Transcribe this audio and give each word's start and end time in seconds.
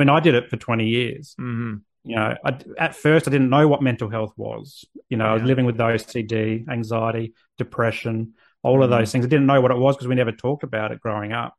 I 0.00 0.04
mean, 0.04 0.08
I 0.08 0.20
did 0.20 0.34
it 0.34 0.48
for 0.48 0.56
20 0.56 0.86
years. 0.88 1.34
Mm-hmm. 1.38 1.74
You 2.04 2.16
know, 2.16 2.34
I, 2.42 2.58
at 2.78 2.96
first 2.96 3.28
I 3.28 3.30
didn't 3.30 3.50
know 3.50 3.68
what 3.68 3.82
mental 3.82 4.08
health 4.08 4.32
was. 4.36 4.86
You 5.10 5.18
know, 5.18 5.26
I 5.26 5.34
was 5.34 5.42
living 5.42 5.66
with 5.66 5.76
OCD, 5.76 6.66
anxiety, 6.68 7.34
depression, 7.58 8.32
all 8.62 8.82
of 8.82 8.88
Mhm. 8.88 8.98
those 8.98 9.12
things. 9.12 9.26
I 9.26 9.28
didn't 9.28 9.44
know 9.46 9.60
what 9.60 9.70
it 9.70 9.76
was 9.76 9.96
because 9.96 10.08
we 10.08 10.14
never 10.14 10.32
talked 10.32 10.62
about 10.62 10.92
it 10.92 11.00
growing 11.00 11.32
up. 11.32 11.54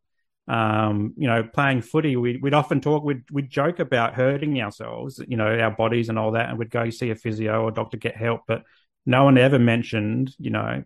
Um, 0.47 1.13
you 1.17 1.27
know, 1.27 1.43
playing 1.43 1.81
footy, 1.83 2.15
we, 2.15 2.37
we'd 2.37 2.55
often 2.55 2.81
talk, 2.81 3.03
we'd, 3.03 3.23
we'd 3.31 3.49
joke 3.51 3.77
about 3.79 4.15
hurting 4.15 4.59
ourselves, 4.59 5.21
you 5.27 5.37
know, 5.37 5.59
our 5.59 5.69
bodies 5.71 6.09
and 6.09 6.17
all 6.17 6.31
that, 6.31 6.49
and 6.49 6.57
we'd 6.57 6.71
go 6.71 6.89
see 6.89 7.11
a 7.11 7.15
physio 7.15 7.61
or 7.63 7.71
doctor, 7.71 7.97
get 7.97 8.17
help. 8.17 8.41
But 8.47 8.63
no 9.05 9.23
one 9.23 9.37
ever 9.37 9.59
mentioned, 9.59 10.33
you 10.39 10.49
know, 10.49 10.83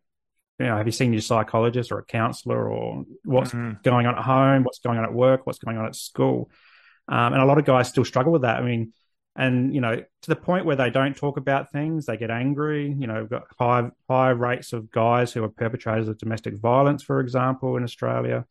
you 0.60 0.66
know, 0.66 0.76
have 0.78 0.86
you 0.86 0.92
seen 0.92 1.14
your 1.14 1.22
psychologist 1.22 1.92
or 1.92 2.00
a 2.00 2.06
counselor 2.06 2.70
or 2.70 3.06
what's 3.24 3.52
Mhm. 3.54 3.82
going 3.84 4.06
on 4.06 4.16
at 4.16 4.24
home, 4.24 4.64
what's 4.64 4.80
going 4.80 4.98
on 4.98 5.06
at 5.06 5.14
work, 5.14 5.46
what's 5.48 5.60
going 5.60 5.78
on 5.78 5.86
at 5.86 5.96
school? 5.96 6.50
Um, 7.08 7.34
and 7.34 7.42
a 7.42 7.46
lot 7.46 7.58
of 7.58 7.66
guys 7.66 7.90
still 7.90 8.06
struggle 8.06 8.32
with 8.32 8.42
that. 8.42 8.58
I 8.58 8.64
mean, 8.64 8.94
and 9.36 9.73
you 9.76 9.82
know, 9.82 9.96
to 9.96 10.27
the 10.27 10.36
point 10.36 10.66
where 10.66 10.76
they 10.76 10.90
don't 10.90 11.16
talk 11.16 11.38
about 11.38 11.72
things, 11.72 12.05
they 12.05 12.18
get 12.18 12.32
angry. 12.32 12.96
You 12.98 13.08
know, 13.08 13.22
we've 13.22 13.30
got 13.30 13.44
high 13.59 13.90
high 14.09 14.30
rates 14.30 14.73
of 14.73 14.90
guys 14.91 15.34
who 15.34 15.44
are 15.44 15.49
perpetrators 15.49 16.08
of 16.08 16.18
domestic 16.18 16.55
violence, 16.55 17.04
for 17.04 17.20
example, 17.20 17.76
in 17.77 17.84
Australia. 17.84 18.46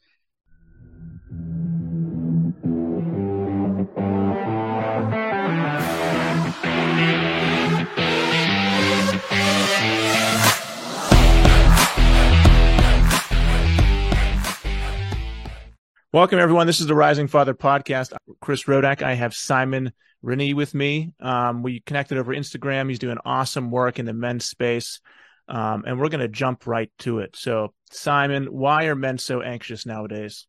Welcome, 16.14 16.38
everyone. 16.38 16.68
This 16.68 16.80
is 16.80 16.86
the 16.86 16.94
Rising 16.94 17.26
Father 17.26 17.54
podcast. 17.54 18.12
I'm 18.12 18.36
Chris 18.40 18.62
Rodack. 18.68 19.02
I 19.02 19.14
have 19.14 19.34
Simon 19.34 19.92
Rinne 20.24 20.54
with 20.54 20.72
me. 20.72 21.10
Um, 21.18 21.64
we 21.64 21.80
connected 21.80 22.18
over 22.18 22.32
Instagram. 22.32 22.88
He's 22.88 23.00
doing 23.00 23.18
awesome 23.24 23.72
work 23.72 23.98
in 23.98 24.06
the 24.06 24.12
men's 24.12 24.44
space. 24.44 25.00
Um, 25.48 25.82
and 25.84 25.98
we're 25.98 26.10
going 26.10 26.20
to 26.20 26.28
jump 26.28 26.68
right 26.68 26.88
to 27.00 27.18
it. 27.18 27.34
So, 27.34 27.74
Simon, 27.90 28.44
why 28.44 28.84
are 28.84 28.94
men 28.94 29.18
so 29.18 29.42
anxious 29.42 29.86
nowadays? 29.86 30.46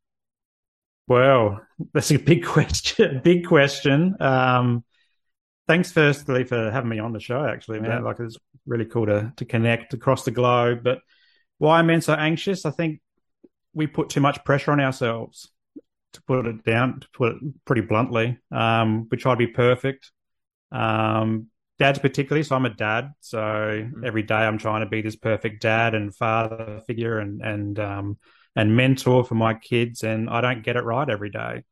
Well, 1.08 1.60
that's 1.96 2.12
a 2.12 2.18
big 2.18 2.46
question. 2.46 3.22
Big 3.24 3.48
question. 3.48 4.18
Um, 4.20 4.84
thanks, 5.68 5.92
firstly, 5.92 6.44
for 6.44 6.70
having 6.70 6.92
me 6.92 7.00
on 7.00 7.12
the 7.12 7.20
show. 7.20 7.44
Actually, 7.44 7.80
man, 7.80 7.90
Yeah. 7.90 8.00
like 8.02 8.20
it's 8.20 8.38
really 8.68 8.86
cool 8.86 9.08
to 9.08 9.34
to 9.38 9.46
connect 9.46 9.96
across 9.96 10.26
the 10.26 10.32
globe. 10.32 10.82
But 10.84 11.00
why 11.58 11.80
are 11.80 11.84
men 11.84 12.02
so 12.02 12.14
anxious? 12.14 12.68
I 12.68 12.70
think 12.70 13.02
we 13.74 13.88
put 13.88 14.10
too 14.12 14.22
much 14.22 14.46
pressure 14.46 14.72
on 14.72 14.80
ourselves. 14.80 15.52
To 16.16 16.22
put 16.22 16.46
it 16.46 16.64
down, 16.64 17.02
to 17.02 17.08
put 17.14 17.36
it 17.36 17.66
pretty 17.66 17.82
bluntly, 17.82 18.38
um, 18.52 19.08
we 19.12 19.18
try 19.18 19.34
to 19.34 19.38
be 19.38 19.48
perfect. 19.48 20.12
Um, 20.72 21.48
dads, 21.78 22.00
particularly, 22.00 22.44
so 22.44 22.56
I'm 22.56 22.66
a 22.66 22.70
dad. 22.70 23.14
So 23.20 23.90
every 24.04 24.24
day 24.24 24.36
I'm 24.36 24.58
trying 24.58 24.82
to 24.82 24.90
be 24.90 25.02
this 25.02 25.18
perfect 25.18 25.62
dad 25.62 25.94
and 25.94 26.16
father 26.16 26.82
figure 26.88 27.20
and 27.20 27.42
and 27.42 27.80
um, 27.80 28.18
and 28.56 28.78
mentor 28.78 29.26
for 29.26 29.36
my 29.36 29.56
kids, 29.56 30.04
and 30.04 30.30
I 30.30 30.40
don't 30.42 30.64
get 30.64 30.78
it 30.78 30.84
right 30.84 31.10
every 31.10 31.30
day. 31.30 31.64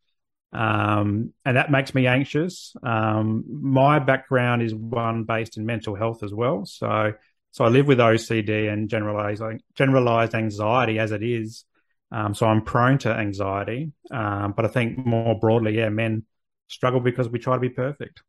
Um, 0.51 1.33
and 1.45 1.57
that 1.57 1.71
makes 1.71 1.95
me 1.95 2.05
anxious. 2.05 2.75
Um, 2.83 3.43
my 3.47 3.99
background 3.99 4.61
is 4.61 4.73
one 4.75 5.23
based 5.23 5.57
in 5.57 5.65
mental 5.65 5.95
health 5.95 6.21
as 6.21 6.33
well. 6.33 6.65
So, 6.65 7.13
so 7.51 7.65
I 7.65 7.69
live 7.69 7.87
with 7.87 7.97
OCD 7.97 8.71
and 8.71 8.87
generalized, 8.89 9.41
generalized 9.75 10.35
anxiety 10.35 10.99
as 10.99 11.11
it 11.11 11.23
is. 11.23 11.65
Um, 12.13 12.35
so 12.35 12.45
I'm 12.45 12.61
prone 12.61 12.99
to 12.99 13.09
anxiety. 13.09 13.91
Um, 14.11 14.53
but 14.55 14.65
I 14.65 14.67
think 14.67 15.03
more 15.03 15.37
broadly, 15.37 15.75
yeah, 15.75 15.89
men 15.89 16.23
struggle 16.67 16.99
because 16.99 17.27
we 17.27 17.39
try 17.39 17.55
to 17.55 17.59
be 17.59 17.69
perfect. 17.69 18.21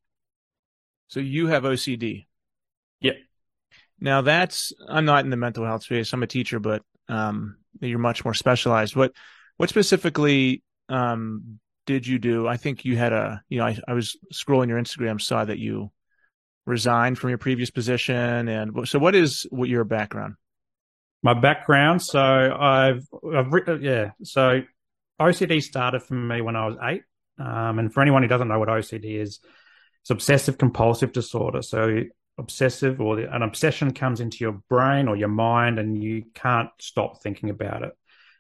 So, 1.09 1.21
you 1.21 1.49
have 1.49 1.65
OCD. 1.65 2.27
Yep. 3.01 3.17
Now, 4.01 4.23
that's, 4.23 4.73
I'm 4.89 5.05
not 5.05 5.25
in 5.25 5.31
the 5.31 5.37
mental 5.37 5.67
health 5.67 5.83
space. 5.83 6.13
I'm 6.13 6.23
a 6.23 6.27
teacher, 6.27 6.59
but 6.59 6.83
um, 7.09 7.59
you're 7.81 7.99
much 7.99 8.25
more 8.25 8.35
specialized. 8.35 8.97
What, 8.97 9.13
what 9.59 9.69
specifically 9.69 10.63
um, 10.89 11.61
did 11.87 12.07
you 12.07 12.19
do? 12.19 12.49
I 12.49 12.57
think 12.57 12.87
you 12.87 12.97
had 12.97 13.13
a, 13.13 13.43
you 13.51 13.59
know, 13.59 13.67
I, 13.67 13.79
I 13.87 13.93
was 13.93 14.17
scrolling 14.33 14.69
your 14.69 14.81
Instagram, 14.81 15.21
saw 15.21 15.45
that 15.45 15.59
you 15.59 15.93
resigned 16.65 17.19
from 17.19 17.29
your 17.29 17.39
previous 17.39 17.71
position. 17.71 18.49
And 18.49 18.89
so, 18.89 18.99
what 18.99 19.15
is 19.15 19.47
what 19.51 19.69
your 19.69 19.85
background? 19.85 20.37
My 21.25 21.33
background, 21.33 22.03
so 22.03 22.21
I've, 22.21 23.09
I've 23.35 23.51
written, 23.51 23.83
yeah, 23.83 24.11
so 24.23 24.61
OCD 25.19 25.63
started 25.63 26.03
for 26.03 26.13
me 26.13 26.43
when 26.43 26.55
I 26.55 26.67
was 26.67 26.77
eight. 26.83 27.03
Um, 27.39 27.79
and 27.79 27.93
for 27.93 28.03
anyone 28.03 28.21
who 28.23 28.29
doesn't 28.29 28.47
know 28.47 28.59
what 28.59 28.69
OCD 28.69 29.21
is, 29.21 29.41
it's 30.03 30.11
obsessive 30.11 30.59
compulsive 30.59 31.13
disorder. 31.13 31.63
So 31.63 32.03
obsessive 32.37 33.01
or 33.01 33.17
the, 33.17 33.35
an 33.35 33.41
obsession 33.41 33.95
comes 33.95 34.21
into 34.21 34.39
your 34.41 34.61
brain 34.69 35.09
or 35.09 35.17
your 35.17 35.29
mind 35.29 35.79
and 35.79 36.01
you 36.01 36.25
can't 36.35 36.69
stop 36.79 37.23
thinking 37.23 37.49
about 37.49 37.85
it. 37.85 37.93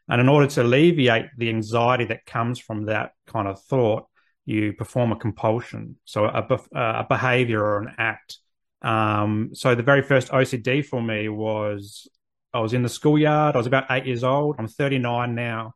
And 0.06 0.20
in 0.20 0.28
order 0.28 0.46
to 0.46 0.62
alleviate 0.62 1.26
the 1.38 1.48
anxiety 1.48 2.04
that 2.06 2.26
comes 2.26 2.58
from 2.58 2.84
that 2.84 3.12
kind 3.26 3.48
of 3.48 3.62
thought, 3.62 4.08
you 4.44 4.74
perform 4.74 5.10
a 5.10 5.16
compulsion, 5.16 5.96
so 6.04 6.26
a, 6.26 6.46
a 6.78 7.06
behavior 7.08 7.64
or 7.64 7.80
an 7.80 7.94
act. 7.96 8.36
Um, 8.82 9.52
so 9.54 9.74
the 9.74 9.82
very 9.82 10.02
first 10.02 10.28
OCD 10.28 10.84
for 10.84 11.00
me 11.00 11.30
was 11.30 12.06
I 12.54 12.60
was 12.60 12.72
in 12.72 12.82
the 12.82 12.88
schoolyard. 12.88 13.56
I 13.56 13.58
was 13.58 13.66
about 13.66 13.90
eight 13.90 14.06
years 14.06 14.22
old. 14.22 14.56
I'm 14.58 14.68
39 14.68 15.34
now. 15.34 15.74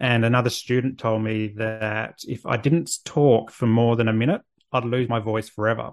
And 0.00 0.24
another 0.24 0.50
student 0.50 0.98
told 0.98 1.22
me 1.22 1.54
that 1.56 2.20
if 2.26 2.44
I 2.44 2.56
didn't 2.56 2.90
talk 3.04 3.50
for 3.50 3.66
more 3.66 3.96
than 3.96 4.08
a 4.08 4.12
minute, 4.12 4.42
I'd 4.72 4.84
lose 4.84 5.08
my 5.08 5.20
voice 5.20 5.48
forever. 5.48 5.92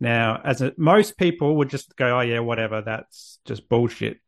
Now, 0.00 0.40
as 0.44 0.60
a, 0.60 0.72
most 0.76 1.16
people 1.16 1.56
would 1.56 1.70
just 1.70 1.96
go, 1.96 2.18
"Oh 2.18 2.20
yeah, 2.20 2.40
whatever, 2.40 2.82
that's 2.82 3.38
just 3.44 3.68
bullshit." 3.68 4.18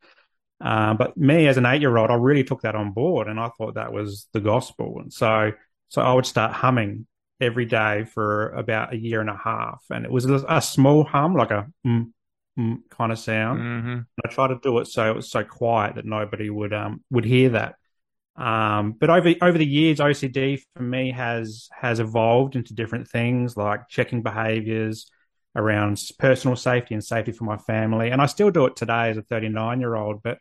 Uh, 0.61 0.95
but 0.95 1.17
me, 1.17 1.47
as 1.49 1.59
an 1.59 1.67
eight-year-old, 1.67 2.11
I 2.11 2.15
really 2.15 2.45
took 2.45 2.63
that 2.63 2.75
on 2.75 2.93
board, 2.93 3.29
and 3.29 3.39
I 3.39 3.51
thought 3.51 3.75
that 3.75 3.93
was 3.93 4.27
the 4.33 4.41
gospel. 4.41 4.99
And 5.01 5.13
so, 5.13 5.53
so 5.89 6.03
I 6.03 6.15
would 6.15 6.25
start 6.27 6.53
humming 6.53 7.07
every 7.41 7.67
day 7.67 8.05
for 8.05 8.51
about 8.51 8.95
a 8.95 8.97
year 8.97 9.21
and 9.21 9.29
a 9.29 9.37
half, 9.37 9.85
and 9.91 10.05
it 10.05 10.11
was 10.11 10.25
a, 10.25 10.63
small 10.63 11.05
hum, 11.05 11.35
like 11.35 11.51
a 11.51 11.67
mm 11.87 12.07
kind 12.57 13.13
of 13.13 13.19
sound. 13.19 13.61
Mm-hmm. 13.61 13.99
I 14.25 14.29
tried 14.29 14.49
to 14.49 14.59
do 14.63 14.79
it 14.79 14.87
so 14.87 15.11
it 15.11 15.17
was 15.17 15.31
so 15.31 15.45
quiet 15.45 15.97
that 15.97 16.05
nobody 16.05 16.51
would 16.51 16.73
um 16.73 17.03
would 17.11 17.25
hear 17.25 17.51
that. 17.51 17.77
Um, 18.37 18.93
but 18.93 19.11
over 19.11 19.35
over 19.41 19.59
the 19.59 19.67
years, 19.67 19.99
OCD 19.99 20.61
for 20.75 20.83
me 20.83 21.11
has 21.13 21.69
has 21.73 22.01
evolved 22.01 22.57
into 22.57 22.75
different 22.75 23.09
things 23.09 23.57
like 23.57 23.89
checking 23.89 24.23
behaviors 24.23 25.11
around 25.55 25.99
personal 26.19 26.55
safety 26.57 26.95
and 26.95 27.03
safety 27.03 27.33
for 27.33 27.45
my 27.45 27.57
family, 27.57 28.11
and 28.11 28.21
I 28.21 28.27
still 28.27 28.51
do 28.51 28.67
it 28.67 28.77
today 28.77 29.11
as 29.11 29.17
a 29.17 29.23
39 29.23 29.81
year 29.81 29.95
old. 29.95 30.23
But 30.23 30.39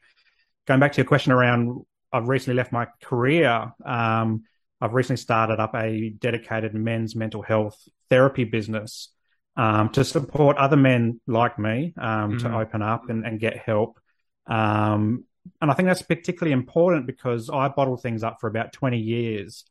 going 0.68 0.80
back 0.80 0.94
to 0.94 0.98
your 0.98 1.06
question 1.06 1.32
around, 1.32 1.86
I've 2.12 2.28
recently 2.28 2.56
left 2.58 2.72
my 2.72 2.88
career. 3.02 3.74
Um, 3.86 4.44
I've 4.82 4.94
recently 4.94 5.18
started 5.18 5.60
up 5.60 5.74
a 5.74 6.10
dedicated 6.10 6.74
men's 6.74 7.16
mental 7.16 7.42
health 7.42 7.78
therapy 8.10 8.44
business 8.44 9.15
um, 9.58 9.90
to 9.90 10.04
support 10.04 10.58
other 10.58 10.78
men 10.78 11.20
like 11.28 11.58
me 11.58 11.94
um, 11.98 12.36
to 12.38 12.48
Mhm. 12.48 12.56
open 12.56 12.82
up 12.82 13.10
and, 13.10 13.26
and 13.26 13.40
get 13.40 13.58
help. 13.58 14.00
Um, 14.48 15.26
and 15.62 15.72
I 15.72 15.74
think 15.74 15.88
that's 15.88 16.02
particularly 16.02 16.54
important 16.54 17.06
because 17.08 17.50
I 17.50 17.68
bottled 17.70 18.02
things 18.02 18.24
up 18.24 18.38
for 18.42 18.48
about 18.48 18.74
20 18.74 19.00
years 19.00 19.66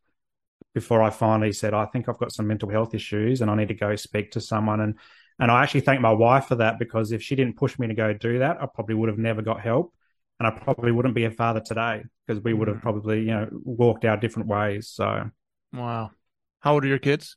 before 0.75 1.03
I 1.03 1.11
finally 1.11 1.53
said, 1.53 1.75
I 1.75 1.87
think 1.87 2.09
I've 2.09 2.19
got 2.19 2.33
some 2.33 2.47
mental 2.47 2.69
health 2.69 2.95
issues 2.95 3.41
and 3.41 3.51
I 3.51 3.55
need 3.55 3.69
to 3.69 3.75
go 3.75 3.95
speak 3.97 4.33
to 4.33 4.41
someone. 4.41 4.81
And, 4.81 4.95
and 5.39 5.51
I 5.51 5.63
actually 5.63 5.83
thank 5.83 6.01
my 6.01 6.13
wife 6.13 6.47
for 6.47 6.57
that 6.57 6.79
because 6.79 7.13
if 7.13 7.23
she 7.23 7.37
didn't 7.37 7.57
push 7.57 7.79
me 7.79 7.87
to 7.87 7.95
go 7.95 8.13
do 8.13 8.41
that, 8.41 8.61
I 8.61 8.67
probably 8.67 8.95
would 8.97 9.09
have 9.09 9.19
never 9.19 9.43
got 9.43 9.61
help. 9.61 9.95
And 10.41 10.49
I 10.49 10.51
probably 10.51 10.91
wouldn't 10.91 11.15
be 11.15 11.25
a 11.25 11.31
father 11.31 11.61
today 11.61 12.03
because 12.27 12.43
we 12.43 12.55
would 12.55 12.67
have 12.69 12.79
Mhm. 12.79 12.83
probably, 12.83 13.21
you 13.21 13.27
know, 13.27 13.49
walked 13.53 14.05
our 14.05 14.17
different 14.17 14.49
ways. 14.49 14.89
So, 14.89 15.31
Wow. 15.73 16.13
How 16.61 16.73
old 16.75 16.85
are 16.85 16.89
your 16.89 16.99
kids? 16.99 17.37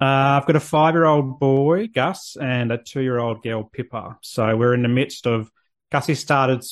Uh, 0.00 0.38
I've 0.40 0.46
got 0.46 0.56
a 0.56 0.60
five 0.60 0.94
year 0.94 1.04
old 1.04 1.40
boy, 1.40 1.88
Gus, 1.88 2.36
and 2.40 2.70
a 2.70 2.78
two 2.78 3.00
year 3.00 3.18
old 3.18 3.42
girl, 3.42 3.64
Pippa. 3.64 4.18
So 4.22 4.56
we're 4.56 4.74
in 4.74 4.82
the 4.82 4.88
midst 4.88 5.26
of 5.26 5.50
Gussie 5.90 6.14
started 6.14 6.64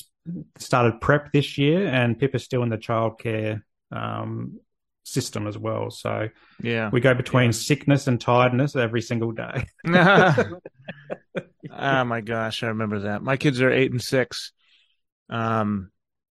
started 0.57 1.01
prep 1.01 1.31
this 1.31 1.57
year, 1.57 1.87
and 1.87 2.19
Pippa's 2.19 2.43
still 2.43 2.63
in 2.63 2.69
the 2.69 2.77
childcare 2.77 3.61
um, 3.91 4.59
system 5.03 5.47
as 5.47 5.57
well. 5.57 5.91
So 5.91 6.29
Yeah. 6.61 6.89
we 6.91 6.99
go 6.99 7.13
between 7.13 7.53
sickness 7.53 8.07
and 8.07 8.19
tiredness 8.19 8.75
every 8.75 9.01
single 9.01 9.31
day. 9.31 9.65
oh 9.87 10.59
my 12.03 12.21
gosh, 12.21 12.63
I 12.63 12.67
remember 12.67 13.01
that. 13.01 13.23
My 13.23 13.37
kids 13.37 13.61
are 13.61 13.71
eight 13.71 13.91
and 13.91 14.01
six. 14.01 14.51
Um, 15.29 15.91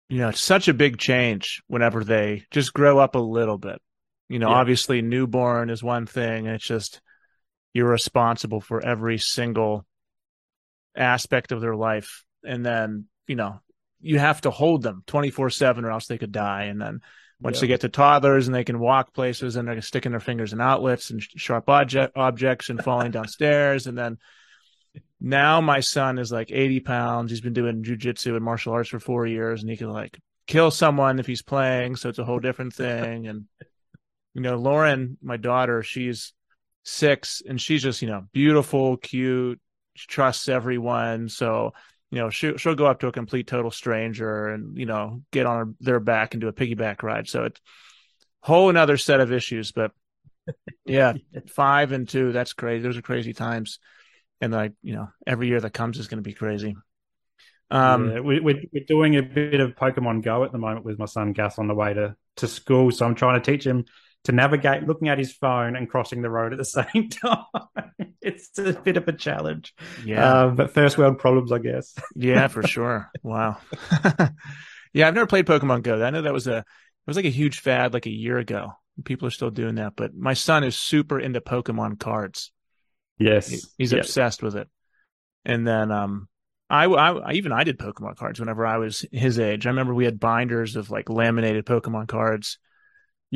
you 0.08 0.18
know, 0.18 0.30
it's 0.30 0.40
such 0.40 0.68
a 0.68 0.74
big 0.74 0.98
change 0.98 1.62
whenever 1.68 2.04
they 2.04 2.44
just 2.50 2.74
grow 2.74 2.98
up 2.98 3.14
a 3.14 3.18
little 3.18 3.58
bit. 3.58 3.80
You 4.32 4.38
know, 4.38 4.48
Yeah. 4.48 4.56
obviously 4.56 5.02
newborn 5.02 5.68
is 5.68 5.82
one 5.82 6.06
thing, 6.06 6.46
and 6.46 6.56
it's 6.56 6.66
just 6.66 7.02
you're 7.74 7.90
responsible 7.90 8.62
for 8.62 8.82
every 8.82 9.18
single 9.18 9.86
aspect 10.96 11.52
of 11.52 11.60
their 11.60 11.76
life. 11.76 12.24
And 12.42 12.64
then, 12.64 13.06
you 13.26 13.36
know, 13.36 13.60
you 14.00 14.18
have 14.18 14.40
to 14.42 14.50
hold 14.50 14.82
them 14.82 15.02
24 15.06 15.50
7 15.50 15.84
or 15.84 15.90
else 15.90 16.06
they 16.06 16.16
could 16.16 16.32
die. 16.32 16.64
And 16.64 16.80
then 16.80 17.00
once 17.40 17.60
they 17.60 17.66
get 17.66 17.82
to 17.82 17.90
toddlers 17.90 18.46
and 18.46 18.54
they 18.54 18.64
can 18.64 18.78
walk 18.78 19.12
places 19.12 19.56
and 19.56 19.68
they're 19.68 19.82
sticking 19.82 20.12
their 20.12 20.20
fingers 20.20 20.54
in 20.54 20.62
outlets 20.62 21.10
and 21.10 21.22
sharp 21.22 21.68
object, 21.68 22.16
objects 22.16 22.70
and 22.70 22.82
falling 22.82 23.10
downstairs. 23.18 23.86
And 23.86 23.98
then 23.98 24.16
now 25.20 25.60
my 25.60 25.80
son 25.80 26.18
is 26.18 26.32
like 26.32 26.50
80 26.50 26.80
pounds. 26.80 27.30
He's 27.30 27.42
been 27.42 27.52
doing 27.52 27.84
jujitsu 27.84 28.34
and 28.34 28.44
martial 28.44 28.72
arts 28.72 28.88
for 28.88 28.98
four 28.98 29.26
years 29.26 29.60
and 29.60 29.70
he 29.70 29.76
can 29.76 29.90
like 29.90 30.18
kill 30.46 30.70
someone 30.70 31.18
if 31.18 31.26
he's 31.26 31.42
playing. 31.42 31.96
So 31.96 32.08
it's 32.08 32.18
a 32.18 32.24
whole 32.24 32.40
different 32.40 32.72
thing. 32.72 33.26
And, 33.26 33.44
you 34.34 34.40
know, 34.40 34.56
Lauren, 34.56 35.18
my 35.22 35.36
daughter, 35.36 35.82
she's 35.82 36.32
six 36.84 37.42
and 37.46 37.60
she's 37.60 37.82
just, 37.82 38.02
you 38.02 38.08
know, 38.08 38.24
beautiful, 38.32 38.96
cute, 38.96 39.60
she 39.94 40.06
trusts 40.06 40.48
everyone. 40.48 41.28
So, 41.28 41.72
you 42.10 42.18
know, 42.18 42.30
she, 42.30 42.56
she'll 42.56 42.74
go 42.74 42.86
up 42.86 43.00
to 43.00 43.08
a 43.08 43.12
complete 43.12 43.46
total 43.46 43.70
stranger 43.70 44.48
and, 44.48 44.76
you 44.76 44.86
know, 44.86 45.22
get 45.30 45.46
on 45.46 45.58
her, 45.58 45.74
their 45.80 46.00
back 46.00 46.34
and 46.34 46.40
do 46.40 46.48
a 46.48 46.52
piggyback 46.52 47.02
ride. 47.02 47.28
So 47.28 47.44
it's 47.44 47.60
whole 48.40 48.70
another 48.70 48.96
set 48.96 49.20
of 49.20 49.32
issues. 49.32 49.72
But 49.72 49.92
yeah, 50.84 51.14
five 51.48 51.92
and 51.92 52.08
two, 52.08 52.32
that's 52.32 52.52
crazy. 52.52 52.82
Those 52.82 52.96
are 52.96 53.02
crazy 53.02 53.32
times. 53.32 53.78
And 54.40 54.52
like, 54.52 54.72
you 54.82 54.94
know, 54.94 55.08
every 55.26 55.48
year 55.48 55.60
that 55.60 55.72
comes 55.72 55.98
is 55.98 56.08
going 56.08 56.22
to 56.22 56.28
be 56.28 56.34
crazy. 56.34 56.74
Um, 57.70 58.10
yeah, 58.10 58.20
we, 58.20 58.40
we're, 58.40 58.62
we're 58.72 58.84
doing 58.86 59.16
a 59.16 59.22
bit 59.22 59.60
of 59.60 59.76
Pokemon 59.76 60.22
Go 60.22 60.44
at 60.44 60.52
the 60.52 60.58
moment 60.58 60.84
with 60.84 60.98
my 60.98 61.06
son 61.06 61.32
Gus 61.32 61.58
on 61.58 61.68
the 61.68 61.74
way 61.74 61.94
to, 61.94 62.16
to 62.36 62.48
school. 62.48 62.90
So 62.90 63.06
I'm 63.06 63.14
trying 63.14 63.40
to 63.40 63.50
teach 63.50 63.64
him 63.64 63.84
to 64.24 64.32
navigate 64.32 64.86
looking 64.86 65.08
at 65.08 65.18
his 65.18 65.32
phone 65.32 65.74
and 65.76 65.90
crossing 65.90 66.22
the 66.22 66.30
road 66.30 66.52
at 66.52 66.58
the 66.58 66.64
same 66.94 67.08
time. 67.08 67.44
it's 68.20 68.56
a 68.58 68.72
bit 68.72 68.96
of 68.96 69.08
a 69.08 69.12
challenge. 69.12 69.74
Yeah. 70.04 70.44
Uh, 70.44 70.50
but 70.50 70.72
first 70.72 70.96
world 70.98 71.18
problems, 71.18 71.52
I 71.52 71.58
guess. 71.58 71.94
yeah, 72.14 72.48
for 72.48 72.62
sure. 72.66 73.10
Wow. 73.22 73.58
yeah, 74.92 75.08
I've 75.08 75.14
never 75.14 75.26
played 75.26 75.46
Pokemon 75.46 75.82
Go. 75.82 76.02
I 76.02 76.10
know 76.10 76.22
that 76.22 76.32
was 76.32 76.46
a 76.46 76.58
it 76.58 77.06
was 77.06 77.16
like 77.16 77.24
a 77.26 77.30
huge 77.30 77.60
fad 77.60 77.92
like 77.92 78.06
a 78.06 78.10
year 78.10 78.38
ago. 78.38 78.72
People 79.04 79.26
are 79.26 79.32
still 79.32 79.50
doing 79.50 79.76
that, 79.76 79.94
but 79.96 80.14
my 80.14 80.34
son 80.34 80.64
is 80.64 80.76
super 80.76 81.18
into 81.18 81.40
Pokemon 81.40 81.98
cards. 81.98 82.52
Yes. 83.18 83.48
He, 83.48 83.58
he's 83.78 83.92
yep. 83.92 84.02
obsessed 84.02 84.42
with 84.42 84.56
it. 84.56 84.68
And 85.44 85.66
then 85.66 85.90
um 85.90 86.28
I, 86.70 86.86
I, 86.86 87.32
even 87.32 87.52
I 87.52 87.64
did 87.64 87.78
Pokemon 87.78 88.16
cards 88.16 88.40
whenever 88.40 88.64
I 88.64 88.78
was 88.78 89.04
his 89.12 89.38
age. 89.38 89.66
I 89.66 89.70
remember 89.70 89.92
we 89.92 90.06
had 90.06 90.18
binders 90.18 90.74
of 90.76 90.90
like 90.90 91.10
laminated 91.10 91.66
Pokemon 91.66 92.08
cards 92.08 92.58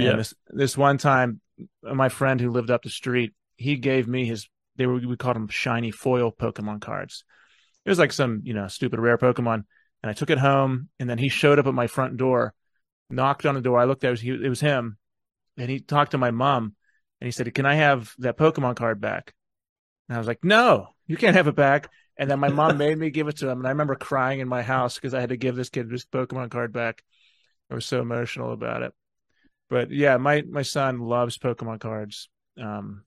yeah. 0.05 0.17
This, 0.17 0.35
this 0.49 0.77
one 0.77 0.99
time, 0.99 1.41
my 1.83 2.09
friend 2.09 2.41
who 2.41 2.51
lived 2.51 2.71
up 2.71 2.83
the 2.83 2.91
street, 2.91 3.33
he 3.57 3.77
gave 3.77 4.07
me 4.07 4.27
his. 4.27 4.49
They 4.77 4.87
were 4.87 4.97
we 4.99 5.17
called 5.17 5.37
them 5.37 5.49
shiny 5.49 5.91
foil 5.91 6.31
Pokemon 6.31 6.83
cards. 6.83 7.25
It 7.85 7.89
was 7.89 7.99
like 7.99 8.13
some 8.13 8.43
you 8.45 8.53
know 8.53 8.69
stupid 8.69 9.01
rare 9.01 9.17
Pokemon, 9.17 9.65
and 10.03 10.11
I 10.11 10.13
took 10.13 10.29
it 10.29 10.39
home. 10.39 10.91
And 11.01 11.09
then 11.09 11.17
he 11.17 11.31
showed 11.31 11.59
up 11.59 11.67
at 11.67 11.75
my 11.75 11.87
front 11.87 12.19
door, 12.19 12.53
knocked 13.09 13.47
on 13.47 13.55
the 13.55 13.63
door. 13.63 13.79
I 13.79 13.85
looked. 13.85 14.05
At 14.05 14.09
it 14.09 14.11
was, 14.11 14.21
he, 14.21 14.31
it 14.31 14.49
was 14.49 14.61
him, 14.61 14.99
and 15.57 15.71
he 15.71 15.81
talked 15.81 16.11
to 16.11 16.19
my 16.19 16.31
mom, 16.31 16.75
and 17.21 17.27
he 17.27 17.33
said, 17.33 17.53
"Can 17.55 17.65
I 17.65 17.77
have 17.77 18.13
that 18.19 18.37
Pokemon 18.37 18.77
card 18.77 19.01
back?" 19.01 19.33
And 20.09 20.17
I 20.17 20.19
was 20.19 20.27
like, 20.27 20.45
"No, 20.45 20.89
you 21.07 21.17
can't 21.17 21.37
have 21.37 21.49
it 21.49 21.57
back." 21.57 21.91
And 22.19 22.31
then 22.31 22.39
my 22.39 22.49
mom 22.49 22.77
made 22.79 22.99
me 22.99 23.09
give 23.09 23.29
it 23.29 23.39
to 23.39 23.49
him, 23.49 23.59
and 23.59 23.67
I 23.67 23.71
remember 23.71 23.95
crying 23.95 24.41
in 24.41 24.49
my 24.49 24.61
house 24.61 24.97
because 24.97 25.15
I 25.15 25.21
had 25.21 25.31
to 25.31 25.39
give 25.39 25.57
this 25.57 25.71
kid 25.71 25.91
his 25.91 26.05
Pokemon 26.05 26.51
card 26.51 26.75
back. 26.75 27.03
I 27.71 27.75
was 27.75 27.87
so 27.87 28.03
emotional 28.03 28.53
about 28.53 28.83
it 28.83 28.93
but 29.69 29.91
yeah, 29.91 30.17
my 30.17 30.43
my 30.43 30.63
son 30.63 31.01
loves 31.01 31.39
Pokemon 31.39 31.81
cards. 31.81 32.29
Um, 32.61 33.05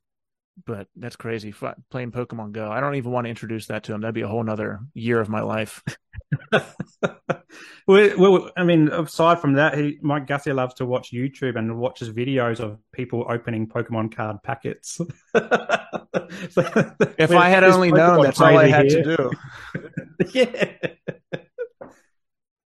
but 0.66 0.88
that's 0.96 1.16
crazy. 1.16 1.50
F- 1.50 1.76
playing 1.90 2.12
Pokemon 2.12 2.52
Go. 2.52 2.70
I 2.70 2.80
don't 2.80 2.96
even 2.96 3.12
want 3.12 3.26
to 3.26 3.30
introduce 3.30 3.68
that 3.68 3.84
to 3.84 3.94
him. 3.94 4.02
That'd 4.02 4.16
be 4.16 4.22
a 4.22 4.28
whole 4.28 4.44
nother 4.44 4.80
year 4.94 5.20
of 5.20 5.30
my 5.30 5.42
life. 5.42 5.82
well, 6.52 6.70
well, 7.88 8.52
I 8.58 8.64
mean, 8.64 8.90
aside 8.90 9.40
from 9.40 9.54
that, 9.54 9.78
he 9.78 9.98
Mike 10.02 10.28
Gussie 10.28 10.54
loves 10.54 10.76
to 10.76 10.86
watch 10.86 11.12
YouTube 11.12 11.58
and 11.58 11.78
watches 11.78 12.12
videos 12.12 12.60
of 12.60 12.80
people 12.92 13.26
opening 13.30 13.68
Pokemon 13.68 14.16
card 14.16 14.38
packets. 14.44 14.96
so, 15.36 16.64
if 17.18 17.32
I 17.32 17.50
had 17.50 17.64
only 17.64 17.92
known, 17.92 18.24
that's 18.24 18.42
all 18.42 18.58
I 18.58 18.68
had 18.68 18.92
here. 18.92 19.04
to 19.04 19.18
do. 19.18 19.32
yeah. 20.34 20.76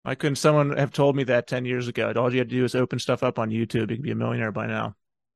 Why 0.03 0.15
couldn't 0.15 0.35
someone 0.35 0.75
have 0.75 0.91
told 0.91 1.15
me 1.15 1.23
that 1.25 1.47
10 1.47 1.63
years 1.63 1.87
ago? 1.87 2.11
All 2.15 2.31
you 2.31 2.39
had 2.39 2.49
to 2.49 2.55
do 2.55 2.65
is 2.65 2.75
open 2.75 2.99
stuff 2.99 3.23
up 3.23 3.39
on 3.39 3.49
YouTube. 3.49 3.89
You 3.89 3.95
could 3.95 4.01
be 4.01 4.11
a 4.11 4.15
millionaire 4.15 4.51
by 4.51 4.67
now. 4.67 4.95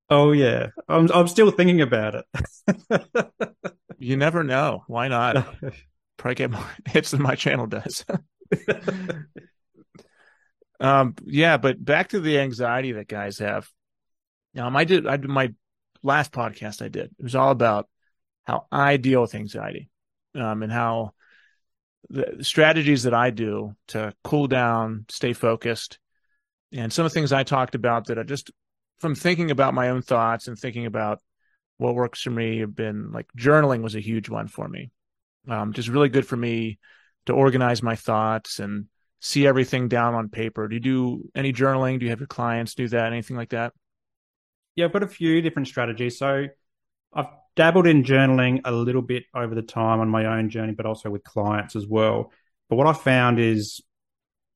Oh, 0.09 0.33
yeah. 0.33 0.67
I'm, 0.89 1.09
I'm 1.11 1.27
still 1.29 1.51
thinking 1.51 1.81
about 1.81 2.15
it. 2.15 3.31
you 3.97 4.17
never 4.17 4.43
know. 4.43 4.83
Why 4.87 5.07
not? 5.07 5.35
Probably 6.17 6.35
get 6.35 6.51
more 6.51 6.69
hits 6.85 7.11
than 7.11 7.21
my 7.21 7.35
channel 7.35 7.65
does. 7.65 8.05
um, 10.81 11.15
yeah, 11.25 11.55
but 11.55 11.83
back 11.83 12.09
to 12.09 12.19
the 12.19 12.39
anxiety 12.39 12.91
that 12.93 13.07
guys 13.07 13.39
have. 13.39 13.69
Um, 14.57 14.75
I 14.75 14.83
did, 14.83 15.07
I 15.07 15.15
did 15.15 15.29
my 15.29 15.53
last 16.03 16.33
podcast 16.33 16.81
I 16.81 16.89
did. 16.89 17.05
It 17.17 17.23
was 17.23 17.35
all 17.35 17.51
about 17.51 17.87
how 18.43 18.65
I 18.71 18.97
deal 18.97 19.21
with 19.21 19.35
anxiety, 19.35 19.89
um, 20.35 20.63
and 20.63 20.71
how 20.71 21.13
the 22.09 22.43
strategies 22.43 23.03
that 23.03 23.13
I 23.13 23.29
do 23.29 23.75
to 23.89 24.13
cool 24.23 24.47
down, 24.47 25.05
stay 25.09 25.33
focused, 25.33 25.99
and 26.71 26.91
some 26.91 27.05
of 27.05 27.11
the 27.11 27.13
things 27.13 27.33
I 27.33 27.43
talked 27.43 27.75
about 27.75 28.07
that 28.07 28.19
I 28.19 28.23
just 28.23 28.51
from 28.99 29.15
thinking 29.15 29.51
about 29.51 29.73
my 29.73 29.89
own 29.89 30.01
thoughts 30.01 30.47
and 30.47 30.57
thinking 30.57 30.85
about 30.85 31.19
what 31.77 31.95
works 31.95 32.21
for 32.21 32.31
me 32.31 32.59
have 32.59 32.75
been 32.75 33.11
like 33.11 33.27
journaling 33.37 33.83
was 33.83 33.95
a 33.95 33.99
huge 33.99 34.29
one 34.29 34.47
for 34.47 34.67
me. 34.67 34.91
Um, 35.47 35.73
just 35.73 35.89
really 35.89 36.09
good 36.09 36.25
for 36.25 36.35
me 36.35 36.79
to 37.27 37.33
organize 37.33 37.83
my 37.83 37.95
thoughts 37.95 38.59
and 38.59 38.87
see 39.21 39.45
everything 39.45 39.87
down 39.87 40.15
on 40.15 40.29
paper. 40.29 40.67
Do 40.67 40.75
you 40.75 40.79
do 40.79 41.29
any 41.35 41.53
journaling? 41.53 41.99
Do 41.99 42.05
you 42.05 42.09
have 42.09 42.19
your 42.19 42.27
clients 42.27 42.73
do 42.73 42.87
that? 42.89 43.13
Anything 43.13 43.37
like 43.37 43.49
that? 43.49 43.73
Yeah, 44.75 44.85
I've 44.85 44.93
got 44.93 45.03
a 45.03 45.07
few 45.07 45.41
different 45.41 45.67
strategies. 45.67 46.17
So 46.17 46.47
I've 47.13 47.27
dabbled 47.57 47.87
in 47.87 48.03
journaling 48.03 48.61
a 48.63 48.71
little 48.71 49.01
bit 49.01 49.25
over 49.33 49.53
the 49.53 49.61
time 49.61 49.99
on 49.99 50.07
my 50.07 50.25
own 50.25 50.49
journey, 50.49 50.73
but 50.73 50.85
also 50.85 51.09
with 51.09 51.23
clients 51.23 51.75
as 51.75 51.85
well. 51.85 52.31
But 52.69 52.77
what 52.77 52.87
I 52.87 52.93
found 52.93 53.39
is 53.39 53.81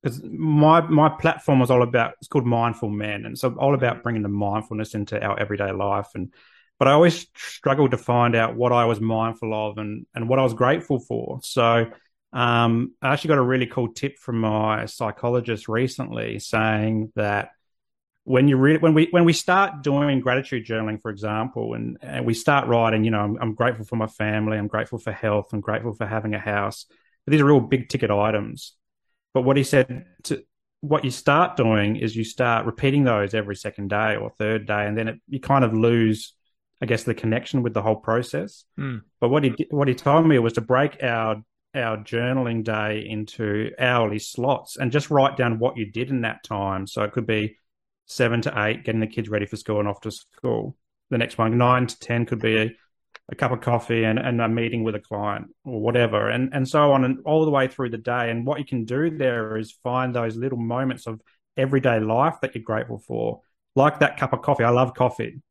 because 0.02 0.22
my 0.22 0.80
my 0.80 1.10
platform 1.10 1.58
was 1.60 1.70
all 1.70 1.82
about 1.82 2.14
it's 2.20 2.28
called 2.28 2.46
Mindful 2.46 2.88
Men, 2.88 3.26
and 3.26 3.38
so 3.38 3.54
all 3.58 3.74
about 3.74 4.02
bringing 4.02 4.22
the 4.22 4.28
mindfulness 4.28 4.94
into 4.94 5.22
our 5.22 5.38
everyday 5.38 5.72
life. 5.72 6.08
And 6.14 6.32
but 6.78 6.88
I 6.88 6.92
always 6.92 7.26
struggled 7.36 7.90
to 7.90 7.98
find 7.98 8.34
out 8.34 8.56
what 8.56 8.72
I 8.72 8.86
was 8.86 9.00
mindful 9.00 9.52
of 9.52 9.78
and 9.78 10.06
and 10.14 10.28
what 10.28 10.38
I 10.38 10.42
was 10.42 10.54
grateful 10.54 10.98
for. 10.98 11.40
So 11.42 11.86
um, 12.32 12.94
I 13.02 13.12
actually 13.12 13.28
got 13.28 13.38
a 13.38 13.42
really 13.42 13.66
cool 13.66 13.92
tip 13.92 14.18
from 14.18 14.40
my 14.40 14.86
psychologist 14.86 15.68
recently, 15.68 16.38
saying 16.38 17.12
that 17.16 17.50
when 18.24 18.46
you 18.46 18.56
re- 18.56 18.78
when 18.78 18.94
we 18.94 19.08
when 19.10 19.24
we 19.24 19.32
start 19.32 19.82
doing 19.82 20.20
gratitude 20.20 20.64
journaling, 20.64 21.00
for 21.00 21.10
example, 21.10 21.74
and, 21.74 21.98
and 22.02 22.24
we 22.24 22.34
start 22.34 22.68
writing, 22.68 23.04
you 23.04 23.10
know, 23.10 23.20
I'm, 23.20 23.36
I'm, 23.40 23.54
grateful 23.54 23.84
for 23.84 23.96
my 23.96 24.06
family, 24.06 24.56
I'm 24.56 24.68
grateful 24.68 24.98
for 24.98 25.12
health, 25.12 25.52
I'm 25.52 25.60
grateful 25.60 25.94
for 25.94 26.06
having 26.06 26.34
a 26.34 26.38
house. 26.38 26.86
But 27.24 27.32
these 27.32 27.40
are 27.40 27.46
real 27.46 27.60
big 27.60 27.88
ticket 27.88 28.10
items. 28.10 28.74
But 29.34 29.42
what 29.42 29.56
he 29.56 29.64
said 29.64 30.06
to 30.24 30.44
what 30.82 31.04
you 31.04 31.10
start 31.10 31.56
doing 31.56 31.96
is 31.96 32.14
you 32.14 32.24
start 32.24 32.66
repeating 32.66 33.04
those 33.04 33.34
every 33.34 33.56
second 33.56 33.88
day 33.88 34.16
or 34.16 34.30
third 34.38 34.66
day, 34.66 34.86
and 34.86 34.96
then 34.96 35.08
it, 35.08 35.20
you 35.28 35.40
kind 35.40 35.64
of 35.64 35.74
lose, 35.74 36.34
I 36.80 36.86
guess, 36.86 37.02
the 37.02 37.14
connection 37.14 37.62
with 37.62 37.74
the 37.74 37.82
whole 37.82 37.96
process. 37.96 38.64
Mm. 38.78 39.02
But 39.20 39.30
what 39.30 39.42
he 39.42 39.66
what 39.70 39.88
he 39.88 39.94
told 39.94 40.28
me 40.28 40.38
was 40.38 40.52
to 40.54 40.60
break 40.60 41.02
our 41.02 41.42
our 41.74 41.96
journaling 41.96 42.62
day 42.62 43.04
into 43.08 43.70
hourly 43.78 44.18
slots 44.18 44.76
and 44.76 44.92
just 44.92 45.10
write 45.10 45.36
down 45.36 45.58
what 45.58 45.76
you 45.76 45.90
did 45.90 46.10
in 46.10 46.20
that 46.20 46.44
time. 46.44 46.86
So 46.86 47.02
it 47.02 47.12
could 47.12 47.26
be 47.26 47.56
seven 48.12 48.42
to 48.42 48.64
eight, 48.64 48.84
getting 48.84 49.00
the 49.00 49.06
kids 49.06 49.28
ready 49.28 49.46
for 49.46 49.56
school 49.56 49.80
and 49.80 49.88
off 49.88 50.00
to 50.02 50.10
school. 50.10 50.76
The 51.10 51.18
next 51.18 51.38
one, 51.38 51.58
nine 51.58 51.86
to 51.86 51.98
10, 51.98 52.26
could 52.26 52.40
be 52.40 52.56
a, 52.56 52.70
a 53.30 53.34
cup 53.34 53.52
of 53.52 53.60
coffee 53.60 54.04
and, 54.04 54.18
and 54.18 54.40
a 54.40 54.48
meeting 54.48 54.84
with 54.84 54.94
a 54.94 55.00
client 55.00 55.48
or 55.64 55.80
whatever, 55.80 56.28
and, 56.28 56.52
and 56.54 56.68
so 56.68 56.92
on, 56.92 57.04
and 57.04 57.18
all 57.24 57.44
the 57.44 57.50
way 57.50 57.68
through 57.68 57.90
the 57.90 57.98
day. 57.98 58.30
And 58.30 58.46
what 58.46 58.58
you 58.58 58.64
can 58.64 58.84
do 58.84 59.10
there 59.10 59.56
is 59.56 59.72
find 59.82 60.14
those 60.14 60.36
little 60.36 60.58
moments 60.58 61.06
of 61.06 61.20
everyday 61.56 62.00
life 62.00 62.36
that 62.42 62.54
you're 62.54 62.64
grateful 62.64 62.98
for, 62.98 63.40
like 63.74 64.00
that 64.00 64.16
cup 64.16 64.32
of 64.32 64.42
coffee. 64.42 64.64
I 64.64 64.70
love 64.70 64.94
coffee. 64.94 65.42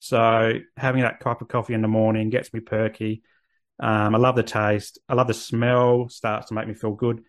So 0.00 0.54
having 0.76 1.02
that 1.02 1.20
cup 1.20 1.42
of 1.42 1.48
coffee 1.48 1.74
in 1.74 1.82
the 1.82 1.88
morning 1.88 2.30
gets 2.30 2.52
me 2.52 2.60
perky. 2.60 3.22
Um, 3.78 4.14
I 4.14 4.18
love 4.18 4.36
the 4.36 4.42
taste. 4.42 4.98
I 5.08 5.14
love 5.14 5.26
the 5.26 5.34
smell. 5.34 6.08
Starts 6.08 6.48
to 6.48 6.54
make 6.54 6.66
me 6.66 6.74
feel 6.74 6.92
good. 6.92 7.22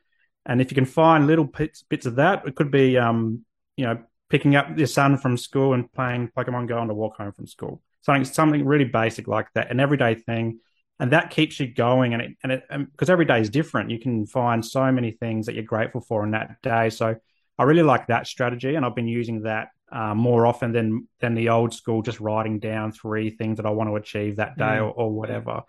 And 0.46 0.62
if 0.62 0.72
you 0.72 0.76
can 0.76 0.86
find 0.86 1.28
little 1.28 1.46
bits, 1.46 1.84
bits 1.84 2.06
of 2.06 2.16
that, 2.16 2.48
it 2.48 2.56
could 2.56 2.72
be, 2.72 2.98
um, 2.98 3.46
you 3.78 3.86
know, 3.86 4.04
picking 4.32 4.56
up 4.56 4.78
your 4.78 4.88
son 4.88 5.18
from 5.18 5.38
school 5.38 5.74
and 5.74 5.92
playing 5.92 6.32
Pokemon 6.36 6.68
Go 6.68 6.78
on 6.78 6.88
the 6.88 6.94
walk 6.94 7.18
home 7.18 7.34
from 7.34 7.46
school. 7.46 7.82
Something 8.02 8.24
something 8.24 8.66
really 8.66 8.86
basic 8.86 9.28
like 9.28 9.48
that, 9.54 9.70
an 9.70 9.80
everyday 9.80 10.16
thing, 10.16 10.60
and 11.00 11.12
that 11.12 11.30
keeps 11.30 11.60
you 11.60 11.68
going. 11.68 12.14
And 12.14 12.22
it 12.24 12.32
and 12.42 12.52
it 12.54 12.64
because 12.70 13.10
every 13.10 13.26
day 13.26 13.42
is 13.42 13.50
different, 13.50 13.92
you 13.92 14.00
can 14.00 14.26
find 14.26 14.66
so 14.66 14.92
many 14.92 15.12
things 15.12 15.46
that 15.46 15.54
you're 15.54 15.64
grateful 15.66 16.02
for 16.02 16.24
in 16.24 16.32
that 16.32 16.62
day. 16.64 16.90
So 16.90 17.16
I 17.60 17.64
really 17.64 17.84
like 17.84 18.08
that 18.08 18.26
strategy, 18.26 18.74
and 18.76 18.86
I've 18.86 18.96
been 18.96 19.10
using 19.10 19.44
that 19.44 19.68
uh, 19.92 20.16
more 20.16 20.48
often 20.48 20.72
than 20.72 21.08
than 21.20 21.36
the 21.36 21.50
old 21.50 21.74
school, 21.74 22.02
just 22.02 22.22
writing 22.22 22.58
down 22.58 22.94
three 22.94 23.30
things 23.30 23.58
that 23.58 23.66
I 23.66 23.72
want 23.72 23.90
to 23.90 23.98
achieve 23.98 24.38
that 24.38 24.58
day 24.58 24.64
mm. 24.64 24.84
or, 24.84 24.92
or 24.92 25.12
whatever. 25.12 25.64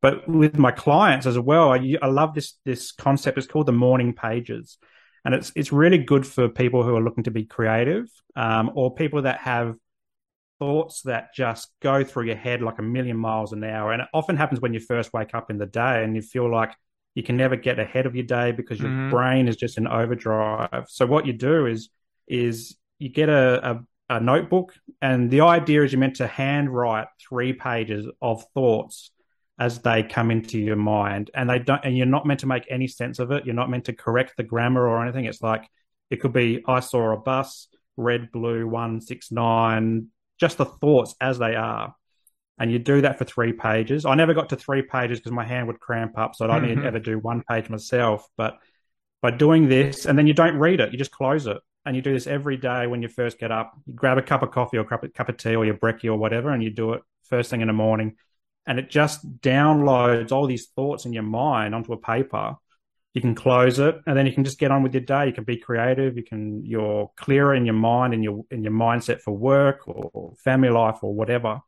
But 0.00 0.28
with 0.28 0.56
my 0.56 0.70
clients 0.70 1.26
as 1.26 1.38
well, 1.38 1.72
I, 1.72 1.96
I 2.00 2.06
love 2.06 2.34
this 2.34 2.54
this 2.64 2.92
concept. 2.92 3.36
It's 3.36 3.48
called 3.48 3.66
the 3.66 3.72
morning 3.72 4.14
pages 4.14 4.78
and 5.26 5.34
it's 5.34 5.50
it's 5.56 5.72
really 5.72 5.98
good 5.98 6.24
for 6.24 6.48
people 6.48 6.84
who 6.84 6.94
are 6.94 7.02
looking 7.02 7.24
to 7.24 7.32
be 7.32 7.44
creative 7.44 8.08
um, 8.36 8.70
or 8.76 8.94
people 8.94 9.22
that 9.22 9.38
have 9.38 9.74
thoughts 10.60 11.02
that 11.02 11.34
just 11.34 11.68
go 11.82 12.04
through 12.04 12.26
your 12.26 12.36
head 12.36 12.62
like 12.62 12.78
a 12.78 12.82
million 12.82 13.16
miles 13.16 13.52
an 13.52 13.64
hour. 13.64 13.92
And 13.92 14.02
it 14.02 14.08
often 14.14 14.36
happens 14.36 14.60
when 14.60 14.72
you 14.72 14.78
first 14.78 15.12
wake 15.12 15.34
up 15.34 15.50
in 15.50 15.58
the 15.58 15.66
day 15.66 16.04
and 16.04 16.14
you 16.14 16.22
feel 16.22 16.48
like 16.48 16.72
you 17.16 17.24
can 17.24 17.36
never 17.36 17.56
get 17.56 17.80
ahead 17.80 18.06
of 18.06 18.14
your 18.14 18.24
day 18.24 18.52
because 18.52 18.78
your 18.78 18.88
mm-hmm. 18.88 19.10
brain 19.10 19.48
is 19.48 19.56
just 19.56 19.78
in 19.78 19.88
overdrive. 19.88 20.86
So 20.88 21.06
what 21.06 21.26
you 21.26 21.32
do 21.32 21.66
is 21.66 21.88
is 22.28 22.76
you 23.00 23.08
get 23.08 23.28
a, 23.28 23.80
a, 24.08 24.16
a 24.16 24.20
notebook 24.20 24.74
and 25.02 25.28
the 25.28 25.40
idea 25.40 25.82
is 25.82 25.92
you're 25.92 25.98
meant 25.98 26.16
to 26.16 26.28
handwrite 26.28 27.08
three 27.28 27.52
pages 27.52 28.06
of 28.22 28.44
thoughts 28.54 29.10
as 29.58 29.80
they 29.80 30.02
come 30.02 30.30
into 30.30 30.58
your 30.58 30.76
mind 30.76 31.30
and 31.34 31.48
they 31.48 31.58
don't 31.58 31.84
and 31.84 31.96
you're 31.96 32.06
not 32.06 32.26
meant 32.26 32.40
to 32.40 32.46
make 32.46 32.66
any 32.68 32.86
sense 32.86 33.18
of 33.18 33.30
it 33.30 33.46
you're 33.46 33.54
not 33.54 33.70
meant 33.70 33.86
to 33.86 33.92
correct 33.92 34.34
the 34.36 34.42
grammar 34.42 34.86
or 34.86 35.02
anything 35.02 35.24
it's 35.24 35.40
like 35.40 35.66
it 36.10 36.16
could 36.16 36.32
be 36.32 36.62
i 36.68 36.78
saw 36.78 37.12
a 37.12 37.16
bus 37.16 37.68
red 37.96 38.30
blue 38.30 38.66
169 38.66 40.08
just 40.38 40.58
the 40.58 40.64
thoughts 40.64 41.14
as 41.20 41.38
they 41.38 41.54
are. 41.54 41.94
And 42.58 42.72
you 42.72 42.78
do 42.78 43.02
that 43.02 43.18
for 43.18 43.24
three 43.24 43.52
pages. 43.52 44.06
I 44.06 44.14
never 44.14 44.32
got 44.32 44.48
to 44.50 44.56
three 44.56 44.82
pages 44.82 45.18
because 45.18 45.32
my 45.32 45.44
hand 45.44 45.66
would 45.66 45.78
cramp 45.78 46.16
up, 46.16 46.34
so 46.34 46.50
I 46.50 46.58
didn't 46.58 46.78
mm-hmm. 46.78 46.86
ever 46.86 46.98
do 46.98 47.18
one 47.18 47.42
page 47.42 47.68
myself. 47.68 48.26
But 48.36 48.58
by 49.20 49.30
doing 49.30 49.68
this, 49.68 50.06
and 50.06 50.18
then 50.18 50.26
you 50.26 50.32
don't 50.32 50.56
read 50.56 50.80
it, 50.80 50.90
you 50.90 50.98
just 50.98 51.10
close 51.10 51.46
it. 51.46 51.58
And 51.84 51.94
you 51.94 52.02
do 52.02 52.14
this 52.14 52.26
every 52.26 52.56
day 52.56 52.86
when 52.86 53.02
you 53.02 53.08
first 53.08 53.38
get 53.38 53.52
up. 53.52 53.74
You 53.86 53.92
grab 53.92 54.16
a 54.16 54.22
cup 54.22 54.42
of 54.42 54.50
coffee 54.50 54.78
or 54.78 54.80
a 54.80 54.86
cup 54.86 55.04
of, 55.04 55.12
cup 55.12 55.28
of 55.28 55.36
tea 55.36 55.54
or 55.54 55.66
your 55.66 55.76
brekkie 55.76 56.06
or 56.06 56.16
whatever, 56.16 56.50
and 56.50 56.62
you 56.62 56.70
do 56.70 56.94
it 56.94 57.02
first 57.24 57.50
thing 57.50 57.60
in 57.60 57.66
the 57.66 57.74
morning. 57.74 58.16
And 58.66 58.78
it 58.78 58.90
just 58.90 59.40
downloads 59.40 60.32
all 60.32 60.46
these 60.46 60.66
thoughts 60.66 61.04
in 61.04 61.12
your 61.12 61.22
mind 61.22 61.74
onto 61.74 61.92
a 61.92 61.96
paper. 61.96 62.56
You 63.14 63.20
can 63.20 63.34
close 63.34 63.78
it 63.78 63.96
and 64.06 64.16
then 64.16 64.26
you 64.26 64.32
can 64.32 64.44
just 64.44 64.58
get 64.58 64.70
on 64.70 64.82
with 64.82 64.92
your 64.92 65.02
day. 65.02 65.26
You 65.26 65.32
can 65.32 65.44
be 65.44 65.56
creative. 65.56 66.16
You 66.16 66.24
can 66.24 66.64
you're 66.66 67.10
clearer 67.16 67.54
in 67.54 67.64
your 67.64 67.74
mind 67.74 68.12
and 68.12 68.22
your 68.22 68.44
in 68.50 68.62
your 68.62 68.72
mindset 68.72 69.20
for 69.20 69.32
work 69.32 69.88
or 69.88 70.34
family 70.44 70.68
life 70.68 70.98
or 71.02 71.14
whatever. 71.14 71.60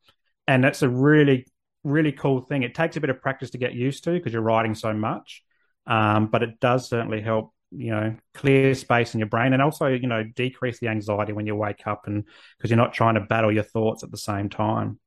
And 0.47 0.62
that's 0.62 0.83
a 0.83 0.88
really 0.88 1.47
really 1.85 2.12
cool 2.12 2.43
thing. 2.43 2.64
It 2.64 2.75
takes 2.75 2.97
a 2.97 3.00
bit 3.00 3.09
of 3.09 3.23
practice 3.23 3.50
to 3.50 3.59
get 3.59 3.73
used 3.73 4.05
to 4.05 4.11
because 4.11 4.33
you're 4.33 4.43
writing 4.43 4.75
so 4.75 4.93
much 4.93 5.43
um, 5.88 6.26
but 6.26 6.43
it 6.43 6.61
does 6.61 6.88
certainly 6.88 7.21
help 7.21 7.52
you 7.71 7.90
know 7.90 8.14
clear 8.35 8.75
space 8.75 9.12
in 9.12 9.21
your 9.21 9.28
brain 9.28 9.52
and 9.52 9.61
also 9.61 9.87
you 9.87 10.07
know 10.07 10.23
decrease 10.23 10.78
the 10.78 10.88
anxiety 10.88 11.33
when 11.33 11.47
you 11.47 11.55
wake 11.55 11.87
up 11.87 12.07
and 12.07 12.25
because 12.57 12.71
you're 12.71 12.78
not 12.78 12.95
trying 12.95 13.14
to 13.14 13.21
battle 13.21 13.52
your 13.52 13.64
thoughts 13.64 14.02
at 14.02 14.11
the 14.11 14.17
same 14.17 14.49
time 14.49 14.99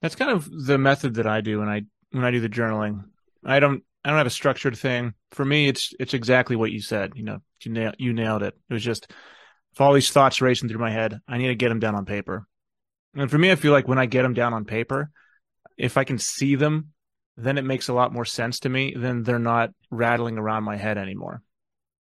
that's 0.00 0.16
kind 0.16 0.30
of 0.30 0.48
the 0.66 0.78
method 0.78 1.14
that 1.14 1.26
i 1.26 1.40
do 1.40 1.58
when 1.60 1.68
i 1.68 1.82
when 2.10 2.24
i 2.24 2.30
do 2.30 2.40
the 2.40 2.48
journaling 2.48 3.04
i 3.44 3.60
don't 3.60 3.82
I 4.04 4.08
don't 4.08 4.18
have 4.18 4.26
a 4.26 4.30
structured 4.30 4.76
thing. 4.76 5.14
For 5.32 5.44
me, 5.44 5.68
it's 5.68 5.92
it's 6.00 6.14
exactly 6.14 6.56
what 6.56 6.70
you 6.70 6.80
said. 6.80 7.12
You 7.16 7.22
know, 7.22 7.38
you 7.62 7.72
nailed 7.72 7.96
you 7.98 8.12
nailed 8.12 8.42
it. 8.42 8.54
It 8.68 8.72
was 8.72 8.82
just 8.82 9.10
if 9.72 9.80
all 9.80 9.92
these 9.92 10.10
thoughts 10.10 10.40
racing 10.40 10.68
through 10.68 10.80
my 10.80 10.90
head, 10.90 11.20
I 11.28 11.38
need 11.38 11.48
to 11.48 11.54
get 11.54 11.68
them 11.68 11.80
down 11.80 11.94
on 11.94 12.06
paper. 12.06 12.46
And 13.14 13.30
for 13.30 13.38
me, 13.38 13.50
I 13.50 13.56
feel 13.56 13.72
like 13.72 13.88
when 13.88 13.98
I 13.98 14.06
get 14.06 14.22
them 14.22 14.34
down 14.34 14.54
on 14.54 14.64
paper, 14.64 15.10
if 15.76 15.96
I 15.96 16.04
can 16.04 16.18
see 16.18 16.54
them, 16.54 16.92
then 17.36 17.58
it 17.58 17.64
makes 17.64 17.88
a 17.88 17.92
lot 17.92 18.12
more 18.12 18.24
sense 18.24 18.60
to 18.60 18.68
me. 18.68 18.94
Then 18.96 19.22
they're 19.22 19.38
not 19.38 19.70
rattling 19.90 20.38
around 20.38 20.64
my 20.64 20.76
head 20.76 20.96
anymore. 20.96 21.42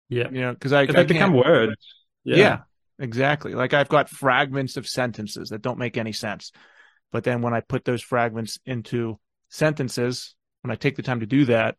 Yeah, 0.09 0.29
you 0.31 0.41
know, 0.41 0.53
because 0.53 0.73
I 0.73 0.87
they 0.87 1.01
I 1.01 1.05
become 1.05 1.35
words. 1.35 1.77
Yeah. 2.25 2.37
yeah, 2.37 2.59
exactly. 2.99 3.55
Like 3.55 3.75
I've 3.75 3.89
got 3.89 4.09
fragments 4.09 4.77
of 4.77 4.87
sentences 4.87 5.51
that 5.51 5.63
don't 5.63 5.79
make 5.79 5.97
any 5.97 6.13
sense, 6.13 6.53
but 7.13 7.25
then 7.25 7.43
when 7.43 7.55
I 7.55 7.61
put 7.61 7.85
those 7.85 8.03
fragments 8.03 8.59
into 8.67 9.21
sentences 9.49 10.35
when 10.63 10.71
I 10.71 10.77
take 10.77 10.97
the 10.97 11.03
time 11.03 11.21
to 11.21 11.27
do 11.27 11.45
that, 11.47 11.77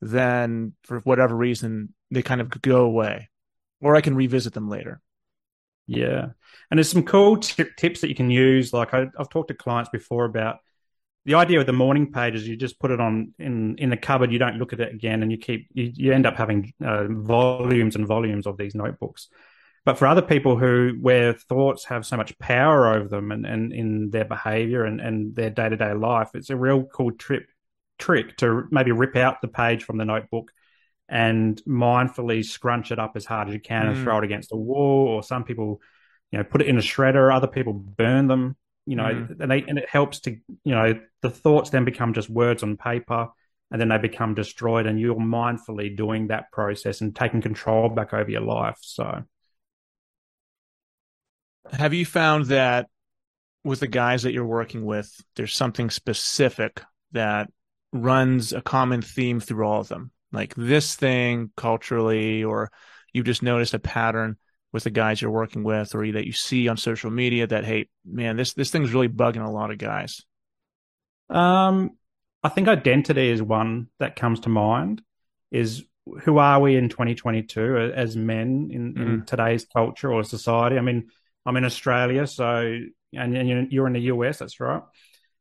then 0.00 0.74
for 0.82 1.00
whatever 1.00 1.34
reason 1.34 1.94
they 2.10 2.22
kind 2.22 2.40
of 2.40 2.50
go 2.62 2.84
away, 2.84 3.30
or 3.80 3.96
I 3.96 4.00
can 4.00 4.14
revisit 4.14 4.52
them 4.52 4.68
later. 4.68 5.00
Yeah, 5.86 6.28
and 6.70 6.78
there's 6.78 6.90
some 6.90 7.04
cool 7.04 7.38
t- 7.38 7.64
tips 7.76 8.00
that 8.00 8.08
you 8.08 8.14
can 8.14 8.30
use. 8.30 8.72
Like 8.72 8.92
I, 8.92 9.06
have 9.16 9.30
talked 9.30 9.48
to 9.48 9.54
clients 9.54 9.90
before 9.90 10.24
about 10.24 10.58
the 11.24 11.34
idea 11.34 11.60
of 11.60 11.66
the 11.66 11.72
morning 11.72 12.12
pages. 12.12 12.46
You 12.46 12.56
just 12.56 12.78
put 12.78 12.90
it 12.90 13.00
on 13.00 13.32
in 13.38 13.76
in 13.78 13.90
the 13.90 13.96
cupboard. 13.96 14.32
You 14.32 14.38
don't 14.38 14.58
look 14.58 14.72
at 14.72 14.80
it 14.80 14.92
again, 14.92 15.22
and 15.22 15.30
you 15.30 15.38
keep 15.38 15.68
you, 15.72 15.92
you 15.94 16.12
end 16.12 16.26
up 16.26 16.36
having 16.36 16.72
uh, 16.84 17.06
volumes 17.08 17.94
and 17.94 18.06
volumes 18.06 18.46
of 18.46 18.56
these 18.56 18.74
notebooks. 18.74 19.28
But 19.86 19.98
for 19.98 20.08
other 20.08 20.20
people 20.20 20.58
who 20.58 20.98
where 21.00 21.32
thoughts 21.32 21.84
have 21.84 22.04
so 22.04 22.16
much 22.16 22.36
power 22.38 22.92
over 22.92 23.06
them 23.06 23.30
and, 23.30 23.46
and 23.46 23.72
in 23.72 24.10
their 24.10 24.24
behavior 24.24 24.84
and, 24.84 25.00
and 25.00 25.34
their 25.34 25.48
day 25.48 25.68
to 25.68 25.76
day 25.76 25.94
life, 25.94 26.30
it's 26.34 26.50
a 26.50 26.56
real 26.56 26.82
cool 26.82 27.12
trip 27.12 27.46
trick 27.96 28.36
to 28.38 28.64
maybe 28.72 28.90
rip 28.90 29.14
out 29.14 29.40
the 29.40 29.48
page 29.48 29.84
from 29.84 29.96
the 29.96 30.04
notebook 30.04 30.50
and 31.08 31.62
mindfully 31.68 32.44
scrunch 32.44 32.90
it 32.90 32.98
up 32.98 33.12
as 33.14 33.24
hard 33.24 33.46
as 33.46 33.54
you 33.54 33.60
can 33.60 33.86
mm. 33.86 33.90
and 33.92 34.02
throw 34.02 34.18
it 34.18 34.24
against 34.24 34.50
the 34.50 34.56
wall. 34.56 35.06
Or 35.06 35.22
some 35.22 35.44
people, 35.44 35.80
you 36.32 36.38
know, 36.38 36.44
put 36.44 36.62
it 36.62 36.66
in 36.66 36.78
a 36.78 36.82
shredder. 36.82 37.32
Other 37.32 37.46
people 37.46 37.72
burn 37.72 38.26
them. 38.26 38.56
You 38.86 38.96
know, 38.96 39.04
mm. 39.04 39.40
and 39.40 39.50
they 39.50 39.62
and 39.62 39.78
it 39.78 39.88
helps 39.88 40.18
to 40.22 40.32
you 40.32 40.74
know 40.74 40.98
the 41.22 41.30
thoughts 41.30 41.70
then 41.70 41.84
become 41.84 42.12
just 42.12 42.28
words 42.28 42.64
on 42.64 42.76
paper, 42.76 43.28
and 43.70 43.80
then 43.80 43.88
they 43.88 43.98
become 43.98 44.34
destroyed. 44.34 44.86
And 44.86 44.98
you're 44.98 45.14
mindfully 45.14 45.96
doing 45.96 46.26
that 46.26 46.50
process 46.50 47.00
and 47.00 47.14
taking 47.14 47.40
control 47.40 47.88
back 47.88 48.12
over 48.12 48.30
your 48.30 48.42
life. 48.42 48.78
So, 48.80 49.22
have 51.72 51.94
you 51.94 52.06
found 52.06 52.46
that 52.46 52.88
with 53.64 53.80
the 53.80 53.88
guys 53.88 54.22
that 54.22 54.32
you're 54.32 54.46
working 54.46 54.84
with, 54.84 55.12
there's 55.34 55.54
something 55.54 55.90
specific 55.90 56.82
that 57.12 57.50
runs 57.92 58.52
a 58.52 58.60
common 58.60 59.02
theme 59.02 59.40
through 59.40 59.66
all 59.66 59.80
of 59.80 59.88
them. 59.88 60.12
Like 60.32 60.54
this 60.54 60.94
thing 60.94 61.50
culturally, 61.56 62.44
or 62.44 62.70
you've 63.12 63.26
just 63.26 63.42
noticed 63.42 63.74
a 63.74 63.78
pattern 63.78 64.36
with 64.72 64.84
the 64.84 64.90
guys 64.90 65.20
you're 65.20 65.30
working 65.30 65.64
with, 65.64 65.94
or 65.94 66.06
that 66.12 66.26
you 66.26 66.32
see 66.32 66.68
on 66.68 66.76
social 66.76 67.10
media 67.10 67.46
that, 67.46 67.64
hey, 67.64 67.88
man, 68.04 68.36
this 68.36 68.54
this 68.54 68.70
thing's 68.70 68.92
really 68.92 69.08
bugging 69.08 69.44
a 69.44 69.50
lot 69.50 69.70
of 69.70 69.78
guys. 69.78 70.22
Um, 71.30 71.96
I 72.42 72.48
think 72.48 72.68
identity 72.68 73.30
is 73.30 73.42
one 73.42 73.88
that 73.98 74.16
comes 74.16 74.40
to 74.40 74.48
mind. 74.48 75.02
Is 75.50 75.84
who 76.22 76.38
are 76.38 76.60
we 76.60 76.76
in 76.76 76.88
2022 76.88 77.92
as 77.94 78.16
men 78.16 78.68
in, 78.70 78.94
mm. 78.94 79.00
in 79.00 79.24
today's 79.24 79.66
culture 79.66 80.12
or 80.12 80.22
society? 80.22 80.78
I 80.78 80.82
mean, 80.82 81.08
I'm 81.46 81.56
in 81.56 81.64
Australia, 81.64 82.26
so 82.26 82.78
and, 83.12 83.36
and 83.36 83.72
you're 83.72 83.86
in 83.86 83.92
the 83.92 84.00
US, 84.00 84.38
that's 84.38 84.60
right. 84.60 84.82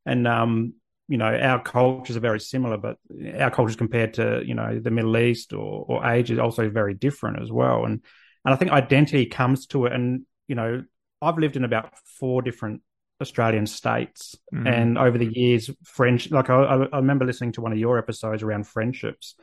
And 0.06 0.28
um, 0.28 0.74
you 1.08 1.18
know 1.18 1.26
our 1.26 1.62
cultures 1.62 2.16
are 2.16 2.22
very 2.22 2.40
similar, 2.40 2.78
but 2.78 2.98
our 3.40 3.52
cultures 3.52 3.76
compared 3.76 4.16
to 4.16 4.44
you 4.46 4.54
know 4.54 4.80
the 4.80 4.92
Middle 4.92 5.18
East 5.18 5.54
or, 5.54 5.86
or 5.88 6.06
Asia 6.06 6.34
is 6.34 6.40
also 6.40 6.70
very 6.70 6.94
different 6.94 7.42
as 7.42 7.52
well. 7.52 7.86
And 7.86 8.02
and 8.44 8.54
I 8.54 8.58
think 8.58 8.72
identity 8.72 9.26
comes 9.26 9.66
to 9.68 9.86
it. 9.86 9.94
And 9.94 10.26
you 10.48 10.56
know 10.56 10.84
I've 11.22 11.38
lived 11.38 11.58
in 11.58 11.64
about 11.64 11.94
four 12.20 12.42
different 12.42 12.82
Australian 13.22 13.66
states, 13.66 14.36
mm-hmm. 14.54 14.68
and 14.68 14.98
over 14.98 15.18
the 15.18 15.32
years, 15.32 15.70
French. 15.84 16.32
Like 16.32 16.50
I, 16.50 16.88
I 16.92 16.98
remember 16.98 17.26
listening 17.26 17.54
to 17.54 17.62
one 17.62 17.72
of 17.72 17.80
your 17.80 17.98
episodes 17.98 18.44
around 18.44 18.68
friendships. 18.68 19.36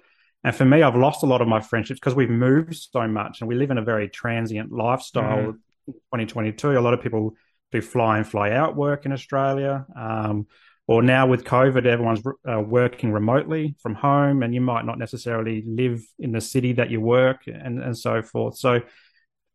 And 0.45 0.55
for 0.55 0.65
me, 0.65 0.83
I've 0.83 0.97
lost 0.97 1.23
a 1.23 1.27
lot 1.27 1.41
of 1.41 1.47
my 1.47 1.61
friendships 1.61 2.01
because 2.01 2.17
we've 2.17 2.29
moved 2.29 2.75
so 2.75 3.07
much 3.07 3.41
and 3.41 3.49
we 3.49 3.55
live 3.55 3.71
in 3.71 3.79
a 3.79 3.83
very 3.83 4.09
transient 4.09 4.73
lifestyle. 4.73 5.39
Mm-hmm. 5.39 5.59
2022, 5.87 6.79
a 6.79 6.81
lot 6.81 6.95
of 6.95 7.03
people 7.03 7.35
do 7.71 7.81
fly 7.81 8.19
and 8.19 8.27
fly 8.27 8.51
out 8.53 8.77
work 8.77 9.07
in 9.07 9.13
Australia. 9.13 9.87
Um, 9.97 10.47
or 10.89 11.03
now 11.03 11.27
with 11.27 11.45
COVID, 11.45 11.87
everyone's 11.87 12.23
uh, 12.49 12.61
working 12.61 13.13
remotely 13.13 13.77
from 13.81 13.95
home, 13.95 14.43
and 14.43 14.55
you 14.55 14.61
might 14.61 14.85
not 14.85 14.99
necessarily 14.99 15.63
live 15.67 16.05
in 16.19 16.33
the 16.33 16.41
city 16.41 16.73
that 16.75 16.91
you 16.91 17.01
work, 17.01 17.47
and 17.47 17.83
and 17.83 17.97
so 17.97 18.21
forth. 18.21 18.59
So, 18.59 18.83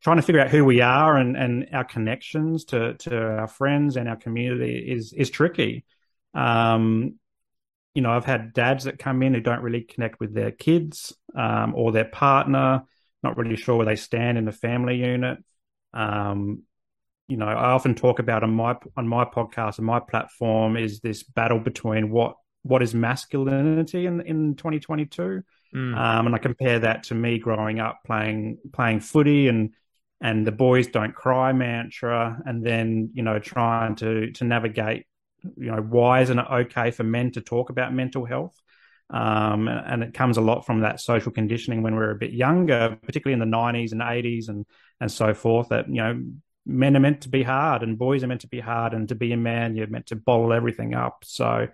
trying 0.01 0.17
to 0.17 0.23
figure 0.23 0.41
out 0.41 0.49
who 0.49 0.63
we 0.63 0.81
are 0.81 1.17
and 1.17 1.35
and 1.35 1.67
our 1.73 1.83
connections 1.83 2.65
to 2.65 2.93
to 2.95 3.17
our 3.17 3.47
friends 3.47 3.97
and 3.97 4.07
our 4.07 4.15
community 4.15 4.77
is 4.77 5.11
is 5.13 5.29
tricky. 5.29 5.83
Um, 6.33 7.19
you 7.93 8.01
know, 8.01 8.11
I've 8.11 8.25
had 8.25 8.53
dads 8.53 8.85
that 8.85 8.99
come 8.99 9.21
in 9.23 9.33
who 9.33 9.41
don't 9.41 9.61
really 9.61 9.81
connect 9.81 10.19
with 10.19 10.33
their 10.33 10.51
kids 10.51 11.15
um, 11.35 11.73
or 11.75 11.91
their 11.91 12.05
partner, 12.05 12.83
not 13.23 13.37
really 13.37 13.55
sure 13.57 13.75
where 13.75 13.87
they 13.87 13.95
stand 13.95 14.37
in 14.37 14.45
the 14.45 14.51
family 14.51 14.97
unit. 14.97 15.39
Um, 15.97 16.63
you 17.27 17.37
know, 17.37 17.47
I 17.47 17.71
often 17.71 17.95
talk 17.95 18.19
about 18.19 18.43
on 18.43 18.53
my 18.53 18.77
on 18.95 19.07
my 19.07 19.25
podcast 19.25 19.79
and 19.79 19.85
my 19.85 19.99
platform 19.99 20.77
is 20.77 20.99
this 20.99 21.23
battle 21.23 21.59
between 21.59 22.09
what 22.09 22.35
what 22.61 22.81
is 22.81 22.93
masculinity 22.93 24.05
in 24.05 24.21
in 24.21 24.55
2022, 24.55 25.43
mm. 25.75 25.97
um, 25.97 26.25
and 26.25 26.35
I 26.35 26.37
compare 26.37 26.79
that 26.79 27.03
to 27.03 27.15
me 27.15 27.39
growing 27.39 27.79
up 27.79 27.99
playing 28.05 28.59
playing 28.71 29.01
footy 29.01 29.47
and 29.47 29.73
and 30.21 30.47
the 30.47 30.51
boys 30.51 30.87
don't 30.87 31.13
cry 31.13 31.51
mantra, 31.51 32.39
and 32.45 32.65
then 32.65 33.09
you 33.13 33.23
know 33.23 33.39
trying 33.39 33.95
to 33.95 34.31
to 34.31 34.43
navigate, 34.45 35.05
you 35.57 35.71
know, 35.71 35.81
why 35.81 36.21
isn't 36.21 36.39
it 36.39 36.47
okay 36.49 36.91
for 36.91 37.03
men 37.03 37.31
to 37.31 37.41
talk 37.41 37.69
about 37.69 37.93
mental 37.93 38.23
health? 38.23 38.55
Um, 39.09 39.67
and 39.67 40.03
it 40.03 40.13
comes 40.13 40.37
a 40.37 40.41
lot 40.41 40.65
from 40.65 40.81
that 40.81 40.99
social 40.99 41.31
conditioning 41.31 41.81
when 41.81 41.93
we 41.93 41.99
we're 41.99 42.11
a 42.11 42.15
bit 42.15 42.33
younger, 42.33 42.97
particularly 43.03 43.41
in 43.41 43.49
the 43.49 43.57
90s 43.57 43.93
and 43.93 44.01
80s 44.01 44.49
and 44.49 44.65
and 44.99 45.11
so 45.11 45.33
forth. 45.33 45.69
That 45.69 45.87
you 45.89 46.01
know 46.01 46.23
men 46.65 46.97
are 46.97 46.99
meant 47.01 47.21
to 47.21 47.29
be 47.29 47.43
hard 47.43 47.83
and 47.83 47.97
boys 47.97 48.23
are 48.23 48.27
meant 48.27 48.41
to 48.41 48.47
be 48.47 48.59
hard 48.59 48.93
and 48.93 49.07
to 49.09 49.15
be 49.15 49.31
a 49.31 49.37
man 49.37 49.75
you're 49.75 49.87
meant 49.87 50.07
to 50.07 50.15
bottle 50.17 50.51
everything 50.53 50.93
up 50.93 51.23
so 51.23 51.67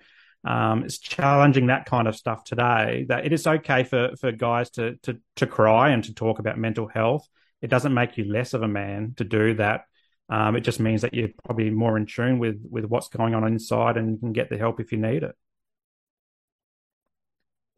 Um, 0.45 0.83
it's 0.83 0.99
challenging 0.99 1.67
that 1.67 1.85
kind 1.85 2.07
of 2.07 2.15
stuff 2.15 2.43
today. 2.43 3.05
That 3.07 3.25
it 3.25 3.31
is 3.33 3.47
okay 3.47 3.83
for 3.85 4.15
for 4.19 4.31
guys 4.33 4.69
to 4.71 4.97
to 5.03 5.19
to 5.37 5.47
cry 5.47 5.91
and 5.91 6.03
to 6.03 6.13
talk 6.13 6.39
about 6.39 6.57
mental 6.57 6.87
health. 6.87 7.27
It 7.61 7.69
doesn't 7.69 7.93
make 7.93 8.17
you 8.17 8.25
less 8.25 8.53
of 8.53 8.61
a 8.61 8.67
man 8.67 9.13
to 9.17 9.23
do 9.23 9.55
that. 9.55 9.85
Um, 10.29 10.55
it 10.57 10.61
just 10.61 10.79
means 10.79 11.01
that 11.01 11.13
you're 11.13 11.29
probably 11.45 11.69
more 11.69 11.97
in 11.97 12.05
tune 12.05 12.39
with 12.39 12.61
with 12.69 12.85
what's 12.85 13.07
going 13.09 13.33
on 13.35 13.45
inside 13.47 13.97
and 13.97 14.11
you 14.11 14.17
can 14.17 14.33
get 14.33 14.49
the 14.49 14.57
help 14.57 14.79
if 14.79 14.91
you 14.91 14.97
need 14.97 15.23
it. 15.23 15.35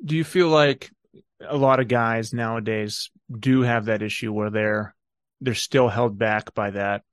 Do 0.04 0.16
you 0.16 0.24
feel 0.24 0.50
like 0.50 0.92
a 1.42 1.58
lot 1.58 1.80
of 1.80 1.88
guys 1.88 2.34
nowadays 2.34 3.12
do 3.40 3.62
have 3.62 3.86
that 3.86 4.02
issue 4.02 4.32
where 4.34 4.50
they're 4.50 4.96
they're 5.42 5.54
still 5.54 5.89
held 5.89 6.18
back 6.18 6.54
by 6.54 6.72
that 6.72 7.04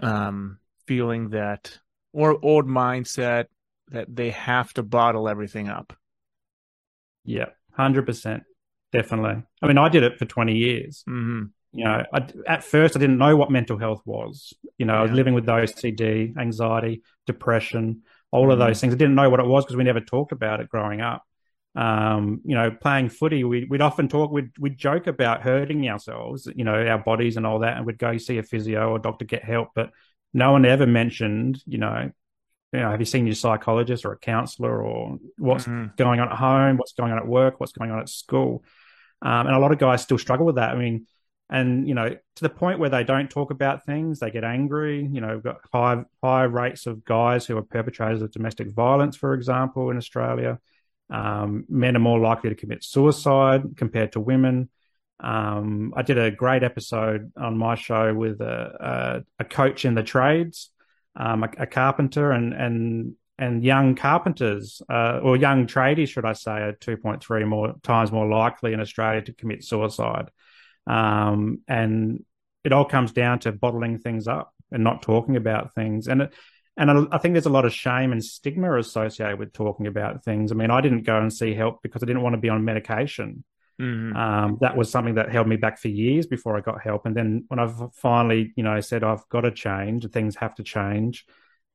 um 0.00 0.58
feeling 0.86 1.30
that 1.30 1.78
or 2.12 2.38
old 2.42 2.66
mindset 2.66 3.46
that 3.88 4.14
they 4.14 4.30
have 4.30 4.72
to 4.74 4.82
bottle 4.82 5.28
everything 5.28 5.68
up. 5.68 5.92
Yeah, 7.24 7.46
hundred 7.72 8.06
percent, 8.06 8.44
definitely. 8.92 9.42
I 9.62 9.66
mean, 9.66 9.78
I 9.78 9.88
did 9.88 10.02
it 10.02 10.18
for 10.18 10.24
twenty 10.24 10.56
years. 10.56 11.04
Mm-hmm. 11.08 11.44
You 11.72 11.84
know, 11.84 12.04
I, 12.12 12.26
at 12.46 12.64
first 12.64 12.96
I 12.96 13.00
didn't 13.00 13.18
know 13.18 13.36
what 13.36 13.50
mental 13.50 13.78
health 13.78 14.00
was. 14.04 14.54
You 14.78 14.86
know, 14.86 14.94
yeah. 14.94 15.00
I 15.00 15.02
was 15.02 15.12
living 15.12 15.34
with 15.34 15.46
OCD, 15.46 16.36
anxiety, 16.38 17.02
depression, 17.26 18.02
all 18.30 18.42
mm-hmm. 18.42 18.52
of 18.52 18.58
those 18.58 18.80
things. 18.80 18.94
I 18.94 18.96
didn't 18.96 19.14
know 19.14 19.28
what 19.28 19.40
it 19.40 19.46
was 19.46 19.64
because 19.64 19.76
we 19.76 19.84
never 19.84 20.00
talked 20.00 20.32
about 20.32 20.60
it 20.60 20.68
growing 20.68 21.00
up. 21.00 21.22
Um, 21.76 22.40
you 22.44 22.54
know, 22.54 22.70
playing 22.70 23.10
footy, 23.10 23.44
we, 23.44 23.66
would 23.66 23.82
often 23.82 24.08
talk, 24.08 24.30
we'd, 24.30 24.50
we'd 24.58 24.78
joke 24.78 25.06
about 25.06 25.42
hurting 25.42 25.86
ourselves, 25.88 26.48
you 26.56 26.64
know, 26.64 26.74
our 26.74 26.98
bodies 26.98 27.36
and 27.36 27.46
all 27.46 27.58
that, 27.58 27.76
and 27.76 27.84
we'd 27.84 27.98
go 27.98 28.16
see 28.16 28.38
a 28.38 28.42
physio 28.42 28.90
or 28.90 28.98
doctor, 28.98 29.26
get 29.26 29.44
help. 29.44 29.68
But 29.74 29.90
no 30.32 30.52
one 30.52 30.64
ever 30.64 30.86
mentioned, 30.86 31.62
you 31.66 31.78
know, 31.78 32.10
you 32.72 32.80
know, 32.80 32.90
have 32.90 33.00
you 33.00 33.06
seen 33.06 33.26
your 33.26 33.34
psychologist 33.34 34.04
or 34.04 34.12
a 34.12 34.18
counselor 34.18 34.82
or 34.82 35.18
what's 35.38 35.64
mm-hmm. 35.64 35.94
going 35.96 36.20
on 36.20 36.28
at 36.28 36.36
home, 36.36 36.78
what's 36.78 36.92
going 36.92 37.12
on 37.12 37.18
at 37.18 37.26
work, 37.26 37.60
what's 37.60 37.72
going 37.72 37.90
on 37.90 38.00
at 38.00 38.08
school? 38.08 38.64
Um, 39.22 39.46
and 39.46 39.56
a 39.56 39.58
lot 39.58 39.72
of 39.72 39.78
guys 39.78 40.02
still 40.02 40.18
struggle 40.18 40.46
with 40.46 40.56
that. 40.56 40.70
I 40.70 40.76
mean, 40.76 41.06
and 41.48 41.86
you 41.86 41.94
know, 41.94 42.08
to 42.08 42.42
the 42.42 42.48
point 42.48 42.78
where 42.78 42.90
they 42.90 43.04
don't 43.04 43.30
talk 43.30 43.50
about 43.50 43.86
things, 43.86 44.18
they 44.18 44.30
get 44.30 44.44
angry. 44.44 45.06
You 45.10 45.20
know, 45.20 45.34
we've 45.34 45.44
got 45.44 45.60
high 45.72 46.04
high 46.22 46.44
rates 46.44 46.86
of 46.86 47.04
guys 47.04 47.46
who 47.46 47.56
are 47.56 47.62
perpetrators 47.62 48.20
of 48.20 48.32
domestic 48.32 48.68
violence, 48.72 49.16
for 49.16 49.32
example, 49.32 49.90
in 49.90 49.96
Australia. 49.96 50.58
Um, 51.08 51.64
men 51.68 51.96
are 51.96 52.00
more 52.00 52.18
likely 52.18 52.50
to 52.50 52.56
commit 52.56 52.82
suicide 52.82 53.76
compared 53.76 54.12
to 54.12 54.20
women. 54.20 54.68
Um, 55.20 55.94
I 55.96 56.02
did 56.02 56.18
a 56.18 56.30
great 56.30 56.62
episode 56.62 57.32
on 57.36 57.56
my 57.56 57.74
show 57.74 58.12
with 58.12 58.40
a, 58.40 59.24
a, 59.38 59.42
a 59.42 59.44
coach 59.44 59.84
in 59.84 59.94
the 59.94 60.02
trades 60.02 60.70
um, 61.16 61.44
a, 61.44 61.50
a, 61.58 61.66
carpenter 61.66 62.30
and 62.30 62.52
and 62.52 63.14
and 63.38 63.64
young 63.64 63.94
carpenters 63.94 64.80
uh, 64.88 65.20
or 65.22 65.36
young 65.36 65.66
tradies, 65.66 66.08
should 66.08 66.24
I 66.24 66.32
say, 66.32 66.52
are 66.52 66.72
two 66.72 66.96
point 66.96 67.22
three 67.22 67.44
more 67.44 67.74
times 67.82 68.12
more 68.12 68.26
likely 68.26 68.72
in 68.72 68.80
Australia 68.80 69.22
to 69.22 69.32
commit 69.32 69.64
suicide. 69.64 70.30
Um, 70.86 71.60
and 71.68 72.24
it 72.64 72.72
all 72.72 72.84
comes 72.84 73.12
down 73.12 73.40
to 73.40 73.52
bottling 73.52 73.98
things 73.98 74.28
up 74.28 74.54
and 74.70 74.84
not 74.84 75.02
talking 75.02 75.36
about 75.36 75.74
things. 75.74 76.08
And 76.08 76.22
it, 76.22 76.34
and 76.76 77.08
I 77.10 77.18
think 77.18 77.34
there's 77.34 77.46
a 77.46 77.50
lot 77.50 77.64
of 77.64 77.72
shame 77.72 78.12
and 78.12 78.22
stigma 78.22 78.78
associated 78.78 79.38
with 79.38 79.52
talking 79.52 79.86
about 79.86 80.24
things. 80.24 80.52
I 80.52 80.54
mean, 80.54 80.70
I 80.70 80.80
didn't 80.80 81.04
go 81.04 81.18
and 81.18 81.32
see 81.32 81.54
help 81.54 81.82
because 81.82 82.02
I 82.02 82.06
didn't 82.06 82.22
want 82.22 82.34
to 82.34 82.40
be 82.40 82.50
on 82.50 82.64
medication. 82.64 83.44
Mm-hmm. 83.80 84.16
Um, 84.16 84.58
that 84.60 84.76
was 84.76 84.90
something 84.90 85.14
that 85.14 85.30
held 85.30 85.46
me 85.46 85.56
back 85.56 85.78
for 85.78 85.88
years 85.88 86.26
before 86.26 86.56
I 86.56 86.60
got 86.60 86.82
help. 86.82 87.06
And 87.06 87.14
then 87.14 87.44
when 87.48 87.58
I've 87.58 87.94
finally, 87.94 88.52
you 88.56 88.62
know, 88.62 88.80
said 88.80 89.04
I've 89.04 89.28
got 89.28 89.42
to 89.42 89.50
change, 89.50 90.08
things 90.10 90.36
have 90.36 90.54
to 90.56 90.62
change, 90.62 91.26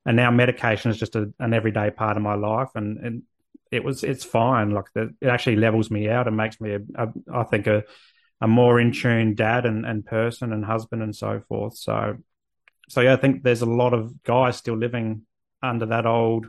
and 0.06 0.16
now 0.16 0.32
medication 0.32 0.92
is 0.92 0.98
just 0.98 1.16
a, 1.16 1.32
an 1.40 1.54
everyday 1.54 1.92
part 1.92 2.18
of 2.18 2.24
my 2.24 2.34
life, 2.34 2.70
and, 2.76 2.98
and 2.98 3.24
it 3.72 3.84
was 3.84 4.04
it's 4.04 4.24
fine. 4.24 4.72
Like 4.72 4.86
the, 4.94 5.14
it 5.22 5.28
actually 5.28 5.58
levels 5.58 5.92
me 5.92 6.10
out 6.10 6.28
and 6.28 6.36
makes 6.36 6.60
me, 6.60 6.74
a, 6.74 6.80
a, 6.96 7.08
I 7.32 7.44
think, 7.44 7.68
a 7.68 7.84
a 8.42 8.48
more 8.48 8.80
in 8.80 8.92
tune 8.92 9.36
dad 9.36 9.66
and, 9.66 9.86
and 9.86 10.04
person 10.04 10.52
and 10.52 10.66
husband 10.66 11.04
and 11.04 11.16
so 11.16 11.42
forth. 11.48 11.78
So, 11.78 12.18
so 12.92 13.00
yeah, 13.00 13.14
I 13.14 13.16
think 13.16 13.44
there's 13.44 13.62
a 13.62 13.66
lot 13.66 13.94
of 13.94 14.22
guys 14.24 14.58
still 14.58 14.76
living 14.76 15.22
under 15.64 15.86
that 15.86 16.06
old 16.06 16.46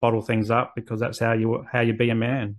bottle 0.00 0.20
things 0.20 0.50
up 0.50 0.72
because 0.74 0.98
that's 0.98 1.20
how 1.20 1.32
you 1.32 1.64
how 1.70 1.80
you 1.80 1.92
be 1.92 2.10
a 2.10 2.14
man. 2.16 2.56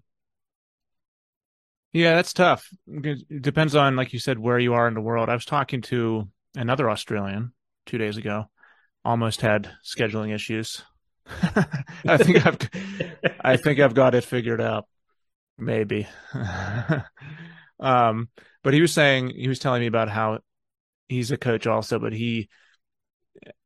Yeah, 1.91 2.15
that's 2.15 2.31
tough. 2.31 2.69
It 2.87 3.41
depends 3.41 3.75
on, 3.75 3.97
like 3.97 4.13
you 4.13 4.19
said, 4.19 4.39
where 4.39 4.59
you 4.59 4.75
are 4.75 4.87
in 4.87 4.93
the 4.93 5.01
world. 5.01 5.27
I 5.27 5.33
was 5.33 5.43
talking 5.43 5.81
to 5.83 6.29
another 6.55 6.89
Australian 6.89 7.51
two 7.85 7.97
days 7.97 8.15
ago. 8.15 8.45
Almost 9.03 9.41
had 9.41 9.71
scheduling 9.83 10.33
issues. 10.33 10.83
I 12.07 12.17
think 12.17 12.45
I've, 12.45 12.59
I 13.41 13.57
think 13.57 13.81
I've 13.81 13.93
got 13.93 14.15
it 14.15 14.23
figured 14.23 14.61
out. 14.61 14.87
Maybe. 15.57 16.07
um, 17.81 18.29
but 18.63 18.73
he 18.73 18.79
was 18.79 18.93
saying 18.93 19.31
he 19.35 19.49
was 19.49 19.59
telling 19.59 19.81
me 19.81 19.87
about 19.87 20.07
how 20.07 20.39
he's 21.09 21.31
a 21.31 21.37
coach 21.37 21.67
also, 21.67 21.99
but 21.99 22.13
he 22.13 22.47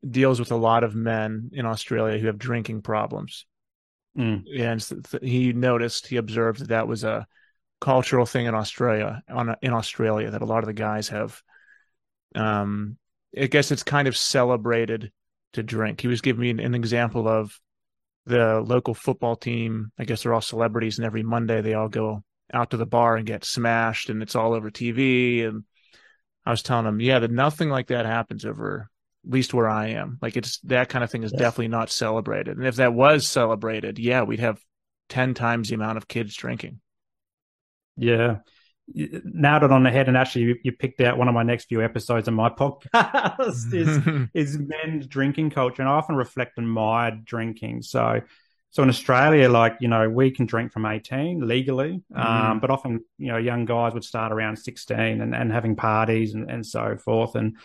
deals 0.08 0.40
with 0.40 0.52
a 0.52 0.56
lot 0.56 0.84
of 0.84 0.96
men 0.96 1.52
in 1.54 1.66
Australia 1.66 2.18
who 2.20 2.28
have 2.28 2.38
drinking 2.38 2.82
problems. 2.82 3.46
Mm. 4.18 4.44
And 4.60 5.22
he 5.24 5.54
noticed, 5.54 6.08
he 6.08 6.18
observed 6.18 6.60
that 6.60 6.70
that 6.70 6.88
was 6.88 7.04
a 7.04 7.28
cultural 7.80 8.26
thing 8.26 8.46
in 8.46 8.56
Australia 8.56 9.22
on 9.28 9.56
in 9.62 9.74
Australia 9.74 10.30
that 10.32 10.42
a 10.42 10.46
lot 10.46 10.60
of 10.60 10.68
the 10.68 10.74
guys 10.74 11.10
have. 11.10 11.42
Um, 12.36 12.98
I 13.38 13.48
guess 13.48 13.72
it's 13.72 13.84
kind 13.84 14.08
of 14.08 14.16
celebrated 14.16 15.12
to 15.54 15.64
drink. 15.64 16.00
He 16.00 16.08
was 16.08 16.22
giving 16.22 16.42
me 16.42 16.50
an, 16.50 16.60
an 16.60 16.76
example 16.76 17.28
of 17.28 17.60
the 18.26 18.62
local 18.62 18.94
football 18.94 19.36
team. 19.36 19.92
I 19.98 20.06
guess 20.06 20.24
they're 20.24 20.34
all 20.34 20.42
celebrities, 20.42 20.98
and 20.98 21.06
every 21.06 21.24
Monday 21.24 21.62
they 21.62 21.74
all 21.74 21.90
go 21.90 22.24
out 22.54 22.72
to 22.72 22.78
the 22.78 22.86
bar 22.86 23.18
and 23.18 23.26
get 23.26 23.44
smashed, 23.44 24.10
and 24.10 24.22
it's 24.22 24.36
all 24.36 24.54
over 24.54 24.70
TV. 24.70 25.46
And 25.48 25.64
I 26.46 26.52
was 26.52 26.62
telling 26.62 26.86
him, 26.86 27.00
yeah, 27.00 27.20
that 27.20 27.32
nothing 27.32 27.70
like 27.70 27.88
that 27.88 28.06
happens 28.06 28.46
over 28.46 28.91
least 29.26 29.54
where 29.54 29.70
I 29.70 29.90
am. 29.90 30.18
Like 30.22 30.38
it's 30.38 30.60
that 30.62 30.90
kind 30.90 31.04
of 31.04 31.12
thing 31.12 31.24
is 31.24 31.32
yes. 31.32 31.40
definitely 31.40 31.70
not 31.70 31.90
celebrated. 31.90 32.58
And 32.58 32.66
if 32.66 32.76
that 32.78 32.94
was 32.94 33.28
celebrated, 33.28 34.00
yeah, 34.00 34.24
we'd 34.24 34.40
have 34.40 34.60
ten 35.10 35.34
times 35.34 35.70
the 35.70 35.76
amount 35.76 35.98
of 35.98 36.08
kids 36.08 36.36
drinking. 36.36 36.80
Yeah. 37.98 38.38
Nailed 38.94 39.64
it 39.64 39.72
on 39.72 39.84
the 39.84 39.92
head, 39.92 40.10
and 40.10 40.18
actually, 40.18 40.42
you, 40.42 40.56
you 40.64 40.72
picked 40.74 41.00
out 41.00 41.18
one 41.18 41.30
of 41.30 41.34
my 41.34 41.44
next 41.44 41.66
few 41.66 41.82
episodes 41.82 42.28
of 42.28 42.34
my 42.34 42.50
podcast 42.60 43.74
is 43.74 44.28
is 44.34 44.60
men's 44.60 45.08
drinking 45.08 45.52
culture, 45.52 45.82
and 45.82 45.90
I 45.90 45.94
often 45.94 46.16
reflect 46.16 46.58
on 46.58 46.68
my 46.68 47.12
drinking. 47.12 47.84
So, 47.84 48.22
so 48.72 48.84
in 48.84 48.90
Australia, 48.90 49.48
like 49.50 49.78
you 49.80 49.88
know, 49.88 50.10
we 50.10 50.32
can 50.32 50.46
drink 50.46 50.74
from 50.74 50.86
eighteen 50.86 51.48
legally, 51.48 52.02
mm. 52.12 52.20
um, 52.20 52.60
but 52.60 52.70
often 52.70 53.06
you 53.18 53.28
know, 53.28 53.38
young 53.38 53.64
guys 53.64 53.94
would 53.94 54.04
start 54.04 54.34
around 54.34 54.58
sixteen 54.58 55.22
and, 55.22 55.34
and 55.34 55.54
having 55.54 55.78
parties 55.78 56.34
and, 56.34 56.50
and 56.52 56.66
so 56.66 56.98
forth, 56.98 57.36
and 57.36 57.56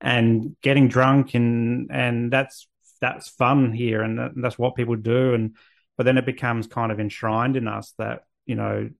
and 0.00 0.56
getting 0.62 0.88
drunk, 0.88 1.34
and 1.34 1.90
and 1.90 2.32
that's 2.32 2.68
that's 3.00 3.28
fun 3.28 3.72
here, 3.72 4.02
and 4.02 4.42
that's 4.42 4.58
what 4.58 4.76
people 4.76 4.96
do, 4.96 5.34
and 5.34 5.56
but 5.96 6.04
then 6.04 6.18
it 6.18 6.26
becomes 6.26 6.66
kind 6.66 6.90
of 6.90 7.00
enshrined 7.00 7.56
in 7.56 7.68
us 7.68 7.94
that 7.98 8.24
you 8.46 8.54
know 8.54 8.90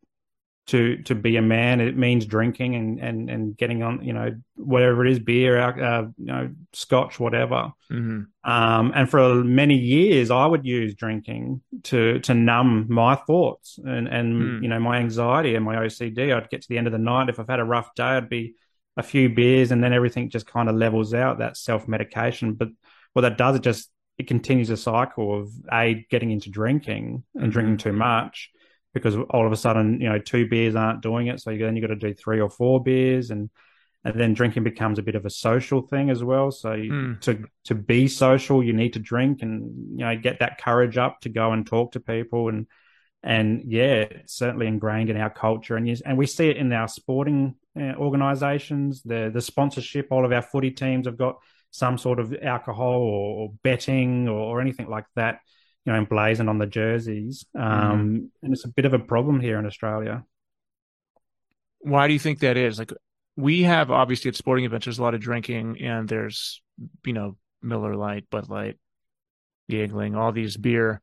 to 0.67 0.97
to 1.03 1.15
be 1.15 1.37
a 1.37 1.43
man. 1.43 1.81
It 1.81 1.97
means 1.97 2.25
drinking 2.25 2.75
and 2.75 2.99
and 2.99 3.29
and 3.29 3.57
getting 3.57 3.83
on, 3.83 4.03
you 4.03 4.13
know, 4.13 4.35
whatever 4.57 5.05
it 5.05 5.13
is, 5.13 5.19
beer, 5.19 5.59
uh, 5.59 6.03
you 6.17 6.27
know, 6.27 6.51
scotch, 6.73 7.21
whatever. 7.21 7.73
Mm-hmm. 7.91 8.51
Um, 8.51 8.93
and 8.95 9.11
for 9.11 9.45
many 9.45 9.77
years, 9.77 10.31
I 10.31 10.47
would 10.47 10.65
use 10.65 10.95
drinking 10.95 11.61
to 11.85 12.19
to 12.21 12.35
numb 12.35 12.87
my 12.89 13.15
thoughts 13.15 13.79
and 13.85 14.09
and 14.09 14.43
mm. 14.43 14.63
you 14.63 14.69
know 14.69 14.81
my 14.81 14.99
anxiety 14.99 15.55
and 15.55 15.65
my 15.65 15.77
OCD. 15.77 16.35
I'd 16.35 16.51
get 16.51 16.63
to 16.63 16.69
the 16.69 16.79
end 16.79 16.87
of 16.87 16.93
the 16.93 16.99
night 16.99 17.29
if 17.29 17.39
I've 17.39 17.49
had 17.49 17.61
a 17.61 17.65
rough 17.65 17.95
day, 17.95 18.05
I'd 18.05 18.31
be 18.31 18.55
a 18.97 19.03
few 19.03 19.29
beers, 19.29 19.71
and 19.71 19.83
then 19.83 19.93
everything 19.93 20.31
just 20.31 20.47
kind 20.47 20.69
of 20.69 20.77
levels 20.77 21.15
out. 21.15 21.39
That 21.39 21.57
self 21.57 21.89
medication, 21.89 22.55
but 22.55 22.69
what 23.13 23.23
that 23.23 23.39
does, 23.39 23.57
it 23.57 23.63
just 23.63 23.91
it 24.19 24.29
continues 24.29 24.71
a 24.71 24.77
cycle 24.77 25.41
of 25.41 25.51
a 25.73 26.07
getting 26.11 26.31
into 26.31 26.51
drinking 26.51 27.25
and 27.35 27.45
mm-hmm. 27.45 27.51
drinking 27.51 27.77
too 27.79 27.93
much 27.93 28.51
because 28.93 29.17
all 29.31 29.45
of 29.45 29.53
a 29.53 29.57
sudden, 29.57 30.01
you 30.01 30.09
know, 30.09 30.19
two 30.19 30.49
beers 30.49 30.77
aren't 30.77 31.03
doing 31.03 31.27
it. 31.27 31.41
So 31.41 31.51
you 31.51 31.65
then 31.65 31.77
you've 31.77 31.87
got 31.87 31.95
to 31.95 31.97
do 31.97 32.15
three 32.15 32.41
or 32.41 32.49
four 32.49 32.83
beers 32.83 33.31
and 33.31 33.51
and 34.05 34.21
then 34.21 34.35
drinking 34.35 34.65
becomes 34.65 34.99
a 34.99 35.03
bit 35.03 35.15
of 35.15 35.25
a 35.25 35.31
social 35.31 35.81
thing 35.81 36.11
as 36.11 36.23
well. 36.23 36.51
So 36.51 36.71
mm. 36.71 37.21
to 37.23 37.45
to 37.65 37.75
be 37.75 38.07
social, 38.07 38.63
you 38.63 38.73
need 38.73 38.93
to 38.93 39.01
drink 39.01 39.43
and 39.43 39.99
you 39.99 40.05
know 40.05 40.17
get 40.17 40.41
that 40.41 40.61
courage 40.61 40.97
up 40.97 41.21
to 41.23 41.29
go 41.29 41.53
and 41.53 41.67
talk 41.67 41.93
to 41.93 42.01
people 42.01 42.49
and 42.49 42.67
and 43.23 43.65
yeah, 43.67 44.03
it's 44.03 44.35
certainly 44.35 44.67
ingrained 44.67 45.09
in 45.11 45.17
our 45.17 45.31
culture 45.31 45.77
and 45.77 45.89
yes, 45.89 46.03
and 46.03 46.17
we 46.17 46.27
see 46.27 46.49
it 46.49 46.57
in 46.57 46.73
our 46.73 46.89
sporting 46.89 47.57
uh, 47.79 47.95
organisations. 47.97 49.03
The 49.03 49.31
the 49.33 49.41
sponsorship, 49.41 50.09
all 50.11 50.25
of 50.25 50.33
our 50.33 50.43
footy 50.43 50.71
teams 50.71 51.07
have 51.07 51.19
got 51.19 51.37
some 51.71 51.99
sort 51.99 52.21
of 52.21 52.35
alcohol 52.43 53.03
or, 53.03 53.39
or 53.39 53.53
betting 53.63 54.29
or, 54.29 54.39
or 54.39 54.61
anything 54.61 54.89
like 54.89 55.07
that 55.17 55.41
you 55.85 55.93
know, 55.93 55.99
emblazoned 55.99 56.49
on 56.49 56.59
the 56.59 56.67
jerseys. 56.67 57.45
Um, 57.55 57.63
mm. 57.63 58.29
And 58.43 58.53
it's 58.53 58.65
a 58.65 58.69
bit 58.69 58.85
of 58.85 58.95
a 58.95 58.99
problem 58.99 59.41
here 59.41 59.59
in 59.59 59.67
Australia. 59.67 60.25
Why 61.81 62.07
do 62.07 62.15
you 62.15 62.19
think 62.19 62.41
that 62.41 62.57
is? 62.57 62.79
Like, 62.79 62.93
we 63.37 63.65
have 63.65 63.91
obviously 63.91 64.31
at 64.31 64.37
sporting 64.37 64.65
events, 64.65 64.87
there's 64.87 64.99
a 64.99 65.03
lot 65.03 65.15
of 65.15 65.21
drinking, 65.21 65.81
and 65.83 66.09
there's, 66.09 66.63
you 67.05 67.13
know, 67.13 67.37
Miller 67.63 67.97
Lite, 67.97 68.31
Bud 68.31 68.49
Light, 68.49 68.79
Yuengling, 69.71 70.17
all 70.17 70.33
these 70.33 70.57
beer 70.57 71.03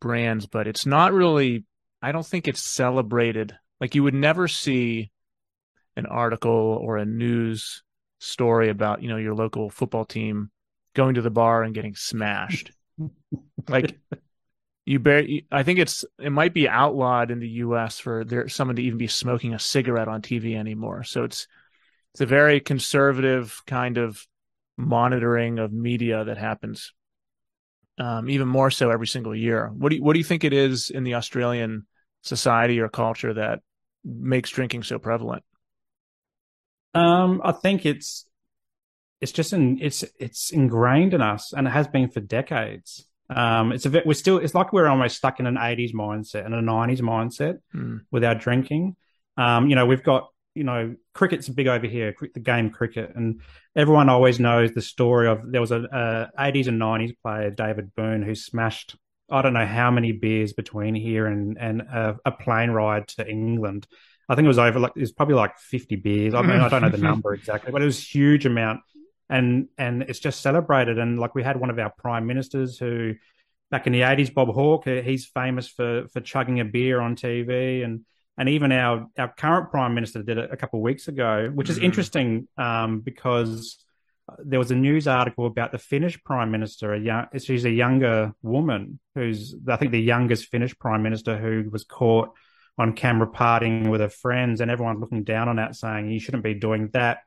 brands, 0.00 0.46
but 0.46 0.66
it's 0.66 0.86
not 0.86 1.12
really. 1.12 1.64
I 2.00 2.12
don't 2.12 2.26
think 2.26 2.46
it's 2.46 2.62
celebrated. 2.62 3.56
Like 3.80 3.94
you 3.94 4.02
would 4.02 4.14
never 4.14 4.48
see 4.48 5.10
an 5.96 6.06
article 6.06 6.78
or 6.80 6.96
a 6.96 7.04
news 7.04 7.82
story 8.20 8.68
about 8.68 9.02
you 9.02 9.08
know 9.08 9.16
your 9.16 9.34
local 9.34 9.68
football 9.68 10.04
team 10.04 10.50
going 10.94 11.14
to 11.14 11.22
the 11.22 11.30
bar 11.30 11.62
and 11.62 11.74
getting 11.74 11.94
smashed. 11.94 12.72
like 13.68 13.98
you 14.84 14.98
bear 14.98 15.24
i 15.50 15.62
think 15.62 15.78
it's 15.78 16.04
it 16.18 16.30
might 16.30 16.52
be 16.52 16.68
outlawed 16.68 17.30
in 17.30 17.38
the 17.38 17.48
us 17.48 17.98
for 17.98 18.24
there 18.24 18.48
someone 18.48 18.76
to 18.76 18.82
even 18.82 18.98
be 18.98 19.06
smoking 19.06 19.54
a 19.54 19.58
cigarette 19.58 20.08
on 20.08 20.22
tv 20.22 20.56
anymore. 20.56 21.04
So 21.04 21.24
it's 21.24 21.46
it's 22.14 22.20
a 22.20 22.26
very 22.26 22.60
conservative 22.60 23.62
kind 23.66 23.96
of 23.98 24.26
monitoring 24.76 25.58
of 25.58 25.72
media 25.72 26.24
that 26.24 26.36
happens 26.36 26.92
um, 27.98 28.28
even 28.28 28.48
more 28.48 28.70
so 28.70 28.90
every 28.90 29.06
single 29.06 29.34
year. 29.34 29.70
What 29.74 29.90
do 29.90 29.96
you, 29.96 30.02
what 30.02 30.14
do 30.14 30.18
you 30.18 30.24
think 30.24 30.44
it 30.44 30.52
is 30.52 30.90
in 30.90 31.04
the 31.04 31.14
australian 31.14 31.86
society 32.22 32.80
or 32.80 32.88
culture 32.88 33.34
that 33.34 33.60
makes 34.04 34.50
drinking 34.50 34.82
so 34.82 34.98
prevalent 34.98 35.44
um, 36.94 37.40
i 37.44 37.52
think 37.52 37.86
it's 37.86 38.26
it's 39.20 39.32
just 39.32 39.52
in 39.52 39.78
it's 39.80 40.04
it's 40.18 40.50
ingrained 40.50 41.14
in 41.14 41.22
us 41.22 41.52
and 41.52 41.66
it 41.66 41.70
has 41.70 41.86
been 41.88 42.08
for 42.08 42.20
decades 42.20 43.06
um, 43.34 43.72
it's 43.72 43.86
a 43.86 43.90
bit, 43.90 44.06
we're 44.06 44.14
still, 44.14 44.38
it's 44.38 44.54
like 44.54 44.72
we're 44.72 44.88
almost 44.88 45.16
stuck 45.16 45.40
in 45.40 45.46
an 45.46 45.56
80s 45.56 45.94
mindset 45.94 46.44
and 46.44 46.54
a 46.54 46.60
90s 46.60 47.00
mindset 47.00 47.58
mm. 47.74 48.00
with 48.10 48.24
our 48.24 48.34
drinking. 48.34 48.96
Um, 49.36 49.68
you 49.68 49.76
know, 49.76 49.86
we've 49.86 50.02
got, 50.02 50.28
you 50.54 50.64
know, 50.64 50.94
cricket's 51.14 51.48
big 51.48 51.66
over 51.66 51.86
here, 51.86 52.14
the 52.34 52.40
game 52.40 52.70
cricket, 52.70 53.12
and 53.14 53.40
everyone 53.74 54.10
always 54.10 54.38
knows 54.38 54.72
the 54.72 54.82
story 54.82 55.28
of 55.28 55.50
there 55.50 55.62
was 55.62 55.70
a, 55.70 55.80
a 55.80 56.30
80s 56.38 56.68
and 56.68 56.80
90s 56.80 57.16
player, 57.22 57.50
David 57.50 57.94
Boon, 57.94 58.22
who 58.22 58.34
smashed, 58.34 58.96
I 59.30 59.40
don't 59.40 59.54
know 59.54 59.66
how 59.66 59.90
many 59.90 60.12
beers 60.12 60.52
between 60.52 60.94
here 60.94 61.26
and, 61.26 61.56
and 61.58 61.80
a, 61.80 62.16
a 62.26 62.32
plane 62.32 62.70
ride 62.70 63.08
to 63.08 63.26
England. 63.26 63.86
I 64.28 64.34
think 64.34 64.44
it 64.44 64.48
was 64.48 64.58
over 64.58 64.78
like, 64.78 64.92
it 64.96 65.00
was 65.00 65.12
probably 65.12 65.34
like 65.34 65.58
50 65.58 65.96
beers. 65.96 66.34
I 66.34 66.42
mean, 66.42 66.60
I 66.60 66.68
don't 66.68 66.82
know 66.82 66.88
the 66.88 66.98
number 66.98 67.34
exactly, 67.34 67.72
but 67.72 67.82
it 67.82 67.84
was 67.84 67.98
a 67.98 68.02
huge 68.02 68.46
amount 68.46 68.80
and 69.32 69.68
and 69.78 70.02
it's 70.02 70.18
just 70.18 70.42
celebrated. 70.42 70.98
And 70.98 71.18
like 71.18 71.34
we 71.34 71.42
had 71.42 71.58
one 71.58 71.70
of 71.70 71.78
our 71.78 71.90
prime 71.90 72.26
ministers 72.26 72.78
who, 72.78 73.14
back 73.70 73.86
in 73.86 73.92
the 73.92 74.02
eighties, 74.02 74.30
Bob 74.30 74.48
Hawke, 74.48 74.84
he's 74.84 75.26
famous 75.26 75.66
for 75.68 76.06
for 76.08 76.20
chugging 76.20 76.60
a 76.60 76.64
beer 76.64 77.00
on 77.00 77.16
TV, 77.16 77.82
and 77.82 78.04
and 78.36 78.48
even 78.48 78.70
our 78.72 79.08
our 79.18 79.32
current 79.32 79.70
prime 79.70 79.94
minister 79.94 80.22
did 80.22 80.36
it 80.38 80.50
a 80.52 80.56
couple 80.56 80.78
of 80.78 80.82
weeks 80.82 81.08
ago, 81.08 81.50
which 81.52 81.70
is 81.70 81.76
mm-hmm. 81.76 81.86
interesting 81.86 82.48
um, 82.58 83.00
because 83.00 83.82
there 84.38 84.58
was 84.58 84.70
a 84.70 84.76
news 84.76 85.08
article 85.08 85.46
about 85.46 85.72
the 85.72 85.78
Finnish 85.78 86.22
prime 86.24 86.50
minister. 86.50 86.92
A 86.92 87.00
young, 87.00 87.26
she's 87.38 87.64
a 87.64 87.70
younger 87.70 88.34
woman 88.42 89.00
who's 89.14 89.54
I 89.66 89.76
think 89.76 89.92
the 89.92 90.00
youngest 90.00 90.48
Finnish 90.48 90.78
prime 90.78 91.02
minister 91.02 91.38
who 91.38 91.70
was 91.70 91.84
caught 91.84 92.30
on 92.78 92.94
camera 92.94 93.26
partying 93.26 93.90
with 93.90 94.00
her 94.00 94.08
friends, 94.08 94.60
and 94.60 94.70
everyone's 94.70 95.00
looking 95.00 95.24
down 95.24 95.48
on 95.48 95.56
that, 95.56 95.76
saying 95.76 96.10
you 96.10 96.20
shouldn't 96.20 96.44
be 96.44 96.54
doing 96.54 96.88
that. 96.92 97.18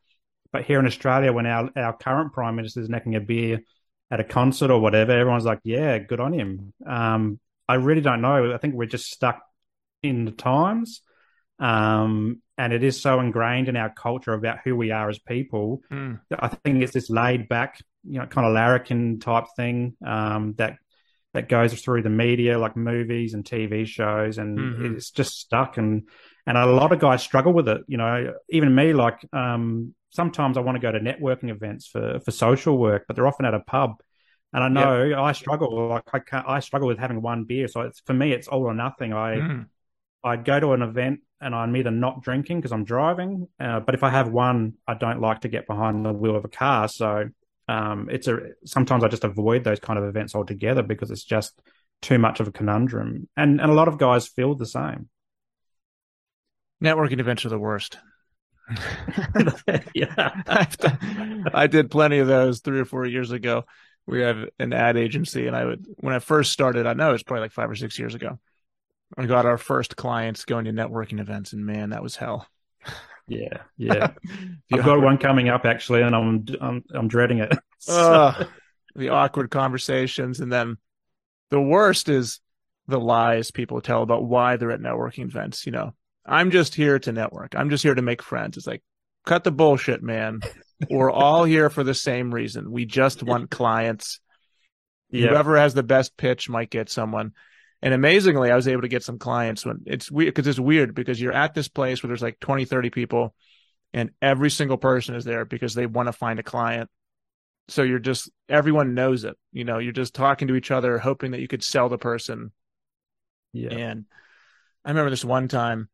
But 0.52 0.64
here 0.64 0.80
in 0.80 0.86
Australia, 0.86 1.34
when 1.34 1.46
our, 1.46 1.70
our 1.76 1.96
current 1.96 2.34
prime 2.34 2.56
minister 2.56 2.82
is 2.82 2.90
necking 2.90 3.16
a 3.16 3.20
beer 3.20 3.62
at 4.10 4.20
a 4.20 4.24
concert 4.24 4.72
or 4.72 4.80
whatever, 4.80 5.12
everyone's 5.12 5.46
like, 5.46 5.60
yeah, 5.64 5.98
good 5.98 6.20
on 6.20 6.34
him. 6.34 6.74
Um, 6.86 7.40
I 7.68 7.76
really 7.76 8.02
don't 8.02 8.22
know. 8.22 8.54
I 8.54 8.58
think 8.58 8.76
we're 8.76 8.86
just 8.86 9.12
stuck 9.12 9.42
in 10.04 10.26
the 10.26 10.32
times. 10.32 11.02
Um, 11.60 12.42
and 12.58 12.74
it 12.74 12.84
is 12.84 13.02
so 13.02 13.20
ingrained 13.20 13.68
in 13.68 13.76
our 13.76 13.90
culture 13.90 14.34
about 14.34 14.60
who 14.64 14.76
we 14.76 14.92
are 14.92 15.10
as 15.10 15.20
people. 15.20 15.82
Mm. 15.92 16.22
I 16.32 16.48
think 16.48 16.82
it's 16.82 16.94
this 16.94 17.10
laid 17.10 17.50
back, 17.50 17.82
you 18.04 18.20
know, 18.20 18.26
kind 18.26 18.48
of 18.48 18.54
larrikin 18.54 19.20
type 19.20 19.46
thing 19.56 19.96
um, 20.06 20.54
that 20.58 20.78
that 21.36 21.50
goes 21.50 21.74
through 21.80 22.02
the 22.02 22.10
media, 22.10 22.58
like 22.58 22.76
movies 22.76 23.34
and 23.34 23.44
TV 23.44 23.86
shows, 23.86 24.38
and 24.38 24.58
mm-hmm. 24.58 24.96
it's 24.96 25.12
just 25.12 25.40
stuck. 25.40 25.78
And 25.78 26.10
and 26.48 26.58
a 26.58 26.66
lot 26.66 26.92
of 26.92 27.00
guys 27.00 27.22
struggle 27.22 27.54
with 27.54 27.68
it. 27.68 27.82
You 27.88 27.98
know, 27.98 28.34
even 28.50 28.74
me, 28.74 28.94
like 28.94 29.20
um, 29.34 29.94
sometimes 30.12 30.58
I 30.58 30.62
want 30.62 30.78
to 30.78 30.82
go 30.82 30.92
to 30.92 31.00
networking 31.00 31.50
events 31.50 31.88
for 31.88 32.20
for 32.22 32.32
social 32.32 32.78
work, 32.78 33.04
but 33.08 33.16
they're 33.16 33.28
often 33.28 33.46
at 33.46 33.54
a 33.54 33.60
pub. 33.60 34.02
And 34.54 34.64
I 34.64 34.70
know 34.70 35.04
yep. 35.04 35.20
I 35.20 35.34
struggle. 35.34 35.90
Like 35.90 36.04
I 36.14 36.20
can't, 36.20 36.48
I 36.48 36.62
struggle 36.62 36.88
with 36.88 36.98
having 36.98 37.22
one 37.22 37.44
beer. 37.44 37.68
So 37.68 37.82
it's 37.82 38.00
for 38.06 38.14
me, 38.14 38.32
it's 38.32 38.48
all 38.48 38.64
or 38.64 38.74
nothing. 38.74 39.12
I 39.14 39.36
mm. 39.36 39.66
I 40.24 40.38
go 40.38 40.60
to 40.60 40.72
an 40.72 40.82
event 40.82 41.20
and 41.42 41.54
I'm 41.54 41.76
either 41.76 41.92
not 41.92 42.24
drinking 42.24 42.60
because 42.60 42.72
I'm 42.72 42.86
driving, 42.86 43.48
uh, 43.60 43.82
but 43.82 43.94
if 43.94 44.04
I 44.04 44.10
have 44.10 44.30
one, 44.30 44.76
I 44.88 44.94
don't 44.94 45.22
like 45.22 45.42
to 45.42 45.50
get 45.50 45.68
behind 45.68 46.06
the 46.06 46.14
wheel 46.14 46.36
of 46.36 46.46
a 46.46 46.50
car. 46.50 46.88
So 46.88 47.30
um, 47.68 48.10
it's 48.12 48.28
a 48.28 48.40
sometimes 48.66 49.04
I 49.04 49.08
just 49.08 49.24
avoid 49.24 49.64
those 49.64 49.80
kind 49.80 49.98
of 49.98 50.06
events 50.06 50.36
altogether 50.36 50.84
because 50.84 51.12
it's 51.12 51.24
just 51.24 51.60
too 52.02 52.20
much 52.20 52.40
of 52.40 52.48
a 52.48 52.52
conundrum. 52.52 53.28
And 53.36 53.60
and 53.60 53.72
a 53.72 53.74
lot 53.74 53.88
of 53.88 53.98
guys 53.98 54.28
feel 54.28 54.56
the 54.56 54.66
same. 54.66 55.10
Networking 56.84 57.20
events 57.20 57.46
are 57.46 57.50
the 57.50 57.60
worst. 57.60 57.98
yeah, 59.94 60.42
I 61.54 61.68
did 61.68 61.92
plenty 61.92 62.20
of 62.20 62.28
those 62.28 62.60
three 62.60 62.80
or 62.80 62.86
four 62.86 63.06
years 63.06 63.32
ago. 63.32 63.66
We 64.08 64.22
have 64.22 64.46
an 64.60 64.74
ad 64.74 64.98
agency, 64.98 65.48
and 65.48 65.56
I 65.56 65.66
would 65.66 65.86
when 65.98 66.14
I 66.14 66.20
first 66.20 66.52
started, 66.52 66.86
I 66.86 66.94
know 66.94 67.14
it's 67.14 67.24
probably 67.24 67.42
like 67.42 67.52
five 67.52 67.70
or 67.70 67.76
six 67.76 67.98
years 67.98 68.14
ago. 68.14 68.40
I 69.18 69.26
got 69.26 69.46
our 69.46 69.58
first 69.58 69.96
clients 69.96 70.46
going 70.46 70.66
to 70.66 70.72
networking 70.72 71.20
events, 71.20 71.54
and 71.54 71.66
man, 71.66 71.92
that 71.92 72.04
was 72.04 72.16
hell. 72.16 72.48
Yeah, 73.28 73.58
yeah. 73.78 74.12
I've 74.74 74.86
got 74.86 75.02
one 75.02 75.18
coming 75.18 75.50
up 75.50 75.66
actually, 75.66 76.02
and 76.02 76.16
I'm 76.16 76.46
I'm, 76.62 76.84
I'm 76.94 77.08
dreading 77.08 77.40
it. 77.40 77.58
so. 77.80 78.14
uh, 78.14 78.46
the 78.96 79.10
awkward 79.10 79.52
conversations, 79.52 80.40
and 80.40 80.52
then 80.52 80.78
the 81.50 81.62
worst 81.62 82.10
is 82.10 82.40
the 82.88 83.00
lies 83.00 83.52
people 83.52 83.82
tell 83.82 84.04
about 84.04 84.24
why 84.24 84.58
they're 84.58 84.72
at 84.72 84.80
networking 84.80 85.26
events. 85.26 85.66
You 85.66 85.72
know, 85.72 85.94
I'm 86.26 86.52
just 86.52 86.76
here 86.76 87.00
to 87.00 87.12
network. 87.12 87.56
I'm 87.56 87.70
just 87.70 87.84
here 87.84 87.96
to 87.96 88.02
make 88.02 88.22
friends. 88.22 88.58
It's 88.58 88.68
like, 88.68 88.84
cut 89.26 89.44
the 89.44 89.52
bullshit, 89.52 90.02
man. 90.02 90.42
We're 90.90 91.12
all 91.12 91.44
here 91.44 91.70
for 91.70 91.84
the 91.84 91.94
same 91.94 92.34
reason. 92.34 92.72
We 92.72 92.86
just 92.86 93.24
want 93.24 93.50
clients. 93.50 94.20
Yep. 95.12 95.30
Whoever 95.30 95.58
has 95.58 95.74
the 95.74 95.84
best 95.84 96.18
pitch 96.18 96.50
might 96.50 96.70
get 96.70 96.90
someone. 96.90 97.32
And 97.86 97.94
amazingly, 97.94 98.50
I 98.50 98.56
was 98.56 98.68
able 98.68 98.82
to 98.82 98.88
get 98.88 99.04
some 99.04 99.20
clients 99.20 99.64
when 99.64 99.84
it's 99.86 100.10
weird 100.10 100.34
because 100.34 100.48
it's 100.48 100.60
weird 100.60 100.96
because 100.96 101.22
you're 101.22 101.32
at 101.32 101.54
this 101.54 101.68
place 101.68 102.02
where 102.02 102.08
there's 102.08 102.22
like 102.24 102.40
20, 102.40 102.66
30 102.66 102.90
people 102.90 103.36
and 103.94 104.10
every 104.24 104.50
single 104.50 104.78
person 104.78 105.14
is 105.14 105.24
there 105.24 105.46
because 105.46 105.76
they 105.76 105.86
want 105.86 106.08
to 106.08 106.12
find 106.12 106.40
a 106.40 106.44
client. 106.44 106.90
So 107.68 107.84
you're 107.84 108.00
just, 108.00 108.32
everyone 108.50 108.96
knows 108.96 109.24
it. 109.24 109.38
You 109.52 109.66
know, 109.66 109.78
you're 109.78 109.92
just 109.92 110.16
talking 110.16 110.48
to 110.48 110.56
each 110.56 110.72
other, 110.72 110.98
hoping 110.98 111.32
that 111.32 111.42
you 111.42 111.48
could 111.48 111.64
sell 111.64 111.88
the 111.88 112.00
person. 112.00 112.52
Yeah. 113.54 113.70
And 113.70 114.06
I 114.84 114.90
remember 114.90 115.12
this 115.12 115.24
one 115.24 115.48
time 115.48 115.88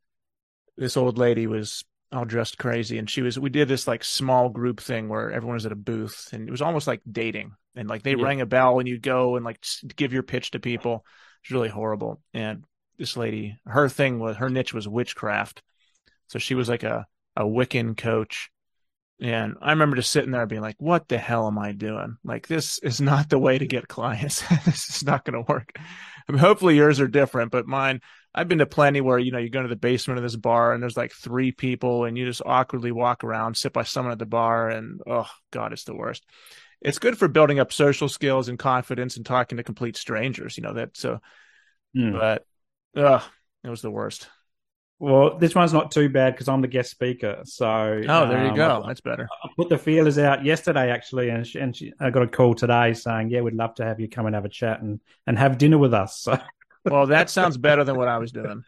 this 0.77 0.95
old 0.95 1.17
lady 1.17 1.45
was 1.45 1.83
all 2.13 2.23
dressed 2.23 2.57
crazy 2.57 2.99
and 2.99 3.09
she 3.09 3.21
was 3.21 3.37
we 3.37 3.49
did 3.49 3.67
this 3.67 3.85
like 3.85 4.05
small 4.05 4.47
group 4.47 4.79
thing 4.79 5.09
where 5.09 5.29
everyone 5.29 5.55
was 5.55 5.65
at 5.65 5.71
a 5.73 5.77
booth 5.77 6.29
and 6.31 6.47
it 6.47 6.51
was 6.51 6.61
almost 6.61 6.87
like 6.87 7.01
dating 7.09 7.51
and 7.75 7.89
like 7.89 8.03
they 8.03 8.15
yeah. 8.15 8.23
rang 8.23 8.41
a 8.41 8.45
bell 8.45 8.79
and 8.79 8.87
you'd 8.87 9.01
go 9.01 9.35
and 9.35 9.45
like 9.45 9.61
give 9.95 10.11
your 10.11 10.23
pitch 10.23 10.51
to 10.51 10.59
people 10.59 11.05
it's 11.43 11.51
really 11.51 11.69
horrible. 11.69 12.21
And 12.33 12.63
this 12.97 13.17
lady 13.17 13.59
her 13.65 13.89
thing 13.89 14.19
was 14.19 14.37
her 14.37 14.49
niche 14.49 14.73
was 14.73 14.87
witchcraft. 14.87 15.61
So 16.27 16.39
she 16.39 16.55
was 16.55 16.69
like 16.69 16.83
a 16.83 17.07
a 17.35 17.43
wiccan 17.43 17.97
coach. 17.97 18.49
And 19.19 19.55
i 19.61 19.69
remember 19.69 19.97
just 19.97 20.11
sitting 20.11 20.31
there 20.31 20.47
being 20.47 20.61
like 20.61 20.77
what 20.79 21.07
the 21.07 21.17
hell 21.17 21.47
am 21.47 21.59
i 21.59 21.71
doing? 21.71 22.17
Like 22.23 22.47
this 22.47 22.79
is 22.79 22.99
not 23.01 23.29
the 23.29 23.39
way 23.39 23.57
to 23.57 23.67
get 23.67 23.87
clients. 23.87 24.43
This 24.65 24.89
is 24.89 25.03
not 25.03 25.25
going 25.25 25.43
to 25.43 25.51
work. 25.51 25.71
I 25.77 26.31
mean 26.31 26.39
hopefully 26.39 26.75
yours 26.75 26.99
are 26.99 27.07
different 27.07 27.51
but 27.51 27.67
mine 27.67 28.01
I've 28.33 28.47
been 28.47 28.59
to 28.59 28.65
plenty 28.65 29.01
where 29.01 29.19
you 29.19 29.31
know 29.31 29.39
you 29.39 29.49
go 29.49 29.61
to 29.61 29.67
the 29.67 29.75
basement 29.75 30.17
of 30.17 30.23
this 30.23 30.35
bar 30.35 30.73
and 30.73 30.81
there's 30.81 30.97
like 30.97 31.11
three 31.11 31.51
people 31.51 32.05
and 32.05 32.17
you 32.17 32.25
just 32.25 32.41
awkwardly 32.45 32.91
walk 32.91 33.23
around, 33.23 33.57
sit 33.57 33.73
by 33.73 33.83
someone 33.83 34.13
at 34.13 34.19
the 34.19 34.25
bar, 34.25 34.69
and 34.69 35.01
oh 35.05 35.27
god, 35.51 35.73
it's 35.73 35.83
the 35.83 35.95
worst. 35.95 36.23
It's 36.81 36.99
good 36.99 37.17
for 37.17 37.27
building 37.27 37.59
up 37.59 37.71
social 37.71 38.09
skills 38.09 38.49
and 38.49 38.57
confidence 38.57 39.17
and 39.17 39.25
talking 39.25 39.57
to 39.57 39.63
complete 39.63 39.97
strangers. 39.97 40.57
You 40.57 40.63
know 40.63 40.73
that 40.73 40.97
so, 40.97 41.19
mm. 41.95 42.13
but 42.13 42.45
ugh, 42.95 43.23
it 43.63 43.69
was 43.69 43.81
the 43.81 43.91
worst. 43.91 44.27
Well, 44.99 45.39
this 45.39 45.55
one's 45.55 45.73
not 45.73 45.89
too 45.89 46.09
bad 46.09 46.33
because 46.33 46.47
I'm 46.47 46.61
the 46.61 46.67
guest 46.67 46.91
speaker. 46.91 47.41
So 47.45 47.67
oh, 47.67 48.27
there 48.27 48.43
you 48.43 48.51
um, 48.51 48.55
go. 48.55 48.83
That's 48.85 49.01
better. 49.01 49.27
I 49.43 49.49
put 49.57 49.69
the 49.69 49.77
feelers 49.77 50.19
out 50.19 50.45
yesterday 50.45 50.91
actually, 50.91 51.29
and 51.29 51.45
she, 51.45 51.59
and 51.59 51.75
she, 51.75 51.91
I 51.99 52.11
got 52.11 52.21
a 52.21 52.27
call 52.27 52.53
today 52.53 52.93
saying, 52.93 53.29
"Yeah, 53.29 53.41
we'd 53.41 53.55
love 53.55 53.73
to 53.75 53.85
have 53.85 53.99
you 53.99 54.07
come 54.07 54.27
and 54.27 54.35
have 54.35 54.45
a 54.45 54.49
chat 54.49 54.81
and 54.81 54.99
and 55.25 55.39
have 55.39 55.57
dinner 55.57 55.79
with 55.79 55.95
us." 55.95 56.19
So 56.19 56.39
well, 56.85 57.07
that 57.07 57.29
sounds 57.29 57.57
better 57.59 57.83
than 57.83 57.95
what 57.95 58.07
I 58.07 58.19
was 58.19 58.31
doing. 58.31 58.63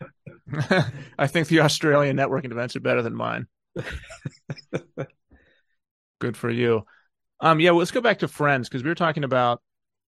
I 1.17 1.27
think 1.27 1.47
the 1.47 1.61
Australian 1.61 2.17
networking 2.17 2.51
events 2.51 2.75
are 2.75 2.81
better 2.81 3.01
than 3.01 3.15
mine. 3.15 3.47
Good 6.19 6.37
for 6.37 6.49
you. 6.49 6.85
Um, 7.43 7.59
yeah, 7.59 7.71
well, 7.71 7.79
let's 7.79 7.91
go 7.91 7.99
back 8.01 8.19
to 8.19 8.27
friends 8.29 8.69
because 8.69 8.83
we 8.83 8.89
were 8.89 8.95
talking 8.95 9.25
about, 9.25 9.61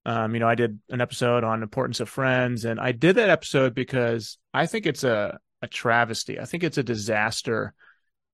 um, 0.06 0.34
you 0.34 0.39
know, 0.39 0.48
I 0.48 0.56
did 0.56 0.80
an 0.89 1.02
episode 1.02 1.43
on 1.43 1.62
importance 1.62 2.00
of 2.00 2.08
friends, 2.08 2.63
and 2.63 2.80
I 2.80 2.93
did 2.93 3.17
that 3.17 3.30
episode 3.30 3.76
because 3.76 4.38
I 4.54 4.65
think 4.65 4.86
it's 4.86 5.04
a 5.04 5.38
a 5.62 5.67
travesty. 5.67 6.39
I 6.39 6.45
think 6.45 6.63
it's 6.63 6.78
a 6.78 6.84
disaster 6.84 7.74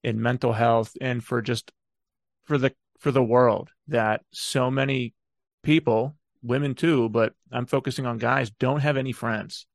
in 0.04 0.22
mental 0.22 0.54
health 0.54 0.96
and 1.02 1.24
for 1.24 1.42
just 1.42 1.72
for 2.44 2.60
the 2.60 2.74
for 3.00 3.12
the 3.12 3.24
world 3.24 3.70
that 3.88 4.22
so 4.32 4.70
many 4.70 5.16
people 5.64 6.16
women 6.44 6.76
too, 6.76 7.10
but 7.10 7.34
I'm 7.52 7.66
focusing 7.66 8.06
on 8.06 8.20
guys, 8.20 8.52
don't 8.52 8.82
have 8.82 8.98
any 8.98 9.14
friends. 9.14 9.66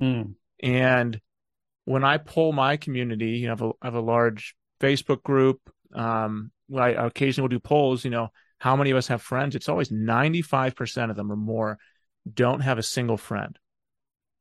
Mm. 0.00 0.34
And 0.60 1.20
when 1.84 2.04
I 2.04 2.18
pull 2.18 2.52
my 2.52 2.76
community, 2.76 3.38
you 3.38 3.48
know, 3.48 3.52
I 3.52 3.56
have 3.56 3.62
a, 3.62 3.70
I 3.82 3.86
have 3.86 3.94
a 3.94 4.00
large 4.00 4.54
Facebook 4.80 5.22
group. 5.22 5.60
Um, 5.92 6.52
I 6.76 6.90
occasionally 6.90 7.44
will 7.44 7.56
do 7.56 7.60
polls, 7.60 8.04
you 8.04 8.10
know, 8.10 8.28
how 8.58 8.76
many 8.76 8.90
of 8.90 8.96
us 8.96 9.08
have 9.08 9.22
friends? 9.22 9.54
It's 9.54 9.68
always 9.68 9.90
95% 9.90 11.10
of 11.10 11.16
them 11.16 11.32
or 11.32 11.36
more 11.36 11.78
don't 12.32 12.60
have 12.60 12.78
a 12.78 12.82
single 12.82 13.16
friend. 13.16 13.58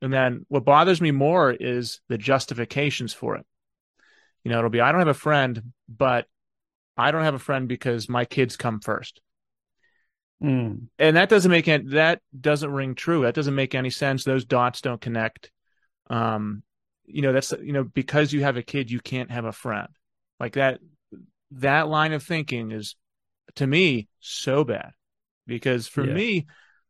And 0.01 0.13
then 0.13 0.45
what 0.47 0.65
bothers 0.65 1.01
me 1.01 1.11
more 1.11 1.51
is 1.51 2.01
the 2.09 2.17
justifications 2.17 3.13
for 3.13 3.35
it. 3.35 3.45
You 4.43 4.51
know, 4.51 4.59
it'll 4.59 4.69
be, 4.69 4.81
I 4.81 4.91
don't 4.91 5.01
have 5.01 5.07
a 5.07 5.13
friend, 5.13 5.73
but 5.89 6.25
I 6.95 7.11
don't 7.11 7.23
have 7.23 7.33
a 7.33 7.39
friend 7.39 7.67
because 7.67 8.07
my 8.07 8.25
kids 8.25 8.57
come 8.57 8.79
first. 8.79 9.21
Mm. 10.43 10.87
And 10.99 11.17
that 11.17 11.29
doesn't 11.29 11.51
make 11.51 11.67
any, 11.67 11.85
that 11.89 12.21
doesn't 12.39 12.71
ring 12.71 12.95
true. 12.95 13.23
That 13.23 13.35
doesn't 13.35 13.55
make 13.55 13.75
any 13.75 13.89
sense. 13.89 14.23
Those 14.23 14.45
dots 14.45 14.81
don't 14.81 15.01
connect. 15.01 15.51
Um, 16.09 16.63
you 17.05 17.21
know, 17.21 17.33
that's, 17.33 17.51
you 17.51 17.73
know, 17.73 17.83
because 17.83 18.33
you 18.33 18.43
have 18.43 18.57
a 18.57 18.63
kid, 18.63 18.91
you 18.91 18.99
can't 18.99 19.31
have 19.31 19.45
a 19.45 19.51
friend 19.51 19.87
like 20.39 20.53
that. 20.53 20.79
That 21.51 21.87
line 21.87 22.13
of 22.13 22.23
thinking 22.23 22.71
is 22.71 22.95
to 23.55 23.67
me 23.67 24.07
so 24.19 24.63
bad 24.63 24.91
because 25.45 25.87
for 25.87 26.03
Yeah. 26.03 26.13
me, 26.13 26.45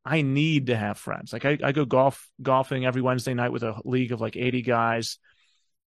I 0.05 0.21
need 0.21 0.67
to 0.67 0.75
have 0.77 0.97
friends. 0.97 1.33
Like 1.33 1.45
I, 1.45 1.57
I 1.63 1.71
go 1.71 1.85
golf 1.85 2.27
golfing 2.41 2.85
every 2.85 3.01
Wednesday 3.01 3.33
night 3.33 3.51
with 3.51 3.63
a 3.63 3.79
league 3.83 4.11
of 4.11 4.21
like 4.21 4.35
80 4.37 4.61
guys. 4.61 5.19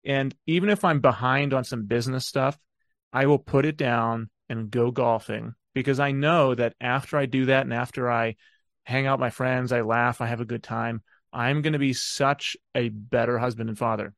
And 0.04 0.34
even 0.46 0.70
if 0.70 0.86
I'm 0.86 1.00
behind 1.02 1.54
on 1.54 1.64
some 1.64 1.86
business 1.86 2.26
stuff, 2.26 2.58
I 3.12 3.26
will 3.26 3.40
put 3.40 3.66
it 3.66 3.78
down 3.78 4.30
and 4.50 4.70
go 4.70 4.92
golfing 4.92 5.54
because 5.74 6.00
I 6.00 6.12
know 6.12 6.56
that 6.56 6.76
after 6.80 7.18
I 7.18 7.26
do 7.26 7.46
that 7.48 7.64
and 7.64 7.74
after 7.74 8.12
I 8.12 8.36
hang 8.84 9.08
out 9.08 9.18
with 9.20 9.26
my 9.26 9.30
friends, 9.32 9.72
I 9.72 9.82
laugh, 9.82 10.22
I 10.22 10.28
have 10.28 10.42
a 10.42 10.46
good 10.46 10.64
time, 10.64 11.02
I'm 11.34 11.62
going 11.62 11.74
to 11.74 11.80
be 11.80 11.94
such 11.94 12.56
a 12.76 12.90
better 12.90 13.38
husband 13.40 13.70
and 13.70 13.78
father 13.78 14.14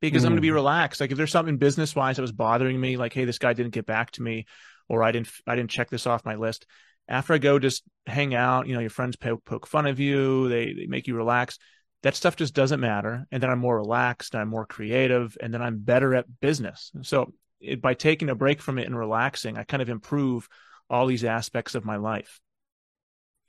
because 0.00 0.24
I'm 0.24 0.30
going 0.30 0.36
to 0.36 0.42
be 0.42 0.48
Mm. 0.48 0.54
relaxed. 0.54 1.00
Like 1.00 1.10
if 1.10 1.16
there's 1.16 1.32
something 1.32 1.56
business 1.58 1.94
wise 1.94 2.16
that 2.16 2.22
was 2.22 2.32
bothering 2.32 2.80
me, 2.80 2.96
like, 2.96 3.12
hey, 3.12 3.24
this 3.24 3.38
guy 3.38 3.52
didn't 3.52 3.72
get 3.74 3.86
back 3.86 4.12
to 4.12 4.22
me, 4.22 4.46
or 4.88 5.02
I 5.02 5.12
didn't, 5.12 5.30
I 5.46 5.56
didn't 5.56 5.70
check 5.70 5.90
this 5.90 6.06
off 6.06 6.24
my 6.24 6.36
list. 6.36 6.66
After 7.08 7.32
I 7.32 7.38
go, 7.38 7.58
just 7.58 7.84
hang 8.06 8.34
out. 8.34 8.66
You 8.66 8.74
know, 8.74 8.80
your 8.80 8.90
friends 8.90 9.16
poke, 9.16 9.44
poke 9.44 9.66
fun 9.66 9.86
of 9.86 9.98
you. 9.98 10.48
They 10.48 10.74
they 10.74 10.86
make 10.86 11.06
you 11.06 11.16
relax. 11.16 11.58
That 12.02 12.14
stuff 12.14 12.36
just 12.36 12.54
doesn't 12.54 12.80
matter. 12.80 13.26
And 13.32 13.42
then 13.42 13.50
I'm 13.50 13.58
more 13.58 13.78
relaxed. 13.78 14.34
I'm 14.34 14.48
more 14.48 14.66
creative, 14.66 15.36
and 15.40 15.52
then 15.52 15.62
I'm 15.62 15.78
better 15.78 16.14
at 16.14 16.26
business. 16.40 16.92
So 17.02 17.32
it, 17.60 17.80
by 17.80 17.94
taking 17.94 18.28
a 18.28 18.34
break 18.34 18.60
from 18.60 18.78
it 18.78 18.86
and 18.86 18.96
relaxing, 18.96 19.56
I 19.56 19.64
kind 19.64 19.82
of 19.82 19.88
improve 19.88 20.48
all 20.90 21.06
these 21.06 21.24
aspects 21.24 21.74
of 21.74 21.84
my 21.84 21.96
life. 21.96 22.40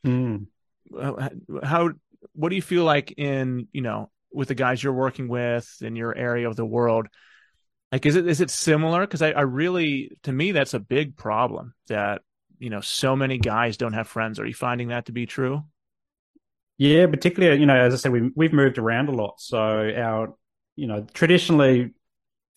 Mm. 0.06 0.47
How 1.63 1.91
what 2.34 2.49
do 2.49 2.56
you 2.56 2.62
feel 2.62 2.84
like 2.84 3.13
in 3.17 3.67
you 3.71 3.82
know 3.82 4.10
with 4.32 4.47
the 4.47 4.56
guys 4.56 4.82
you're 4.82 4.93
working 4.93 5.28
with 5.28 5.69
in 5.82 5.95
your 5.95 6.15
area 6.15 6.47
of 6.47 6.56
the 6.56 6.65
world? 6.65 7.08
Like, 7.91 8.06
is 8.06 8.15
it 8.15 8.28
is 8.28 8.41
it 8.41 8.49
similar? 8.49 9.02
Because 9.02 9.21
I, 9.21 9.32
I 9.32 9.41
really, 9.41 10.12
to 10.23 10.32
me, 10.32 10.52
that's 10.52 10.73
a 10.73 10.80
big 10.80 11.17
problem 11.17 11.73
that 11.88 12.21
you 12.60 12.69
know 12.69 12.82
so 12.82 13.15
many 13.15 13.38
guys 13.38 13.78
don't 13.78 13.93
have 13.93 14.08
friends. 14.08 14.39
Are 14.39 14.45
you 14.45 14.54
finding 14.54 14.89
that 14.89 15.08
to 15.08 15.12
be 15.12 15.25
true? 15.25 15.63
Yeah, 16.80 17.08
particularly, 17.08 17.60
you 17.60 17.65
know, 17.65 17.75
as 17.75 17.93
I 17.93 17.97
said, 17.97 18.13
we, 18.13 18.32
we've 18.36 18.54
moved 18.54 18.78
around 18.78 19.10
a 19.10 19.12
lot. 19.12 19.41
So 19.41 19.60
our, 19.60 20.34
you 20.78 20.88
know, 20.88 21.06
traditionally, 21.13 21.91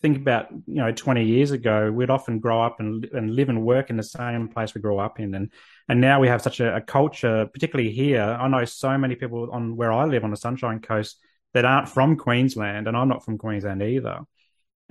think 0.01 0.15
about, 0.15 0.47
you 0.51 0.75
know, 0.75 0.93
20 0.93 1.25
years 1.25 1.51
ago, 1.51 1.91
we'd 1.91 2.09
often 2.09 2.39
grow 2.39 2.63
up 2.63 2.79
and, 2.79 3.03
and 3.11 3.35
live 3.35 3.49
and 3.49 3.65
work 3.65 3.89
in 3.89 3.97
the 3.97 4.03
same 4.03 4.47
place 4.47 4.73
we 4.73 4.79
grew 4.79 4.97
up 4.97 5.19
in. 5.19 5.35
And, 5.35 5.51
and 5.89 5.99
now 5.99 6.21
we 6.21 6.29
have 6.29 6.41
such 6.41 6.61
a, 6.61 6.77
a 6.77 6.81
culture, 6.81 7.47
particularly 7.47 7.91
here. 7.91 8.21
I 8.21 8.47
know 8.47 8.63
so 8.63 8.97
many 8.97 9.15
people 9.15 9.49
on 9.51 9.75
where 9.75 9.91
I 9.91 10.05
live 10.05 10.23
on 10.23 10.31
the 10.31 10.37
Sunshine 10.37 10.79
Coast 10.79 11.19
that 11.53 11.65
aren't 11.65 11.89
from 11.89 12.15
Queensland, 12.15 12.87
and 12.87 12.95
I'm 12.95 13.09
not 13.09 13.25
from 13.25 13.37
Queensland 13.37 13.83
either. 13.83 14.19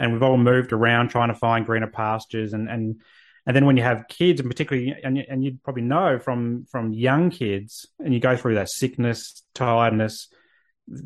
And 0.03 0.12
we've 0.12 0.23
all 0.23 0.37
moved 0.37 0.73
around 0.73 1.09
trying 1.09 1.29
to 1.29 1.35
find 1.35 1.65
greener 1.65 1.87
pastures. 1.87 2.53
And, 2.53 2.69
and, 2.69 3.01
and 3.47 3.55
then 3.55 3.67
when 3.67 3.77
you 3.77 3.85
have 3.85 4.09
kids, 4.09 4.41
and 4.41 4.51
particularly, 4.51 4.95
and 5.03 5.17
and 5.17 5.45
you'd 5.45 5.62
probably 5.62 5.83
know 5.83 6.19
from 6.19 6.67
from 6.71 6.93
young 6.93 7.31
kids, 7.31 7.87
and 7.99 8.12
you 8.12 8.19
go 8.19 8.37
through 8.37 8.57
that 8.57 8.69
sickness, 8.69 9.45
tiredness 9.55 10.29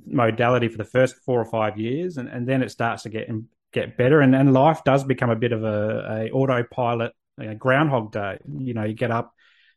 modality 0.06 0.68
for 0.68 0.78
the 0.78 0.84
first 0.84 1.14
four 1.26 1.38
or 1.38 1.44
five 1.44 1.78
years, 1.78 2.16
and, 2.16 2.28
and 2.28 2.48
then 2.48 2.62
it 2.62 2.70
starts 2.70 3.02
to 3.02 3.10
get 3.10 3.28
get 3.72 3.98
better, 3.98 4.20
and, 4.22 4.34
and 4.34 4.52
life 4.52 4.82
does 4.84 5.04
become 5.04 5.30
a 5.30 5.36
bit 5.36 5.52
of 5.52 5.62
a, 5.62 6.28
a 6.28 6.30
autopilot, 6.30 7.12
know, 7.38 7.54
groundhog 7.54 8.12
day. 8.12 8.38
You 8.58 8.74
know, 8.74 8.84
you 8.84 8.94
get 8.94 9.10
up, 9.10 9.32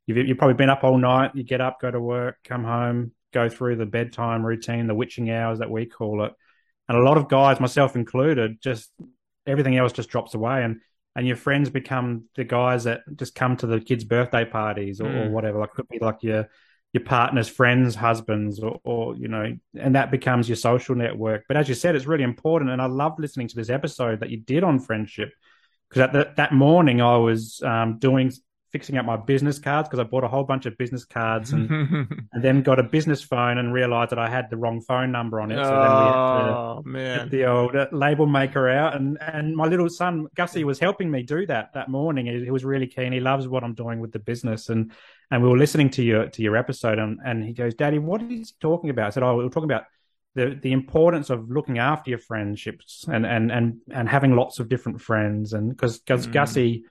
you've 0.05 0.17
you've 0.17 0.37
probably 0.37 0.55
been 0.55 0.69
up 0.69 0.83
all 0.83 0.97
night, 0.97 1.31
you 1.35 1.43
get 1.43 1.61
up, 1.61 1.81
go 1.81 1.91
to 1.91 1.99
work, 1.99 2.37
come 2.43 2.63
home, 2.63 3.11
go 3.33 3.49
through 3.49 3.75
the 3.75 3.85
bedtime 3.85 4.45
routine, 4.45 4.87
the 4.87 4.95
witching 4.95 5.29
hours 5.29 5.59
that 5.59 5.71
we 5.71 5.85
call 5.85 6.23
it, 6.25 6.33
and 6.89 6.97
a 6.97 7.01
lot 7.01 7.17
of 7.17 7.29
guys, 7.29 7.59
myself 7.59 7.95
included, 7.95 8.61
just 8.61 8.91
everything 9.47 9.77
else 9.77 9.93
just 9.93 10.09
drops 10.09 10.33
away, 10.33 10.63
and 10.63 10.81
and 11.15 11.25
your 11.27 11.37
friends 11.37 11.69
become 11.69 12.25
the 12.35 12.43
guys 12.43 12.83
that 12.83 13.01
just 13.15 13.35
come 13.35 13.55
to 13.57 13.67
the 13.67 13.79
kids' 13.79 14.03
birthday 14.03 14.45
parties 14.45 14.99
or, 14.99 15.05
or 15.07 15.27
Mm. 15.27 15.31
whatever. 15.31 15.59
Like 15.59 15.71
could 15.73 15.87
be 15.87 15.99
like 15.99 16.23
your 16.23 16.49
your 16.91 17.03
partner's 17.03 17.47
friends' 17.47 17.93
husbands, 17.95 18.59
or, 18.59 18.79
or 18.83 19.15
you 19.15 19.27
know, 19.27 19.55
and 19.77 19.95
that 19.95 20.09
becomes 20.11 20.49
your 20.49 20.55
social 20.55 20.95
network. 20.95 21.43
But 21.47 21.55
as 21.57 21.69
you 21.69 21.75
said, 21.75 21.95
it's 21.95 22.07
really 22.07 22.23
important, 22.23 22.71
and 22.71 22.81
I 22.81 22.87
love 22.87 23.19
listening 23.19 23.47
to 23.49 23.55
this 23.55 23.69
episode 23.69 24.19
that 24.21 24.29
you 24.31 24.37
did 24.37 24.63
on 24.63 24.79
friendship 24.79 25.29
because 25.87 26.01
at 26.01 26.13
the, 26.13 26.33
that 26.37 26.53
morning 26.53 27.01
I 27.01 27.17
was 27.17 27.61
um, 27.63 27.97
doing 27.99 28.31
fixing 28.71 28.97
up 28.97 29.05
my 29.05 29.17
business 29.17 29.59
cards 29.59 29.87
because 29.89 29.99
I 29.99 30.03
bought 30.03 30.23
a 30.23 30.27
whole 30.27 30.43
bunch 30.43 30.65
of 30.65 30.77
business 30.77 31.05
cards 31.05 31.51
and, 31.53 31.69
and 32.31 32.43
then 32.43 32.61
got 32.61 32.79
a 32.79 32.83
business 32.83 33.21
phone 33.21 33.57
and 33.57 33.73
realized 33.73 34.11
that 34.11 34.19
I 34.19 34.29
had 34.29 34.49
the 34.49 34.57
wrong 34.57 34.81
phone 34.81 35.11
number 35.11 35.41
on 35.41 35.51
it. 35.51 35.63
So 35.63 35.71
then 35.71 35.95
we 35.97 36.03
had 36.05 36.11
to 36.11 36.57
oh 36.57 36.81
man, 36.85 37.17
get 37.19 37.31
the 37.31 37.45
old 37.45 37.75
uh, 37.75 37.87
label 37.91 38.25
maker 38.27 38.69
out 38.69 38.95
and 38.95 39.17
and 39.21 39.55
my 39.55 39.65
little 39.65 39.89
son 39.89 40.27
Gussie 40.35 40.63
was 40.63 40.79
helping 40.79 41.09
me 41.09 41.23
do 41.23 41.45
that 41.47 41.73
that 41.73 41.89
morning 41.89 42.27
he, 42.27 42.43
he 42.45 42.51
was 42.51 42.63
really 42.63 42.87
keen 42.87 43.11
he 43.11 43.19
loves 43.19 43.47
what 43.47 43.63
I'm 43.63 43.73
doing 43.73 43.99
with 43.99 44.11
the 44.11 44.19
business 44.19 44.69
and 44.69 44.91
and 45.31 45.43
we 45.43 45.49
were 45.49 45.57
listening 45.57 45.89
to 45.91 46.03
your 46.03 46.27
to 46.29 46.41
your 46.41 46.55
episode 46.55 46.99
and 46.99 47.19
and 47.25 47.43
he 47.43 47.53
goes 47.53 47.73
daddy 47.75 47.99
what 47.99 48.21
is 48.21 48.29
he 48.29 48.45
talking 48.59 48.89
about 48.89 49.07
I 49.07 49.09
said 49.11 49.23
oh 49.23 49.35
we 49.35 49.43
were 49.43 49.49
talking 49.49 49.69
about 49.71 49.85
the 50.35 50.57
the 50.61 50.71
importance 50.71 51.29
of 51.29 51.49
looking 51.49 51.79
after 51.79 52.11
your 52.11 52.19
friendships 52.19 53.05
and 53.11 53.25
and 53.25 53.51
and 53.51 53.79
and 53.91 54.07
having 54.07 54.35
lots 54.35 54.59
of 54.59 54.69
different 54.69 55.01
friends 55.01 55.53
and 55.53 55.69
because 55.69 55.99
because 55.99 56.27
Mm. 56.27 56.33
Gussie 56.33 56.85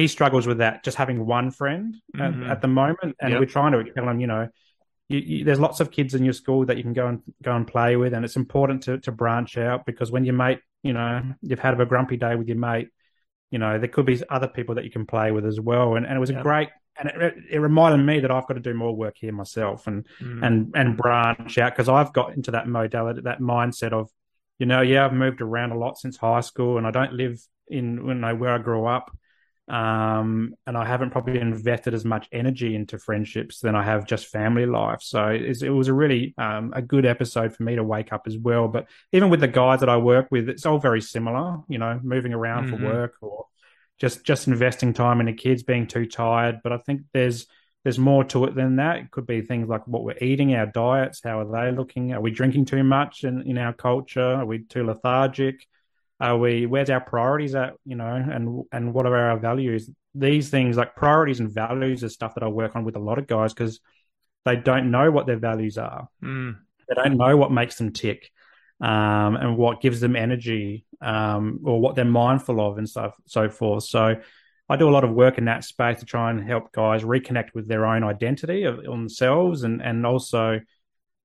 he 0.00 0.08
struggles 0.08 0.46
with 0.46 0.58
that 0.58 0.82
just 0.84 0.96
having 0.96 1.26
one 1.26 1.50
friend 1.50 1.96
Mhm. 2.16 2.44
at, 2.44 2.50
at 2.52 2.60
the 2.62 2.68
moment 2.68 3.16
and 3.20 3.30
Yep. 3.30 3.40
we're 3.40 3.46
trying 3.58 3.72
to 3.72 3.92
tell 3.92 4.08
him 4.08 4.20
you 4.20 4.26
know 4.26 4.48
you, 5.08 5.18
you, 5.18 5.44
there's 5.44 5.58
lots 5.60 5.80
of 5.80 5.90
kids 5.90 6.14
in 6.14 6.24
your 6.24 6.32
school 6.32 6.64
that 6.66 6.76
you 6.76 6.84
can 6.84 6.92
go 6.92 7.06
and 7.08 7.20
go 7.42 7.52
and 7.56 7.66
play 7.66 7.96
with, 7.96 8.14
and 8.14 8.24
it's 8.24 8.36
important 8.36 8.84
to 8.84 8.98
to 9.00 9.10
branch 9.10 9.58
out 9.58 9.84
because 9.84 10.12
when 10.12 10.24
your 10.24 10.36
mate, 10.44 10.60
you 10.84 10.92
know, 10.92 11.10
you've 11.42 11.58
had 11.58 11.80
a 11.80 11.84
grumpy 11.84 12.16
day 12.16 12.36
with 12.36 12.46
your 12.46 12.56
mate, 12.68 12.88
you 13.50 13.58
know, 13.58 13.76
there 13.80 13.88
could 13.88 14.06
be 14.06 14.22
other 14.30 14.46
people 14.46 14.76
that 14.76 14.84
you 14.84 14.90
can 14.96 15.06
play 15.06 15.32
with 15.32 15.44
as 15.44 15.58
well, 15.58 15.96
and 15.96 16.06
and 16.06 16.14
it 16.16 16.20
was 16.20 16.30
Yeah. 16.30 16.38
a 16.38 16.42
great, 16.48 16.68
and 16.96 17.08
it, 17.08 17.34
it 17.50 17.58
reminded 17.58 18.06
me 18.06 18.20
that 18.20 18.30
I've 18.30 18.46
got 18.46 18.54
to 18.54 18.60
do 18.70 18.72
more 18.72 18.94
work 18.94 19.16
here 19.18 19.32
myself 19.32 19.88
and 19.88 20.06
Mm. 20.22 20.46
and 20.46 20.54
and 20.80 20.96
branch 20.96 21.58
out 21.58 21.72
because 21.74 21.88
I've 21.88 22.12
got 22.12 22.34
into 22.36 22.52
that 22.52 22.68
modality, 22.68 23.22
that 23.22 23.40
mindset 23.40 23.92
of, 23.92 24.08
you 24.60 24.66
know, 24.66 24.80
yeah, 24.80 25.04
I've 25.04 25.12
moved 25.24 25.40
around 25.40 25.72
a 25.72 25.78
lot 25.84 25.98
since 25.98 26.16
high 26.18 26.44
school, 26.50 26.78
and 26.78 26.86
I 26.86 26.92
don't 26.92 27.14
live 27.14 27.36
in 27.66 27.86
you 28.06 28.14
know 28.14 28.34
where 28.36 28.54
I 28.54 28.58
grew 28.58 28.86
up. 28.86 29.10
Um, 29.70 30.54
and 30.66 30.76
I 30.76 30.84
haven't 30.84 31.10
probably 31.10 31.38
invested 31.38 31.94
as 31.94 32.04
much 32.04 32.28
energy 32.32 32.74
into 32.74 32.98
friendships 32.98 33.60
than 33.60 33.76
I 33.76 33.84
have 33.84 34.04
just 34.04 34.26
family 34.26 34.66
life. 34.66 35.00
So 35.00 35.28
it's, 35.28 35.62
it 35.62 35.68
was 35.70 35.86
a 35.86 35.94
really 35.94 36.34
um, 36.38 36.72
a 36.74 36.82
good 36.82 37.06
episode 37.06 37.54
for 37.54 37.62
me 37.62 37.76
to 37.76 37.84
wake 37.84 38.12
up 38.12 38.22
as 38.26 38.36
well. 38.36 38.66
But 38.66 38.88
even 39.12 39.30
with 39.30 39.38
the 39.40 39.48
guys 39.48 39.80
that 39.80 39.88
I 39.88 39.96
work 39.96 40.26
with, 40.32 40.48
it's 40.48 40.66
all 40.66 40.78
very 40.78 41.00
similar. 41.00 41.58
You 41.68 41.78
know, 41.78 42.00
moving 42.02 42.34
around 42.34 42.66
Mhm. 42.66 42.70
for 42.70 42.84
work 42.84 43.14
or 43.20 43.46
just 44.00 44.24
just 44.24 44.48
investing 44.48 44.92
time 44.92 45.20
in 45.20 45.26
the 45.26 45.32
kids, 45.32 45.62
being 45.62 45.86
too 45.86 46.06
tired. 46.06 46.60
But 46.64 46.72
I 46.72 46.78
think 46.78 47.02
there's 47.12 47.46
there's 47.84 47.98
more 47.98 48.24
to 48.24 48.44
it 48.46 48.54
than 48.54 48.76
that. 48.76 48.96
It 48.98 49.10
could 49.10 49.26
be 49.26 49.40
things 49.40 49.68
like 49.68 49.86
what 49.86 50.02
we're 50.04 50.18
eating, 50.20 50.54
our 50.54 50.66
diets, 50.66 51.20
how 51.22 51.40
are 51.40 51.70
they 51.70 51.74
looking? 51.74 52.12
Are 52.12 52.20
we 52.20 52.30
drinking 52.30 52.66
too 52.66 52.82
much 52.82 53.24
in, 53.24 53.42
in 53.42 53.56
our 53.56 53.72
culture? 53.72 54.20
Are 54.34 54.44
we 54.44 54.64
too 54.64 54.84
lethargic? 54.84 55.66
Are 56.20 56.36
we 56.36 56.66
where's 56.66 56.90
our 56.90 57.00
priorities 57.00 57.54
at, 57.54 57.74
you 57.84 57.96
know, 57.96 58.14
and 58.14 58.64
and 58.72 58.92
what 58.92 59.06
are 59.06 59.16
our 59.16 59.38
values? 59.38 59.88
These 60.14 60.50
things 60.50 60.76
like 60.76 60.94
priorities 60.94 61.40
and 61.40 61.50
values 61.50 62.02
is 62.02 62.12
stuff 62.12 62.34
that 62.34 62.42
I 62.42 62.48
work 62.48 62.76
on 62.76 62.84
with 62.84 62.96
a 62.96 63.00
lot 63.00 63.18
of 63.18 63.26
guys 63.26 63.54
because 63.54 63.80
they 64.44 64.56
don't 64.56 64.90
know 64.90 65.10
what 65.10 65.26
their 65.26 65.38
values 65.38 65.78
are. 65.78 66.08
Mm. 66.22 66.58
They 66.88 66.94
don't 66.94 67.16
know 67.16 67.36
what 67.36 67.52
makes 67.52 67.76
them 67.76 67.92
tick, 67.92 68.30
um, 68.80 69.36
and 69.36 69.56
what 69.56 69.80
gives 69.80 70.00
them 70.00 70.16
energy, 70.16 70.84
um, 71.00 71.60
or 71.64 71.80
what 71.80 71.94
they're 71.94 72.04
mindful 72.04 72.60
of, 72.60 72.78
and 72.78 72.88
so 72.88 73.12
so 73.26 73.48
forth. 73.48 73.84
So, 73.84 74.16
I 74.68 74.76
do 74.76 74.88
a 74.88 74.92
lot 74.92 75.04
of 75.04 75.12
work 75.12 75.38
in 75.38 75.46
that 75.46 75.64
space 75.64 76.00
to 76.00 76.06
try 76.06 76.30
and 76.30 76.42
help 76.42 76.72
guys 76.72 77.02
reconnect 77.02 77.54
with 77.54 77.66
their 77.68 77.86
own 77.86 78.04
identity 78.04 78.64
of 78.64 78.78
on 78.78 79.00
themselves, 79.00 79.62
and 79.62 79.80
and 79.82 80.04
also 80.04 80.60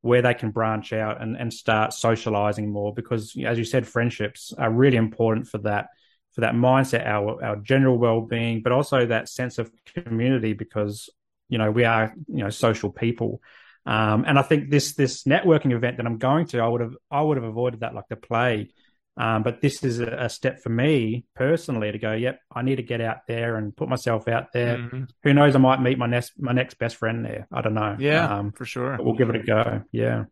where 0.06 0.22
they 0.22 0.34
can 0.34 0.52
branch 0.52 0.94
out 0.94 1.22
and 1.22 1.36
and 1.36 1.52
start 1.54 1.94
socializing 1.94 2.70
more. 2.72 2.94
Because, 2.94 3.36
as 3.44 3.58
you 3.58 3.66
said, 3.66 3.88
friendships 3.88 4.54
are 4.58 4.72
really 4.72 4.98
important 4.98 5.48
for 5.48 5.60
that 5.60 5.88
for 6.34 6.42
that 6.42 6.54
mindset, 6.54 7.06
our 7.06 7.44
our 7.44 7.56
general 7.58 7.98
well 7.98 8.22
being, 8.22 8.62
but 8.62 8.72
also 8.72 9.06
that 9.08 9.30
sense 9.30 9.58
of 9.58 9.72
community. 9.96 10.54
Because 10.54 11.10
You 11.50 11.58
know, 11.60 11.72
we 11.72 11.86
are 11.86 12.14
you 12.28 12.44
know 12.44 12.52
social 12.52 12.92
people. 12.92 13.42
Um, 13.86 14.26
and 14.28 14.40
I 14.40 14.42
think 14.42 14.70
this 14.70 14.96
this 14.96 15.24
networking 15.26 15.72
event 15.74 15.98
that 15.98 16.06
I'm 16.06 16.18
going 16.18 16.48
to, 16.48 16.60
I 16.60 16.68
would 16.68 16.82
have 16.82 16.96
I 17.12 17.22
would 17.22 17.38
have 17.38 17.50
avoided 17.50 17.80
that 17.82 17.94
like 17.94 18.08
the 18.10 18.16
plague. 18.16 18.72
Um, 19.18 19.44
but 19.44 19.62
this 19.62 19.84
is 19.84 20.00
a, 20.02 20.08
a, 20.08 20.30
step 20.30 20.62
for 20.62 20.70
me 20.70 21.26
personally 21.36 21.90
to 21.90 21.98
go. 21.98 22.12
Yep, 22.12 22.40
I 22.54 22.64
need 22.64 22.76
to 22.78 22.84
get 22.84 23.00
out 23.00 23.20
there 23.28 23.56
and 23.56 23.76
put 23.76 23.88
myself 23.88 24.28
out 24.28 24.52
there. 24.52 24.78
Mm-hmm. 24.78 25.04
Who 25.24 25.34
knows? 25.34 25.56
I 25.56 25.60
might 25.60 25.82
meet 25.82 25.98
my 25.98 26.08
next 26.08 26.34
my 26.38 26.52
next 26.52 26.78
best 26.80 26.98
friend 26.98 27.24
there. 27.24 27.48
I 27.50 27.62
don't 27.62 27.76
know. 27.76 27.96
Yeah, 27.98 28.40
um, 28.40 28.52
for 28.52 28.66
sure. 28.66 28.98
we'll 29.00 29.16
give 29.16 29.30
it 29.30 29.38
a 29.38 29.44
go. 29.44 29.84
Yeah, 29.94 30.26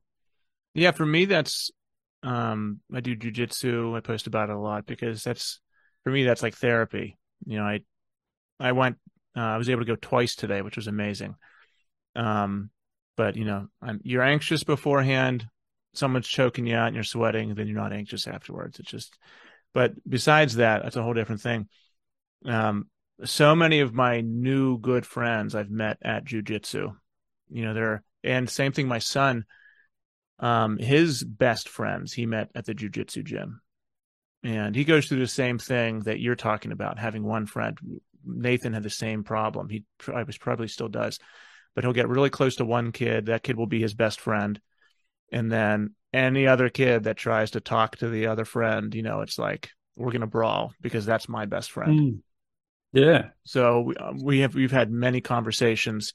yeah. 0.74 0.92
For 0.92 1.06
me, 1.06 1.24
that's 1.24 1.72
um, 2.24 2.82
I 2.94 3.00
do 3.00 3.16
jujitsu. 3.16 3.96
I 3.96 4.02
post 4.02 4.28
about 4.28 4.50
it 4.50 4.56
a 4.56 4.60
lot 4.60 4.86
because 4.86 5.24
that's 5.24 5.62
for 6.04 6.12
me. 6.12 6.26
That's 6.26 6.44
like 6.44 6.56
therapy. 6.56 7.18
You 7.46 7.60
know, 7.60 7.64
I 7.64 7.82
I 8.60 8.74
went. 8.74 8.98
Uh, 9.36 9.42
I 9.42 9.58
was 9.58 9.70
able 9.70 9.82
to 9.82 9.88
go 9.88 9.96
twice 9.96 10.36
today, 10.36 10.62
which 10.62 10.76
was 10.76 10.88
amazing. 10.88 11.36
Um, 12.18 12.70
but 13.16 13.38
you 13.38 13.46
know, 13.46 13.68
I'm, 13.82 14.02
you're 14.04 14.24
anxious 14.24 14.66
beforehand 14.66 15.48
someone's 15.94 16.28
choking 16.28 16.66
you 16.66 16.76
out 16.76 16.88
and 16.88 16.96
you're 16.96 17.04
sweating, 17.04 17.54
then 17.54 17.68
you're 17.68 17.82
not 17.82 17.94
anxious 17.94 18.28
afterwards. 18.28 18.80
It's 18.80 18.90
just, 18.90 19.18
but 19.74 19.94
besides 20.08 20.56
that, 20.56 20.84
that's 20.84 20.96
a 20.96 21.04
whole 21.04 21.14
different 21.14 21.42
thing. 21.42 21.68
Um, 22.46 22.88
so 23.24 23.56
many 23.56 23.80
of 23.80 23.94
my 23.94 24.22
new 24.22 24.78
good 24.80 25.06
friends 25.06 25.56
I've 25.56 25.70
met 25.70 25.98
at 26.02 26.26
jujitsu, 26.26 26.96
you 27.50 27.66
know, 27.66 27.74
they're, 27.74 28.04
and 28.24 28.50
same 28.50 28.72
thing, 28.72 28.88
my 28.88 29.00
son, 29.00 29.46
um, 30.40 30.78
his 30.78 31.24
best 31.24 31.70
friends 31.70 32.12
he 32.12 32.26
met 32.26 32.50
at 32.56 32.66
the 32.66 32.74
jujitsu 32.74 33.24
gym. 33.24 33.62
And 34.44 34.76
he 34.76 34.84
goes 34.84 35.08
through 35.08 35.20
the 35.20 35.28
same 35.28 35.58
thing 35.58 36.02
that 36.02 36.20
you're 36.20 36.36
talking 36.36 36.72
about, 36.74 37.00
having 37.00 37.24
one 37.24 37.46
friend. 37.46 37.78
Nathan 38.26 38.74
had 38.74 38.84
the 38.84 38.90
same 38.90 39.24
problem. 39.24 39.70
He 39.70 39.86
probably 40.00 40.68
still 40.68 40.90
does, 40.90 41.20
but 41.76 41.84
he'll 41.84 41.94
get 41.94 42.10
really 42.10 42.30
close 42.30 42.56
to 42.56 42.66
one 42.66 42.92
kid. 42.92 43.28
That 43.28 43.44
kid 43.44 43.56
will 43.56 43.68
be 43.68 43.80
his 43.80 43.94
best 43.94 44.20
friend 44.20 44.60
and 45.34 45.52
then 45.52 45.96
any 46.14 46.48
other 46.48 46.70
kid 46.70 47.04
that 47.04 47.18
tries 47.18 47.52
to 47.52 47.60
talk 47.60 47.98
to 47.98 48.10
the 48.10 48.28
other 48.28 48.46
friend, 48.46 48.94
you 48.94 49.02
know, 49.02 49.22
it's 49.22 49.40
like 49.40 49.70
we're 49.96 50.12
gonna 50.12 50.28
brawl 50.28 50.74
because 50.80 51.06
that's 51.06 51.28
my 51.28 51.46
best 51.46 51.72
friend. 51.72 52.00
Mm. 52.00 52.20
Yeah. 52.94 53.30
So 53.44 53.82
we, 53.82 53.96
um, 53.96 54.24
we 54.24 54.40
have 54.40 54.54
we've 54.54 54.72
had 54.72 54.92
many 54.92 55.20
conversations 55.20 56.14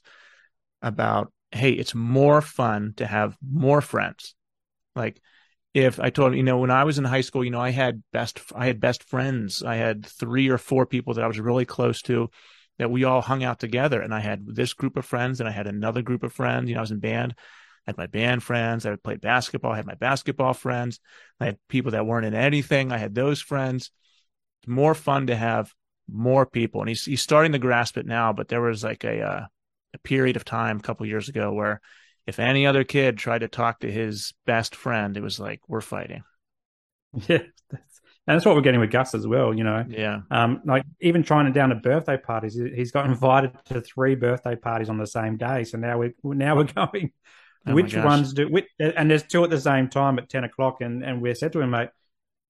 about 0.81 1.31
hey, 1.51 1.71
it's 1.71 1.93
more 1.93 2.41
fun 2.41 2.93
to 2.97 3.05
have 3.05 3.37
more 3.41 3.81
friends. 3.81 4.35
Like 4.95 5.21
if 5.73 5.99
I 5.99 6.09
told 6.09 6.35
you 6.35 6.43
know 6.43 6.59
when 6.59 6.71
I 6.71 6.85
was 6.85 6.97
in 6.97 7.03
high 7.03 7.21
school, 7.21 7.43
you 7.43 7.51
know, 7.51 7.61
I 7.61 7.71
had 7.71 8.01
best 8.13 8.39
I 8.55 8.67
had 8.67 8.79
best 8.79 9.03
friends. 9.03 9.61
I 9.61 9.75
had 9.75 10.05
three 10.05 10.47
or 10.47 10.57
four 10.57 10.85
people 10.85 11.13
that 11.15 11.23
I 11.23 11.27
was 11.27 11.39
really 11.39 11.65
close 11.65 12.01
to 12.03 12.29
that 12.77 12.89
we 12.89 13.03
all 13.03 13.21
hung 13.21 13.43
out 13.43 13.59
together 13.59 14.01
and 14.01 14.13
I 14.13 14.21
had 14.21 14.45
this 14.47 14.71
group 14.73 14.95
of 14.95 15.05
friends 15.05 15.41
and 15.41 15.49
I 15.49 15.51
had 15.51 15.67
another 15.67 16.01
group 16.01 16.23
of 16.23 16.31
friends, 16.31 16.69
you 16.69 16.75
know, 16.75 16.79
I 16.79 16.81
was 16.81 16.91
in 16.91 16.99
band 16.99 17.35
had 17.89 17.97
my 17.97 18.07
band 18.07 18.43
friends. 18.43 18.85
I 18.85 18.91
would 18.91 19.03
play 19.03 19.15
basketball. 19.15 19.73
I 19.73 19.77
had 19.77 19.85
my 19.85 19.95
basketball 19.95 20.53
friends. 20.53 20.99
I 21.39 21.45
had 21.45 21.57
people 21.67 21.91
that 21.91 22.05
weren't 22.05 22.25
in 22.25 22.33
anything. 22.33 22.91
I 22.91 22.97
had 22.97 23.13
those 23.13 23.41
friends. 23.41 23.91
It's 24.61 24.69
more 24.69 24.95
fun 24.95 25.27
to 25.27 25.35
have 25.35 25.73
more 26.11 26.45
people. 26.45 26.81
And 26.81 26.89
he's 26.89 27.05
he's 27.05 27.21
starting 27.21 27.51
to 27.51 27.59
grasp 27.59 27.97
it 27.97 28.05
now. 28.05 28.33
But 28.33 28.47
there 28.47 28.61
was 28.61 28.83
like 28.83 29.03
a 29.03 29.21
uh, 29.21 29.45
a 29.93 29.97
period 29.99 30.35
of 30.35 30.45
time 30.45 30.77
a 30.77 30.81
couple 30.81 31.05
years 31.05 31.29
ago 31.29 31.51
where 31.51 31.81
if 32.27 32.39
any 32.39 32.65
other 32.67 32.83
kid 32.83 33.17
tried 33.17 33.39
to 33.39 33.47
talk 33.47 33.79
to 33.79 33.91
his 33.91 34.33
best 34.45 34.75
friend, 34.75 35.17
it 35.17 35.23
was 35.23 35.39
like 35.39 35.61
we're 35.67 35.81
fighting. 35.81 36.23
Yeah, 37.27 37.39
That's, 37.71 38.01
and 38.27 38.35
that's 38.35 38.45
what 38.45 38.53
we're 38.53 38.61
getting 38.61 38.79
with 38.79 38.91
Gus 38.91 39.15
as 39.15 39.25
well. 39.25 39.51
You 39.51 39.63
know, 39.63 39.83
yeah. 39.89 40.21
Um, 40.29 40.61
like 40.63 40.83
even 41.01 41.23
trying 41.23 41.47
to 41.47 41.51
down 41.51 41.69
to 41.69 41.75
birthday 41.75 42.17
parties, 42.17 42.53
he's 42.53 42.91
got 42.91 43.07
invited 43.07 43.57
to 43.65 43.81
three 43.81 44.13
birthday 44.13 44.55
parties 44.55 44.89
on 44.89 44.99
the 44.99 45.07
same 45.07 45.37
day. 45.37 45.63
So 45.63 45.79
now 45.79 45.97
we 45.97 46.13
now 46.23 46.55
we're 46.55 46.63
going 46.75 47.11
Oh 47.67 47.73
which 47.73 47.95
ones 47.95 48.33
do? 48.33 48.47
Which, 48.47 48.67
and 48.79 49.11
there's 49.11 49.23
two 49.23 49.43
at 49.43 49.49
the 49.49 49.59
same 49.59 49.89
time 49.89 50.17
at 50.17 50.29
ten 50.29 50.43
o'clock, 50.43 50.81
and 50.81 51.03
and 51.03 51.21
we 51.21 51.33
said 51.33 51.53
to 51.53 51.61
him, 51.61 51.71
mate, 51.71 51.89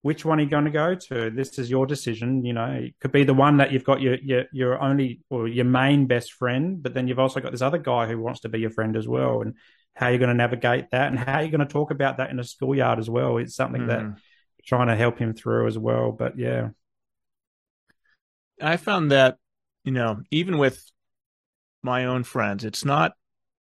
which 0.02 0.24
one 0.24 0.40
are 0.40 0.44
you 0.44 0.50
going 0.50 0.66
to 0.66 0.72
go 0.72 0.96
to? 0.96 1.30
This 1.30 1.60
is 1.60 1.70
your 1.70 1.86
decision. 1.86 2.46
You 2.46 2.54
know, 2.54 2.66
it 2.66 2.96
could 3.02 3.12
be 3.12 3.24
the 3.24 3.34
one 3.34 3.58
that 3.58 3.72
you've 3.72 3.84
got 3.84 4.02
your 4.02 4.16
your 4.16 4.46
your 4.54 4.82
only 4.82 5.22
or 5.30 5.48
your 5.48 5.66
main 5.66 6.06
best 6.06 6.34
friend, 6.34 6.82
but 6.82 6.94
then 6.94 7.08
you've 7.08 7.20
also 7.20 7.40
got 7.40 7.52
this 7.52 7.62
other 7.62 7.78
guy 7.78 8.08
who 8.08 8.20
wants 8.20 8.42
to 8.42 8.50
be 8.50 8.60
your 8.60 8.70
friend 8.70 8.96
as 8.96 9.08
well, 9.08 9.42
and 9.42 9.56
how 9.96 10.08
you're 10.08 10.20
going 10.20 10.30
to 10.30 10.36
navigate 10.36 10.92
that, 10.92 11.10
and 11.10 11.20
how 11.20 11.40
you're 11.40 11.52
going 11.52 11.60
to 11.60 11.66
talk 11.66 11.92
about 11.92 12.18
that 12.18 12.30
in 12.30 12.40
a 12.40 12.44
schoolyard 12.44 13.00
as 13.00 13.10
well. 13.10 13.38
It's 13.38 13.56
something 13.56 13.84
mm. 13.84 13.88
that 13.88 14.02
hmm. 14.02 14.12
trying 14.66 14.88
to 14.88 14.96
help 14.96 15.20
him 15.20 15.34
through 15.34 15.68
as 15.68 15.78
well. 15.78 16.12
But 16.12 16.38
yeah, 16.38 16.70
I 18.62 18.78
found 18.78 19.12
that 19.12 19.38
you 19.84 19.92
know 19.92 20.22
even 20.32 20.58
with 20.58 20.82
my 21.84 22.06
own 22.06 22.24
friends, 22.24 22.64
it's 22.64 22.86
not 22.86 23.14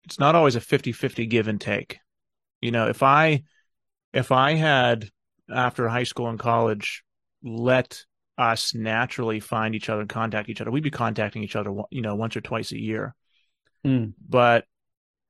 it's 0.06 0.18
not 0.18 0.34
always 0.34 0.56
a 0.56 0.60
50-50 0.60 1.28
give 1.28 1.48
and 1.48 1.60
take. 1.60 1.98
You 2.60 2.70
know, 2.70 2.88
if 2.88 3.02
I 3.02 3.42
if 4.12 4.32
I 4.32 4.54
had 4.54 5.10
after 5.52 5.88
high 5.88 6.04
school 6.04 6.28
and 6.28 6.38
college 6.38 7.02
let 7.42 8.04
us 8.38 8.74
naturally 8.74 9.40
find 9.40 9.74
each 9.74 9.88
other 9.88 10.00
and 10.00 10.10
contact 10.10 10.48
each 10.48 10.60
other, 10.60 10.70
we'd 10.70 10.82
be 10.82 10.90
contacting 10.90 11.42
each 11.42 11.56
other, 11.56 11.74
you 11.90 12.02
know, 12.02 12.14
once 12.14 12.36
or 12.36 12.40
twice 12.40 12.72
a 12.72 12.80
year. 12.80 13.14
Mm. 13.84 14.14
But 14.26 14.64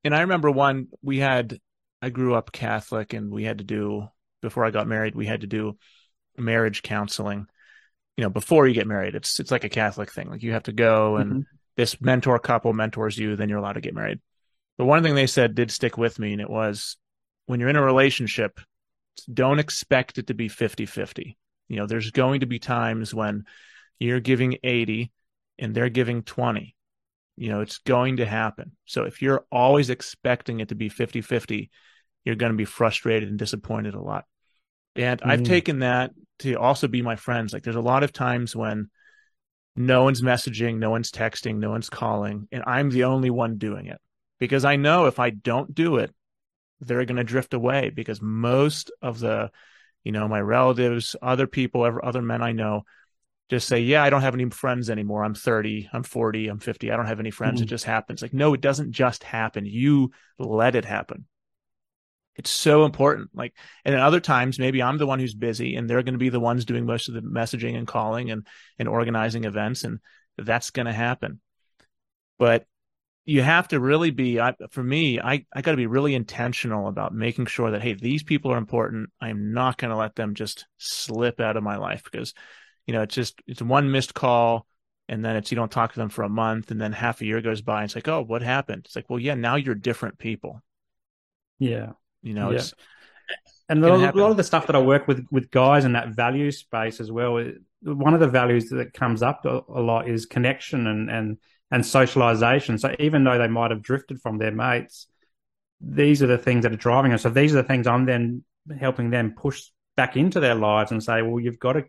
and 0.05 0.15
I 0.15 0.21
remember 0.21 0.51
one 0.51 0.89
we 1.03 1.19
had 1.19 1.59
I 2.01 2.11
grew 2.11 2.35
up 2.35 2.53
Catholic 2.53 3.13
and 3.13 3.31
we 3.31 3.45
had 3.45 3.59
to 3.59 3.65
do 3.65 4.09
before 4.43 4.65
I 4.65 4.71
got 4.71 4.87
married, 4.87 5.15
we 5.15 5.27
had 5.27 5.41
to 5.41 5.47
do 5.47 5.77
marriage 6.37 6.83
counseling. 6.83 7.47
You 8.17 8.25
know, 8.25 8.31
before 8.31 8.67
you 8.67 8.75
get 8.75 8.87
married, 8.87 9.15
it's 9.15 9.41
it's 9.41 9.51
like 9.51 9.65
a 9.65 9.69
Catholic 9.69 10.13
thing. 10.13 10.31
Like 10.31 10.43
you 10.43 10.53
have 10.53 10.65
to 10.65 10.73
go 10.73 11.17
and 11.17 11.31
mm-hmm. 11.31 11.41
this 11.77 12.01
mentor 12.01 12.39
couple 12.39 12.73
mentors 12.73 13.19
you, 13.19 13.37
then 13.37 13.49
you're 13.49 13.59
allowed 13.59 13.75
to 13.75 13.81
get 13.81 13.95
married. 13.95 14.21
But 14.79 14.87
one 14.87 15.03
thing 15.03 15.15
they 15.15 15.27
said 15.27 15.55
did 15.55 15.71
stick 15.71 15.97
with 15.97 16.19
me, 16.19 16.33
and 16.33 16.41
it 16.41 16.51
was 16.51 16.97
when 17.47 17.61
you're 17.61 17.69
in 17.69 17.77
a 17.77 17.83
relationship, 17.83 18.61
don't 19.33 19.59
expect 19.59 20.19
it 20.19 20.27
to 20.27 20.35
be 20.35 20.49
50 20.49 20.87
50. 20.87 21.37
You 21.69 21.77
know, 21.77 21.87
there's 21.87 22.11
going 22.11 22.41
to 22.41 22.47
be 22.47 22.59
times 22.59 23.15
when 23.15 23.45
you're 23.99 24.21
giving 24.21 24.59
80 24.63 25.11
and 25.59 25.75
they're 25.75 25.89
giving 25.89 26.23
20. 26.23 26.75
You 27.37 27.49
know, 27.51 27.61
it's 27.61 27.79
going 27.79 28.19
to 28.19 28.27
happen. 28.27 28.73
So 28.85 29.05
if 29.05 29.23
you're 29.23 29.45
always 29.51 29.91
expecting 29.91 30.61
it 30.61 30.69
to 30.69 30.75
be 30.75 30.89
50 30.89 31.23
50, 31.23 31.71
you're 32.25 32.37
going 32.37 32.53
to 32.53 32.57
be 32.59 32.65
frustrated 32.65 33.29
and 33.29 33.39
disappointed 33.39 33.95
a 33.95 34.01
lot. 34.01 34.25
And 34.95 35.21
mm. 35.21 35.31
I've 35.31 35.43
taken 35.43 35.81
that 35.81 36.13
to 36.41 36.55
also 36.55 36.89
be 36.89 37.03
my 37.03 37.17
friends. 37.17 37.53
Like 37.53 37.63
there's 37.63 37.77
a 37.77 37.81
lot 37.81 38.03
of 38.03 38.13
times 38.13 38.55
when 38.55 38.91
no 39.75 40.05
one's 40.05 40.23
messaging, 40.23 40.79
no 40.79 40.91
one's 40.91 41.13
texting, 41.13 41.57
no 41.57 41.71
one's 41.71 41.91
calling, 41.91 42.49
and 42.51 42.65
I'm 42.67 42.91
the 42.91 43.05
only 43.05 43.29
one 43.29 43.59
doing 43.59 43.87
it 43.87 44.01
because 44.39 44.65
I 44.65 44.77
know 44.77 45.07
if 45.07 45.19
I 45.19 45.31
don't 45.31 45.75
do 45.75 45.97
it, 45.97 46.15
they're 46.81 47.05
going 47.05 47.17
to 47.17 47.25
drift 47.25 47.55
away 47.55 47.91
because 47.91 48.21
most 48.21 48.91
of 49.01 49.19
the, 49.19 49.51
you 50.05 50.13
know, 50.13 50.29
my 50.29 50.41
relatives, 50.41 51.17
other 51.23 51.47
people, 51.47 51.83
other 52.03 52.23
men 52.23 52.43
I 52.43 52.53
know 52.53 52.85
just 53.49 53.69
say, 53.69 53.81
yeah, 53.81 54.03
I 54.03 54.11
don't 54.11 54.23
have 54.23 54.35
any 54.35 54.51
friends 54.51 54.91
anymore. 54.91 55.23
I'm 55.23 55.35
30, 55.35 55.89
I'm 55.93 56.03
40, 56.03 56.49
I'm 56.49 56.59
50. 56.59 56.91
I 56.91 56.97
don't 56.97 57.07
have 57.07 57.21
any 57.21 57.31
friends. 57.31 57.57
Mm-hmm. 57.57 57.65
It 57.65 57.71
just 57.71 57.85
happens. 57.85 58.21
Like, 58.21 58.35
no, 58.35 58.55
it 58.55 58.61
doesn't 58.61 58.91
just 58.91 59.23
happen. 59.23 59.65
You 59.65 60.11
let 60.39 60.75
it 60.75 60.85
happen. 60.85 61.27
It's 62.35 62.51
so 62.51 62.85
important. 62.85 63.31
Like, 63.35 63.55
and 63.85 63.95
then 63.95 64.03
other 64.03 64.21
times, 64.21 64.59
maybe 64.59 64.83
I'm 64.83 64.99
the 64.99 65.07
one 65.07 65.21
who's 65.21 65.35
busy 65.35 65.77
and 65.77 65.89
they're 65.89 66.03
going 66.03 66.15
to 66.15 66.19
be 66.19 66.29
the 66.29 66.41
ones 66.41 66.65
doing 66.65 66.85
most 66.85 67.09
of 67.09 67.15
the 67.15 67.23
messaging 67.23 67.77
and 67.77 67.87
calling 67.87 68.31
and, 68.31 68.47
and 68.79 68.89
organizing 68.89 69.45
events. 69.45 69.85
And 69.85 70.01
that's 70.37 70.71
going 70.71 70.87
to 70.87 70.93
happen. 70.93 71.41
But 72.39 72.67
you 73.27 73.43
have 73.43 73.67
to 73.69 73.81
really 73.81 74.13
be 74.13 74.41
I, 74.41 74.55
for 74.71 74.83
me 74.83 75.21
i 75.21 75.45
i 75.53 75.61
got 75.61 75.73
to 75.73 75.77
be 75.77 75.89
really 75.89 76.15
intentional 76.15 76.87
about 76.87 77.13
making 77.13 77.47
sure 77.47 77.73
that 77.73 77.83
hey 77.83 77.93
these 77.93 78.23
people 78.23 78.53
are 78.53 78.57
important. 78.57 79.11
I'm 79.21 79.53
not 79.53 79.77
going 79.77 79.91
to 79.91 79.97
let 79.97 80.15
them 80.15 80.35
just 80.35 80.67
slip 80.79 81.41
out 81.41 81.57
of 81.57 81.63
my 81.63 81.77
life 81.77 82.05
because 82.05 82.33
you 82.87 82.95
know 82.95 83.03
it's 83.03 83.15
just 83.15 83.43
it's 83.47 83.61
one 83.61 83.91
missed 83.91 84.15
call 84.15 84.67
and 85.09 85.25
then 85.25 85.37
it's 85.37 85.51
you 85.51 85.57
don't 85.57 85.71
talk 85.71 85.93
to 85.93 86.01
them 86.01 86.09
for 86.09 86.23
a 86.23 86.29
month 86.29 86.71
and 86.71 86.81
then 86.81 86.93
half 86.93 87.21
a 87.21 87.27
year 87.27 87.41
goes 87.43 87.61
by 87.61 87.83
and 87.83 87.87
it's 87.87 87.95
like 87.95 88.09
oh 88.09 88.23
what 88.23 88.43
happened? 88.43 88.83
It's 88.87 88.97
like 88.97 89.11
well 89.11 89.21
yeah 89.21 89.35
now 89.35 89.57
you're 89.57 89.75
different 89.75 90.19
people. 90.19 90.63
Yeah. 91.59 91.93
You 92.23 92.35
know 92.35 92.51
yeah. 92.51 92.59
it's 92.59 92.75
and 93.69 93.85
a 93.85 93.97
lot, 93.97 94.15
a 94.15 94.19
lot 94.19 94.31
of 94.31 94.37
the 94.37 94.45
stuff 94.45 94.69
that 94.69 94.77
i 94.77 94.81
work 94.81 95.09
with 95.09 95.27
with 95.33 95.51
guys 95.51 95.85
in 95.85 95.95
that 95.95 96.11
value 96.11 96.53
space 96.53 97.01
as 97.01 97.11
well 97.11 97.43
one 97.83 98.15
of 98.15 98.21
the 98.21 98.29
values 98.29 98.69
that 98.69 98.93
comes 98.93 99.21
up 99.21 99.45
a, 99.45 99.61
a 99.69 99.81
lot 99.81 100.09
is 100.09 100.27
connection 100.27 100.87
and 100.87 101.11
and 101.11 101.39
and 101.71 101.85
socialization. 101.85 102.79
So 102.79 102.95
even 102.99 103.25
though 103.25 103.39
they 103.39 103.49
might 103.49 103.71
have 103.71 103.83
drifted 103.83 104.21
from 104.21 104.39
their 104.39 104.53
mates, 104.53 105.07
these 105.81 106.23
are 106.23 106.27
the 106.27 106.39
things 106.39 106.63
that 106.63 106.73
are 106.73 106.77
driving 106.77 107.13
us. 107.13 107.23
So 107.23 107.31
these 107.31 107.53
are 107.53 107.63
the 107.63 107.69
things 107.69 107.87
I'm 107.87 108.07
then 108.07 108.45
helping 108.79 109.11
them 109.11 109.35
push 109.37 109.65
back 109.97 110.17
into 110.17 110.41
their 110.41 110.55
lives 110.55 110.91
and 110.91 111.03
say, 111.03 111.23
well, 111.23 111.41
you've 111.41 111.59
got 111.59 111.75
to 111.75 111.85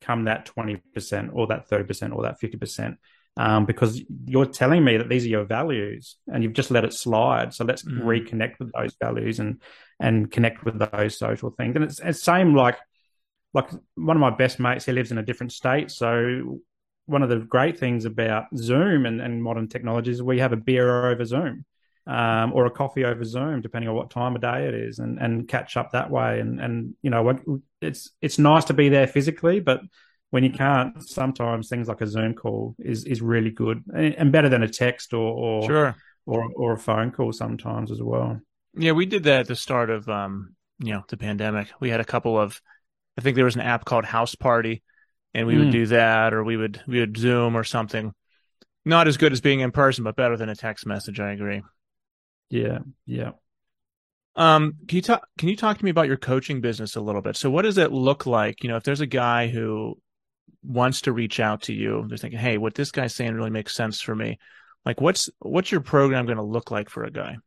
come 0.00 0.24
that 0.24 0.50
20% 0.56 1.30
or 1.32 1.48
that 1.48 1.68
30% 1.68 2.14
or 2.14 2.22
that 2.22 2.40
50%. 2.40 2.96
Um, 3.36 3.66
because 3.66 4.02
you're 4.26 4.46
telling 4.46 4.84
me 4.84 4.96
that 4.96 5.08
these 5.08 5.24
are 5.24 5.28
your 5.28 5.44
values 5.44 6.16
and 6.26 6.42
you've 6.42 6.54
just 6.54 6.72
let 6.72 6.84
it 6.84 6.92
slide. 6.92 7.54
So 7.54 7.64
let's 7.64 7.84
mm. 7.84 8.00
reconnect 8.02 8.58
with 8.58 8.72
those 8.72 8.96
values 9.00 9.38
and 9.38 9.62
and 10.00 10.28
connect 10.30 10.64
with 10.64 10.78
those 10.78 11.18
social 11.18 11.50
things. 11.50 11.76
And 11.76 11.84
it's 11.84 12.00
it's 12.00 12.22
same 12.22 12.56
like 12.56 12.78
like 13.54 13.70
one 13.94 14.16
of 14.16 14.20
my 14.20 14.30
best 14.30 14.58
mates. 14.58 14.86
He 14.86 14.92
lives 14.92 15.12
in 15.12 15.18
a 15.18 15.22
different 15.22 15.52
state, 15.52 15.92
so 15.92 16.60
one 17.08 17.22
of 17.22 17.28
the 17.28 17.38
great 17.38 17.78
things 17.78 18.04
about 18.04 18.44
Zoom 18.56 19.06
and, 19.06 19.20
and 19.20 19.42
modern 19.42 19.68
technologies 19.68 20.22
we 20.22 20.38
have 20.40 20.52
a 20.52 20.56
beer 20.56 21.06
over 21.06 21.24
Zoom. 21.24 21.64
Um, 22.06 22.54
or 22.54 22.64
a 22.64 22.70
coffee 22.70 23.04
over 23.04 23.22
Zoom, 23.22 23.60
depending 23.60 23.86
on 23.90 23.94
what 23.94 24.08
time 24.08 24.34
of 24.34 24.40
day 24.40 24.66
it 24.66 24.72
is, 24.72 24.98
and, 24.98 25.18
and 25.18 25.46
catch 25.46 25.76
up 25.76 25.92
that 25.92 26.10
way. 26.10 26.40
And 26.40 26.58
and 26.58 26.94
you 27.02 27.10
know, 27.10 27.60
it's 27.82 28.10
it's 28.22 28.38
nice 28.38 28.64
to 28.64 28.72
be 28.72 28.88
there 28.88 29.06
physically, 29.06 29.60
but 29.60 29.82
when 30.30 30.42
you 30.42 30.50
can't, 30.50 31.06
sometimes 31.06 31.68
things 31.68 31.86
like 31.86 32.00
a 32.00 32.06
Zoom 32.06 32.32
call 32.32 32.74
is 32.78 33.04
is 33.04 33.20
really 33.20 33.50
good 33.50 33.84
and, 33.94 34.14
and 34.14 34.32
better 34.32 34.48
than 34.48 34.62
a 34.62 34.68
text 34.68 35.12
or 35.12 35.32
or, 35.34 35.62
sure. 35.66 35.96
or 36.24 36.50
or 36.56 36.72
a 36.72 36.78
phone 36.78 37.10
call 37.10 37.30
sometimes 37.32 37.90
as 37.90 38.00
well. 38.00 38.40
Yeah, 38.74 38.92
we 38.92 39.04
did 39.04 39.24
that 39.24 39.40
at 39.40 39.48
the 39.48 39.56
start 39.56 39.90
of 39.90 40.08
um, 40.08 40.54
you 40.78 40.92
know, 40.92 41.04
the 41.08 41.16
pandemic. 41.16 41.68
We 41.80 41.90
had 41.90 42.00
a 42.00 42.04
couple 42.04 42.38
of 42.38 42.60
I 43.16 43.20
think 43.20 43.36
there 43.36 43.44
was 43.44 43.56
an 43.56 43.62
app 43.62 43.84
called 43.84 44.04
House 44.04 44.34
Party 44.34 44.82
and 45.34 45.46
we 45.46 45.54
mm. 45.54 45.60
would 45.60 45.70
do 45.70 45.86
that 45.86 46.34
or 46.34 46.42
we 46.44 46.56
would 46.56 46.80
we 46.86 47.00
would 47.00 47.16
Zoom 47.16 47.56
or 47.56 47.64
something. 47.64 48.12
Not 48.84 49.08
as 49.08 49.16
good 49.16 49.32
as 49.32 49.40
being 49.40 49.60
in 49.60 49.70
person, 49.70 50.04
but 50.04 50.16
better 50.16 50.36
than 50.36 50.48
a 50.48 50.56
text 50.56 50.86
message, 50.86 51.20
I 51.20 51.32
agree. 51.32 51.62
Yeah, 52.50 52.78
yeah. 53.04 53.32
Um, 54.36 54.76
can 54.86 54.96
you 54.96 55.02
talk 55.02 55.28
can 55.36 55.48
you 55.48 55.56
talk 55.56 55.78
to 55.78 55.84
me 55.84 55.90
about 55.90 56.06
your 56.06 56.16
coaching 56.16 56.60
business 56.60 56.96
a 56.96 57.00
little 57.00 57.20
bit? 57.20 57.36
So 57.36 57.50
what 57.50 57.62
does 57.62 57.76
it 57.76 57.92
look 57.92 58.24
like? 58.24 58.62
You 58.62 58.68
know, 58.68 58.76
if 58.76 58.84
there's 58.84 59.00
a 59.00 59.06
guy 59.06 59.48
who 59.48 59.98
wants 60.62 61.02
to 61.02 61.12
reach 61.12 61.40
out 61.40 61.62
to 61.62 61.74
you, 61.74 62.04
they're 62.08 62.18
thinking, 62.18 62.38
"Hey, 62.38 62.56
what 62.56 62.74
this 62.74 62.92
guy's 62.92 63.14
saying 63.14 63.34
really 63.34 63.50
makes 63.50 63.74
sense 63.74 64.00
for 64.00 64.14
me." 64.14 64.38
Like, 64.84 65.00
what's 65.00 65.28
what's 65.40 65.72
your 65.72 65.80
program 65.80 66.26
going 66.26 66.38
to 66.38 66.42
look 66.42 66.70
like 66.70 66.88
for 66.88 67.04
a 67.04 67.10
guy? 67.10 67.38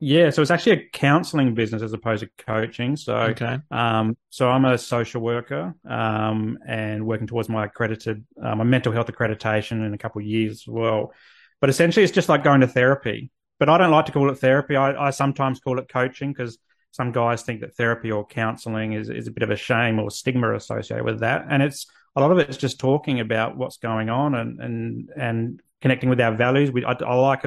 Yeah, 0.00 0.30
so 0.30 0.42
it's 0.42 0.50
actually 0.50 0.72
a 0.72 0.88
counseling 0.90 1.54
business 1.54 1.80
as 1.80 1.92
opposed 1.92 2.24
to 2.24 2.44
coaching. 2.44 2.96
So, 2.96 3.16
okay. 3.16 3.58
um, 3.70 4.16
so 4.28 4.50
I'm 4.50 4.64
a 4.64 4.76
social 4.76 5.22
worker 5.22 5.74
um, 5.88 6.58
and 6.66 7.06
working 7.06 7.26
towards 7.26 7.48
my 7.48 7.66
accredited, 7.66 8.26
uh, 8.42 8.54
my 8.54 8.64
mental 8.64 8.92
health 8.92 9.06
accreditation 9.06 9.86
in 9.86 9.94
a 9.94 9.98
couple 9.98 10.20
of 10.20 10.26
years 10.26 10.52
as 10.52 10.66
well. 10.66 11.12
But 11.60 11.70
essentially, 11.70 12.04
it's 12.04 12.12
just 12.12 12.28
like 12.28 12.44
going 12.44 12.60
to 12.60 12.66
therapy. 12.66 13.30
But 13.58 13.68
I 13.68 13.78
don't 13.78 13.92
like 13.92 14.06
to 14.06 14.12
call 14.12 14.30
it 14.30 14.38
therapy. 14.38 14.76
I, 14.76 15.06
I 15.06 15.10
sometimes 15.10 15.60
call 15.60 15.78
it 15.78 15.88
coaching 15.88 16.32
because 16.32 16.58
some 16.90 17.12
guys 17.12 17.42
think 17.42 17.60
that 17.60 17.74
therapy 17.76 18.10
or 18.10 18.26
counseling 18.26 18.92
is, 18.92 19.08
is 19.08 19.26
a 19.26 19.30
bit 19.30 19.42
of 19.42 19.50
a 19.50 19.56
shame 19.56 19.98
or 19.98 20.10
stigma 20.10 20.54
associated 20.54 21.04
with 21.04 21.20
that. 21.20 21.46
And 21.48 21.62
it's 21.62 21.86
a 22.16 22.20
lot 22.20 22.30
of 22.30 22.38
it's 22.38 22.56
just 22.56 22.78
talking 22.78 23.20
about 23.20 23.56
what's 23.56 23.78
going 23.78 24.10
on 24.10 24.34
and 24.34 24.60
and 24.60 25.10
and 25.16 25.62
connecting 25.80 26.08
with 26.08 26.20
our 26.20 26.34
values. 26.34 26.70
We 26.70 26.84
I, 26.84 26.92
I 26.92 27.14
like 27.14 27.44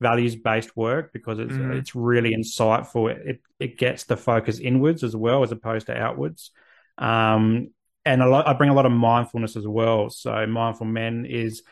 values 0.00 0.36
based 0.36 0.76
work 0.76 1.12
because 1.12 1.38
it's 1.38 1.52
mm. 1.52 1.74
it's 1.74 1.94
really 1.94 2.34
insightful. 2.34 3.10
It 3.10 3.40
it 3.58 3.78
gets 3.78 4.04
the 4.04 4.16
focus 4.16 4.58
inwards 4.58 5.02
as 5.02 5.16
well 5.16 5.42
as 5.42 5.52
opposed 5.52 5.86
to 5.86 5.96
outwards. 5.96 6.50
Um, 6.98 7.70
and 8.04 8.22
a 8.22 8.28
lot, 8.28 8.48
I 8.48 8.54
bring 8.54 8.70
a 8.70 8.74
lot 8.74 8.86
of 8.86 8.92
mindfulness 8.92 9.56
as 9.56 9.66
well. 9.66 10.08
So 10.08 10.46
mindful 10.46 10.86
men 10.86 11.26
is 11.26 11.62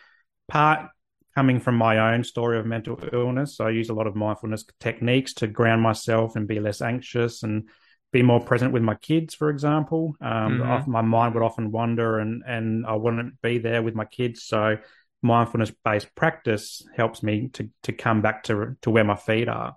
part 0.49 0.91
coming 1.35 1.61
from 1.61 1.77
my 1.77 2.13
own 2.13 2.25
story 2.25 2.59
of 2.59 2.67
mental 2.67 2.99
illness. 3.13 3.57
So 3.57 3.67
I 3.67 3.71
use 3.71 3.89
a 3.89 3.95
lot 3.95 4.07
of 4.07 4.17
mindfulness 4.17 4.65
techniques 4.81 5.35
to 5.35 5.47
ground 5.47 5.83
myself 5.83 6.37
and 6.37 6.49
be 6.49 6.61
less 6.61 6.81
anxious 6.81 7.43
and 7.43 7.69
be 8.13 8.23
more 8.23 8.41
present 8.41 8.73
with 8.73 8.83
my 8.83 8.95
kids, 8.95 9.35
for 9.35 9.51
example. 9.51 10.15
Um, 10.21 10.61
mm-hmm. 10.61 10.91
My 10.91 11.03
mind 11.03 11.35
would 11.35 11.43
often 11.43 11.71
wander 11.71 12.19
and, 12.19 12.43
and 12.47 12.87
I 12.87 12.95
wouldn't 12.95 13.41
be 13.43 13.59
there 13.59 13.83
with 13.83 13.95
my 13.95 14.05
kids. 14.05 14.45
So 14.45 14.79
mindfulness 15.23 15.73
based 15.85 16.15
practice 16.15 16.83
helps 16.97 17.23
me 17.23 17.49
to, 17.55 17.69
to 17.85 17.93
come 17.93 18.23
back 18.23 18.45
to, 18.45 18.77
to 18.83 18.91
where 18.91 19.05
my 19.05 19.17
feet 19.17 19.49
are. 19.49 19.77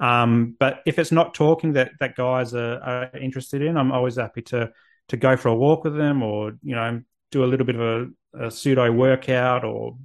Um, 0.00 0.56
but 0.58 0.82
if 0.86 0.98
it's 0.98 1.12
not 1.12 1.34
talking 1.34 1.74
that, 1.74 1.92
that 2.00 2.16
guys 2.16 2.54
are, 2.54 2.80
are, 2.80 3.18
interested 3.18 3.62
in, 3.62 3.76
I'm 3.76 3.92
always 3.92 4.16
happy 4.16 4.42
to, 4.42 4.70
to 5.08 5.16
go 5.16 5.36
for 5.36 5.48
a 5.48 5.54
walk 5.54 5.84
with 5.84 5.96
them 5.96 6.22
or, 6.22 6.52
you 6.62 6.74
know, 6.74 7.02
do 7.30 7.44
a 7.44 7.46
little 7.46 7.66
bit 7.66 7.76
of 7.76 7.80
a, 8.34 8.46
a 8.46 8.50
pseudo 8.50 8.90
workout 8.90 9.64
or 9.64 9.96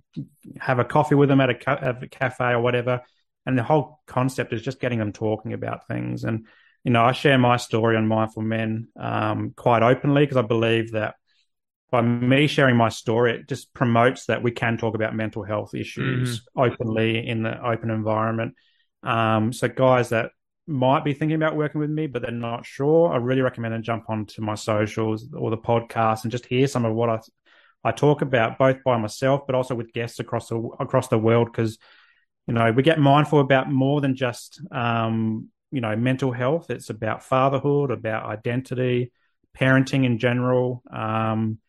have 0.60 0.80
a 0.80 0.86
coffee 0.86 1.16
with 1.16 1.30
them 1.30 1.42
at 1.42 1.50
a, 1.50 1.70
at 1.70 2.04
a 2.04 2.08
cafe 2.08 2.52
or 2.52 2.62
whatever. 2.62 3.02
And 3.46 3.58
the 3.58 3.64
whole 3.64 4.00
concept 4.06 4.54
is 4.54 4.62
just 4.62 4.80
getting 4.80 5.00
them 5.00 5.12
talking 5.12 5.54
about 5.54 5.88
things. 5.88 6.24
And 6.24 6.48
you 6.84 6.92
know, 6.92 7.04
I 7.04 7.12
share 7.12 7.38
my 7.38 7.58
story 7.58 7.98
on 7.98 8.08
Mindful 8.08 8.44
Men 8.44 8.88
um, 8.98 9.54
quite 9.56 9.84
openly 9.84 10.24
because 10.24 10.38
I 10.38 10.44
believe 10.44 10.94
that 10.94 11.16
by 11.92 12.02
me 12.02 12.48
sharing 12.48 12.76
my 12.76 12.90
story, 12.90 13.34
it 13.34 13.48
just 13.48 13.74
promotes 13.74 14.26
that 14.26 14.44
we 14.44 14.52
can 14.52 14.78
talk 14.78 14.96
about 14.96 15.16
mental 15.16 15.44
health 15.44 15.74
issues 15.74 16.42
mm-hmm. 16.42 16.60
openly 16.60 17.28
in 17.28 17.44
the 17.44 17.64
open 17.66 17.90
environment. 17.90 18.56
Um, 19.04 19.54
so, 19.54 19.68
guys 19.68 20.10
that 20.10 20.32
might 20.68 21.04
be 21.04 21.14
thinking 21.14 21.36
about 21.36 21.56
working 21.56 21.82
with 21.82 21.90
me, 21.90 22.08
but 22.08 22.22
they're 22.22 22.32
not 22.32 22.66
sure, 22.66 23.12
I 23.12 23.18
really 23.18 23.42
recommend 23.42 23.74
them 23.74 23.82
jump 23.82 24.10
onto 24.10 24.42
my 24.42 24.56
socials 24.56 25.28
or 25.34 25.50
the 25.50 25.58
podcast 25.58 26.24
and 26.24 26.32
just 26.32 26.46
hear 26.46 26.68
some 26.68 26.86
of 26.86 26.94
what 26.94 27.10
I 27.10 27.20
I 27.84 27.92
talk 27.92 28.22
about, 28.22 28.58
both 28.58 28.84
by 28.84 28.98
myself, 28.98 29.44
but 29.48 29.56
also 29.56 29.74
with 29.74 29.94
guests 29.94 30.20
across 30.20 30.50
the 30.50 30.58
across 30.80 31.08
the 31.08 31.18
world, 31.18 31.50
because 31.52 31.78
you 32.46 32.54
know 32.54 32.72
we 32.72 32.84
get 32.84 33.00
mindful 33.00 33.40
about 33.40 33.72
more 33.72 34.02
than 34.02 34.16
just 34.16 34.62
um, 34.72 35.50
you 35.72 35.82
know 35.82 35.96
mental 35.96 36.32
health 36.32 36.70
it's 36.70 36.90
about 36.90 37.24
fatherhood 37.24 37.92
about 37.92 38.26
identity 38.26 39.12
parenting 39.58 40.06
in 40.06 40.18
general 40.18 40.82
um, 40.92 41.60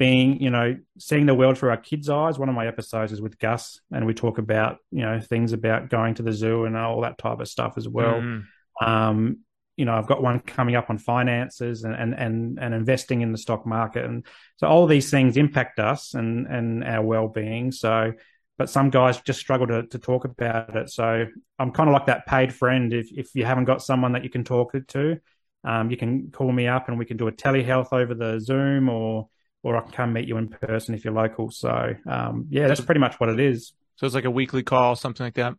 being 0.00 0.40
you 0.40 0.48
know 0.48 0.74
seeing 0.98 1.26
the 1.26 1.34
world 1.34 1.58
through 1.58 1.68
our 1.68 1.76
kids 1.76 2.08
eyes 2.08 2.38
one 2.38 2.48
of 2.48 2.54
my 2.54 2.66
episodes 2.66 3.12
is 3.12 3.20
with 3.20 3.38
gus 3.38 3.80
and 3.92 4.06
we 4.06 4.14
talk 4.14 4.38
about 4.38 4.78
you 4.90 5.02
know 5.02 5.20
things 5.20 5.52
about 5.52 5.90
going 5.90 6.14
to 6.14 6.22
the 6.22 6.32
zoo 6.32 6.64
and 6.64 6.74
all 6.74 7.02
that 7.02 7.18
type 7.18 7.38
of 7.38 7.46
stuff 7.46 7.74
as 7.76 7.86
well 7.86 8.14
mm. 8.14 8.42
um, 8.80 9.40
you 9.76 9.84
know 9.84 9.94
i've 9.94 10.06
got 10.06 10.22
one 10.22 10.40
coming 10.40 10.74
up 10.74 10.88
on 10.88 10.96
finances 10.96 11.84
and, 11.84 11.94
and 11.94 12.14
and 12.14 12.58
and 12.58 12.72
investing 12.72 13.20
in 13.20 13.30
the 13.30 13.36
stock 13.36 13.66
market 13.66 14.06
and 14.06 14.24
so 14.56 14.66
all 14.66 14.86
these 14.86 15.10
things 15.10 15.36
impact 15.36 15.78
us 15.78 16.14
and 16.14 16.46
and 16.46 16.82
our 16.82 17.02
well-being 17.02 17.70
so 17.70 18.10
but 18.56 18.70
some 18.70 18.88
guys 18.90 19.20
just 19.22 19.40
struggle 19.40 19.66
to, 19.66 19.86
to 19.86 19.98
talk 19.98 20.26
about 20.26 20.76
it. 20.76 20.90
So 20.90 21.24
I'm 21.58 21.70
kind 21.70 21.88
of 21.88 21.94
like 21.94 22.04
that 22.08 22.26
paid 22.26 22.52
friend. 22.52 22.92
If 22.92 23.10
if 23.10 23.34
you 23.34 23.46
haven't 23.46 23.64
got 23.64 23.80
someone 23.80 24.12
that 24.12 24.22
you 24.22 24.28
can 24.28 24.44
talk 24.44 24.74
to, 24.88 25.18
um, 25.64 25.90
you 25.90 25.96
can 25.96 26.30
call 26.30 26.52
me 26.52 26.68
up 26.68 26.88
and 26.88 26.98
we 26.98 27.06
can 27.06 27.16
do 27.16 27.26
a 27.26 27.32
telehealth 27.32 27.94
over 27.94 28.12
the 28.12 28.38
Zoom 28.38 28.90
or 28.90 29.30
or 29.62 29.76
I 29.76 29.80
can 29.80 29.92
come 29.92 30.12
meet 30.12 30.28
you 30.28 30.36
in 30.36 30.48
person 30.48 30.94
if 30.94 31.04
you're 31.04 31.14
local. 31.14 31.50
So 31.50 31.94
um, 32.08 32.46
yeah, 32.50 32.66
that's 32.68 32.80
pretty 32.80 33.00
much 33.00 33.18
what 33.18 33.28
it 33.28 33.40
is. 33.40 33.72
So 33.96 34.06
it's 34.06 34.14
like 34.14 34.24
a 34.24 34.30
weekly 34.30 34.62
call, 34.62 34.96
something 34.96 35.24
like 35.24 35.34
that. 35.34 35.54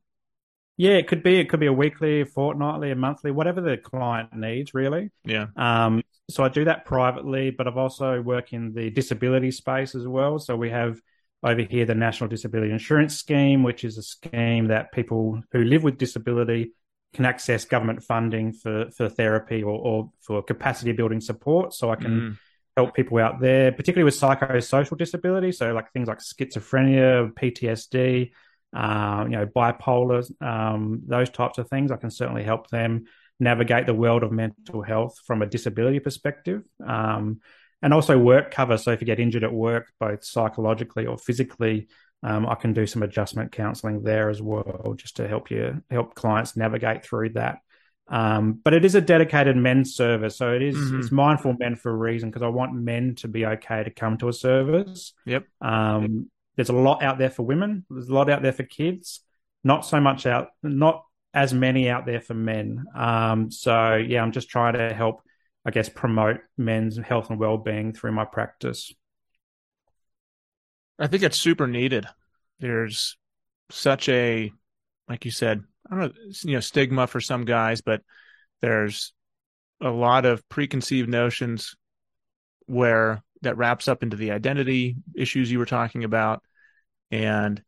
Yeah, 0.78 0.93
it 0.93 1.08
could 1.08 1.22
be. 1.22 1.39
It 1.39 1.49
could 1.49 1.60
be 1.60 1.68
a 1.68 1.74
weekly, 1.74 2.22
a 2.22 2.26
fortnightly, 2.26 2.89
a 2.91 2.95
monthly, 2.95 3.30
whatever 3.30 3.62
the 3.62 3.78
client 3.78 4.34
needs, 4.34 4.74
really. 4.74 5.12
Yeah. 5.24 5.47
Um, 5.56 6.02
so 6.30 6.43
I 6.43 6.49
do 6.49 6.66
that 6.66 6.86
privately, 6.86 7.52
but 7.52 7.68
I've 7.68 7.78
also 7.78 8.22
work 8.22 8.54
in 8.54 8.74
the 8.74 8.89
disability 8.89 9.52
space 9.52 9.93
as 9.93 10.08
well. 10.08 10.39
So 10.39 10.56
we 10.56 10.72
have 10.72 10.99
over 11.43 11.62
here 11.62 11.86
the 11.86 11.95
National 11.95 12.30
Disability 12.30 12.72
Insurance 12.72 13.18
Scheme, 13.18 13.64
which 13.64 13.84
is 13.84 13.97
a 13.97 14.04
scheme 14.04 14.70
that 14.70 14.91
people 14.91 15.41
who 15.52 15.64
live 15.64 15.84
with 15.84 15.97
disability 15.97 16.72
can 17.14 17.26
access 17.26 17.66
government 17.66 18.02
funding 18.02 18.54
for, 18.54 18.89
for 18.91 19.10
therapy 19.10 19.62
or, 19.62 19.78
or 19.78 20.12
for 20.22 20.41
capacity 20.41 20.93
building 20.93 21.20
support. 21.20 21.74
So 21.74 21.91
I 21.91 21.95
can 21.95 22.12
mm. 22.12 22.38
Help 22.78 22.95
people 22.95 23.17
out 23.17 23.39
there, 23.39 23.72
particularly 23.72 24.05
with 24.05 24.19
psychosocial 24.19 24.97
disability. 24.97 25.51
So 25.51 25.74
like 25.74 25.91
things 25.91 26.07
like 26.07 26.19
schizophrenia, 26.19 27.34
PTSD, 27.34 28.32
uh, 28.74 29.24
you 29.26 29.36
know, 29.36 29.45
bipolar, 29.45 30.24
um, 30.41 31.01
those 31.05 31.30
types 31.30 31.57
of 31.57 31.67
things. 31.69 31.91
I 31.91 31.97
can 31.97 32.09
certainly 32.09 32.43
help 32.43 32.69
them 32.69 33.05
navigate 33.39 33.88
the 33.88 33.93
world 33.93 34.24
of 34.24 34.32
mental 34.32 34.82
health 34.82 35.15
from 35.26 35.41
a 35.41 35.45
disability 35.45 35.99
perspective. 35.99 36.63
Um, 36.86 37.41
and 37.82 37.93
also 37.93 38.17
work 38.17 38.51
cover. 38.51 38.78
So 38.78 38.91
if 38.91 39.01
you 39.01 39.07
get 39.07 39.19
injured 39.19 39.43
at 39.43 39.51
work, 39.51 39.91
both 39.99 40.24
psychologically 40.24 41.07
or 41.07 41.17
physically, 41.17 41.88
um, 42.24 42.45
I 42.45 42.55
can 42.55 42.74
do 42.74 42.86
some 42.86 43.01
adjustment 43.01 43.51
counselling 43.51 44.03
there 44.03 44.30
as 44.30 44.41
well, 44.41 44.93
just 44.95 45.15
to 45.17 45.28
help 45.28 45.49
you 45.49 45.82
help 45.89 46.13
clients 46.13 46.55
navigate 46.55 47.03
through 47.03 47.30
that. 47.32 47.59
Um, 48.12 48.59
but 48.64 48.74
it 48.74 48.86
is 48.86 48.93
a 48.93 49.01
dedicated 49.01 49.55
men's 49.55 49.95
service, 49.95 50.36
so 50.36 50.53
it 50.53 50.62
is, 50.62 50.76
mm-hmm. 50.76 50.99
it's 50.99 51.12
mindful 51.12 51.55
men 51.57 51.76
for 51.76 51.91
a 51.91 51.95
reason 51.95 52.30
because 52.30 52.43
I 52.43 52.49
want 52.49 52.76
men 52.76 53.16
to 53.16 53.28
be 53.28 53.45
okay 53.45 53.84
to 53.84 53.89
come 53.89 54.18
to 54.18 54.28
a 54.28 54.34
service. 54.34 55.14
Yep. 55.26 55.45
Um, 55.62 56.30
there's 56.57 56.70
a 56.70 56.74
lot 56.74 57.01
out 57.01 57.18
there 57.18 57.30
for 57.30 57.43
women. 57.43 57.86
There's 57.89 58.09
a 58.09 58.14
lot 58.14 58.30
out 58.30 58.43
there 58.43 58.51
for 58.51 58.64
kids. 58.64 59.22
Not 59.64 59.86
so 59.86 60.01
much 60.01 60.26
out, 60.26 60.49
not 60.62 61.05
as 61.34 61.53
many 61.53 61.89
out 61.89 62.05
there 62.05 62.20
for 62.20 62.34
men. 62.34 62.84
Um, 62.93 63.49
so 63.49 63.95
yeah, 63.95 64.22
I'm 64.22 64.34
just 64.34 64.49
trying 64.49 64.74
to 64.74 64.93
help 64.93 65.22
I 65.64 65.72
guess, 65.72 65.89
promote 65.89 66.39
men's 66.57 66.97
health 66.97 67.30
and 67.30 67.39
well-being 67.39 67.93
through 67.93 68.14
my 68.14 68.26
practice. 68.26 68.91
I 70.97 71.07
think 71.07 71.24
it's 71.24 71.38
super 71.38 71.68
needed. 71.68 72.05
There's 72.59 73.18
such 73.70 74.09
a, 74.09 74.51
like 75.07 75.26
you 75.26 75.32
said, 75.32 75.64
I 75.89 75.95
don't 75.95 75.99
know, 75.99 76.11
you 76.43 76.53
know, 76.53 76.59
stigma 76.59 77.07
for 77.07 77.19
some 77.19 77.45
guys, 77.45 77.82
but 77.82 78.01
there's 78.61 79.13
a 79.82 79.89
lot 79.89 80.25
of 80.25 80.47
preconceived 80.49 81.09
notions 81.09 81.75
where 82.67 83.23
that 83.41 83.57
wraps 83.57 83.88
up 83.88 84.03
into 84.03 84.17
the 84.17 84.32
identity 84.32 84.95
issues 85.15 85.51
you 85.51 85.59
were 85.59 85.65
talking 85.65 86.03
about. 86.03 86.43
And 87.09 87.61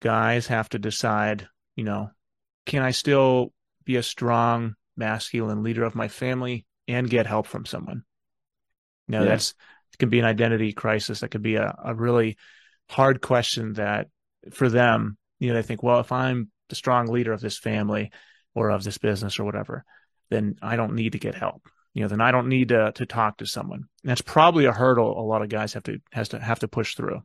guys 0.00 0.48
have 0.48 0.68
to 0.70 0.78
decide, 0.78 1.46
you 1.76 1.84
know, 1.84 2.10
can 2.66 2.82
I 2.82 2.90
still 2.90 3.52
be 3.84 3.96
a 3.96 4.02
strong 4.02 4.74
masculine 4.96 5.62
leader 5.62 5.84
of 5.84 5.94
my 5.94 6.08
family 6.08 6.66
and 6.88 7.08
get 7.08 7.26
help 7.26 7.46
from 7.46 7.66
someone. 7.66 8.04
You 9.08 9.12
know, 9.12 9.22
yeah. 9.22 9.30
that's 9.30 9.54
it 9.92 9.98
can 9.98 10.08
be 10.08 10.20
an 10.20 10.24
identity 10.24 10.72
crisis. 10.72 11.20
That 11.20 11.30
could 11.30 11.42
be 11.42 11.56
a, 11.56 11.74
a 11.84 11.94
really 11.94 12.36
hard 12.88 13.20
question 13.20 13.74
that 13.74 14.08
for 14.52 14.68
them, 14.68 15.16
you 15.38 15.48
know, 15.48 15.54
they 15.54 15.62
think, 15.62 15.82
well, 15.82 16.00
if 16.00 16.12
I'm 16.12 16.50
the 16.72 16.76
strong 16.76 17.06
leader 17.08 17.34
of 17.34 17.42
this 17.42 17.58
family 17.58 18.10
or 18.54 18.70
of 18.70 18.82
this 18.82 18.96
business 18.96 19.38
or 19.38 19.44
whatever, 19.44 19.84
then 20.30 20.56
I 20.62 20.76
don't 20.76 20.94
need 20.94 21.12
to 21.12 21.18
get 21.18 21.34
help. 21.34 21.68
You 21.92 22.00
know, 22.02 22.08
then 22.08 22.22
I 22.22 22.32
don't 22.32 22.48
need 22.48 22.70
to 22.70 22.92
to 22.92 23.04
talk 23.04 23.36
to 23.38 23.46
someone. 23.46 23.84
And 24.02 24.10
that's 24.10 24.22
probably 24.22 24.64
a 24.64 24.72
hurdle 24.72 25.20
a 25.20 25.20
lot 25.20 25.42
of 25.42 25.50
guys 25.50 25.74
have 25.74 25.82
to 25.82 25.98
has 26.12 26.30
to 26.30 26.40
have 26.40 26.60
to 26.60 26.68
push 26.68 26.94
through. 26.94 27.20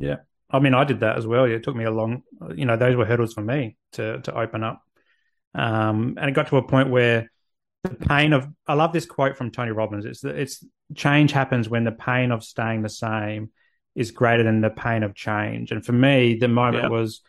Yeah. 0.00 0.16
I 0.50 0.58
mean, 0.58 0.74
I 0.74 0.82
did 0.82 1.00
that 1.00 1.16
as 1.16 1.26
well. 1.26 1.44
It 1.44 1.62
took 1.62 1.76
me 1.76 1.84
a 1.84 1.90
long, 1.92 2.22
you 2.56 2.64
know, 2.64 2.76
those 2.76 2.96
were 2.96 3.04
hurdles 3.04 3.34
for 3.34 3.42
me 3.42 3.76
to 3.92 4.20
to 4.22 4.36
open 4.36 4.64
up. 4.64 4.82
Um, 5.54 6.16
and 6.18 6.28
it 6.28 6.32
got 6.32 6.48
to 6.48 6.56
a 6.56 6.66
point 6.66 6.90
where 6.90 7.30
the 7.84 7.94
pain 7.94 8.32
of 8.32 8.48
I 8.66 8.74
love 8.74 8.92
this 8.92 9.06
quote 9.06 9.36
from 9.36 9.52
Tony 9.52 9.70
Robbins. 9.70 10.04
It's 10.04 10.24
it's 10.24 10.64
change 10.96 11.30
happens 11.30 11.68
when 11.68 11.84
the 11.84 11.92
pain 11.92 12.32
of 12.32 12.42
staying 12.42 12.82
the 12.82 12.88
same 12.88 13.50
is 13.94 14.10
greater 14.10 14.42
than 14.42 14.60
the 14.60 14.70
pain 14.70 15.02
of 15.02 15.14
change. 15.14 15.70
And 15.70 15.84
for 15.84 15.92
me, 15.92 16.38
the 16.38 16.48
moment 16.48 16.84
yep. 16.84 16.92
was 16.92 17.20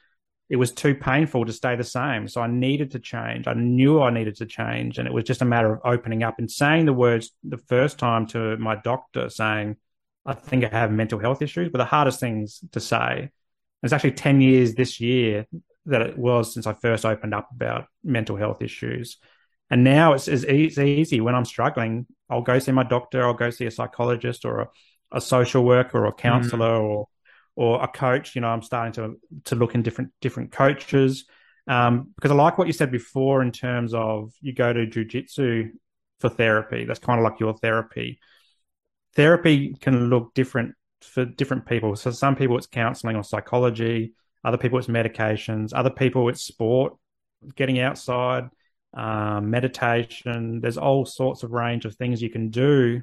it 0.49 0.55
was 0.55 0.71
too 0.71 0.95
painful 0.95 1.45
to 1.45 1.53
stay 1.53 1.75
the 1.75 1.83
same. 1.83 2.27
So 2.27 2.41
I 2.41 2.47
needed 2.47 2.91
to 2.91 2.99
change. 2.99 3.47
I 3.47 3.53
knew 3.53 4.01
I 4.01 4.09
needed 4.09 4.35
to 4.37 4.47
change. 4.47 4.97
And 4.97 5.07
it 5.07 5.13
was 5.13 5.23
just 5.23 5.43
a 5.43 5.45
matter 5.45 5.71
of 5.71 5.81
opening 5.85 6.23
up 6.23 6.39
and 6.39 6.49
saying 6.49 6.85
the 6.85 6.93
words 6.93 7.31
the 7.43 7.57
first 7.57 7.99
time 7.99 8.25
to 8.27 8.57
my 8.57 8.75
doctor, 8.75 9.29
saying, 9.29 9.77
I 10.25 10.33
think 10.33 10.63
I 10.63 10.69
have 10.69 10.91
mental 10.91 11.19
health 11.19 11.43
issues, 11.43 11.69
but 11.69 11.77
the 11.77 11.85
hardest 11.85 12.19
things 12.19 12.61
to 12.71 12.79
say. 12.79 13.29
It's 13.83 13.93
actually 13.93 14.13
10 14.13 14.41
years 14.41 14.73
this 14.73 14.99
year 14.99 15.45
that 15.85 16.01
it 16.01 16.17
was 16.17 16.53
since 16.53 16.65
I 16.65 16.73
first 16.73 17.05
opened 17.05 17.33
up 17.33 17.49
about 17.51 17.85
mental 18.03 18.35
health 18.35 18.61
issues. 18.61 19.17
And 19.69 19.83
now 19.83 20.13
it's, 20.13 20.27
it's 20.27 20.79
easy 20.79 21.21
when 21.21 21.35
I'm 21.35 21.45
struggling. 21.45 22.07
I'll 22.27 22.41
go 22.41 22.57
see 22.57 22.71
my 22.71 22.83
doctor, 22.83 23.23
I'll 23.23 23.35
go 23.35 23.51
see 23.51 23.67
a 23.67 23.71
psychologist 23.71 24.45
or 24.45 24.61
a, 24.61 24.67
a 25.11 25.21
social 25.21 25.63
worker 25.63 25.99
or 25.99 26.07
a 26.07 26.13
counselor 26.13 26.79
mm. 26.79 26.83
or 26.83 27.07
or 27.59 27.83
a 27.83 27.89
coach. 27.89 28.35
You 28.35 28.41
know, 28.41 28.47
I'm 28.47 28.61
starting 28.61 28.93
to 28.93 29.19
to 29.45 29.55
look 29.55 29.75
in 29.75 29.81
different 29.81 30.11
different 30.21 30.53
coaches 30.53 31.25
um, 31.67 32.13
because 32.15 32.31
I 32.31 32.33
like 32.33 32.57
what 32.57 32.67
you 32.67 32.73
said 32.73 32.89
before 32.89 33.41
in 33.41 33.51
terms 33.51 33.93
of 33.93 34.31
you 34.39 34.53
go 34.53 34.71
to 34.71 34.87
jujitsu 34.87 35.71
for 36.21 36.29
therapy. 36.29 36.85
That's 36.85 36.99
kind 36.99 37.19
of 37.19 37.25
like 37.25 37.41
your 37.41 37.53
therapy. 37.57 38.19
Therapy 39.13 39.75
can 39.81 40.09
look 40.09 40.33
different 40.33 40.75
for 41.01 41.25
different 41.25 41.65
people. 41.65 41.97
So 41.97 42.11
some 42.11 42.37
people 42.37 42.57
it's 42.57 42.65
counseling 42.65 43.17
or 43.17 43.25
psychology. 43.25 44.13
Other 44.45 44.57
people 44.57 44.79
it's 44.79 44.87
medications. 44.87 45.73
Other 45.75 45.89
people 45.89 46.29
it's 46.29 46.41
sport, 46.41 46.93
getting 47.57 47.81
outside, 47.81 48.45
um, 48.93 49.49
meditation. 49.49 50.61
There's 50.61 50.77
all 50.77 51.05
sorts 51.05 51.43
of 51.43 51.51
range 51.51 51.83
of 51.83 51.95
things 51.95 52.21
you 52.21 52.29
can 52.29 52.51
do 52.51 53.01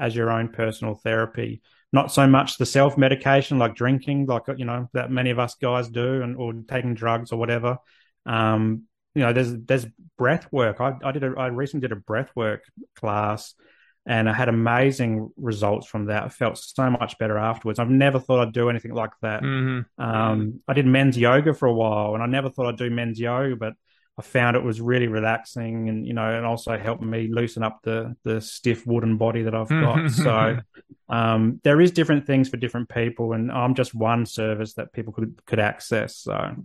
as 0.00 0.16
your 0.16 0.30
own 0.30 0.48
personal 0.48 0.94
therapy 0.94 1.60
not 1.92 2.12
so 2.12 2.26
much 2.26 2.58
the 2.58 2.66
self 2.66 2.98
medication 2.98 3.58
like 3.58 3.74
drinking, 3.74 4.26
like 4.26 4.42
you 4.56 4.64
know 4.64 4.88
that 4.92 5.10
many 5.10 5.30
of 5.30 5.38
us 5.38 5.54
guys 5.54 5.88
do, 5.88 6.22
and 6.22 6.36
or 6.36 6.52
taking 6.68 6.94
drugs 6.94 7.32
or 7.32 7.38
whatever. 7.38 7.78
Um, 8.26 8.84
you 9.14 9.22
know, 9.22 9.32
there's 9.32 9.54
there's 9.54 9.86
breath 10.16 10.46
work. 10.52 10.80
I, 10.80 10.94
I 11.02 11.12
did 11.12 11.24
a, 11.24 11.34
I 11.38 11.46
recently 11.46 11.88
did 11.88 11.96
a 11.96 12.00
breath 12.00 12.30
work 12.36 12.64
class, 12.94 13.54
and 14.06 14.28
I 14.28 14.34
had 14.34 14.48
amazing 14.48 15.30
results 15.36 15.86
from 15.86 16.06
that. 16.06 16.24
I 16.24 16.28
felt 16.28 16.58
so 16.58 16.90
much 16.90 17.18
better 17.18 17.38
afterwards. 17.38 17.78
I've 17.78 17.90
never 17.90 18.18
thought 18.20 18.40
I'd 18.40 18.52
do 18.52 18.68
anything 18.68 18.92
like 18.92 19.12
that. 19.22 19.42
Mm-hmm. 19.42 20.02
Um, 20.02 20.60
I 20.68 20.74
did 20.74 20.86
men's 20.86 21.16
yoga 21.16 21.54
for 21.54 21.66
a 21.66 21.74
while, 21.74 22.14
and 22.14 22.22
I 22.22 22.26
never 22.26 22.50
thought 22.50 22.66
I'd 22.66 22.76
do 22.76 22.90
men's 22.90 23.18
yoga, 23.18 23.56
but 23.56 23.74
I 24.18 24.22
found 24.22 24.56
it 24.56 24.64
was 24.64 24.80
really 24.80 25.06
relaxing 25.06 25.88
and 25.88 26.04
you 26.04 26.12
know 26.12 26.28
and 26.28 26.44
also 26.44 26.76
helped 26.76 27.02
me 27.02 27.28
loosen 27.30 27.62
up 27.62 27.78
the 27.84 28.16
the 28.24 28.40
stiff 28.40 28.84
wooden 28.84 29.16
body 29.16 29.42
that 29.42 29.54
I've 29.54 29.68
got. 29.68 30.10
so 30.10 30.58
um, 31.08 31.60
there 31.62 31.80
is 31.80 31.92
different 31.92 32.26
things 32.26 32.48
for 32.48 32.56
different 32.56 32.88
people, 32.88 33.32
and 33.32 33.52
I'm 33.52 33.76
just 33.76 33.94
one 33.94 34.26
service 34.26 34.74
that 34.74 34.92
people 34.92 35.12
could 35.12 35.40
could 35.46 35.60
access. 35.60 36.16
So 36.16 36.56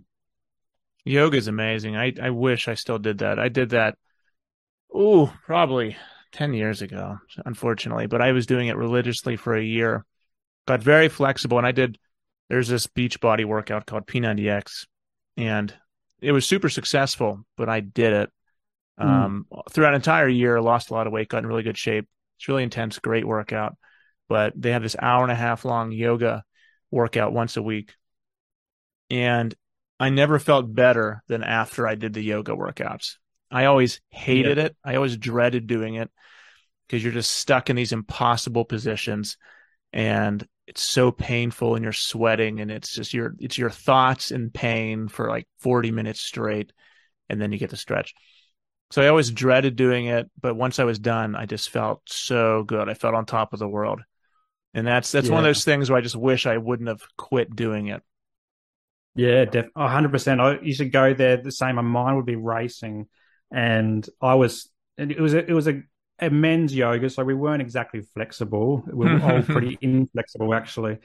yoga 1.04 1.36
is 1.36 1.46
amazing. 1.46 1.96
I 1.96 2.12
I 2.20 2.30
wish 2.30 2.66
I 2.66 2.74
still 2.74 2.98
did 2.98 3.18
that. 3.18 3.38
I 3.38 3.48
did 3.48 3.70
that. 3.70 3.96
Oh, 4.92 5.32
probably 5.46 5.96
ten 6.32 6.54
years 6.54 6.82
ago, 6.82 7.18
unfortunately, 7.46 8.08
but 8.08 8.20
I 8.20 8.32
was 8.32 8.46
doing 8.46 8.66
it 8.66 8.76
religiously 8.76 9.36
for 9.36 9.54
a 9.54 9.62
year. 9.62 10.04
Got 10.66 10.82
very 10.82 11.08
flexible, 11.08 11.58
and 11.58 11.66
I 11.66 11.72
did. 11.72 11.98
There's 12.48 12.68
this 12.68 12.88
beach 12.88 13.20
body 13.20 13.44
workout 13.44 13.86
called 13.86 14.06
P90X, 14.06 14.86
and 15.36 15.72
it 16.24 16.32
was 16.32 16.46
super 16.46 16.68
successful, 16.68 17.44
but 17.56 17.68
I 17.68 17.80
did 17.80 18.12
it. 18.12 18.30
Mm. 19.00 19.04
Um, 19.04 19.46
throughout 19.70 19.90
an 19.90 19.96
entire 19.96 20.28
year, 20.28 20.60
lost 20.60 20.90
a 20.90 20.94
lot 20.94 21.06
of 21.06 21.12
weight, 21.12 21.28
got 21.28 21.42
in 21.42 21.46
really 21.46 21.62
good 21.62 21.78
shape. 21.78 22.08
It's 22.38 22.48
really 22.48 22.62
intense, 22.62 22.98
great 22.98 23.26
workout. 23.26 23.76
But 24.28 24.54
they 24.56 24.72
have 24.72 24.82
this 24.82 24.96
hour 25.00 25.22
and 25.22 25.32
a 25.32 25.36
half 25.36 25.64
long 25.64 25.92
yoga 25.92 26.44
workout 26.90 27.32
once 27.32 27.56
a 27.56 27.62
week. 27.62 27.94
And 29.10 29.54
I 30.00 30.08
never 30.08 30.38
felt 30.38 30.74
better 30.74 31.22
than 31.28 31.44
after 31.44 31.86
I 31.86 31.94
did 31.94 32.14
the 32.14 32.22
yoga 32.22 32.52
workouts. 32.52 33.16
I 33.50 33.66
always 33.66 34.00
hated 34.08 34.56
yeah. 34.56 34.64
it. 34.64 34.76
I 34.82 34.96
always 34.96 35.16
dreaded 35.16 35.66
doing 35.66 35.96
it 35.96 36.10
because 36.86 37.04
you're 37.04 37.12
just 37.12 37.30
stuck 37.30 37.70
in 37.70 37.76
these 37.76 37.92
impossible 37.92 38.64
positions 38.64 39.36
and 39.92 40.46
it's 40.66 40.82
so 40.82 41.10
painful 41.10 41.74
and 41.74 41.82
you're 41.82 41.92
sweating 41.92 42.60
and 42.60 42.70
it's 42.70 42.94
just 42.94 43.12
your 43.12 43.34
it's 43.38 43.58
your 43.58 43.70
thoughts 43.70 44.30
and 44.30 44.52
pain 44.52 45.08
for 45.08 45.28
like 45.28 45.46
40 45.58 45.90
minutes 45.90 46.20
straight 46.20 46.72
and 47.28 47.40
then 47.40 47.52
you 47.52 47.58
get 47.58 47.70
to 47.70 47.76
stretch. 47.76 48.14
So 48.90 49.02
i 49.02 49.08
always 49.08 49.30
dreaded 49.30 49.76
doing 49.76 50.06
it 50.06 50.30
but 50.40 50.54
once 50.54 50.78
i 50.78 50.84
was 50.84 50.98
done 50.98 51.34
i 51.34 51.46
just 51.46 51.70
felt 51.70 52.02
so 52.06 52.62
good. 52.62 52.88
I 52.88 52.94
felt 52.94 53.14
on 53.14 53.26
top 53.26 53.52
of 53.52 53.58
the 53.58 53.68
world. 53.68 54.00
And 54.72 54.86
that's 54.86 55.12
that's 55.12 55.28
yeah. 55.28 55.34
one 55.34 55.44
of 55.44 55.48
those 55.48 55.64
things 55.64 55.90
where 55.90 55.98
i 55.98 56.02
just 56.02 56.16
wish 56.16 56.46
i 56.46 56.56
wouldn't 56.56 56.88
have 56.88 57.02
quit 57.16 57.54
doing 57.54 57.88
it. 57.88 58.02
Yeah 59.14 59.44
def- 59.44 59.72
100% 59.76 60.40
i 60.40 60.60
used 60.62 60.78
to 60.78 60.88
go 60.88 61.14
there 61.14 61.36
the 61.36 61.52
same. 61.52 61.76
My 61.76 61.82
mind 61.82 62.16
would 62.16 62.26
be 62.26 62.36
racing 62.36 63.06
and 63.52 64.08
i 64.20 64.34
was 64.34 64.70
and 64.96 65.10
it 65.10 65.20
was 65.20 65.34
a, 65.34 65.38
it 65.44 65.52
was 65.52 65.68
a 65.68 65.82
a 66.18 66.30
men's 66.30 66.74
yoga, 66.74 67.10
so 67.10 67.24
we 67.24 67.34
weren't 67.34 67.62
exactly 67.62 68.02
flexible. 68.14 68.84
We 68.86 69.06
were 69.06 69.20
all 69.22 69.42
pretty 69.54 69.78
inflexible, 69.80 70.54
actually. 70.54 70.98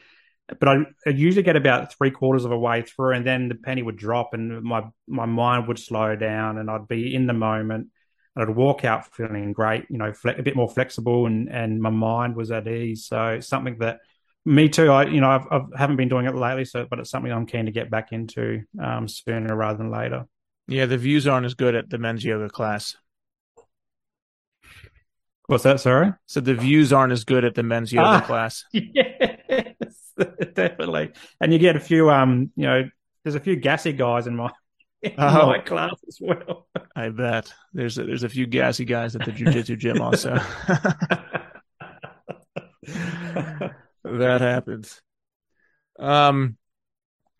But 0.60 0.68
I, 0.68 0.76
I 1.05 1.10
usually 1.12 1.43
get 1.43 1.55
about 1.55 1.93
three 1.95 2.12
quarters 2.12 2.45
of 2.45 2.51
a 2.51 2.57
way 2.57 2.82
through, 2.82 3.14
and 3.14 3.26
then 3.26 3.49
the 3.49 3.55
penny 3.55 3.84
would 3.84 3.97
drop, 3.97 4.34
and 4.34 4.64
my 4.64 4.84
my 5.07 5.26
mind 5.26 5.68
would 5.68 5.80
slow 5.80 6.16
down, 6.16 6.57
and 6.57 6.70
I'd 6.70 6.88
be 6.88 7.14
in 7.14 7.28
the 7.28 7.34
moment. 7.34 7.89
And 8.36 8.49
I'd 8.49 8.55
walk 8.55 8.86
out 8.86 9.14
feeling 9.14 9.53
great, 9.53 9.86
you 9.89 9.97
know, 9.97 10.14
fle- 10.14 10.30
a 10.30 10.43
bit 10.43 10.55
more 10.55 10.70
flexible, 10.70 11.26
and 11.26 11.49
and 11.49 11.82
my 11.82 11.89
mind 11.89 12.36
was 12.36 12.51
at 12.51 12.68
ease. 12.68 13.05
So 13.05 13.28
it's 13.30 13.47
something 13.47 13.78
that 13.80 13.99
me 14.45 14.70
too. 14.70 14.91
I 14.91 15.05
you 15.05 15.22
know 15.22 15.30
I've, 15.30 15.45
I've 15.51 15.74
haven't 15.78 15.97
been 15.97 16.10
doing 16.10 16.26
it 16.26 16.36
lately, 16.36 16.66
so 16.66 16.88
but 16.89 16.99
it's 16.99 17.10
something 17.10 17.32
I'm 17.32 17.45
keen 17.45 17.66
to 17.66 17.72
get 17.72 17.91
back 17.91 18.12
into 18.12 18.64
um, 18.82 19.07
sooner 19.07 19.55
rather 19.55 19.78
than 19.78 19.91
later. 19.91 20.26
Yeah, 20.68 20.86
the 20.86 20.97
views 20.97 21.28
aren't 21.28 21.45
as 21.45 21.55
good 21.55 21.76
at 21.76 21.89
the 21.89 21.97
men's 21.97 22.24
yoga 22.24 22.49
class. 22.49 22.95
What's 25.49 25.63
that? 25.63 25.79
Sorry. 25.79 26.13
So 26.27 26.41
the 26.41 26.53
views 26.53 26.93
aren't 26.93 27.11
as 27.11 27.23
good 27.23 27.43
at 27.43 27.55
the 27.55 27.63
men's 27.63 27.91
yoga 27.91 28.07
ah, 28.07 28.21
class. 28.21 28.65
Yes, 28.71 30.13
definitely. 30.53 31.11
And 31.41 31.51
you 31.51 31.57
get 31.57 31.75
a 31.75 31.79
few, 31.79 32.11
um, 32.11 32.51
you 32.55 32.67
know, 32.67 32.83
there's 33.23 33.33
a 33.33 33.39
few 33.39 33.55
gassy 33.55 33.91
guys 33.93 34.27
in 34.27 34.35
my 34.35 34.51
in 35.01 35.13
oh, 35.17 35.47
my 35.47 35.57
class 35.57 35.95
as 36.07 36.19
well. 36.21 36.67
I 36.95 37.09
bet 37.09 37.51
there's 37.73 37.97
a, 37.97 38.03
there's 38.03 38.21
a 38.21 38.29
few 38.29 38.45
gassy 38.45 38.85
guys 38.85 39.15
at 39.15 39.25
the 39.25 39.31
jujitsu 39.31 39.75
gym 39.75 39.99
also. 40.03 40.37
that 44.03 44.41
happens. 44.41 45.01
Um, 45.97 46.57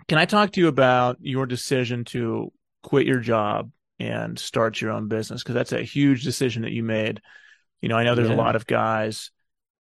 can 0.08 0.18
I 0.18 0.26
talk 0.26 0.54
to 0.54 0.62
you 0.62 0.68
about 0.68 1.18
your 1.22 1.46
decision 1.46 2.06
to 2.06 2.52
quit 2.82 3.06
your 3.06 3.20
job 3.20 3.70
and 4.00 4.40
start 4.40 4.82
your 4.82 4.94
own 4.94 5.10
business? 5.10 5.44
Because 5.44 5.54
that's 5.54 5.74
a 5.74 5.84
huge 5.84 6.24
decision 6.24 6.64
that 6.64 6.72
you 6.72 6.82
made. 6.82 7.22
You 7.82 7.90
know, 7.90 7.96
I 7.96 8.04
know 8.04 8.16
there's 8.16 8.30
yeah. 8.30 8.36
a 8.36 8.38
lot 8.38 8.56
of 8.56 8.66
guys. 8.66 9.32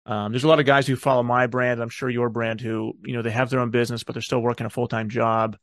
Um, 0.06 0.32
there's 0.32 0.44
a 0.44 0.48
lot 0.48 0.60
of 0.60 0.66
guys 0.66 0.88
who 0.88 0.96
follow 0.96 1.24
my 1.24 1.48
brand. 1.48 1.82
I'm 1.82 1.90
sure 1.90 2.10
your 2.10 2.30
brand 2.30 2.62
who, 2.62 2.94
you 3.04 3.14
know, 3.14 3.22
they 3.22 3.32
have 3.32 3.50
their 3.50 3.60
own 3.60 3.72
business, 3.72 4.04
but 4.04 4.14
they're 4.14 4.22
still 4.22 4.42
working 4.42 4.66
a 4.66 4.70
full 4.70 4.88
time 4.88 5.10
job 5.10 5.58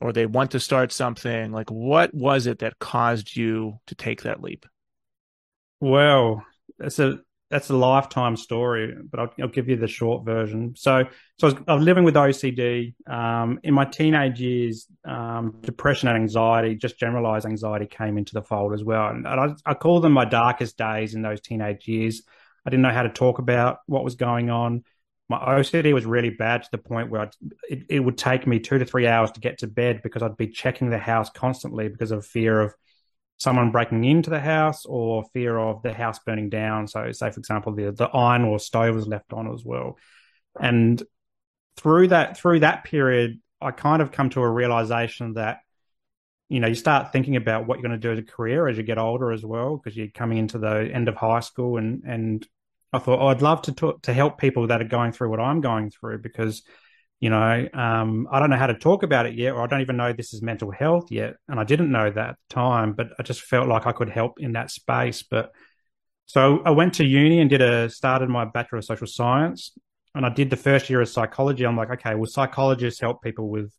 or 0.00 0.12
they 0.12 0.26
want 0.26 0.50
to 0.52 0.60
start 0.60 0.92
something. 0.92 1.52
Like, 1.52 1.70
what 1.70 2.12
was 2.12 2.46
it 2.46 2.60
that 2.60 2.78
caused 2.78 3.36
you 3.36 3.78
to 3.86 3.94
take 3.94 4.22
that 4.22 4.42
leap? 4.42 4.66
Well, 5.80 6.44
that's 6.78 6.98
a 6.98 7.20
that's 7.50 7.70
a 7.70 7.76
lifetime 7.76 8.36
story, 8.36 8.94
but 9.08 9.20
I'll, 9.20 9.30
I'll, 9.40 9.48
give 9.48 9.68
you 9.68 9.76
the 9.76 9.86
short 9.86 10.24
version. 10.24 10.74
So, 10.76 11.04
so 11.38 11.46
I 11.46 11.52
was, 11.52 11.62
I 11.68 11.74
was 11.74 11.84
living 11.84 12.02
with 12.02 12.14
OCD 12.14 12.94
um, 13.08 13.60
in 13.62 13.72
my 13.72 13.84
teenage 13.84 14.40
years. 14.40 14.86
Um, 15.04 15.58
depression 15.62 16.08
and 16.08 16.16
anxiety, 16.16 16.74
just 16.74 16.98
generalized 16.98 17.46
anxiety, 17.46 17.86
came 17.86 18.18
into 18.18 18.34
the 18.34 18.42
fold 18.42 18.72
as 18.72 18.82
well, 18.82 19.08
and 19.08 19.26
I, 19.26 19.54
I 19.64 19.74
call 19.74 20.00
them 20.00 20.12
my 20.12 20.24
darkest 20.24 20.76
days 20.76 21.14
in 21.14 21.22
those 21.22 21.40
teenage 21.40 21.86
years. 21.86 22.22
I 22.64 22.70
didn't 22.70 22.82
know 22.82 22.90
how 22.90 23.04
to 23.04 23.10
talk 23.10 23.38
about 23.38 23.78
what 23.86 24.02
was 24.02 24.16
going 24.16 24.50
on. 24.50 24.82
My 25.28 25.38
OCD 25.38 25.92
was 25.92 26.04
really 26.04 26.30
bad 26.30 26.64
to 26.64 26.68
the 26.72 26.78
point 26.78 27.10
where 27.10 27.30
it, 27.68 27.84
it 27.88 28.00
would 28.00 28.18
take 28.18 28.46
me 28.46 28.58
two 28.58 28.78
to 28.78 28.84
three 28.84 29.06
hours 29.06 29.30
to 29.32 29.40
get 29.40 29.58
to 29.58 29.68
bed 29.68 30.00
because 30.02 30.22
I'd 30.22 30.36
be 30.36 30.48
checking 30.48 30.90
the 30.90 30.98
house 30.98 31.30
constantly 31.30 31.88
because 31.88 32.10
of 32.10 32.26
fear 32.26 32.60
of 32.60 32.74
someone 33.38 33.70
breaking 33.70 34.04
into 34.04 34.30
the 34.30 34.40
house 34.40 34.86
or 34.86 35.24
fear 35.32 35.58
of 35.58 35.82
the 35.82 35.92
house 35.92 36.18
burning 36.20 36.48
down. 36.48 36.88
So, 36.88 37.12
say 37.12 37.30
for 37.30 37.40
example, 37.40 37.74
the 37.74 37.92
the 37.92 38.06
iron 38.06 38.44
or 38.44 38.58
stove 38.58 38.94
was 38.94 39.06
left 39.06 39.32
on 39.32 39.52
as 39.52 39.64
well, 39.64 39.98
and 40.60 41.02
through 41.76 42.08
that 42.08 42.38
through 42.38 42.60
that 42.60 42.84
period, 42.84 43.40
I 43.60 43.70
kind 43.70 44.02
of 44.02 44.12
come 44.12 44.30
to 44.30 44.40
a 44.40 44.50
realization 44.50 45.34
that 45.34 45.58
you 46.48 46.60
know 46.60 46.68
you 46.68 46.74
start 46.74 47.12
thinking 47.12 47.36
about 47.36 47.66
what 47.66 47.78
you're 47.78 47.88
going 47.88 48.00
to 48.00 48.08
do 48.08 48.12
as 48.12 48.18
a 48.18 48.22
career 48.22 48.68
as 48.68 48.76
you 48.76 48.82
get 48.82 48.98
older 48.98 49.32
as 49.32 49.44
well 49.44 49.76
because 49.76 49.96
you're 49.96 50.08
coming 50.08 50.38
into 50.38 50.58
the 50.58 50.88
end 50.92 51.08
of 51.08 51.16
high 51.16 51.40
school 51.40 51.76
and 51.76 52.04
and 52.04 52.46
I 52.92 52.98
thought 52.98 53.20
oh, 53.20 53.28
I'd 53.28 53.42
love 53.42 53.62
to 53.62 53.72
talk, 53.72 54.02
to 54.02 54.12
help 54.12 54.38
people 54.38 54.68
that 54.68 54.80
are 54.80 54.84
going 54.88 55.12
through 55.12 55.30
what 55.30 55.40
I'm 55.40 55.60
going 55.60 55.90
through 55.90 56.18
because 56.18 56.62
you 57.20 57.30
know 57.30 57.68
um, 57.72 58.28
I 58.30 58.40
don't 58.40 58.50
know 58.50 58.56
how 58.56 58.66
to 58.66 58.74
talk 58.74 59.02
about 59.02 59.26
it 59.26 59.34
yet 59.34 59.52
or 59.52 59.62
I 59.62 59.66
don't 59.66 59.80
even 59.80 59.96
know 59.96 60.12
this 60.12 60.34
is 60.34 60.42
mental 60.42 60.70
health 60.70 61.10
yet 61.10 61.36
and 61.48 61.58
I 61.58 61.64
didn't 61.64 61.90
know 61.90 62.10
that 62.10 62.28
at 62.30 62.36
the 62.48 62.54
time 62.54 62.92
but 62.92 63.08
I 63.18 63.22
just 63.22 63.42
felt 63.42 63.68
like 63.68 63.86
I 63.86 63.92
could 63.92 64.10
help 64.10 64.40
in 64.40 64.52
that 64.52 64.70
space 64.70 65.22
but 65.22 65.52
so 66.26 66.62
I 66.64 66.70
went 66.70 66.94
to 66.94 67.04
uni 67.04 67.40
and 67.40 67.48
did 67.48 67.62
a 67.62 67.88
started 67.88 68.28
my 68.28 68.44
bachelor 68.44 68.78
of 68.78 68.84
social 68.84 69.06
science 69.06 69.72
and 70.14 70.26
I 70.26 70.30
did 70.30 70.50
the 70.50 70.56
first 70.56 70.90
year 70.90 71.00
of 71.00 71.08
psychology 71.08 71.64
I'm 71.64 71.76
like 71.76 71.90
okay 71.90 72.14
well 72.14 72.26
psychologists 72.26 73.00
help 73.00 73.22
people 73.22 73.48
with 73.48 73.72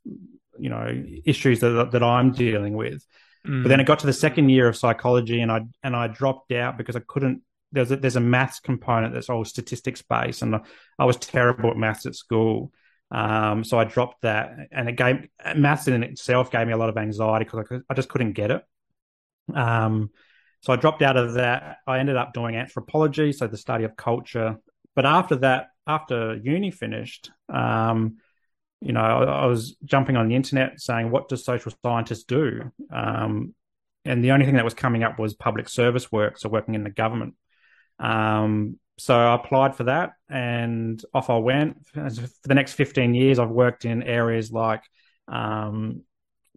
you 0.60 0.70
know 0.70 1.04
issues 1.26 1.60
that 1.60 1.92
that 1.92 2.04
I'm 2.04 2.32
dealing 2.32 2.76
with. 2.76 3.06
Mm. 3.46 3.64
But 3.64 3.70
then 3.70 3.80
it 3.80 3.86
got 3.86 4.00
to 4.00 4.06
the 4.06 4.14
second 4.14 4.50
year 4.50 4.68
of 4.68 4.76
psychology, 4.76 5.42
and 5.42 5.52
I 5.52 5.62
and 5.84 5.96
I 5.96 6.08
dropped 6.08 6.52
out 6.52 6.78
because 6.78 6.96
I 6.96 7.02
couldn't. 7.08 7.42
There's 7.72 7.92
a, 7.92 7.98
there's 7.98 8.16
a 8.16 8.22
maths 8.22 8.60
component 8.60 9.14
that's 9.14 9.30
all 9.30 9.44
statistics 9.46 10.02
based, 10.02 10.42
and 10.42 10.56
I 10.98 11.06
was 11.06 11.18
terrible 11.18 11.72
at 11.72 11.78
maths 11.78 12.06
at 12.06 12.16
school. 12.16 12.72
Um, 13.10 13.64
so 13.64 13.80
I 13.80 13.86
dropped 13.86 14.24
that, 14.24 14.68
and 14.72 14.90
it 14.90 14.96
gave 14.96 15.28
maths 15.56 15.88
in 15.88 16.04
itself 16.04 16.52
gave 16.52 16.68
me 16.68 16.74
a 16.74 16.78
lot 16.78 16.90
of 16.90 16.98
anxiety 16.98 17.46
because 17.46 17.66
I, 17.72 17.78
I 17.90 17.94
just 17.94 18.10
couldn't 18.10 18.34
get 18.34 18.52
it. 18.52 18.64
Um, 19.54 20.10
so 20.62 20.74
I 20.74 20.76
dropped 20.76 21.02
out 21.02 21.18
of 21.18 21.36
that. 21.36 21.78
I 21.88 22.00
ended 22.00 22.18
up 22.18 22.34
doing 22.34 22.56
anthropology, 22.56 23.32
so 23.32 23.48
the 23.48 23.58
study 23.58 23.86
of 23.86 23.96
culture. 23.96 24.58
But 24.96 25.06
after 25.06 25.38
that, 25.38 25.68
after 25.86 26.36
uni 26.36 26.72
finished, 26.72 27.32
um, 27.48 28.18
you 28.82 28.92
know, 28.92 29.00
I, 29.00 29.24
I, 29.24 29.46
was 29.46 29.76
jumping 29.86 30.18
on 30.18 30.28
the 30.28 30.36
internet 30.36 30.82
saying, 30.82 31.10
"What 31.10 31.30
do 31.30 31.38
social 31.38 31.72
scientists 31.84 32.24
do?" 32.24 32.72
Um, 32.92 33.56
and 34.06 34.24
the 34.24 34.32
only 34.32 34.46
thing 34.46 34.56
that 34.56 34.66
was 34.66 34.74
coming 34.74 35.04
up 35.04 35.20
was 35.20 35.34
public 35.34 35.70
service 35.70 36.12
work, 36.12 36.38
so 36.38 36.50
working 36.50 36.76
in 36.76 36.84
the 36.84 36.90
government. 36.90 37.36
Um, 38.00 38.80
so 38.98 39.16
I 39.16 39.36
applied 39.36 39.76
for 39.76 39.86
that, 39.86 40.14
and 40.30 41.04
off 41.14 41.30
I 41.30 41.38
went. 41.38 41.88
For 41.94 42.10
the 42.44 42.56
next 42.56 42.74
fifteen 42.74 43.14
years, 43.14 43.40
I've 43.40 43.50
worked 43.50 43.86
in 43.86 44.04
areas 44.04 44.52
like 44.52 44.84
um, 45.28 46.02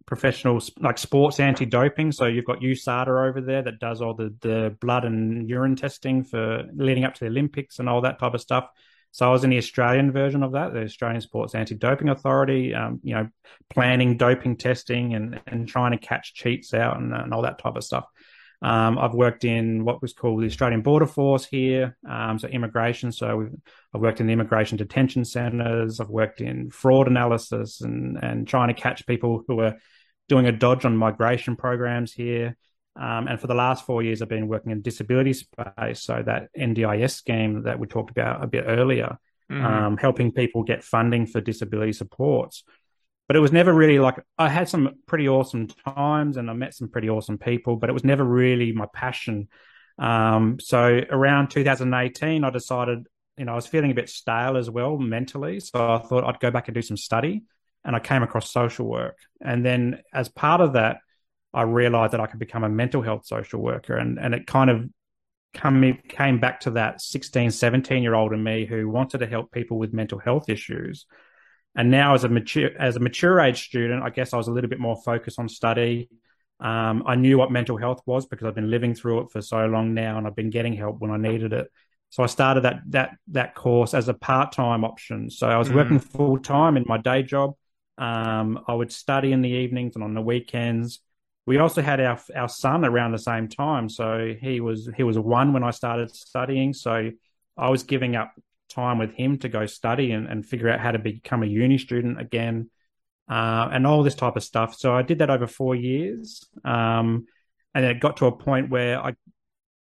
professional, 0.05 0.59
like 0.79 0.97
sports 0.97 1.39
anti-doping. 1.39 2.11
So 2.11 2.25
you've 2.25 2.45
got 2.45 2.59
USADA 2.59 3.29
over 3.29 3.41
there 3.41 3.61
that 3.61 3.79
does 3.79 4.01
all 4.01 4.13
the 4.13 4.33
the 4.41 4.75
blood 4.81 5.05
and 5.05 5.49
urine 5.49 5.75
testing 5.75 6.23
for 6.23 6.63
leading 6.73 7.05
up 7.05 7.13
to 7.15 7.19
the 7.21 7.29
Olympics 7.29 7.79
and 7.79 7.87
all 7.87 8.01
that 8.01 8.19
type 8.19 8.33
of 8.33 8.41
stuff. 8.41 8.67
So 9.13 9.27
I 9.27 9.31
was 9.31 9.43
in 9.43 9.49
the 9.49 9.57
Australian 9.57 10.13
version 10.13 10.41
of 10.41 10.53
that, 10.53 10.73
the 10.73 10.83
Australian 10.83 11.19
Sports 11.19 11.53
Anti-Doping 11.53 12.07
Authority, 12.07 12.73
um, 12.73 13.01
you 13.03 13.13
know, 13.13 13.27
planning 13.69 14.15
doping 14.15 14.55
testing 14.55 15.15
and, 15.15 15.41
and 15.47 15.67
trying 15.67 15.91
to 15.91 15.97
catch 15.97 16.33
cheats 16.33 16.73
out 16.73 16.97
and, 16.97 17.13
and 17.13 17.33
all 17.33 17.41
that 17.41 17.59
type 17.59 17.75
of 17.75 17.83
stuff. 17.83 18.05
Um, 18.61 18.99
I've 18.99 19.15
worked 19.15 19.43
in 19.43 19.85
what 19.85 20.01
was 20.01 20.13
called 20.13 20.41
the 20.41 20.45
Australian 20.45 20.81
Border 20.81 21.07
Force 21.07 21.45
here, 21.45 21.97
um, 22.07 22.37
so 22.37 22.47
immigration. 22.47 23.11
So 23.11 23.49
I've 23.93 24.01
worked 24.01 24.21
in 24.21 24.27
the 24.27 24.33
immigration 24.33 24.77
detention 24.77 25.25
centres. 25.25 25.99
I've 25.99 26.09
worked 26.09 26.41
in 26.41 26.69
fraud 26.69 27.07
analysis 27.07 27.81
and 27.81 28.17
and 28.21 28.47
trying 28.47 28.67
to 28.67 28.79
catch 28.79 29.07
people 29.07 29.43
who 29.47 29.61
are 29.61 29.77
doing 30.29 30.45
a 30.45 30.51
dodge 30.51 30.85
on 30.85 30.95
migration 30.95 31.55
programs 31.55 32.13
here. 32.13 32.55
Um, 32.95 33.27
and 33.27 33.39
for 33.39 33.47
the 33.47 33.55
last 33.55 33.85
four 33.85 34.03
years, 34.03 34.21
I've 34.21 34.29
been 34.29 34.47
working 34.47 34.71
in 34.71 34.81
disability 34.81 35.33
space. 35.33 36.01
So 36.01 36.21
that 36.25 36.49
NDIS 36.57 37.11
scheme 37.11 37.63
that 37.63 37.79
we 37.79 37.87
talked 37.87 38.11
about 38.11 38.43
a 38.43 38.47
bit 38.47 38.65
earlier, 38.67 39.17
um, 39.49 39.97
helping 39.97 40.31
people 40.31 40.63
get 40.63 40.83
funding 40.83 41.25
for 41.25 41.41
disability 41.41 41.93
supports. 41.93 42.63
But 43.31 43.37
it 43.37 43.39
was 43.39 43.53
never 43.53 43.73
really 43.73 43.97
like 43.97 44.19
I 44.37 44.49
had 44.49 44.67
some 44.67 44.95
pretty 45.05 45.29
awesome 45.29 45.67
times 45.67 46.35
and 46.35 46.49
I 46.49 46.53
met 46.53 46.73
some 46.73 46.89
pretty 46.89 47.09
awesome 47.09 47.37
people, 47.37 47.77
but 47.77 47.89
it 47.89 47.93
was 47.93 48.03
never 48.03 48.25
really 48.25 48.73
my 48.73 48.87
passion. 48.93 49.47
Um, 49.97 50.59
so 50.59 50.99
around 51.09 51.49
2018, 51.49 52.43
I 52.43 52.49
decided, 52.49 53.07
you 53.37 53.45
know, 53.45 53.53
I 53.53 53.55
was 53.55 53.67
feeling 53.67 53.89
a 53.89 53.93
bit 53.93 54.09
stale 54.09 54.57
as 54.57 54.69
well 54.69 54.97
mentally. 54.97 55.61
So 55.61 55.93
I 55.93 55.99
thought 55.99 56.25
I'd 56.25 56.41
go 56.41 56.51
back 56.51 56.67
and 56.67 56.75
do 56.75 56.81
some 56.81 56.97
study. 56.97 57.43
And 57.85 57.95
I 57.95 57.99
came 57.99 58.21
across 58.21 58.51
social 58.51 58.85
work. 58.85 59.15
And 59.39 59.65
then 59.65 60.01
as 60.13 60.27
part 60.27 60.59
of 60.59 60.73
that, 60.73 60.97
I 61.53 61.61
realized 61.61 62.11
that 62.11 62.19
I 62.19 62.27
could 62.27 62.37
become 62.37 62.65
a 62.65 62.69
mental 62.69 63.01
health 63.01 63.25
social 63.25 63.61
worker. 63.61 63.95
And, 63.95 64.19
and 64.19 64.35
it 64.35 64.45
kind 64.45 64.69
of 64.69 64.89
come, 65.53 65.99
came 66.09 66.41
back 66.41 66.59
to 66.61 66.71
that 66.71 66.99
16, 66.99 67.51
17 67.51 68.03
year 68.03 68.13
old 68.13 68.33
in 68.33 68.43
me 68.43 68.65
who 68.65 68.89
wanted 68.89 69.19
to 69.19 69.25
help 69.25 69.53
people 69.53 69.77
with 69.77 69.93
mental 69.93 70.19
health 70.19 70.49
issues. 70.49 71.05
And 71.75 71.89
now 71.89 72.13
as 72.13 72.23
a 72.23 72.29
mature, 72.29 72.71
as 72.77 72.95
a 72.95 72.99
mature 72.99 73.39
age 73.39 73.65
student, 73.65 74.03
I 74.03 74.09
guess 74.09 74.33
I 74.33 74.37
was 74.37 74.47
a 74.47 74.51
little 74.51 74.69
bit 74.69 74.79
more 74.79 74.95
focused 74.95 75.39
on 75.39 75.47
study. 75.47 76.09
Um, 76.59 77.03
I 77.05 77.15
knew 77.15 77.37
what 77.37 77.51
mental 77.51 77.77
health 77.77 78.01
was 78.05 78.25
because 78.25 78.45
I've 78.45 78.55
been 78.55 78.69
living 78.69 78.93
through 78.93 79.21
it 79.21 79.31
for 79.31 79.41
so 79.41 79.65
long 79.65 79.93
now 79.93 80.17
and 80.17 80.27
I've 80.27 80.35
been 80.35 80.49
getting 80.49 80.73
help 80.73 80.99
when 80.99 81.11
I 81.11 81.17
needed 81.17 81.53
it. 81.53 81.67
So 82.09 82.23
I 82.23 82.25
started 82.27 82.61
that, 82.61 82.81
that, 82.89 83.17
that 83.29 83.55
course 83.55 83.93
as 83.93 84.09
a 84.09 84.13
part-time 84.13 84.83
option. 84.83 85.29
So 85.29 85.47
I 85.47 85.57
was 85.57 85.69
mm. 85.69 85.75
working 85.75 85.99
full 85.99 86.37
time 86.37 86.77
in 86.77 86.83
my 86.85 86.97
day 86.97 87.23
job. 87.23 87.55
Um, 87.97 88.59
I 88.67 88.73
would 88.73 88.91
study 88.91 89.31
in 89.31 89.41
the 89.41 89.49
evenings 89.49 89.95
and 89.95 90.03
on 90.03 90.13
the 90.13 90.21
weekends 90.21 90.99
we 91.45 91.57
also 91.57 91.81
had 91.81 91.99
our 91.99 92.19
our 92.35 92.49
son 92.49 92.85
around 92.85 93.11
the 93.11 93.17
same 93.19 93.47
time. 93.47 93.89
So 93.89 94.35
he 94.39 94.59
was 94.59 94.89
he 94.95 95.03
was 95.03 95.17
one 95.17 95.53
when 95.53 95.63
I 95.63 95.71
started 95.71 96.15
studying. 96.15 96.73
So 96.73 97.11
I 97.57 97.69
was 97.69 97.83
giving 97.83 98.15
up 98.15 98.33
time 98.73 98.97
with 98.97 99.13
him 99.13 99.37
to 99.39 99.49
go 99.49 99.65
study 99.65 100.11
and, 100.11 100.27
and 100.27 100.45
figure 100.45 100.69
out 100.69 100.79
how 100.79 100.91
to 100.91 100.99
become 100.99 101.43
a 101.43 101.47
uni 101.47 101.77
student 101.77 102.19
again, 102.19 102.69
uh, 103.29 103.69
and 103.71 103.85
all 103.85 104.03
this 104.03 104.15
type 104.15 104.35
of 104.35 104.43
stuff. 104.43 104.75
So 104.75 104.93
I 104.93 105.01
did 105.01 105.19
that 105.19 105.29
over 105.29 105.47
four 105.47 105.75
years, 105.75 106.45
um, 106.63 107.25
and 107.73 107.85
it 107.85 107.99
got 107.99 108.17
to 108.17 108.25
a 108.27 108.31
point 108.31 108.69
where 108.69 108.99
I 108.99 109.13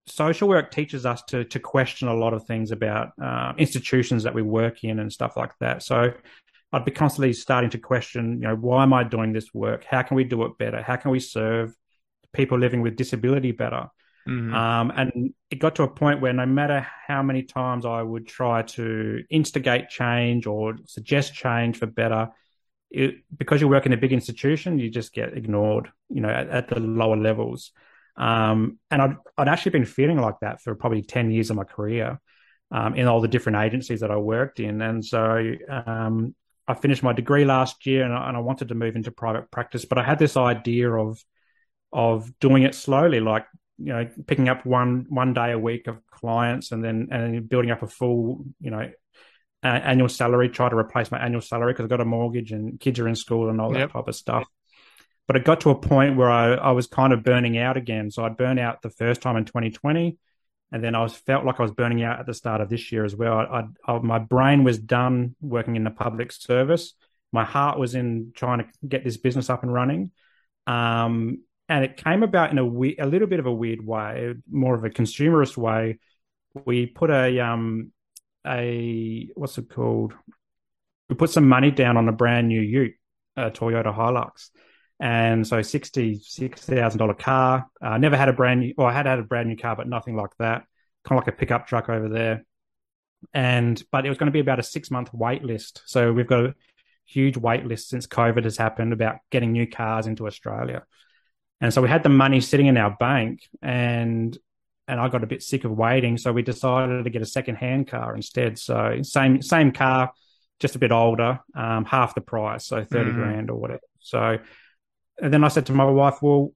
social 0.06 0.48
work 0.48 0.70
teaches 0.70 1.06
us 1.06 1.22
to 1.28 1.44
to 1.44 1.60
question 1.60 2.08
a 2.08 2.14
lot 2.14 2.34
of 2.34 2.44
things 2.44 2.70
about 2.72 3.12
uh, 3.22 3.52
institutions 3.58 4.24
that 4.24 4.34
we 4.34 4.42
work 4.42 4.84
in 4.84 4.98
and 4.98 5.12
stuff 5.12 5.36
like 5.36 5.52
that. 5.60 5.82
So 5.82 6.12
I'd 6.72 6.84
be 6.84 6.90
constantly 6.90 7.32
starting 7.32 7.70
to 7.70 7.78
question, 7.78 8.40
you 8.40 8.48
know, 8.48 8.56
why 8.56 8.82
am 8.82 8.92
I 8.92 9.04
doing 9.04 9.32
this 9.32 9.52
work? 9.52 9.84
How 9.84 10.02
can 10.02 10.16
we 10.16 10.24
do 10.24 10.44
it 10.44 10.58
better? 10.58 10.82
How 10.82 10.96
can 10.96 11.10
we 11.10 11.20
serve 11.20 11.74
people 12.32 12.58
living 12.58 12.82
with 12.82 12.96
disability 12.96 13.52
better? 13.52 13.88
Mm-hmm. 14.28 14.54
Um, 14.54 14.92
and 14.94 15.34
it 15.50 15.58
got 15.58 15.76
to 15.76 15.82
a 15.82 15.88
point 15.88 16.20
where 16.20 16.32
no 16.32 16.46
matter 16.46 16.86
how 17.06 17.22
many 17.22 17.42
times 17.42 17.86
I 17.86 18.02
would 18.02 18.26
try 18.26 18.62
to 18.62 19.24
instigate 19.30 19.88
change 19.88 20.46
or 20.46 20.76
suggest 20.86 21.34
change 21.34 21.78
for 21.78 21.86
better, 21.86 22.30
it, 22.90 23.16
because 23.36 23.60
you 23.60 23.68
work 23.68 23.86
in 23.86 23.92
a 23.92 23.96
big 23.96 24.12
institution, 24.12 24.78
you 24.78 24.90
just 24.90 25.12
get 25.12 25.36
ignored, 25.36 25.90
you 26.08 26.20
know, 26.20 26.28
at, 26.28 26.48
at 26.48 26.68
the 26.68 26.80
lower 26.80 27.16
levels. 27.16 27.72
Um, 28.16 28.78
and 28.90 29.00
I'd, 29.00 29.16
I'd 29.38 29.48
actually 29.48 29.72
been 29.72 29.84
feeling 29.84 30.20
like 30.20 30.40
that 30.40 30.60
for 30.60 30.74
probably 30.74 31.02
10 31.02 31.30
years 31.30 31.50
of 31.50 31.56
my 31.56 31.64
career. 31.64 32.20
Um, 32.72 32.94
in 32.94 33.08
all 33.08 33.20
the 33.20 33.26
different 33.26 33.58
agencies 33.58 33.98
that 33.98 34.12
I 34.12 34.16
worked 34.16 34.60
in. 34.60 34.80
And 34.80 35.04
so 35.04 35.56
um, 35.68 36.36
I 36.68 36.74
finished 36.74 37.02
my 37.02 37.12
degree 37.12 37.44
last 37.44 37.84
year 37.84 38.04
and 38.04 38.14
I, 38.14 38.28
and 38.28 38.36
I 38.36 38.40
wanted 38.40 38.68
to 38.68 38.76
move 38.76 38.94
into 38.94 39.10
private 39.10 39.50
practice, 39.50 39.84
but 39.84 39.98
I 39.98 40.04
had 40.04 40.20
this 40.20 40.36
idea 40.36 40.92
of 40.92 41.20
of 41.92 42.38
doing 42.38 42.62
it 42.62 42.76
slowly, 42.76 43.18
like 43.18 43.44
you 43.82 43.92
know, 43.92 44.08
picking 44.26 44.48
up 44.48 44.66
one 44.66 45.06
one 45.08 45.32
day 45.32 45.52
a 45.52 45.58
week 45.58 45.86
of 45.86 45.98
clients 46.10 46.72
and 46.72 46.84
then 46.84 47.08
and 47.10 47.48
building 47.48 47.70
up 47.70 47.82
a 47.82 47.86
full, 47.86 48.44
you 48.60 48.70
know, 48.70 48.90
uh, 49.62 49.66
annual 49.66 50.08
salary. 50.08 50.48
Try 50.48 50.68
to 50.68 50.76
replace 50.76 51.10
my 51.10 51.18
annual 51.18 51.40
salary 51.40 51.72
because 51.72 51.84
I've 51.84 51.90
got 51.90 52.00
a 52.00 52.04
mortgage 52.04 52.52
and 52.52 52.78
kids 52.78 52.98
are 52.98 53.08
in 53.08 53.16
school 53.16 53.50
and 53.50 53.60
all 53.60 53.72
yep. 53.72 53.88
that 53.88 53.92
type 53.98 54.08
of 54.08 54.14
stuff. 54.14 54.46
But 55.26 55.36
it 55.36 55.44
got 55.44 55.60
to 55.62 55.70
a 55.70 55.78
point 55.78 56.16
where 56.16 56.30
I, 56.30 56.54
I 56.54 56.72
was 56.72 56.86
kind 56.86 57.12
of 57.12 57.22
burning 57.22 57.56
out 57.56 57.76
again. 57.76 58.10
So 58.10 58.24
I'd 58.24 58.36
burn 58.36 58.58
out 58.58 58.82
the 58.82 58.90
first 58.90 59.22
time 59.22 59.36
in 59.36 59.44
2020 59.44 60.18
and 60.72 60.84
then 60.84 60.94
I 60.94 61.02
was 61.02 61.14
felt 61.14 61.44
like 61.44 61.58
I 61.58 61.62
was 61.62 61.72
burning 61.72 62.02
out 62.02 62.20
at 62.20 62.26
the 62.26 62.34
start 62.34 62.60
of 62.60 62.68
this 62.68 62.92
year 62.92 63.04
as 63.04 63.14
well. 63.14 63.38
I, 63.38 63.64
I, 63.86 63.98
my 63.98 64.18
brain 64.18 64.62
was 64.62 64.78
done 64.78 65.34
working 65.40 65.76
in 65.76 65.84
the 65.84 65.90
public 65.90 66.30
service. 66.32 66.94
My 67.32 67.44
heart 67.44 67.78
was 67.78 67.94
in 67.94 68.32
trying 68.34 68.58
to 68.58 68.66
get 68.86 69.04
this 69.04 69.16
business 69.16 69.50
up 69.50 69.62
and 69.62 69.72
running, 69.72 70.12
um, 70.66 71.42
and 71.70 71.84
it 71.84 71.96
came 71.96 72.24
about 72.24 72.50
in 72.50 72.58
a 72.58 72.66
we- 72.66 72.96
a 72.98 73.06
little 73.06 73.28
bit 73.28 73.38
of 73.38 73.46
a 73.46 73.52
weird 73.52 73.86
way, 73.86 74.34
more 74.50 74.74
of 74.74 74.84
a 74.84 74.90
consumerist 74.90 75.56
way. 75.56 76.00
We 76.66 76.86
put 76.86 77.10
a 77.10 77.38
um 77.38 77.92
a 78.44 79.30
what's 79.36 79.56
it 79.56 79.70
called? 79.70 80.12
We 81.08 81.14
put 81.14 81.30
some 81.30 81.48
money 81.48 81.70
down 81.70 81.96
on 81.96 82.08
a 82.08 82.12
brand 82.12 82.48
new 82.48 82.60
Ute, 82.60 82.94
a 83.36 83.50
Toyota 83.52 83.94
Hilux. 83.96 84.50
And 84.98 85.46
so 85.46 85.62
sixty 85.62 86.18
six 86.18 86.60
thousand 86.62 86.98
dollar 86.98 87.14
car. 87.14 87.68
I 87.80 87.94
uh, 87.94 87.98
never 87.98 88.16
had 88.16 88.28
a 88.28 88.32
brand 88.32 88.60
new, 88.60 88.74
or 88.76 88.90
I 88.90 88.92
had 88.92 89.06
had 89.06 89.20
a 89.20 89.22
brand 89.22 89.48
new 89.48 89.56
car, 89.56 89.76
but 89.76 89.88
nothing 89.88 90.16
like 90.16 90.36
that. 90.40 90.64
Kind 91.04 91.18
of 91.20 91.24
like 91.24 91.34
a 91.34 91.38
pickup 91.38 91.68
truck 91.68 91.88
over 91.88 92.08
there. 92.08 92.44
And 93.32 93.80
but 93.92 94.04
it 94.04 94.08
was 94.08 94.18
going 94.18 94.26
to 94.26 94.32
be 94.32 94.40
about 94.40 94.58
a 94.58 94.64
six 94.64 94.90
month 94.90 95.14
wait 95.14 95.44
list. 95.44 95.82
So 95.86 96.12
we've 96.12 96.26
got 96.26 96.46
a 96.46 96.54
huge 97.06 97.36
wait 97.36 97.64
list 97.64 97.88
since 97.88 98.08
COVID 98.08 98.42
has 98.42 98.56
happened 98.56 98.92
about 98.92 99.18
getting 99.30 99.52
new 99.52 99.68
cars 99.68 100.08
into 100.08 100.26
Australia. 100.26 100.82
And 101.60 101.72
so 101.72 101.82
we 101.82 101.88
had 101.88 102.02
the 102.02 102.08
money 102.08 102.40
sitting 102.40 102.66
in 102.66 102.76
our 102.76 102.96
bank, 102.98 103.48
and 103.62 104.36
and 104.88 104.98
I 104.98 105.08
got 105.08 105.22
a 105.22 105.26
bit 105.26 105.42
sick 105.42 105.64
of 105.64 105.70
waiting, 105.70 106.18
so 106.18 106.32
we 106.32 106.42
decided 106.42 107.04
to 107.04 107.10
get 107.10 107.22
a 107.22 107.26
second 107.26 107.56
hand 107.56 107.86
car 107.86 108.14
instead. 108.16 108.58
So 108.58 109.02
same 109.02 109.42
same 109.42 109.72
car, 109.72 110.12
just 110.58 110.74
a 110.74 110.78
bit 110.78 110.92
older, 110.92 111.40
um, 111.54 111.84
half 111.84 112.14
the 112.14 112.20
price, 112.20 112.66
so 112.66 112.82
30 112.82 113.10
mm. 113.10 113.14
grand 113.14 113.50
or 113.50 113.56
whatever. 113.56 113.80
So, 114.00 114.38
and 115.20 115.32
then 115.32 115.44
I 115.44 115.48
said 115.48 115.66
to 115.66 115.72
my 115.72 115.84
wife, 115.84 116.22
well, 116.22 116.52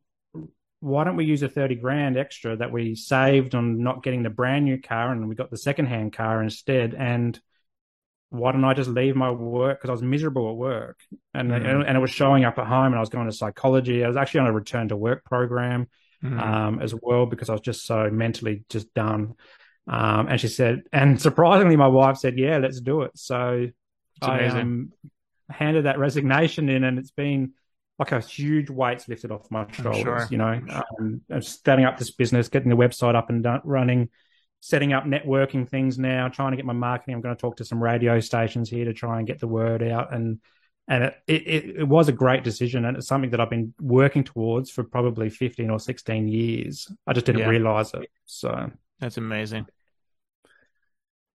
why 0.80 1.05
don't 1.05 1.16
we 1.16 1.24
use 1.24 1.42
a 1.42 1.48
30 1.48 1.76
grand 1.76 2.16
extra 2.16 2.57
that 2.57 2.72
we 2.72 2.94
saved 2.94 3.55
on 3.55 3.82
not 3.82 4.02
getting 4.02 4.22
the 4.22 4.30
brand 4.30 4.64
new 4.64 4.80
car 4.80 5.12
and 5.12 5.28
we 5.28 5.34
got 5.34 5.50
the 5.50 5.57
secondhand 5.57 6.12
car 6.12 6.42
instead? 6.42 6.94
And 6.94 7.38
why 8.35 8.53
don't 8.53 8.64
I 8.64 8.74
just 8.74 8.91
leave 8.91 9.16
my 9.16 9.30
work? 9.30 9.78
Because 9.78 9.91
I 9.91 9.93
was 9.93 10.03
miserable 10.03 10.51
at 10.51 10.57
work 10.57 11.01
and, 11.32 11.51
mm. 11.51 11.85
and 11.87 11.97
it 11.97 12.01
was 12.01 12.11
showing 12.11 12.45
up 12.45 12.59
at 12.59 12.66
home 12.66 12.87
and 12.87 12.97
I 12.97 13.01
was 13.01 13.09
going 13.09 13.26
to 13.26 13.32
psychology. 13.32 14.05
I 14.05 14.09
was 14.09 14.16
actually 14.16 14.41
on 14.41 14.47
a 14.49 14.53
return 14.53 14.89
to 14.89 14.97
work 14.97 15.24
program 15.24 15.89
mm. 16.22 16.41
um, 16.41 16.80
as 16.82 16.95
well 16.95 17.26
because 17.26 17.49
I 17.49 17.53
was 17.53 17.61
just 17.61 17.87
so 17.87 18.11
mentally 18.11 18.64
just 18.68 18.93
done. 18.95 19.35
Um, 19.87 20.28
and 20.28 20.41
she 20.41 20.49
said, 20.49 20.82
and 20.93 21.20
surprisingly, 21.20 21.76
my 21.76 21.87
wife 21.89 22.16
said, 22.16 22.39
yeah, 22.39 22.59
let's 22.59 22.80
do 22.80 23.03
it. 23.03 23.12
So 23.14 23.68
I 24.20 24.47
um, 24.47 24.93
handed 25.49 25.85
that 25.85 25.99
resignation 25.99 26.68
in 26.68 26.85
and 26.85 26.99
it's 26.99 27.12
been, 27.12 27.53
like 27.99 28.11
a 28.11 28.20
huge 28.20 28.70
weight's 28.70 29.09
lifted 29.09 29.30
off 29.30 29.49
my 29.51 29.70
shoulders. 29.70 30.03
Sure. 30.03 30.28
You 30.30 30.39
know, 30.39 30.61
sure. 30.66 30.85
um, 30.99 31.22
starting 31.41 31.85
up 31.85 31.97
this 31.97 32.11
business, 32.11 32.49
getting 32.49 32.70
the 32.70 32.76
website 32.76 33.14
up 33.14 33.30
and 33.30 33.47
running, 33.62 34.09
setting 34.64 34.94
up 34.94 35.04
networking 35.04 35.68
things 35.68 35.98
now, 35.98 36.26
trying 36.26 36.52
to 36.52 36.56
get 36.56 36.64
my 36.64 36.72
marketing. 36.72 37.14
I'm 37.14 37.20
going 37.20 37.36
to 37.36 37.40
talk 37.40 37.58
to 37.58 37.66
some 37.66 37.82
radio 37.82 38.18
stations 38.18 38.70
here 38.70 38.86
to 38.86 38.94
try 38.94 39.18
and 39.18 39.26
get 39.26 39.38
the 39.38 39.46
word 39.46 39.82
out. 39.82 40.14
And 40.14 40.40
and 40.88 41.04
it, 41.04 41.14
it, 41.26 41.76
it 41.80 41.88
was 41.88 42.08
a 42.08 42.12
great 42.12 42.44
decision, 42.44 42.86
and 42.86 42.96
it's 42.96 43.06
something 43.06 43.28
that 43.30 43.40
I've 43.40 43.50
been 43.50 43.74
working 43.78 44.24
towards 44.24 44.70
for 44.70 44.82
probably 44.82 45.28
15 45.28 45.68
or 45.68 45.78
16 45.78 46.28
years. 46.28 46.90
I 47.06 47.12
just 47.12 47.26
didn't 47.26 47.42
yeah. 47.42 47.48
realize 47.48 47.92
it. 47.92 48.10
So 48.24 48.70
that's 49.00 49.18
amazing. 49.18 49.66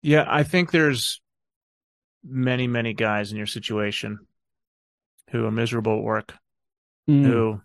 Yeah, 0.01 0.25
I 0.27 0.41
think 0.41 0.71
there's 0.71 1.21
many, 2.23 2.65
many 2.65 2.93
guys 2.93 3.31
in 3.31 3.37
your 3.37 3.47
situation 3.47 4.19
who 5.29 5.45
are 5.45 5.51
miserable 5.51 5.99
at 5.99 6.03
work 6.03 6.33
mm. 7.07 7.25
who 7.25 7.61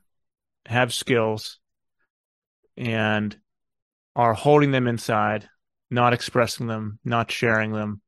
have 0.67 0.93
skills 0.93 1.59
and 2.77 3.35
are 4.17 4.35
holding 4.35 4.71
them 4.71 4.87
inside, 4.87 5.49
not 5.95 6.13
expressing 6.13 6.67
them, 6.67 6.99
not 7.05 7.31
sharing 7.31 7.73
them, 7.73 8.03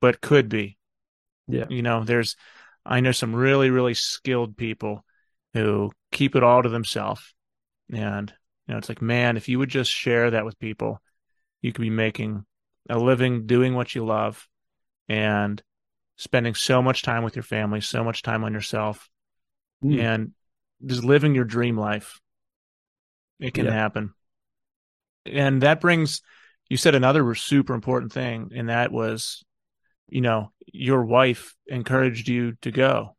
but 0.00 0.20
could 0.20 0.48
be. 0.48 0.76
Yeah. 1.48 1.64
You 1.68 1.82
know, 1.82 2.04
there's, 2.04 2.36
I 2.84 3.00
know 3.00 3.12
some 3.12 3.34
really, 3.34 3.70
really 3.70 3.94
skilled 3.94 4.56
people 4.56 5.04
who 5.54 5.90
keep 6.12 6.36
it 6.36 6.44
all 6.44 6.62
to 6.62 6.68
themselves. 6.68 7.34
And, 7.92 8.32
you 8.66 8.72
know, 8.74 8.78
it's 8.78 8.88
like, 8.88 9.02
man, 9.02 9.36
if 9.36 9.48
you 9.48 9.58
would 9.58 9.70
just 9.70 9.90
share 9.90 10.30
that 10.30 10.44
with 10.44 10.60
people, 10.60 11.00
you 11.62 11.72
could 11.72 11.82
be 11.82 11.90
making 11.90 12.44
a 12.88 12.98
living 12.98 13.46
doing 13.46 13.74
what 13.74 13.94
you 13.94 14.04
love 14.04 14.46
and 15.08 15.60
spending 16.16 16.54
so 16.54 16.82
much 16.82 17.02
time 17.02 17.24
with 17.24 17.34
your 17.34 17.42
family, 17.42 17.80
so 17.80 18.04
much 18.04 18.22
time 18.22 18.44
on 18.44 18.52
yourself. 18.52 19.08
Mm. 19.82 20.00
And 20.00 20.32
just 20.84 21.04
living 21.04 21.34
your 21.34 21.44
dream 21.44 21.76
life. 21.76 22.20
It 23.38 23.54
can 23.54 23.64
yeah. 23.64 23.72
happen. 23.72 24.12
And 25.26 25.62
that 25.62 25.80
brings, 25.80 26.22
you 26.70 26.76
said 26.76 26.94
another 26.94 27.34
super 27.34 27.74
important 27.74 28.12
thing, 28.12 28.52
and 28.54 28.70
that 28.70 28.90
was, 28.90 29.44
you 30.08 30.22
know, 30.22 30.52
your 30.72 31.04
wife 31.04 31.54
encouraged 31.66 32.28
you 32.28 32.52
to 32.62 32.70
go. 32.70 33.16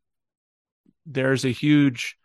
There's 1.06 1.46
a 1.46 1.52
huge 1.52 2.18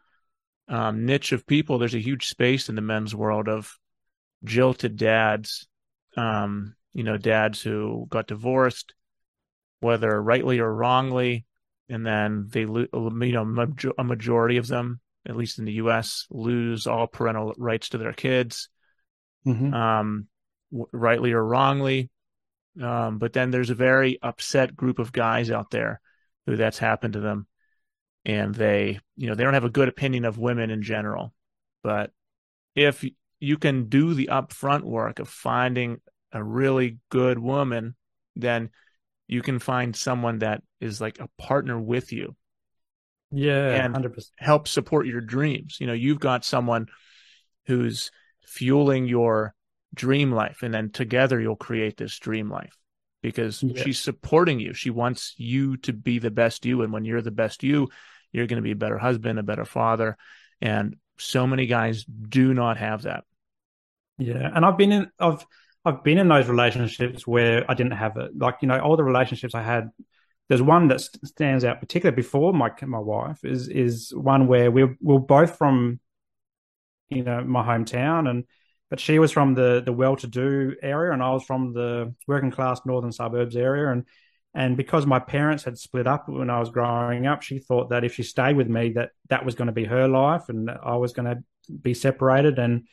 um, 0.69 1.05
niche 1.05 1.33
of 1.33 1.47
people, 1.47 1.79
there's 1.79 1.95
a 1.95 2.01
huge 2.01 2.29
space 2.29 2.69
in 2.69 2.75
the 2.75 2.81
men's 2.81 3.15
world 3.15 3.49
of 3.49 3.77
jilted 4.45 4.97
dads, 4.97 5.69
um, 6.17 6.75
you 6.95 7.05
know, 7.05 7.19
dads 7.19 7.61
who 7.61 8.07
got 8.09 8.27
divorced, 8.27 8.95
whether 9.81 10.21
rightly 10.23 10.61
or 10.61 10.73
wrongly, 10.73 11.45
and 11.91 12.07
then 12.07 12.47
they, 12.49 12.63
you 12.63 12.89
know, 12.93 13.67
a 13.99 14.05
majority 14.05 14.57
of 14.57 14.67
them 14.67 15.01
at 15.27 15.37
least 15.37 15.59
in 15.59 15.65
the 15.65 15.73
U.S., 15.75 16.27
lose 16.31 16.87
all 16.87 17.07
parental 17.07 17.53
rights 17.59 17.91
to 17.91 17.99
their 17.99 18.13
kids, 18.13 18.69
mm-hmm. 19.47 19.75
um, 19.75 20.29
w- 20.71 20.89
rightly 20.93 21.33
or 21.33 21.45
wrongly. 21.45 22.11
Um, 22.81 23.19
but 23.19 23.33
then 23.33 23.51
there's 23.51 23.71
a 23.71 23.75
very 23.75 24.19
upset 24.23 24.77
group 24.77 24.99
of 24.99 25.13
guys 25.13 25.51
out 25.51 25.71
there 25.71 26.01
who 26.47 26.57
that's 26.57 26.79
happened 26.79 27.15
to 27.15 27.21
them, 27.21 27.47
and 28.25 28.55
they, 28.55 29.01
you 29.17 29.29
know, 29.29 29.35
they 29.35 29.45
don't 29.45 29.55
have 29.55 29.65
a 29.65 29.71
good 29.71 29.89
opinion 29.89 30.25
of 30.25 30.39
women 30.39 30.71
in 30.71 30.83
general. 30.83 31.33
But 31.83 32.11
if 32.75 33.05
you 33.41 33.57
can 33.57 33.89
do 33.89 34.15
the 34.15 34.29
upfront 34.31 34.83
work 34.83 35.19
of 35.19 35.29
finding 35.29 36.01
a 36.33 36.43
really 36.43 36.99
good 37.11 37.39
woman, 37.39 37.97
then 38.35 38.71
you 39.27 39.43
can 39.43 39.59
find 39.59 39.97
someone 39.97 40.41
that 40.41 40.63
is 40.81 41.01
like 41.01 41.19
a 41.19 41.29
partner 41.39 41.81
with 41.81 42.13
you 42.13 42.37
yeah, 43.33 43.85
and 43.85 43.95
100%. 43.95 44.31
help 44.39 44.69
support 44.69 45.07
your 45.07 45.21
dreams. 45.21 45.79
You 45.81 45.87
know, 45.87 45.93
you've 45.93 46.21
got 46.21 46.45
someone 46.45 46.87
who's 47.67 48.11
fueling 48.47 49.07
your 49.07 49.55
dream 49.97 50.31
life, 50.31 50.63
and 50.63 50.73
then 50.73 50.91
together 50.91 51.41
you'll 51.41 51.57
create 51.57 51.97
this 51.97 52.17
dream 52.19 52.51
life 52.51 52.77
because 53.23 53.63
yeah. 53.63 53.83
she's 53.83 53.99
supporting 53.99 54.61
you. 54.61 54.73
She 54.73 54.91
wants 54.91 55.35
you 55.37 55.77
to 55.79 55.93
be 55.93 56.19
the 56.19 56.31
best 56.31 56.65
you, 56.65 56.83
and 56.83 56.93
when 56.93 57.05
you're 57.05 57.23
the 57.23 57.31
best 57.31 57.63
you, 57.65 57.89
you're 58.33 58.47
going 58.47 58.59
to 58.59 58.63
be 58.63 58.73
a 58.73 58.77
better 58.77 58.99
husband, 58.99 59.39
a 59.39 59.43
better 59.43 59.65
father, 59.65 60.17
and 60.61 60.97
so 61.19 61.47
many 61.47 61.67
guys 61.67 62.05
do 62.05 62.55
not 62.55 62.77
have 62.77 63.03
that. 63.03 63.25
Yeah, 64.19 64.51
and 64.55 64.65
I've 64.65 64.79
been 64.79 64.93
in 64.93 65.11
I've 65.19 65.45
I've 65.85 66.05
been 66.05 66.19
in 66.19 66.29
those 66.29 66.47
relationships 66.47 67.27
where 67.27 67.69
I 67.69 67.75
didn't 67.75 67.93
have 67.93 68.17
it. 68.17 68.37
Like 68.37 68.59
you 68.61 68.69
know, 68.69 68.79
all 68.79 68.97
the 68.97 69.05
relationships 69.05 69.55
I 69.55 69.63
had 69.63 69.91
there's 70.49 70.63
one 70.63 70.89
that 70.89 71.01
stands 71.01 71.65
out 71.65 71.81
particularly 71.81 72.15
before 72.15 72.53
my 72.53 72.71
my 72.83 72.99
wife 72.99 73.45
is 73.45 73.69
is 73.69 74.13
one 74.15 74.47
where 74.47 74.71
we 74.71 74.85
we're, 74.85 74.97
we're 75.01 75.19
both 75.19 75.57
from 75.59 75.99
you 77.09 77.23
know 77.23 77.43
my 77.43 77.63
hometown 77.63 78.29
and 78.29 78.45
but 78.91 79.01
she 79.01 79.19
was 79.19 79.33
from 79.33 79.55
the 79.55 79.83
the 79.85 79.93
well-to-do 79.93 80.77
area 80.83 81.13
and 81.13 81.23
I 81.23 81.31
was 81.33 81.45
from 81.45 81.73
the 81.73 82.15
working 82.27 82.51
class 82.51 82.81
northern 82.85 83.13
suburbs 83.13 83.57
area. 83.57 83.91
And 83.91 84.05
and 84.55 84.77
because 84.77 85.05
my 85.05 85.19
parents 85.19 85.65
had 85.65 85.79
split 85.79 86.07
up 86.07 86.29
when 86.29 86.51
I 86.51 86.61
was 86.61 86.71
growing 86.71 87.27
up 87.27 87.43
she 87.43 87.59
thought 87.59 87.91
that 87.91 88.05
if 88.05 88.15
she 88.15 88.23
stayed 88.23 88.57
with 88.57 88.69
me 88.69 88.91
that 88.93 89.11
that 89.29 89.45
was 89.45 89.55
going 89.55 89.67
to 89.67 89.73
be 89.73 89.85
her 89.85 90.09
life 90.09 90.49
and 90.49 90.71
I 90.71 90.97
was 90.97 91.13
going 91.13 91.27
to 91.35 91.43
be 91.83 91.95
separated. 91.95 92.59
And 92.59 92.87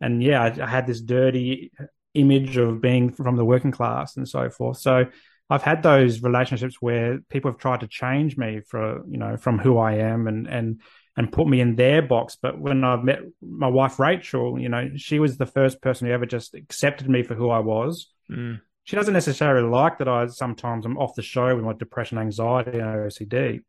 and 0.00 0.22
yeah 0.22 0.42
I, 0.42 0.64
I 0.64 0.66
had 0.66 0.86
this 0.86 1.00
dirty 1.00 1.72
image 2.14 2.56
of 2.56 2.80
being 2.80 3.12
from 3.12 3.36
the 3.36 3.44
working 3.44 3.70
class 3.70 4.16
and 4.16 4.28
so 4.28 4.50
forth. 4.50 4.78
So 4.78 5.06
I've 5.50 5.62
had 5.62 5.82
those 5.82 6.22
relationships 6.22 6.76
where 6.80 7.20
people 7.30 7.50
have 7.50 7.60
tried 7.60 7.80
to 7.80 7.88
change 7.88 8.36
me 8.36 8.60
for 8.60 9.02
you 9.08 9.18
know 9.18 9.36
from 9.36 9.58
who 9.58 9.78
I 9.78 9.94
am 9.96 10.26
and 10.26 10.46
and 10.46 10.80
and 11.18 11.32
put 11.32 11.48
me 11.48 11.60
in 11.60 11.74
their 11.74 12.00
box. 12.00 12.38
But 12.40 12.60
when 12.60 12.84
I 12.84 12.94
met 12.96 13.18
my 13.42 13.66
wife 13.66 13.98
Rachel, 13.98 14.58
you 14.58 14.68
know, 14.68 14.92
she 14.94 15.18
was 15.18 15.36
the 15.36 15.46
first 15.46 15.82
person 15.82 16.06
who 16.06 16.12
ever 16.12 16.26
just 16.26 16.54
accepted 16.54 17.10
me 17.10 17.24
for 17.24 17.34
who 17.34 17.50
I 17.50 17.58
was. 17.58 18.08
Mm. 18.30 18.60
She 18.84 18.94
doesn't 18.94 19.12
necessarily 19.12 19.68
like 19.68 19.98
that 19.98 20.06
I 20.08 20.26
sometimes 20.28 20.86
I'm 20.86 20.96
off 20.96 21.16
the 21.16 21.22
show 21.22 21.54
with 21.56 21.64
my 21.64 21.72
depression, 21.74 22.18
anxiety, 22.18 22.78
and 22.78 22.88
OCD. 22.88 23.62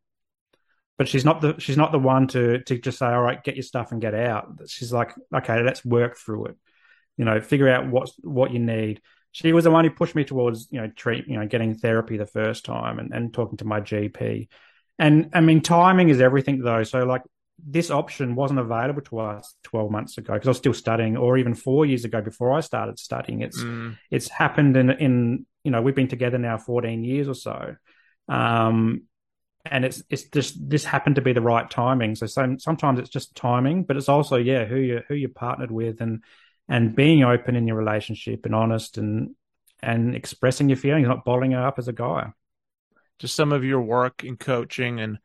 But 0.96 1.08
she's 1.08 1.24
not 1.24 1.40
the 1.40 1.56
she's 1.58 1.76
not 1.76 1.90
the 1.90 1.98
one 1.98 2.28
to 2.28 2.60
to 2.60 2.78
just 2.78 2.98
say, 2.98 3.06
all 3.06 3.20
right, 3.20 3.42
get 3.42 3.56
your 3.56 3.64
stuff 3.64 3.90
and 3.90 4.00
get 4.00 4.14
out. 4.14 4.60
She's 4.68 4.92
like, 4.92 5.12
okay, 5.34 5.62
let's 5.62 5.84
work 5.84 6.16
through 6.16 6.46
it. 6.46 6.56
You 7.16 7.24
know, 7.24 7.40
figure 7.40 7.68
out 7.68 7.90
what 7.90 8.10
what 8.22 8.52
you 8.52 8.60
need 8.60 9.02
she 9.32 9.52
was 9.52 9.64
the 9.64 9.70
one 9.70 9.84
who 9.84 9.90
pushed 9.90 10.14
me 10.14 10.24
towards 10.24 10.68
you 10.70 10.80
know 10.80 10.88
treat 10.88 11.28
you 11.28 11.38
know 11.38 11.46
getting 11.46 11.76
therapy 11.76 12.16
the 12.16 12.26
first 12.26 12.64
time 12.64 12.98
and, 12.98 13.12
and 13.12 13.32
talking 13.32 13.58
to 13.58 13.64
my 13.64 13.80
GP. 13.80 14.48
And 14.98 15.30
I 15.32 15.40
mean, 15.40 15.62
timing 15.62 16.08
is 16.10 16.20
everything 16.20 16.60
though. 16.60 16.82
So 16.82 17.04
like 17.04 17.22
this 17.66 17.90
option 17.90 18.34
wasn't 18.34 18.60
available 18.60 19.02
to 19.02 19.18
us 19.20 19.54
12 19.64 19.90
months 19.90 20.18
ago 20.18 20.34
because 20.34 20.46
I 20.46 20.50
was 20.50 20.58
still 20.58 20.74
studying, 20.74 21.16
or 21.16 21.38
even 21.38 21.54
four 21.54 21.86
years 21.86 22.04
ago 22.04 22.20
before 22.20 22.52
I 22.52 22.60
started 22.60 22.98
studying. 22.98 23.42
It's 23.42 23.60
mm. 23.60 23.96
it's 24.10 24.28
happened 24.28 24.76
in 24.76 24.90
in 24.90 25.46
you 25.64 25.70
know 25.70 25.82
we've 25.82 25.94
been 25.94 26.08
together 26.08 26.38
now 26.38 26.58
14 26.58 27.04
years 27.04 27.28
or 27.28 27.34
so, 27.34 27.76
um, 28.28 29.02
and 29.64 29.84
it's 29.84 30.02
it's 30.10 30.24
just 30.24 30.56
this 30.68 30.84
happened 30.84 31.16
to 31.16 31.22
be 31.22 31.32
the 31.32 31.40
right 31.40 31.70
timing. 31.70 32.14
So 32.14 32.26
some, 32.26 32.58
sometimes 32.58 32.98
it's 32.98 33.10
just 33.10 33.34
timing, 33.34 33.84
but 33.84 33.96
it's 33.96 34.08
also 34.08 34.36
yeah 34.36 34.64
who 34.64 34.76
you 34.76 35.02
who 35.08 35.14
you 35.14 35.28
partnered 35.28 35.70
with 35.70 36.00
and 36.00 36.22
and 36.68 36.94
being 36.94 37.24
open 37.24 37.56
in 37.56 37.66
your 37.66 37.76
relationship 37.76 38.46
and 38.46 38.54
honest 38.54 38.98
and 38.98 39.34
and 39.82 40.14
expressing 40.14 40.68
your 40.68 40.76
feelings, 40.76 41.08
not 41.08 41.24
bottling 41.24 41.52
it 41.52 41.58
up 41.58 41.78
as 41.78 41.88
a 41.88 41.92
guy. 41.92 42.30
Just 43.18 43.34
some 43.34 43.52
of 43.52 43.64
your 43.64 43.80
work 43.80 44.24
in 44.24 44.36
coaching 44.36 45.00
and 45.00 45.18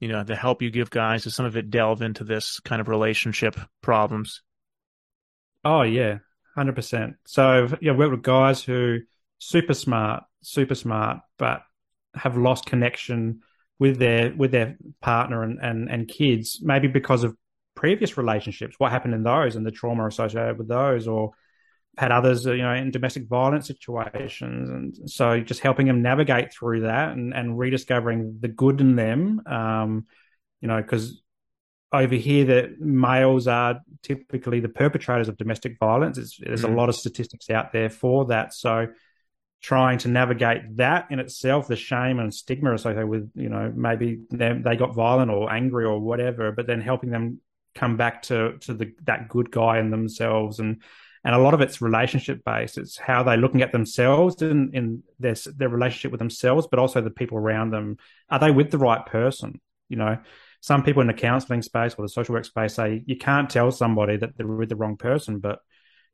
you 0.00 0.08
know 0.08 0.24
the 0.24 0.36
help 0.36 0.62
you 0.62 0.70
give 0.70 0.90
guys, 0.90 1.24
does 1.24 1.34
some 1.34 1.46
of 1.46 1.56
it 1.56 1.70
delve 1.70 2.02
into 2.02 2.24
this 2.24 2.60
kind 2.60 2.80
of 2.80 2.88
relationship 2.88 3.56
problems? 3.82 4.42
Oh 5.64 5.82
yeah, 5.82 6.18
hundred 6.54 6.74
percent. 6.74 7.16
So 7.26 7.68
yeah, 7.80 7.92
I 7.92 7.96
work 7.96 8.10
with 8.10 8.22
guys 8.22 8.62
who 8.62 9.00
super 9.38 9.74
smart, 9.74 10.24
super 10.42 10.74
smart, 10.74 11.18
but 11.38 11.62
have 12.14 12.36
lost 12.36 12.66
connection 12.66 13.40
with 13.78 13.98
their 13.98 14.34
with 14.34 14.52
their 14.52 14.76
partner 15.00 15.42
and 15.42 15.58
and, 15.60 15.90
and 15.90 16.08
kids, 16.08 16.60
maybe 16.62 16.88
because 16.88 17.24
of 17.24 17.36
previous 17.74 18.16
relationships, 18.16 18.76
what 18.78 18.90
happened 18.90 19.14
in 19.14 19.22
those 19.22 19.54
and 19.54 19.66
the 19.66 19.70
trauma 19.70 20.06
associated 20.06 20.58
with 20.58 20.68
those, 20.68 21.06
or 21.06 21.32
had 21.96 22.12
others, 22.12 22.44
you 22.44 22.58
know, 22.58 22.74
in 22.74 22.90
domestic 22.90 23.26
violence 23.26 23.66
situations, 23.66 24.68
and 24.68 25.10
so 25.10 25.40
just 25.40 25.60
helping 25.60 25.86
them 25.86 26.02
navigate 26.02 26.52
through 26.52 26.80
that 26.82 27.12
and, 27.12 27.32
and 27.32 27.58
rediscovering 27.58 28.38
the 28.40 28.48
good 28.48 28.80
in 28.80 28.96
them. 28.96 29.42
Um, 29.46 30.06
you 30.60 30.68
know, 30.68 30.80
because 30.80 31.22
over 31.92 32.14
here 32.14 32.44
that 32.44 32.80
males 32.80 33.46
are 33.46 33.80
typically 34.02 34.60
the 34.60 34.68
perpetrators 34.68 35.28
of 35.28 35.36
domestic 35.36 35.78
violence. 35.78 36.18
It's, 36.18 36.36
there's 36.38 36.62
mm-hmm. 36.62 36.74
a 36.74 36.76
lot 36.76 36.88
of 36.88 36.96
statistics 36.96 37.48
out 37.50 37.72
there 37.72 37.88
for 37.88 38.26
that. 38.26 38.52
So 38.52 38.88
trying 39.62 39.98
to 39.98 40.08
navigate 40.08 40.76
that 40.76 41.06
in 41.10 41.18
itself, 41.18 41.68
the 41.68 41.76
shame 41.76 42.18
and 42.18 42.32
stigma 42.32 42.74
associated 42.74 43.08
with, 43.08 43.30
you 43.34 43.48
know, 43.48 43.72
maybe 43.74 44.20
they 44.30 44.76
got 44.76 44.94
violent 44.94 45.30
or 45.30 45.50
angry 45.50 45.84
or 45.84 45.98
whatever, 45.98 46.52
but 46.52 46.66
then 46.66 46.80
helping 46.80 47.10
them 47.10 47.40
come 47.74 47.96
back 47.96 48.22
to 48.22 48.56
to 48.58 48.72
the 48.72 48.94
that 49.04 49.28
good 49.28 49.50
guy 49.50 49.78
in 49.78 49.90
themselves 49.90 50.60
and 50.60 50.82
and 51.24 51.34
a 51.34 51.38
lot 51.38 51.54
of 51.54 51.60
it's 51.60 51.82
relationship 51.82 52.44
based. 52.44 52.78
It's 52.78 52.96
how 52.96 53.22
they're 53.22 53.36
looking 53.36 53.62
at 53.62 53.72
themselves 53.72 54.40
in, 54.42 54.70
in 54.74 55.02
their 55.18 55.34
their 55.56 55.68
relationship 55.68 56.12
with 56.12 56.20
themselves, 56.20 56.68
but 56.70 56.78
also 56.78 57.00
the 57.00 57.10
people 57.10 57.38
around 57.38 57.70
them. 57.70 57.98
Are 58.30 58.38
they 58.38 58.50
with 58.50 58.70
the 58.70 58.78
right 58.78 59.04
person? 59.04 59.60
You 59.88 59.96
know, 59.96 60.18
some 60.60 60.82
people 60.82 61.00
in 61.00 61.08
the 61.08 61.14
counselling 61.14 61.62
space 61.62 61.94
or 61.94 62.02
the 62.02 62.08
social 62.08 62.34
work 62.34 62.44
space 62.44 62.74
say 62.74 63.02
you 63.06 63.16
can't 63.16 63.50
tell 63.50 63.70
somebody 63.70 64.16
that 64.16 64.36
they're 64.36 64.46
with 64.46 64.68
the 64.68 64.76
wrong 64.76 64.96
person, 64.96 65.38
but 65.38 65.60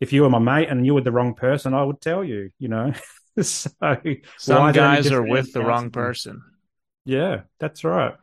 if 0.01 0.13
you 0.13 0.23
were 0.23 0.31
my 0.31 0.39
mate 0.39 0.69
and 0.69 0.85
you 0.85 0.95
were 0.95 1.01
the 1.01 1.13
wrong 1.13 1.35
person, 1.35 1.75
I 1.75 1.85
would 1.85 2.01
tell 2.01 2.25
you. 2.25 2.51
You 2.59 2.69
know, 2.69 2.93
so 3.41 3.71
some 4.39 4.73
guys 4.73 5.11
are 5.11 5.23
with 5.23 5.53
the 5.53 5.63
wrong 5.63 5.91
person. 5.91 6.43
Yeah, 7.05 7.43
that's 7.59 7.85
right. 7.85 8.15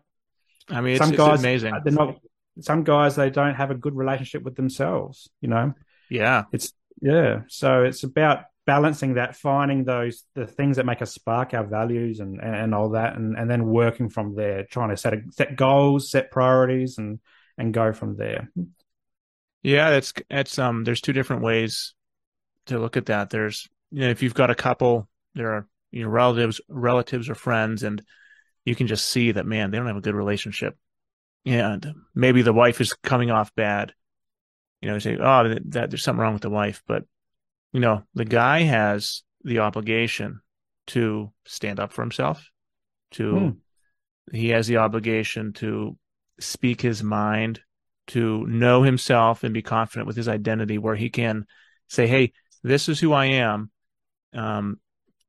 I 0.69 0.81
mean, 0.81 0.95
it's, 0.95 1.05
some 1.05 1.15
guys, 1.15 1.39
amazing. 1.39 1.73
They're 1.83 1.93
not. 1.93 2.19
Some 2.61 2.83
guys 2.83 3.15
they 3.15 3.29
don't 3.29 3.55
have 3.55 3.71
a 3.71 3.75
good 3.75 3.95
relationship 3.95 4.43
with 4.43 4.55
themselves. 4.55 5.29
You 5.41 5.49
know. 5.49 5.73
Yeah. 6.09 6.43
It's 6.51 6.73
yeah. 7.01 7.41
So 7.47 7.83
it's 7.83 8.03
about 8.03 8.45
balancing 8.65 9.15
that, 9.15 9.35
finding 9.35 9.83
those 9.83 10.23
the 10.35 10.45
things 10.45 10.77
that 10.77 10.85
make 10.85 11.01
us 11.01 11.11
spark 11.11 11.55
our 11.55 11.65
values 11.65 12.19
and 12.19 12.39
and 12.39 12.75
all 12.75 12.89
that, 12.89 13.15
and 13.15 13.35
and 13.35 13.49
then 13.49 13.65
working 13.65 14.09
from 14.09 14.35
there, 14.35 14.63
trying 14.63 14.89
to 14.89 14.97
set 14.97 15.13
a, 15.13 15.21
set 15.31 15.55
goals, 15.55 16.11
set 16.11 16.29
priorities, 16.29 16.97
and 16.97 17.19
and 17.57 17.73
go 17.73 17.93
from 17.93 18.15
there. 18.15 18.49
Yeah, 19.63 19.89
it's 19.91 20.13
it's 20.29 20.59
um. 20.59 20.83
There's 20.83 21.01
two 21.01 21.13
different 21.13 21.41
ways 21.41 21.95
to 22.67 22.77
look 22.77 22.95
at 22.95 23.07
that. 23.07 23.31
There's 23.31 23.67
you 23.91 24.01
know 24.01 24.09
if 24.09 24.21
you've 24.21 24.35
got 24.35 24.51
a 24.51 24.55
couple, 24.55 25.09
there 25.35 25.51
are 25.51 25.67
you 25.91 26.03
know 26.03 26.09
relatives, 26.09 26.61
relatives 26.69 27.27
or 27.27 27.35
friends, 27.35 27.81
and 27.81 28.03
you 28.65 28.75
can 28.75 28.85
just 28.85 29.05
see 29.05 29.31
that 29.31 29.47
man 29.47 29.71
they 29.71 29.77
don't 29.77 29.87
have 29.87 29.97
a 29.97 30.01
good 30.01 30.15
relationship, 30.15 30.77
and 31.45 31.91
maybe 32.13 32.43
the 32.43 32.53
wife 32.53 32.81
is 32.81 32.93
coming 32.93 33.31
off 33.31 33.53
bad. 33.55 33.93
You 34.81 34.89
know, 34.89 34.99
say 34.99 35.17
oh 35.19 35.49
that, 35.49 35.71
that 35.71 35.89
there's 35.89 36.03
something 36.03 36.21
wrong 36.21 36.33
with 36.33 36.41
the 36.41 36.49
wife, 36.49 36.83
but 36.87 37.03
you 37.73 37.79
know 37.79 38.03
the 38.13 38.25
guy 38.25 38.61
has 38.61 39.23
the 39.43 39.59
obligation 39.59 40.41
to 40.87 41.31
stand 41.45 41.79
up 41.79 41.91
for 41.91 42.01
himself. 42.01 42.49
To 43.11 43.39
hmm. 43.39 43.49
he 44.35 44.49
has 44.49 44.67
the 44.67 44.77
obligation 44.77 45.53
to 45.53 45.97
speak 46.39 46.81
his 46.81 47.03
mind 47.03 47.61
to 48.07 48.45
know 48.47 48.81
himself 48.81 49.43
and 49.43 49.53
be 49.53 49.61
confident 49.61 50.07
with 50.07 50.15
his 50.15 50.27
identity 50.27 50.77
where 50.77 50.95
he 50.95 51.09
can 51.09 51.45
say 51.87 52.07
hey 52.07 52.33
this 52.63 52.89
is 52.89 52.99
who 52.99 53.13
i 53.13 53.25
am 53.25 53.69
um, 54.33 54.79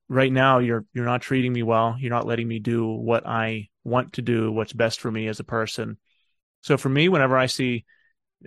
right 0.09 0.33
now 0.33 0.59
you're 0.59 0.85
you're 0.95 1.05
not 1.05 1.23
treating 1.23 1.53
me 1.53 1.63
well 1.63 1.97
you're 1.99 2.11
not 2.11 2.27
letting 2.27 2.49
me 2.49 2.59
do 2.59 2.87
what 2.87 3.27
i 3.27 3.69
want 3.85 4.15
to 4.15 4.23
do 4.23 4.51
what's 4.51 4.73
best 4.73 5.01
for 5.01 5.11
me 5.11 5.29
as 5.29 5.41
a 5.41 5.45
person 5.45 5.99
so 6.63 6.77
for 6.77 6.89
me 6.89 7.09
whenever 7.09 7.37
i 7.37 7.47
see 7.47 7.85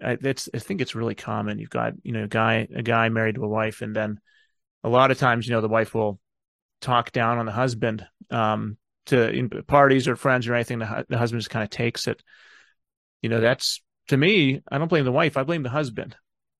I, 0.01 0.17
i 0.23 0.33
think 0.33 0.81
it's 0.81 0.95
really 0.95 1.15
common 1.15 1.59
you've 1.59 1.69
got 1.69 1.93
you 2.03 2.13
know 2.13 2.23
a 2.23 2.27
guy 2.27 2.67
a 2.73 2.81
guy 2.81 3.09
married 3.09 3.35
to 3.35 3.43
a 3.43 3.47
wife 3.47 3.81
and 3.81 3.95
then 3.95 4.19
a 4.83 4.89
lot 4.89 5.11
of 5.11 5.19
times 5.19 5.47
you 5.47 5.53
know 5.53 5.61
the 5.61 5.67
wife 5.67 5.93
will 5.93 6.19
talk 6.81 7.11
down 7.11 7.37
on 7.37 7.45
the 7.45 7.51
husband 7.51 8.05
um, 8.31 8.77
to 9.05 9.29
in 9.29 9.49
parties 9.49 10.07
or 10.07 10.15
friends 10.15 10.47
or 10.47 10.55
anything 10.55 10.79
the, 10.79 11.05
the 11.09 11.17
husband 11.17 11.41
just 11.41 11.49
kind 11.49 11.63
of 11.63 11.69
takes 11.69 12.07
it 12.07 12.23
you 13.21 13.29
know 13.29 13.39
that's 13.39 13.81
to 14.09 14.17
me, 14.17 14.61
I 14.69 14.77
don't 14.77 14.87
blame 14.87 15.05
the 15.05 15.11
wife. 15.11 15.37
I 15.37 15.43
blame 15.43 15.63
the 15.63 15.69
husband. 15.69 16.15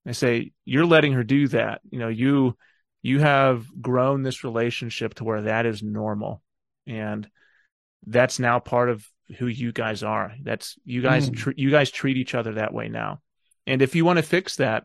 I 0.06 0.12
say, 0.12 0.52
you're 0.66 0.86
letting 0.86 1.14
her 1.14 1.24
do 1.24 1.48
that. 1.50 1.82
You 1.90 2.00
know, 2.00 2.08
you, 2.10 2.58
you 3.02 3.20
have 3.20 3.66
grown 3.82 4.24
this 4.24 4.44
relationship 4.44 5.16
to 5.16 5.24
where 5.24 5.44
that 5.44 5.66
is 5.66 5.82
normal. 5.82 6.42
And 6.88 7.30
that's 8.06 8.40
now 8.40 8.60
part 8.60 8.90
of 8.90 9.06
who 9.38 9.48
you 9.48 9.72
guys 9.72 10.04
are. 10.04 10.34
That's 10.42 10.78
you 10.84 11.02
guys, 11.02 11.30
mm. 11.30 11.36
tr- 11.36 11.52
you 11.56 11.72
guys 11.72 11.90
treat 11.90 12.18
each 12.18 12.36
other 12.36 12.56
that 12.56 12.74
way 12.74 12.90
now. 12.90 13.22
And 13.66 13.82
if 13.82 13.96
you 13.96 14.06
want 14.06 14.18
to 14.18 14.24
fix 14.24 14.58
that, 14.58 14.84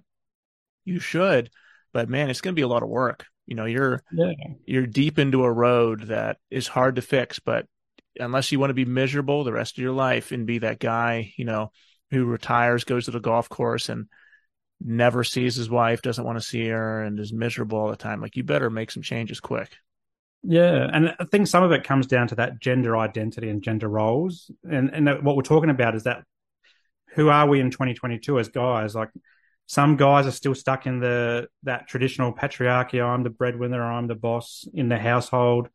you 0.85 1.01
should, 1.01 1.51
but 1.93 2.09
man, 2.09 2.31
it's 2.31 2.41
going 2.41 2.55
to 2.55 2.59
be 2.59 2.65
a 2.65 2.69
lot 2.69 2.83
of 2.83 2.89
work. 2.89 3.27
You 3.47 3.55
know, 3.55 3.65
you're, 3.65 4.03
yeah. 4.13 4.33
you're 4.67 4.87
deep 4.87 5.19
into 5.19 5.45
a 5.45 5.53
road 5.53 6.09
that 6.09 6.39
is 6.51 6.69
hard 6.69 6.97
to 6.97 7.03
fix, 7.03 7.39
but 7.39 7.67
unless 8.21 8.53
you 8.53 8.61
want 8.61 8.71
to 8.71 8.75
be 8.75 8.85
miserable 8.85 9.45
the 9.45 9.53
rest 9.53 9.79
of 9.79 9.83
your 9.83 9.93
life 9.93 10.33
and 10.33 10.47
be 10.47 10.59
that 10.59 10.79
guy, 10.79 11.33
you 11.37 11.45
know, 11.45 11.73
who 12.11 12.25
retires, 12.25 12.85
goes 12.85 13.07
to 13.07 13.11
the 13.11 13.21
golf 13.21 13.49
course 13.49 13.89
and 13.89 14.07
never 14.81 15.25
sees 15.25 15.57
his 15.57 15.69
wife, 15.69 16.03
doesn't 16.03 16.25
want 16.25 16.39
to 16.39 16.45
see 16.45 16.69
her, 16.69 17.03
and 17.03 17.19
is 17.19 17.33
miserable 17.33 17.79
all 17.79 17.91
the 17.91 17.97
time. 17.97 18.21
Like, 18.21 18.37
you 18.37 18.45
better 18.45 18.71
make 18.71 18.91
some 18.91 19.03
changes 19.03 19.41
quick. 19.41 19.77
Yeah, 20.43 20.89
and 20.93 21.15
I 21.19 21.25
think 21.25 21.49
some 21.49 21.65
of 21.65 21.73
it 21.73 21.85
comes 21.85 22.07
down 22.07 22.29
to 22.29 22.37
that 22.37 22.61
gender 22.61 22.97
identity 22.97 23.51
and 23.51 23.63
gender 23.63 23.89
roles, 23.89 24.51
and 24.63 24.91
and 24.91 25.25
what 25.25 25.35
we're 25.35 25.43
talking 25.43 25.71
about 25.71 25.97
is 25.97 26.05
that 26.05 26.23
who 27.19 27.31
are 27.31 27.49
we 27.49 27.59
in 27.59 27.73
2022 27.73 28.39
as 28.39 28.49
guys? 28.49 28.95
Like, 28.95 29.11
some 29.67 29.97
guys 29.97 30.25
are 30.25 30.31
still 30.31 30.55
stuck 30.55 30.87
in 30.87 31.01
the 31.01 31.49
that 31.65 31.89
traditional 31.89 32.33
patriarchy. 32.33 33.05
I'm 33.05 33.25
the 33.25 33.31
breadwinner. 33.31 33.83
I'm 33.83 34.07
the 34.07 34.15
boss 34.15 34.67
in 34.73 34.89
the 34.89 34.99
household. 34.99 35.69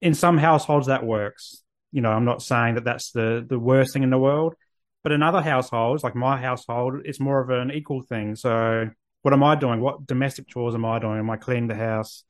In 0.00 0.14
some 0.14 0.38
households, 0.38 0.86
that 0.86 1.04
works. 1.04 1.64
You 1.90 2.00
know, 2.00 2.12
I'm 2.12 2.24
not 2.24 2.42
saying 2.42 2.76
that 2.76 2.84
that's 2.84 3.10
the 3.10 3.44
the 3.46 3.58
worst 3.58 3.92
thing 3.92 4.04
in 4.04 4.10
the 4.10 4.18
world, 4.18 4.54
but 5.02 5.10
in 5.10 5.20
other 5.20 5.42
households, 5.42 6.04
like 6.04 6.14
my 6.14 6.40
household, 6.40 7.00
it's 7.04 7.18
more 7.18 7.40
of 7.40 7.50
an 7.50 7.72
equal 7.72 8.02
thing. 8.02 8.36
So, 8.36 8.88
what 9.22 9.34
am 9.34 9.42
I 9.42 9.56
doing? 9.56 9.80
What 9.80 10.06
domestic 10.06 10.46
chores 10.46 10.76
am 10.76 10.84
I 10.84 11.00
doing? 11.00 11.18
Am 11.18 11.28
I 11.28 11.38
cleaning 11.38 11.66
the 11.66 11.74
house? 11.74 12.22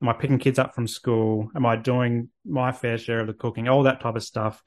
Am 0.00 0.08
I 0.08 0.12
picking 0.12 0.38
kids 0.38 0.60
up 0.60 0.76
from 0.76 0.86
school? 0.86 1.50
Am 1.56 1.66
I 1.66 1.74
doing 1.74 2.28
my 2.44 2.70
fair 2.70 2.98
share 2.98 3.18
of 3.18 3.26
the 3.26 3.34
cooking? 3.34 3.66
All 3.66 3.82
that 3.82 4.00
type 4.00 4.14
of 4.14 4.22
stuff. 4.22 4.62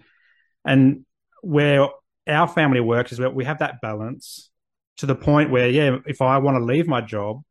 And 0.65 1.05
where 1.41 1.87
our 2.27 2.47
family 2.47 2.79
works 2.79 3.11
is 3.11 3.17
that 3.19 3.33
we 3.33 3.45
have 3.45 3.59
that 3.59 3.81
balance 3.81 4.49
to 4.97 5.05
the 5.05 5.15
point 5.15 5.49
where, 5.49 5.69
yeah, 5.69 5.97
if 6.05 6.21
I 6.21 6.37
want 6.37 6.57
to 6.57 6.63
leave 6.63 6.87
my 6.87 7.01
job 7.01 7.41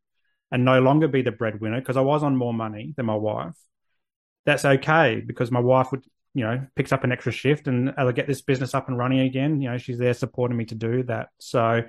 and 0.51 0.65
no 0.65 0.79
longer 0.79 1.07
be 1.07 1.21
the 1.21 1.31
breadwinner 1.31 1.79
because 1.79 1.97
I 1.97 2.01
was 2.01 2.23
on 2.23 2.35
more 2.35 2.53
money 2.53 2.93
than 2.95 3.05
my 3.05 3.15
wife, 3.15 3.55
that's 4.45 4.65
okay 4.65 5.21
because 5.25 5.51
my 5.51 5.59
wife 5.59 5.91
would 5.91 6.05
you 6.33 6.43
know, 6.43 6.65
picks 6.75 6.91
up 6.91 7.03
an 7.03 7.11
extra 7.11 7.31
shift 7.31 7.67
and 7.67 7.93
I'll 7.97 8.11
get 8.11 8.27
this 8.27 8.41
business 8.41 8.73
up 8.73 8.87
and 8.87 8.97
running 8.97 9.19
again. 9.21 9.61
You 9.61 9.71
know, 9.71 9.77
she's 9.77 9.97
there 9.97 10.13
supporting 10.13 10.57
me 10.57 10.65
to 10.65 10.75
do 10.75 11.03
that. 11.03 11.29
So 11.39 11.83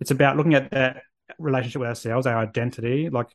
it's 0.00 0.10
about 0.10 0.36
looking 0.36 0.54
at 0.54 0.70
that 0.70 1.02
relationship 1.38 1.80
with 1.80 1.88
ourselves, 1.88 2.26
our 2.26 2.38
identity. 2.38 3.08
Like, 3.10 3.28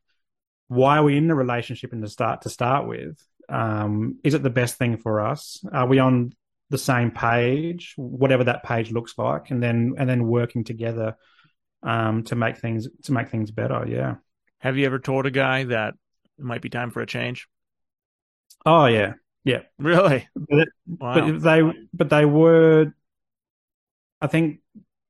why 0.67 0.97
are 0.97 1.03
we 1.03 1.17
in 1.17 1.27
the 1.27 1.35
relationship 1.35 1.91
in 1.93 2.01
the 2.01 2.07
start 2.07 2.43
to 2.43 2.49
start 2.49 2.87
with? 2.87 3.17
Um, 3.49 4.19
is 4.23 4.35
it 4.35 4.43
the 4.43 4.49
best 4.49 4.77
thing 4.77 4.97
for 4.97 5.21
us? 5.21 5.63
Are 5.71 5.87
we 5.87 5.99
on 5.99 6.33
the 6.73 6.77
same 6.79 7.11
page, 7.11 7.93
whatever 7.95 8.43
that 8.45 8.63
page 8.63 8.91
looks 8.91 9.13
like, 9.17 9.51
and 9.51 9.61
then 9.63 9.93
and 9.97 10.09
then 10.09 10.27
working 10.27 10.63
together 10.63 11.15
um, 11.83 12.23
to 12.23 12.35
make 12.35 12.57
things 12.57 12.89
to 13.03 13.13
make 13.13 13.29
things 13.29 13.51
better. 13.51 13.85
Yeah. 13.87 14.15
Have 14.57 14.75
you 14.75 14.85
ever 14.87 14.97
told 14.97 15.25
a 15.25 15.31
guy 15.31 15.65
that 15.65 15.93
it 16.39 16.43
might 16.43 16.61
be 16.61 16.69
time 16.69 16.89
for 16.89 17.01
a 17.01 17.05
change? 17.05 17.47
Oh 18.65 18.87
yeah, 18.87 19.13
yeah, 19.43 19.61
really. 19.77 20.27
But, 20.35 20.67
wow. 20.87 21.13
but 21.13 21.39
they, 21.41 21.61
but 21.93 22.09
they 22.09 22.25
were. 22.25 22.93
I 24.19 24.27
think 24.27 24.61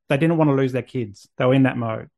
they 0.09 0.17
didn't 0.17 0.37
want 0.37 0.49
to 0.49 0.55
lose 0.55 0.73
their 0.73 0.81
kids. 0.81 1.29
They 1.37 1.45
were 1.45 1.53
in 1.53 1.63
that 1.63 1.77
mode. 1.77 2.09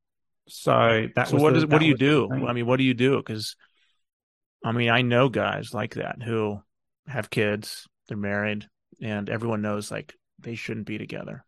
So 0.48 1.08
that. 1.16 1.28
So 1.28 1.38
what 1.38 1.54
the, 1.54 1.68
what 1.68 1.80
do 1.80 1.86
you 1.86 1.98
do? 1.98 2.30
I 2.32 2.54
mean, 2.54 2.66
what 2.66 2.78
do 2.78 2.84
you 2.84 2.96
do? 2.96 3.18
Because, 3.18 3.56
I 4.64 4.72
mean, 4.72 4.89
I 4.89 5.04
know 5.04 5.30
guys 5.30 5.74
like 5.74 5.96
that 5.96 6.24
who 6.24 6.62
have 7.08 7.30
kids, 7.30 7.88
they're 8.08 8.18
married, 8.18 8.68
and 9.02 9.30
everyone 9.30 9.62
knows 9.62 9.91
like 9.91 10.14
they 10.39 10.56
shouldn't 10.56 10.86
be 10.86 10.98
together. 10.98 11.46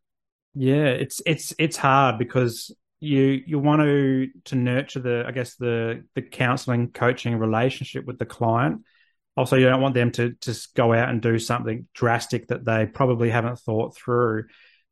Yeah, 0.53 0.85
it's 0.85 1.21
it's 1.25 1.53
it's 1.59 1.77
hard 1.77 2.17
because 2.17 2.75
you 2.99 3.41
you 3.45 3.59
want 3.59 3.81
to 3.81 4.27
to 4.45 4.55
nurture 4.55 4.99
the 4.99 5.23
I 5.27 5.31
guess 5.31 5.55
the 5.55 6.03
the 6.15 6.21
counseling 6.21 6.91
coaching 6.91 7.37
relationship 7.37 8.05
with 8.05 8.17
the 8.17 8.25
client. 8.25 8.81
Also 9.35 9.55
you 9.55 9.67
don't 9.67 9.81
want 9.81 9.93
them 9.93 10.11
to 10.13 10.35
just 10.41 10.73
go 10.73 10.93
out 10.93 11.09
and 11.09 11.21
do 11.21 11.37
something 11.37 11.87
drastic 11.93 12.47
that 12.47 12.65
they 12.65 12.87
probably 12.87 13.29
haven't 13.29 13.59
thought 13.59 13.95
through. 13.95 14.45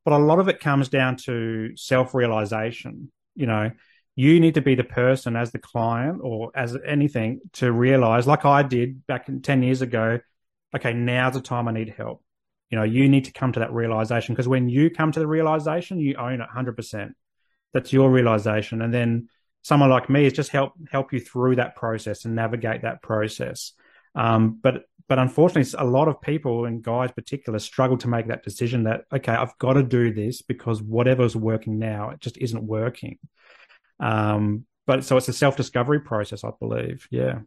But 0.04 0.14
a 0.14 0.18
lot 0.18 0.38
of 0.38 0.50
it 0.50 0.60
comes 0.60 0.90
down 0.90 1.16
to 1.26 1.76
self-realization. 1.76 3.12
You 3.34 3.48
know 3.48 3.72
you 4.16 4.40
need 4.40 4.54
to 4.54 4.62
be 4.62 4.76
the 4.76 4.84
person 4.84 5.36
as 5.36 5.52
the 5.52 5.60
client 5.60 6.22
or 6.24 6.52
as 6.56 6.78
anything 6.86 7.42
to 7.54 7.72
realize 7.72 8.26
like 8.26 8.46
i 8.46 8.64
did 8.64 9.06
back 9.08 9.28
in 9.30 9.42
10 9.42 9.62
years 9.62 9.82
ago 9.82 10.20
okay 10.76 10.94
now's 10.94 11.34
the 11.34 11.42
time 11.42 11.68
i 11.68 11.72
need 11.72 11.94
help 11.96 12.24
you 12.70 12.78
know 12.78 12.84
you 12.84 13.08
need 13.08 13.26
to 13.26 13.32
come 13.32 13.52
to 13.52 13.60
that 13.60 13.74
realization 13.74 14.34
because 14.34 14.48
when 14.48 14.70
you 14.70 14.90
come 14.90 15.12
to 15.12 15.20
the 15.20 15.28
realization 15.28 16.00
you 16.00 16.16
own 16.16 16.42
it 16.42 16.48
100% 16.56 17.12
that's 17.74 17.94
your 17.94 18.10
realization 18.10 18.82
and 18.82 18.94
then 18.94 19.28
someone 19.66 19.90
like 19.90 20.12
me 20.12 20.28
is 20.28 20.34
just 20.34 20.52
help 20.52 20.74
help 20.92 21.12
you 21.12 21.20
through 21.20 21.56
that 21.56 21.76
process 21.76 22.24
and 22.24 22.36
navigate 22.36 22.84
that 22.84 23.02
process. 23.02 23.74
Um, 24.14 24.60
but 24.62 24.84
but 25.08 25.18
unfortunately, 25.18 25.72
a 25.80 25.84
lot 25.84 26.08
of 26.08 26.22
people 26.22 26.66
and 26.66 26.84
guys, 26.84 27.12
particular, 27.12 27.58
struggle 27.58 27.98
to 27.98 28.08
make 28.08 28.28
that 28.28 28.44
decision 28.44 28.84
that 28.84 29.06
okay, 29.12 29.32
I've 29.32 29.58
got 29.58 29.74
to 29.74 29.84
do 29.84 30.14
this 30.14 30.44
because 30.44 30.84
whatever's 30.84 31.36
working 31.36 31.80
now, 31.80 32.12
it 32.12 32.20
just 32.20 32.38
isn't 32.38 32.64
working. 32.64 33.18
Um, 34.00 34.68
but 34.86 35.04
so 35.04 35.18
it's 35.18 35.30
a 35.30 35.34
self 35.34 35.58
discovery 35.58 36.00
process, 36.00 36.44
I 36.44 36.52
believe. 36.60 37.08
Yeah. 37.10 37.40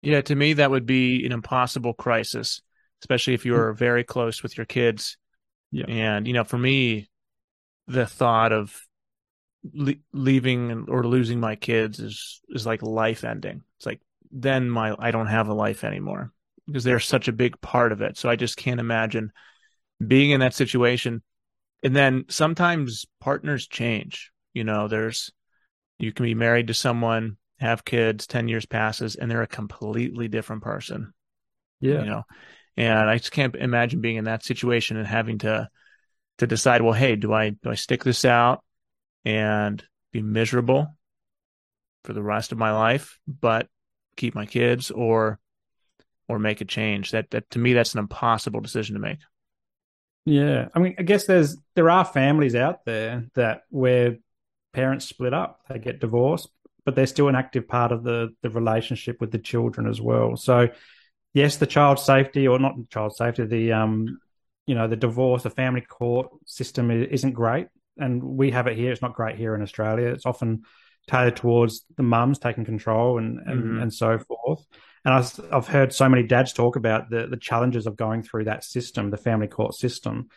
Yeah, 0.00 0.22
to 0.22 0.34
me, 0.34 0.54
that 0.54 0.70
would 0.70 0.86
be 0.86 1.26
an 1.26 1.32
impossible 1.32 1.92
crisis, 1.92 2.62
especially 3.02 3.34
if 3.34 3.44
you're 3.44 3.72
very 3.72 4.04
close 4.04 4.42
with 4.42 4.56
your 4.56 4.66
kids. 4.66 5.16
Yeah. 5.70 5.86
And, 5.88 6.26
you 6.26 6.32
know, 6.32 6.44
for 6.44 6.58
me, 6.58 7.08
the 7.86 8.06
thought 8.06 8.52
of 8.52 8.80
le- 9.72 9.94
leaving 10.12 10.86
or 10.88 11.06
losing 11.06 11.40
my 11.40 11.56
kids 11.56 12.00
is, 12.00 12.40
is 12.48 12.66
like 12.66 12.82
life 12.82 13.24
ending. 13.24 13.62
It's 13.78 13.86
like, 13.86 14.00
then 14.30 14.70
my, 14.70 14.94
I 14.98 15.10
don't 15.10 15.26
have 15.26 15.48
a 15.48 15.54
life 15.54 15.84
anymore 15.84 16.32
because 16.66 16.84
they're 16.84 17.00
such 17.00 17.28
a 17.28 17.32
big 17.32 17.60
part 17.60 17.92
of 17.92 18.00
it. 18.00 18.16
So 18.16 18.28
I 18.28 18.36
just 18.36 18.56
can't 18.56 18.80
imagine 18.80 19.32
being 20.04 20.30
in 20.30 20.40
that 20.40 20.54
situation. 20.54 21.22
And 21.82 21.96
then 21.96 22.26
sometimes 22.28 23.06
partners 23.20 23.66
change. 23.66 24.30
You 24.52 24.64
know, 24.64 24.88
there's, 24.88 25.32
you 25.98 26.12
can 26.12 26.24
be 26.24 26.34
married 26.34 26.68
to 26.68 26.74
someone 26.74 27.38
have 27.58 27.84
kids, 27.84 28.26
10 28.26 28.48
years 28.48 28.66
passes, 28.66 29.16
and 29.16 29.30
they're 29.30 29.42
a 29.42 29.46
completely 29.46 30.28
different 30.28 30.62
person. 30.62 31.12
Yeah. 31.80 32.00
You 32.00 32.06
know, 32.06 32.22
and 32.76 33.10
I 33.10 33.18
just 33.18 33.32
can't 33.32 33.54
imagine 33.56 34.00
being 34.00 34.16
in 34.16 34.24
that 34.24 34.44
situation 34.44 34.96
and 34.96 35.06
having 35.06 35.38
to, 35.38 35.68
to 36.38 36.46
decide, 36.46 36.82
well, 36.82 36.92
hey, 36.92 37.16
do 37.16 37.32
I, 37.32 37.50
do 37.50 37.70
I 37.70 37.74
stick 37.74 38.04
this 38.04 38.24
out 38.24 38.62
and 39.24 39.82
be 40.12 40.22
miserable 40.22 40.96
for 42.04 42.12
the 42.12 42.22
rest 42.22 42.52
of 42.52 42.58
my 42.58 42.72
life, 42.72 43.18
but 43.26 43.66
keep 44.16 44.34
my 44.34 44.46
kids 44.46 44.90
or, 44.90 45.38
or 46.28 46.38
make 46.38 46.60
a 46.60 46.64
change? 46.64 47.10
That, 47.10 47.30
that 47.30 47.50
to 47.50 47.58
me, 47.58 47.72
that's 47.72 47.94
an 47.94 48.00
impossible 48.00 48.60
decision 48.60 48.94
to 48.94 49.00
make. 49.00 49.18
Yeah. 50.24 50.68
I 50.74 50.78
mean, 50.78 50.94
I 50.98 51.02
guess 51.02 51.26
there's, 51.26 51.56
there 51.74 51.90
are 51.90 52.04
families 52.04 52.54
out 52.54 52.84
there 52.84 53.24
that 53.34 53.62
where 53.70 54.18
parents 54.72 55.06
split 55.06 55.34
up, 55.34 55.60
they 55.68 55.78
get 55.78 56.00
divorced, 56.00 56.48
but 56.84 56.94
they're 56.94 57.06
still 57.06 57.28
an 57.28 57.34
active 57.34 57.68
part 57.68 57.92
of 57.92 58.02
the 58.02 58.34
the 58.42 58.50
relationship 58.50 59.20
with 59.20 59.30
the 59.30 59.38
children 59.38 59.86
as 59.86 60.00
well. 60.00 60.36
So, 60.36 60.68
yes, 61.32 61.56
the 61.56 61.66
child 61.66 61.98
safety 61.98 62.48
or 62.48 62.58
not 62.58 62.74
child 62.90 63.16
safety, 63.16 63.44
the 63.44 63.72
um, 63.72 64.20
you 64.66 64.74
know, 64.74 64.88
the 64.88 64.96
divorce, 64.96 65.42
the 65.42 65.50
family 65.50 65.80
court 65.80 66.28
system 66.46 66.90
isn't 66.90 67.32
great, 67.32 67.68
and 67.96 68.22
we 68.22 68.50
have 68.50 68.66
it 68.66 68.76
here. 68.76 68.92
It's 68.92 69.02
not 69.02 69.14
great 69.14 69.36
here 69.36 69.54
in 69.54 69.62
Australia. 69.62 70.08
It's 70.08 70.26
often 70.26 70.62
tailored 71.08 71.36
towards 71.36 71.84
the 71.96 72.02
mums 72.02 72.38
taking 72.38 72.64
control 72.64 73.18
and 73.18 73.38
and, 73.46 73.62
mm-hmm. 73.62 73.82
and 73.82 73.92
so 73.92 74.18
forth. 74.18 74.66
And 75.04 75.14
I've, 75.14 75.40
I've 75.50 75.66
heard 75.66 75.94
so 75.94 76.08
many 76.08 76.24
dads 76.24 76.52
talk 76.52 76.76
about 76.76 77.10
the 77.10 77.26
the 77.26 77.36
challenges 77.36 77.86
of 77.86 77.96
going 77.96 78.22
through 78.22 78.44
that 78.44 78.64
system, 78.64 79.10
the 79.10 79.16
family 79.16 79.48
court 79.48 79.74
system. 79.74 80.28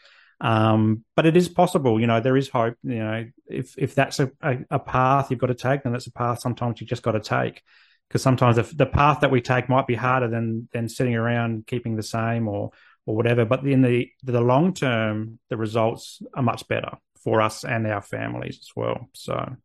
Um, 0.42 1.06
but 1.16 1.26
it 1.26 1.38
is 1.38 1.48
possible, 1.48 2.02
you 2.02 2.08
know, 2.08 2.20
there 2.20 2.36
is 2.36 2.50
hope. 2.50 2.76
You 2.84 3.00
know, 3.00 3.26
if 3.48 3.76
if 3.78 3.96
that's 3.96 4.20
a, 4.20 4.32
a, 4.42 4.58
a 4.72 4.80
path 4.80 5.32
you've 5.32 5.40
got 5.40 5.48
to 5.48 5.56
take, 5.56 5.84
then 5.84 5.94
that's 5.94 6.08
a 6.08 6.12
path 6.12 6.40
sometimes 6.40 6.82
you 6.82 6.88
just 6.88 7.04
got 7.04 7.12
to 7.14 7.20
take. 7.20 7.62
Because 8.08 8.22
sometimes 8.22 8.58
if 8.58 8.76
the 8.76 8.86
path 8.86 9.22
that 9.22 9.32
we 9.32 9.42
take 9.42 9.70
might 9.70 9.88
be 9.88 9.96
harder 9.96 10.28
than 10.28 10.70
than 10.72 10.88
sitting 10.88 11.16
around 11.16 11.66
keeping 11.66 11.96
the 11.96 12.04
same 12.04 12.48
or 12.48 12.72
or 13.06 13.16
whatever. 13.16 13.46
But 13.46 13.66
in 13.66 13.82
the 13.82 14.10
the 14.24 14.42
long 14.42 14.74
term, 14.74 15.40
the 15.50 15.58
results 15.58 16.22
are 16.34 16.44
much 16.44 16.68
better 16.68 16.98
for 17.24 17.42
us 17.42 17.64
and 17.64 17.88
our 17.88 18.02
families 18.02 18.60
as 18.62 18.70
well. 18.76 19.10
So, 19.14 19.56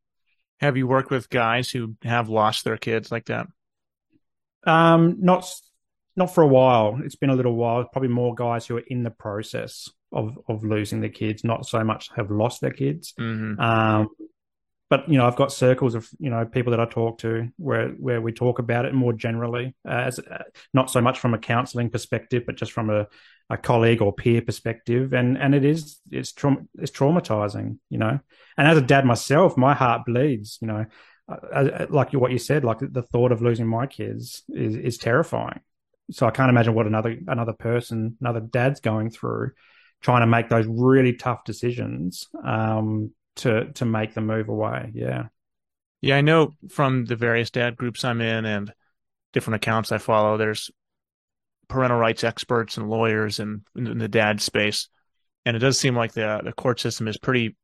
have 0.60 0.76
you 0.76 0.86
worked 0.86 1.10
with 1.10 1.30
guys 1.30 1.70
who 1.70 1.96
have 2.02 2.28
lost 2.28 2.64
their 2.64 2.76
kids 2.76 3.10
like 3.12 3.26
that? 3.26 3.46
Um, 4.66 5.16
not 5.20 5.48
not 6.16 6.34
for 6.34 6.42
a 6.42 6.48
while. 6.48 7.00
It's 7.04 7.16
been 7.16 7.30
a 7.30 7.36
little 7.36 7.54
while. 7.54 7.84
Probably 7.84 8.08
more 8.08 8.34
guys 8.34 8.66
who 8.66 8.76
are 8.76 8.84
in 8.86 9.02
the 9.02 9.10
process 9.10 9.88
of 10.12 10.38
of 10.48 10.64
losing 10.64 11.00
their 11.00 11.10
kids, 11.10 11.44
not 11.44 11.66
so 11.66 11.82
much 11.84 12.10
have 12.16 12.30
lost 12.30 12.60
their 12.60 12.72
kids. 12.72 13.14
Mm-hmm. 13.18 13.60
Um, 13.60 14.08
but 14.90 15.08
you 15.08 15.18
know, 15.18 15.26
I've 15.26 15.36
got 15.36 15.52
circles 15.52 15.94
of 15.94 16.08
you 16.18 16.30
know 16.30 16.44
people 16.46 16.70
that 16.70 16.80
I 16.80 16.86
talk 16.86 17.18
to 17.18 17.48
where 17.56 17.90
where 17.90 18.20
we 18.20 18.32
talk 18.32 18.58
about 18.58 18.86
it 18.86 18.94
more 18.94 19.12
generally, 19.12 19.74
uh, 19.86 19.92
as 19.92 20.18
uh, 20.18 20.44
not 20.72 20.90
so 20.90 21.00
much 21.00 21.18
from 21.18 21.34
a 21.34 21.38
counselling 21.38 21.90
perspective, 21.90 22.44
but 22.46 22.56
just 22.56 22.72
from 22.72 22.88
a, 22.88 23.06
a 23.50 23.56
colleague 23.56 24.00
or 24.00 24.12
peer 24.12 24.40
perspective, 24.40 25.12
and 25.12 25.36
and 25.36 25.54
it 25.54 25.64
is 25.64 25.98
it's 26.10 26.32
tra- 26.32 26.64
it's 26.78 26.92
traumatizing, 26.92 27.78
you 27.90 27.98
know. 27.98 28.18
And 28.56 28.66
as 28.68 28.78
a 28.78 28.82
dad 28.82 29.04
myself, 29.04 29.56
my 29.56 29.74
heart 29.74 30.06
bleeds, 30.06 30.58
you 30.60 30.68
know. 30.68 30.86
Uh, 31.28 31.84
like 31.90 32.14
what 32.14 32.32
you 32.32 32.38
said, 32.38 32.64
like 32.64 32.78
the 32.80 33.02
thought 33.02 33.32
of 33.32 33.42
losing 33.42 33.66
my 33.66 33.86
kids 33.86 34.42
is 34.48 34.74
is 34.74 34.96
terrifying. 34.96 35.60
So 36.10 36.26
I 36.26 36.30
can't 36.30 36.48
imagine 36.48 36.72
what 36.72 36.86
another 36.86 37.18
another 37.26 37.52
person, 37.52 38.16
another 38.20 38.40
dad's 38.40 38.80
going 38.80 39.10
through 39.10 39.50
trying 40.00 40.20
to 40.20 40.26
make 40.26 40.48
those 40.48 40.66
really 40.66 41.12
tough 41.14 41.44
decisions 41.44 42.28
um, 42.44 43.10
to 43.38 43.72
to 43.72 43.84
make 43.84 44.14
the 44.14 44.20
move 44.20 44.48
away. 44.48 44.90
Yeah, 44.94 45.26
yeah, 46.00 46.16
I 46.16 46.20
know 46.20 46.52
from 46.68 47.04
the 47.04 47.16
various 47.16 47.50
dad 47.50 47.76
groups 47.76 48.04
I'm 48.04 48.20
in 48.20 48.44
and 48.44 48.72
different 49.32 49.56
accounts 49.56 49.92
I 49.92 49.98
follow. 49.98 50.36
There's 50.36 50.70
parental 51.68 51.98
rights 51.98 52.24
experts 52.24 52.76
and 52.76 52.88
lawyers 52.88 53.40
in, 53.40 53.62
in 53.76 53.98
the 53.98 54.08
dad 54.08 54.40
space, 54.40 54.88
and 55.44 55.56
it 55.56 55.60
does 55.60 55.78
seem 55.78 55.96
like 55.96 56.12
the 56.12 56.40
the 56.44 56.52
court 56.52 56.80
system 56.80 57.08
is 57.08 57.16
pretty 57.16 57.56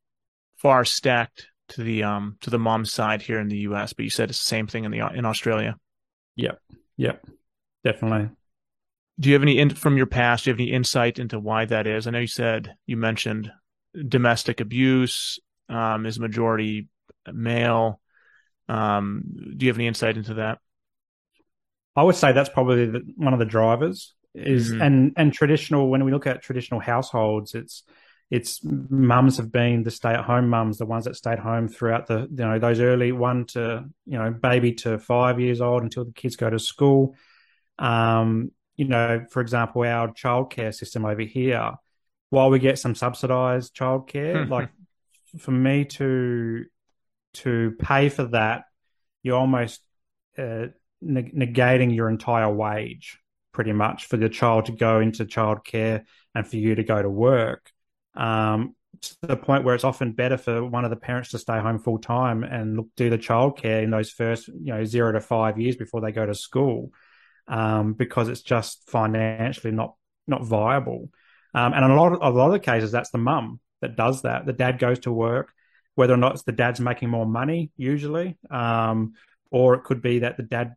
far 0.57 0.85
stacked 0.85 1.47
to 1.68 1.83
the 1.83 2.03
um 2.03 2.37
to 2.41 2.51
the 2.51 2.59
mom 2.59 2.85
side 2.85 3.22
here 3.22 3.41
in 3.41 3.49
the 3.49 3.59
U.S. 3.59 3.93
But 3.93 4.05
you 4.05 4.11
said 4.11 4.31
it's 4.31 4.43
the 4.43 4.49
same 4.49 4.66
thing 4.66 4.85
in 4.85 4.91
the 4.91 5.07
in 5.14 5.25
Australia. 5.25 5.77
Yep. 6.37 6.61
Yep. 6.97 7.27
Definitely 7.85 8.31
do 9.18 9.29
you 9.29 9.35
have 9.35 9.43
any 9.43 9.59
in, 9.59 9.70
from 9.70 9.97
your 9.97 10.07
past? 10.07 10.45
Do 10.45 10.51
you 10.51 10.55
have 10.55 10.61
any 10.61 10.72
insight 10.72 11.18
into 11.18 11.39
why 11.39 11.64
that 11.66 11.87
is? 11.87 12.07
I 12.07 12.11
know 12.11 12.18
you 12.18 12.27
said 12.27 12.75
you 12.87 12.97
mentioned 12.97 13.51
domestic 14.09 14.61
abuse 14.61 15.39
um, 15.68 16.06
is 16.06 16.18
majority 16.18 16.88
male. 17.32 18.00
Um, 18.68 19.22
do 19.56 19.66
you 19.66 19.70
have 19.70 19.78
any 19.78 19.86
insight 19.86 20.16
into 20.16 20.34
that? 20.34 20.58
I 21.96 22.02
would 22.02 22.16
say 22.16 22.32
that's 22.32 22.48
probably 22.48 22.86
the, 22.86 23.02
one 23.16 23.32
of 23.32 23.38
the 23.38 23.44
drivers. 23.44 24.14
Is 24.34 24.72
mm-hmm. 24.72 24.82
and 24.82 25.12
and 25.16 25.32
traditional 25.32 25.88
when 25.88 26.04
we 26.04 26.10
look 26.10 26.26
at 26.26 26.42
traditional 26.42 26.80
households, 26.80 27.54
it's 27.54 27.84
it's 28.30 28.60
mums 28.64 29.36
have 29.36 29.52
been 29.52 29.84
the 29.84 29.92
stay 29.92 30.10
at 30.10 30.24
home 30.24 30.48
mums, 30.48 30.78
the 30.78 30.86
ones 30.86 31.04
that 31.04 31.14
stayed 31.14 31.38
home 31.38 31.68
throughout 31.68 32.08
the 32.08 32.22
you 32.22 32.44
know 32.44 32.58
those 32.58 32.80
early 32.80 33.12
one 33.12 33.44
to 33.46 33.84
you 34.06 34.18
know 34.18 34.32
baby 34.32 34.72
to 34.72 34.98
five 34.98 35.38
years 35.38 35.60
old 35.60 35.84
until 35.84 36.04
the 36.04 36.12
kids 36.12 36.34
go 36.34 36.50
to 36.50 36.58
school. 36.58 37.14
Um, 37.78 38.50
you 38.76 38.86
know, 38.86 39.24
for 39.30 39.40
example, 39.40 39.82
our 39.82 40.08
childcare 40.08 40.74
system 40.74 41.04
over 41.04 41.22
here, 41.22 41.74
while 42.30 42.50
we 42.50 42.58
get 42.58 42.80
some 42.80 42.96
subsidized 42.96 43.76
childcare, 43.76 44.48
like 44.48 44.70
for 45.39 45.51
me 45.51 45.85
to 45.85 46.64
to 47.35 47.72
pay 47.80 48.09
for 48.09 48.24
that, 48.24 48.64
you're 49.22 49.39
almost 49.39 49.80
uh, 50.39 50.66
negating 51.03 51.95
your 51.95 52.09
entire 52.09 52.53
wage 52.53 53.18
pretty 53.53 53.72
much 53.72 54.07
for 54.07 54.16
the 54.16 54.28
child 54.28 54.66
to 54.66 54.72
go 54.72 55.01
into 55.01 55.24
childcare 55.24 56.05
and 56.35 56.47
for 56.47 56.57
you 56.57 56.74
to 56.74 56.85
go 56.85 57.01
to 57.01 57.09
work. 57.09 57.70
Um, 58.14 58.74
to 59.01 59.16
the 59.22 59.37
point 59.37 59.64
where 59.64 59.74
it's 59.74 59.85
often 59.85 60.12
better 60.12 60.37
for 60.37 60.64
one 60.64 60.85
of 60.85 60.91
the 60.91 60.97
parents 60.97 61.30
to 61.30 61.39
stay 61.39 61.59
home 61.59 61.78
full 61.78 61.99
time 61.99 62.45
and 62.45 62.76
look, 62.76 62.89
do 62.97 63.11
the 63.11 63.18
childcare 63.18 63.82
in 63.82 63.91
those 63.91 64.11
first, 64.11 64.49
you 64.49 64.72
know, 64.72 64.85
zero 64.85 65.12
to 65.12 65.20
five 65.20 65.59
years 65.59 65.76
before 65.76 66.01
they 66.01 66.12
go 66.12 66.24
to 66.24 66.35
school 66.35 66.91
um, 67.49 67.95
because 67.95 68.28
it's 68.28 68.43
just 68.43 68.89
financially 68.89 69.72
not 69.72 69.95
not 70.26 70.45
viable. 70.45 71.11
Um, 71.53 71.72
and 71.74 71.85
in 71.85 71.91
a 71.91 71.97
lot 71.97 72.12
of, 72.12 72.18
a 72.22 72.37
lot 72.37 72.55
of 72.55 72.62
cases, 72.62 72.93
that's 72.93 73.11
the 73.11 73.18
mum 73.18 73.61
that 73.85 73.97
does 73.97 74.22
that. 74.22 74.47
The 74.47 74.53
dad 74.53 74.78
goes 74.78 74.99
to 75.01 75.12
work, 75.12 75.53
whether 75.95 76.14
or 76.14 76.16
not 76.16 76.32
it's 76.32 76.43
the 76.43 76.53
dad's 76.53 76.80
making 76.80 77.11
more 77.11 77.26
money 77.26 77.70
usually, 77.76 78.39
um, 78.51 79.12
or 79.51 79.74
it 79.74 79.85
could 79.85 80.03
be 80.03 80.20
that 80.20 80.37
the 80.37 80.43
dad 80.43 80.74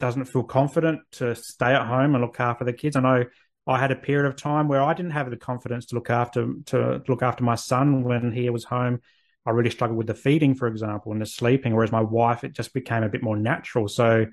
doesn't 0.00 0.26
feel 0.26 0.44
confident 0.44 1.00
to 1.10 1.34
stay 1.34 1.74
at 1.74 1.86
home 1.86 2.14
and 2.14 2.22
look 2.22 2.38
after 2.38 2.64
the 2.64 2.72
kids. 2.72 2.94
I 2.94 3.00
know 3.00 3.24
I 3.66 3.78
had 3.78 3.90
a 3.90 3.96
period 3.96 4.28
of 4.28 4.36
time 4.36 4.68
where 4.68 4.80
I 4.80 4.94
didn't 4.94 5.10
have 5.10 5.28
the 5.28 5.36
confidence 5.36 5.86
to 5.86 5.96
look 5.96 6.08
after 6.08 6.54
to 6.66 7.02
look 7.08 7.22
after 7.22 7.44
my 7.44 7.56
son 7.56 8.04
when 8.04 8.32
he 8.32 8.48
was 8.48 8.64
home. 8.64 9.00
I 9.44 9.50
really 9.50 9.70
struggled 9.70 9.98
with 9.98 10.06
the 10.06 10.14
feeding, 10.14 10.54
for 10.54 10.68
example, 10.68 11.12
and 11.12 11.20
the 11.20 11.26
sleeping. 11.26 11.74
Whereas 11.74 11.92
my 11.92 12.00
wife, 12.00 12.44
it 12.44 12.52
just 12.52 12.72
became 12.72 13.02
a 13.02 13.08
bit 13.08 13.22
more 13.22 13.36
natural. 13.36 13.88
So 13.88 14.26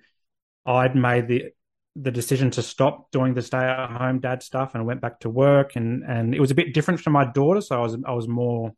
I'd 0.66 0.96
made 0.96 1.28
the 1.28 1.46
the 1.96 2.12
decision 2.12 2.52
to 2.52 2.62
stop 2.62 3.10
doing 3.12 3.34
the 3.34 3.42
stay 3.42 3.58
at 3.58 3.90
home 3.90 4.20
dad 4.20 4.44
stuff 4.44 4.74
and 4.74 4.82
I 4.82 4.86
went 4.86 5.02
back 5.02 5.22
to 5.22 5.30
work 5.30 5.76
and 5.76 6.04
and 6.04 6.36
it 6.36 6.42
was 6.42 6.52
a 6.52 6.56
bit 6.56 6.74
different 6.74 7.00
for 7.00 7.10
my 7.10 7.26
daughter. 7.26 7.62
So 7.62 7.78
I 7.78 7.82
was 7.82 7.98
I 8.06 8.14
was 8.14 8.28
more 8.28 8.74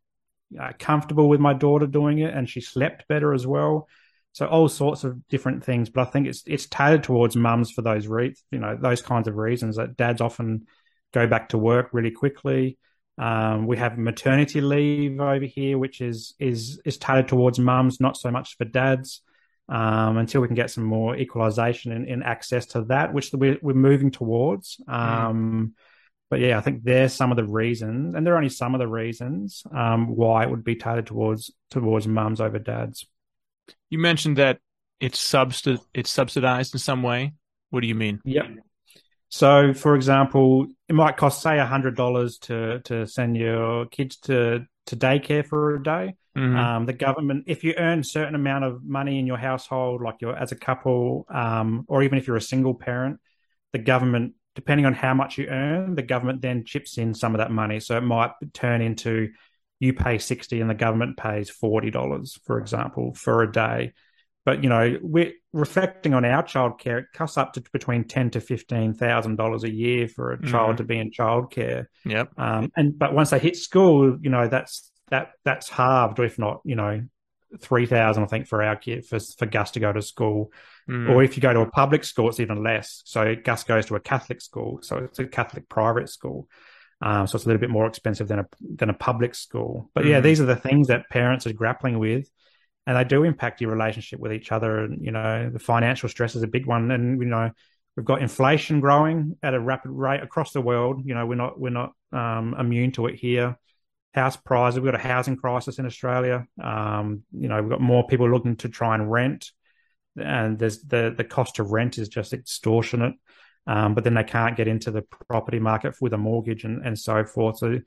uh, 0.59 0.71
comfortable 0.77 1.27
with 1.27 1.39
my 1.39 1.53
daughter 1.53 1.87
doing 1.87 2.19
it 2.19 2.33
and 2.33 2.49
she 2.49 2.61
slept 2.61 3.07
better 3.07 3.33
as 3.33 3.47
well. 3.47 3.87
So 4.33 4.45
all 4.45 4.69
sorts 4.69 5.03
of 5.03 5.27
different 5.29 5.63
things 5.63 5.89
but 5.89 6.07
I 6.07 6.11
think 6.11 6.27
it's 6.27 6.43
it's 6.45 6.67
tailored 6.67 7.03
towards 7.03 7.35
mums 7.35 7.71
for 7.71 7.81
those 7.81 8.07
re- 8.07 8.35
you 8.51 8.59
know 8.59 8.77
those 8.79 9.01
kinds 9.01 9.27
of 9.27 9.35
reasons 9.35 9.77
that 9.77 9.97
dads 9.97 10.21
often 10.21 10.67
go 11.13 11.25
back 11.25 11.49
to 11.49 11.57
work 11.57 11.89
really 11.93 12.11
quickly. 12.11 12.77
Um, 13.17 13.65
we 13.65 13.77
have 13.77 13.97
maternity 13.97 14.61
leave 14.61 15.19
over 15.19 15.45
here, 15.45 15.79
which 15.79 16.01
is 16.01 16.35
is 16.39 16.79
is 16.85 16.97
tailored 16.97 17.27
towards 17.27 17.57
mums, 17.57 17.99
not 17.99 18.15
so 18.15 18.29
much 18.29 18.57
for 18.57 18.65
dads. 18.65 19.21
Um, 19.69 20.17
until 20.17 20.39
we 20.39 20.47
can 20.47 20.55
get 20.55 20.71
some 20.71 20.85
more 20.85 21.17
equalisation 21.17 21.91
in, 21.91 22.05
in, 22.05 22.23
access 22.23 22.67
to 22.67 22.83
that, 22.83 23.13
which 23.13 23.33
we're, 23.33 23.57
we're 23.61 23.73
moving 23.73 24.11
towards. 24.11 24.77
Mm. 24.87 24.93
Um. 24.93 25.73
But 26.29 26.41
yeah, 26.41 26.57
I 26.57 26.61
think 26.61 26.83
there's 26.83 27.13
some 27.13 27.31
of 27.31 27.37
the 27.37 27.45
reasons, 27.45 28.13
and 28.13 28.25
there 28.25 28.33
are 28.33 28.37
only 28.37 28.49
some 28.49 28.75
of 28.75 28.79
the 28.79 28.87
reasons 28.87 29.63
um, 29.73 30.07
why 30.07 30.43
it 30.43 30.49
would 30.49 30.63
be 30.63 30.75
tailored 30.75 31.07
towards 31.07 31.51
towards 31.69 32.07
mums 32.07 32.41
over 32.41 32.59
dads. 32.59 33.05
You 33.89 33.99
mentioned 33.99 34.37
that 34.37 34.59
it's 34.99 35.19
substi- 35.19 35.79
it's 35.93 36.09
subsidized 36.09 36.75
in 36.75 36.79
some 36.79 37.03
way. 37.03 37.33
What 37.69 37.81
do 37.81 37.87
you 37.87 37.95
mean? 37.95 38.21
Yep. 38.25 38.45
So, 39.29 39.73
for 39.73 39.95
example, 39.95 40.67
it 40.87 40.93
might 40.93 41.17
cost 41.17 41.41
say 41.41 41.57
hundred 41.59 41.95
dollars 41.95 42.37
to 42.39 42.79
to 42.81 43.05
send 43.07 43.37
your 43.37 43.85
kids 43.87 44.17
to 44.21 44.65
to 44.87 44.95
daycare 44.95 45.45
for 45.45 45.75
a 45.75 45.83
day. 45.83 46.15
Mm-hmm. 46.37 46.55
Um, 46.55 46.85
the 46.85 46.93
government, 46.93 47.45
if 47.47 47.63
you 47.63 47.73
earn 47.77 47.99
a 47.99 48.03
certain 48.03 48.35
amount 48.35 48.63
of 48.63 48.83
money 48.83 49.17
in 49.17 49.25
your 49.25 49.37
household, 49.37 50.03
like 50.03 50.17
you're 50.21 50.35
as 50.35 50.51
a 50.51 50.55
couple, 50.55 51.25
um, 51.29 51.85
or 51.87 52.03
even 52.03 52.19
if 52.19 52.27
you're 52.27 52.37
a 52.37 52.41
single 52.41 52.75
parent, 52.75 53.19
the 53.73 53.79
government, 53.79 54.33
depending 54.53 54.85
on 54.85 54.93
how 54.93 55.15
much 55.15 55.39
you 55.39 55.47
earn, 55.47 55.95
the 55.95 56.03
government 56.03 56.41
then 56.41 56.63
chips 56.63 56.99
in 56.99 57.15
some 57.15 57.33
of 57.33 57.39
that 57.39 57.51
money. 57.51 57.79
So 57.79 57.97
it 57.97 58.01
might 58.01 58.31
turn 58.53 58.81
into 58.81 59.29
you 59.79 59.93
pay 59.93 60.19
sixty 60.19 60.61
and 60.61 60.69
the 60.69 60.75
government 60.75 61.17
pays 61.17 61.49
forty 61.49 61.89
dollars, 61.89 62.39
for 62.45 62.59
example, 62.59 63.15
for 63.15 63.41
a 63.41 63.51
day. 63.51 63.93
But 64.45 64.63
you 64.63 64.69
know, 64.69 64.97
we're 65.01 65.33
reflecting 65.53 66.13
on 66.13 66.23
our 66.23 66.43
childcare. 66.43 66.99
It 66.99 67.05
costs 67.13 67.37
up 67.37 67.53
to 67.53 67.63
between 67.73 68.03
ten 68.03 68.29
to 68.31 68.41
fifteen 68.41 68.93
thousand 68.93 69.37
dollars 69.37 69.63
a 69.63 69.71
year 69.71 70.07
for 70.07 70.33
a 70.33 70.41
child 70.45 70.75
mm. 70.75 70.77
to 70.77 70.83
be 70.83 70.99
in 70.99 71.11
childcare. 71.11 71.87
Yep. 72.05 72.33
Um, 72.37 72.71
and 72.75 72.97
but 72.97 73.13
once 73.13 73.31
they 73.31 73.39
hit 73.39 73.55
school, 73.55 74.17
you 74.21 74.29
know, 74.29 74.47
that's 74.47 74.91
that 75.09 75.31
that's 75.43 75.69
halved, 75.69 76.19
if 76.19 76.37
not, 76.37 76.61
you 76.63 76.75
know, 76.75 77.03
three 77.59 77.85
thousand. 77.85 78.23
I 78.23 78.27
think 78.27 78.47
for 78.47 78.61
our 78.63 78.75
kid 78.75 79.05
for 79.05 79.19
for 79.19 79.45
Gus 79.45 79.71
to 79.71 79.79
go 79.79 79.91
to 79.91 80.01
school, 80.01 80.51
mm. 80.89 81.09
or 81.09 81.23
if 81.23 81.37
you 81.37 81.41
go 81.41 81.53
to 81.53 81.61
a 81.61 81.69
public 81.69 82.03
school, 82.03 82.29
it's 82.29 82.39
even 82.39 82.63
less. 82.63 83.01
So 83.05 83.35
Gus 83.35 83.63
goes 83.63 83.85
to 83.87 83.95
a 83.95 83.99
Catholic 83.99 84.41
school, 84.41 84.79
so 84.81 84.97
it's 84.97 85.19
a 85.19 85.25
Catholic 85.25 85.69
private 85.69 86.09
school. 86.09 86.47
Um, 86.99 87.27
so 87.27 87.35
it's 87.35 87.45
a 87.45 87.47
little 87.47 87.61
bit 87.61 87.69
more 87.69 87.85
expensive 87.85 88.27
than 88.27 88.39
a 88.39 88.47
than 88.59 88.89
a 88.89 88.93
public 88.93 89.35
school. 89.35 89.89
But 89.93 90.05
yeah, 90.05 90.19
mm. 90.19 90.23
these 90.23 90.41
are 90.41 90.45
the 90.45 90.55
things 90.55 90.87
that 90.87 91.09
parents 91.09 91.45
are 91.47 91.53
grappling 91.53 91.99
with 91.99 92.29
and 92.87 92.95
they 92.95 93.03
do 93.03 93.23
impact 93.23 93.59
your 93.59 93.69
relationship 93.69 94.19
with 94.19 94.31
each 94.31 94.51
other. 94.51 94.79
And 94.85 95.05
you 95.05 95.11
know, 95.11 95.49
the 95.51 95.59
financial 95.59 96.07
stress 96.07 96.35
is 96.35 96.41
a 96.41 96.47
big 96.47 96.65
one. 96.65 96.89
And 96.89 97.21
you 97.21 97.27
know, 97.27 97.51
we've 97.95 98.05
got 98.05 98.21
inflation 98.21 98.79
growing 98.79 99.35
at 99.43 99.53
a 99.53 99.59
rapid 99.59 99.91
rate 99.91 100.23
across 100.23 100.53
the 100.53 100.61
world. 100.61 101.01
You 101.05 101.13
know, 101.13 101.25
we're 101.25 101.35
not 101.35 101.59
we're 101.59 101.69
not 101.69 101.91
um, 102.13 102.55
immune 102.57 102.93
to 102.93 103.07
it 103.07 103.15
here. 103.15 103.59
House 104.17 104.35
prices, 104.35 104.79
we've 104.79 104.91
got 104.91 104.99
a 104.99 105.07
housing 105.07 105.37
crisis 105.37 105.79
in 105.79 105.85
Australia. 105.85 106.47
Um, 106.61 107.23
you 107.31 107.47
know, 107.47 107.61
we've 107.61 107.69
got 107.69 107.81
more 107.81 108.07
people 108.07 108.29
looking 108.29 108.55
to 108.57 108.69
try 108.69 108.95
and 108.95 109.11
rent, 109.11 109.51
and 110.15 110.57
there's 110.57 110.81
the 110.81 111.13
the 111.15 111.23
cost 111.23 111.55
to 111.55 111.63
rent 111.63 111.97
is 111.97 112.09
just 112.09 112.33
extortionate. 112.33 113.13
Um, 113.67 113.93
but 113.93 114.03
then 114.05 114.13
they 114.13 114.23
can't 114.23 114.55
get 114.55 114.67
into 114.67 114.91
the 114.91 115.03
property 115.27 115.59
market 115.59 115.95
with 115.99 116.13
a 116.13 116.17
mortgage 116.17 116.63
and, 116.63 116.85
and 116.85 116.97
so 116.97 117.25
forth. 117.25 117.57
So 117.57 117.79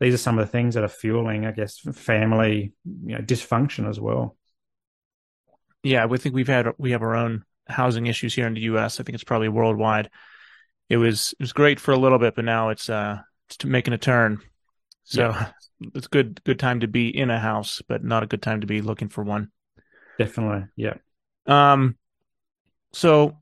these 0.00 0.12
are 0.12 0.18
some 0.18 0.38
of 0.38 0.44
the 0.44 0.50
things 0.50 0.74
that 0.74 0.82
are 0.82 0.88
fueling, 0.88 1.46
I 1.46 1.52
guess, 1.52 1.78
family 1.78 2.72
you 2.84 3.14
know, 3.14 3.22
dysfunction 3.22 3.88
as 3.88 4.00
well. 4.00 4.36
Yeah, 5.82 6.06
we 6.06 6.18
think 6.18 6.34
we've 6.34 6.48
had 6.48 6.72
we 6.78 6.90
have 6.90 7.02
our 7.02 7.14
own 7.14 7.44
housing 7.68 8.06
issues 8.06 8.34
here 8.34 8.46
in 8.46 8.54
the 8.54 8.62
U.S. 8.62 8.98
I 8.98 9.04
think 9.04 9.14
it's 9.14 9.24
probably 9.24 9.48
worldwide. 9.48 10.10
It 10.88 10.96
was 10.96 11.32
it 11.38 11.42
was 11.42 11.52
great 11.52 11.78
for 11.78 11.92
a 11.92 11.98
little 11.98 12.18
bit, 12.18 12.34
but 12.34 12.44
now 12.44 12.70
it's 12.70 12.90
uh 12.90 13.20
it's 13.48 13.64
making 13.64 13.94
a 13.94 13.98
turn. 13.98 14.40
So 15.10 15.30
yeah. 15.30 15.50
it's 15.94 16.06
good 16.06 16.42
good 16.44 16.58
time 16.58 16.80
to 16.80 16.88
be 16.88 17.08
in 17.08 17.30
a 17.30 17.38
house, 17.38 17.82
but 17.86 18.04
not 18.04 18.22
a 18.22 18.26
good 18.26 18.42
time 18.42 18.60
to 18.62 18.66
be 18.66 18.80
looking 18.80 19.08
for 19.08 19.22
one. 19.22 19.50
Definitely, 20.18 20.68
yeah. 20.76 20.94
Um, 21.46 21.96
so 22.92 23.38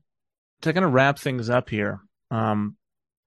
to 0.61 0.73
kind 0.73 0.85
of 0.85 0.93
wrap 0.93 1.19
things 1.19 1.49
up 1.49 1.69
here, 1.69 2.01
um, 2.31 2.75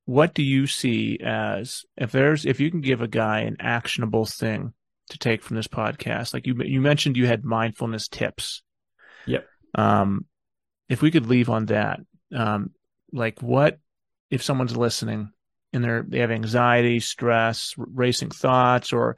what 0.05 0.35
do 0.35 0.43
you 0.43 0.67
see 0.67 1.19
as 1.23 1.85
if 1.97 2.13
there's 2.13 2.45
if 2.45 2.61
you 2.61 2.71
can 2.71 2.81
give 2.81 3.01
a 3.01 3.09
guy 3.09 3.41
an 3.41 3.57
actionable 3.61 4.27
thing 4.27 4.73
to 5.11 5.19
take 5.19 5.43
from 5.43 5.57
this 5.57 5.69
podcast? 5.69 6.35
Like 6.35 6.47
you 6.47 6.55
you 6.63 6.81
mentioned, 6.81 7.17
you 7.17 7.27
had 7.27 7.45
mindfulness 7.45 8.09
tips 8.09 8.63
Yep. 9.27 9.47
Um, 9.75 10.27
if 10.89 11.03
we 11.03 11.11
could 11.11 11.27
leave 11.27 11.49
on 11.49 11.67
that, 11.67 12.01
um, 12.35 12.71
like 13.13 13.41
what 13.41 13.79
if 14.31 14.43
someone's 14.43 14.77
listening 14.77 15.31
and 15.73 15.83
they're 15.83 16.05
they 16.07 16.19
have 16.19 16.31
anxiety, 16.31 17.01
stress, 17.01 17.75
racing 17.77 18.31
thoughts, 18.31 18.93
or 18.93 19.17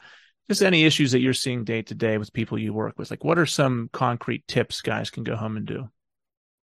just 0.49 0.63
any 0.63 0.85
issues 0.85 1.13
that 1.13 1.21
you're 1.21 1.33
seeing 1.33 1.65
day 1.65 1.83
to 1.83 1.95
day 1.95 2.19
with 2.19 2.33
people 2.33 2.59
you 2.59 2.73
work 2.73 2.99
with? 2.99 3.11
Like, 3.11 3.25
what 3.25 3.39
are 3.39 3.47
some 3.47 3.89
concrete 3.93 4.47
tips 4.47 4.83
guys 4.83 5.11
can 5.11 5.25
go 5.25 5.37
home 5.37 5.57
and 5.57 5.67
do? 5.67 5.89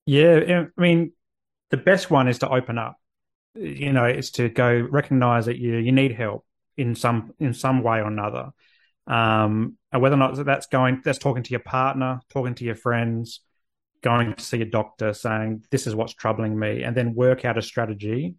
Yeah, 0.05 0.65
I 0.77 0.81
mean, 0.81 1.13
the 1.71 1.77
best 1.77 2.11
one 2.11 2.27
is 2.27 2.39
to 2.39 2.49
open 2.49 2.77
up. 2.77 2.97
You 3.55 3.93
know, 3.93 4.05
it's 4.05 4.31
to 4.31 4.49
go 4.49 4.87
recognize 4.89 5.45
that 5.45 5.57
you 5.57 5.77
you 5.77 5.91
need 5.91 6.11
help 6.11 6.45
in 6.77 6.95
some 6.95 7.33
in 7.39 7.53
some 7.53 7.83
way 7.83 7.99
or 7.99 8.07
another. 8.07 8.51
Um, 9.07 9.77
and 9.91 10.01
whether 10.01 10.15
or 10.15 10.19
not 10.19 10.43
that's 10.45 10.67
going, 10.67 11.01
that's 11.03 11.19
talking 11.19 11.43
to 11.43 11.51
your 11.51 11.59
partner, 11.59 12.21
talking 12.29 12.55
to 12.55 12.65
your 12.65 12.75
friends, 12.75 13.41
going 14.01 14.33
to 14.33 14.43
see 14.43 14.61
a 14.61 14.65
doctor, 14.65 15.13
saying 15.13 15.63
this 15.71 15.87
is 15.87 15.95
what's 15.95 16.13
troubling 16.13 16.57
me, 16.57 16.83
and 16.83 16.95
then 16.95 17.15
work 17.15 17.45
out 17.45 17.57
a 17.57 17.61
strategy 17.61 18.35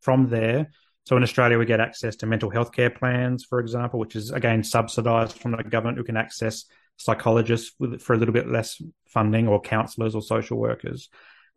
from 0.00 0.28
there. 0.28 0.70
So 1.10 1.16
in 1.16 1.24
Australia, 1.24 1.58
we 1.58 1.66
get 1.66 1.80
access 1.80 2.14
to 2.18 2.26
mental 2.26 2.50
health 2.50 2.70
care 2.70 2.88
plans, 2.88 3.42
for 3.44 3.58
example, 3.58 3.98
which 3.98 4.14
is 4.14 4.30
again 4.30 4.62
subsidised 4.62 5.36
from 5.36 5.50
the 5.50 5.64
government, 5.64 5.98
who 5.98 6.04
can 6.04 6.16
access 6.16 6.66
psychologists 6.98 7.72
with, 7.80 8.00
for 8.00 8.14
a 8.14 8.16
little 8.16 8.32
bit 8.32 8.48
less 8.48 8.80
funding, 9.08 9.48
or 9.48 9.60
counsellors 9.60 10.14
or 10.14 10.22
social 10.22 10.56
workers. 10.56 11.08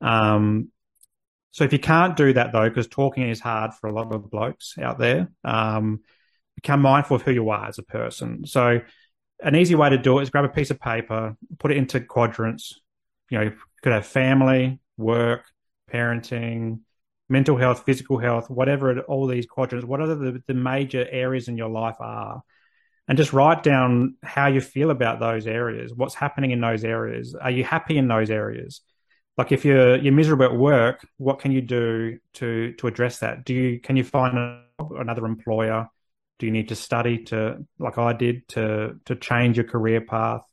Um, 0.01 0.69
so 1.51 1.63
if 1.63 1.71
you 1.71 1.77
can't 1.77 2.17
do 2.17 2.33
that 2.33 2.51
though, 2.51 2.67
because 2.67 2.87
talking 2.87 3.29
is 3.29 3.39
hard 3.39 3.75
for 3.75 3.85
a 3.85 3.93
lot 3.93 4.11
of 4.11 4.31
blokes 4.31 4.73
out 4.81 4.97
there, 4.97 5.29
um, 5.43 5.99
become 6.55 6.81
mindful 6.81 7.17
of 7.17 7.21
who 7.21 7.29
you 7.29 7.47
are 7.51 7.67
as 7.67 7.77
a 7.77 7.83
person. 7.83 8.47
So 8.47 8.81
an 9.39 9.55
easy 9.55 9.75
way 9.75 9.91
to 9.91 9.99
do 9.99 10.17
it 10.17 10.23
is 10.23 10.31
grab 10.31 10.45
a 10.45 10.49
piece 10.49 10.71
of 10.71 10.79
paper, 10.79 11.37
put 11.59 11.69
it 11.69 11.77
into 11.77 11.99
quadrants. 11.99 12.81
You 13.29 13.37
know, 13.37 13.43
you 13.43 13.53
could 13.83 13.93
have 13.93 14.07
family, 14.07 14.79
work, 14.97 15.45
parenting, 15.93 16.79
mental 17.33 17.57
health, 17.57 17.83
physical 17.83 18.19
health, 18.19 18.49
whatever 18.49 18.91
it, 18.91 19.05
all 19.07 19.25
these 19.27 19.47
quadrants, 19.47 19.85
what 19.85 19.99
are 19.99 20.07
the, 20.07 20.41
the 20.47 20.53
major 20.53 21.05
areas 21.09 21.47
in 21.47 21.57
your 21.57 21.69
life 21.69 21.95
are. 21.99 22.43
And 23.07 23.17
just 23.17 23.33
write 23.33 23.63
down 23.63 24.15
how 24.23 24.47
you 24.47 24.61
feel 24.61 24.89
about 24.89 25.19
those 25.19 25.45
areas. 25.45 25.91
What's 25.93 26.15
happening 26.15 26.51
in 26.51 26.61
those 26.61 26.85
areas? 26.85 27.35
Are 27.35 27.51
you 27.51 27.65
happy 27.65 27.97
in 27.97 28.07
those 28.07 28.29
areas? 28.29 28.81
Like 29.35 29.51
if 29.51 29.65
you're 29.65 29.97
you're 29.97 30.13
miserable 30.13 30.45
at 30.45 30.55
work, 30.55 31.05
what 31.17 31.39
can 31.39 31.51
you 31.51 31.61
do 31.61 32.19
to 32.35 32.73
to 32.73 32.87
address 32.87 33.19
that? 33.19 33.43
Do 33.43 33.53
you 33.53 33.81
can 33.81 33.97
you 33.97 34.05
find 34.05 34.61
another 34.79 35.25
employer? 35.25 35.89
Do 36.39 36.45
you 36.45 36.51
need 36.51 36.69
to 36.69 36.75
study 36.75 37.23
to, 37.25 37.65
like 37.79 37.97
I 37.97 38.13
did, 38.13 38.47
to 38.49 38.99
to 39.05 39.15
change 39.15 39.57
your 39.57 39.67
career 39.67 40.01
path? 40.01 40.43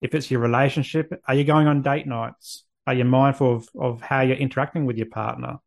If 0.00 0.14
it's 0.14 0.30
your 0.30 0.40
relationship, 0.40 1.12
are 1.28 1.34
you 1.34 1.44
going 1.44 1.66
on 1.68 1.82
date 1.82 2.06
nights? 2.06 2.64
Are 2.86 2.94
you 2.94 3.04
mindful 3.04 3.56
of, 3.56 3.68
of 3.78 4.00
how 4.00 4.22
you're 4.22 4.44
interacting 4.46 4.86
with 4.86 4.96
your 4.96 5.10
partner? 5.10 5.58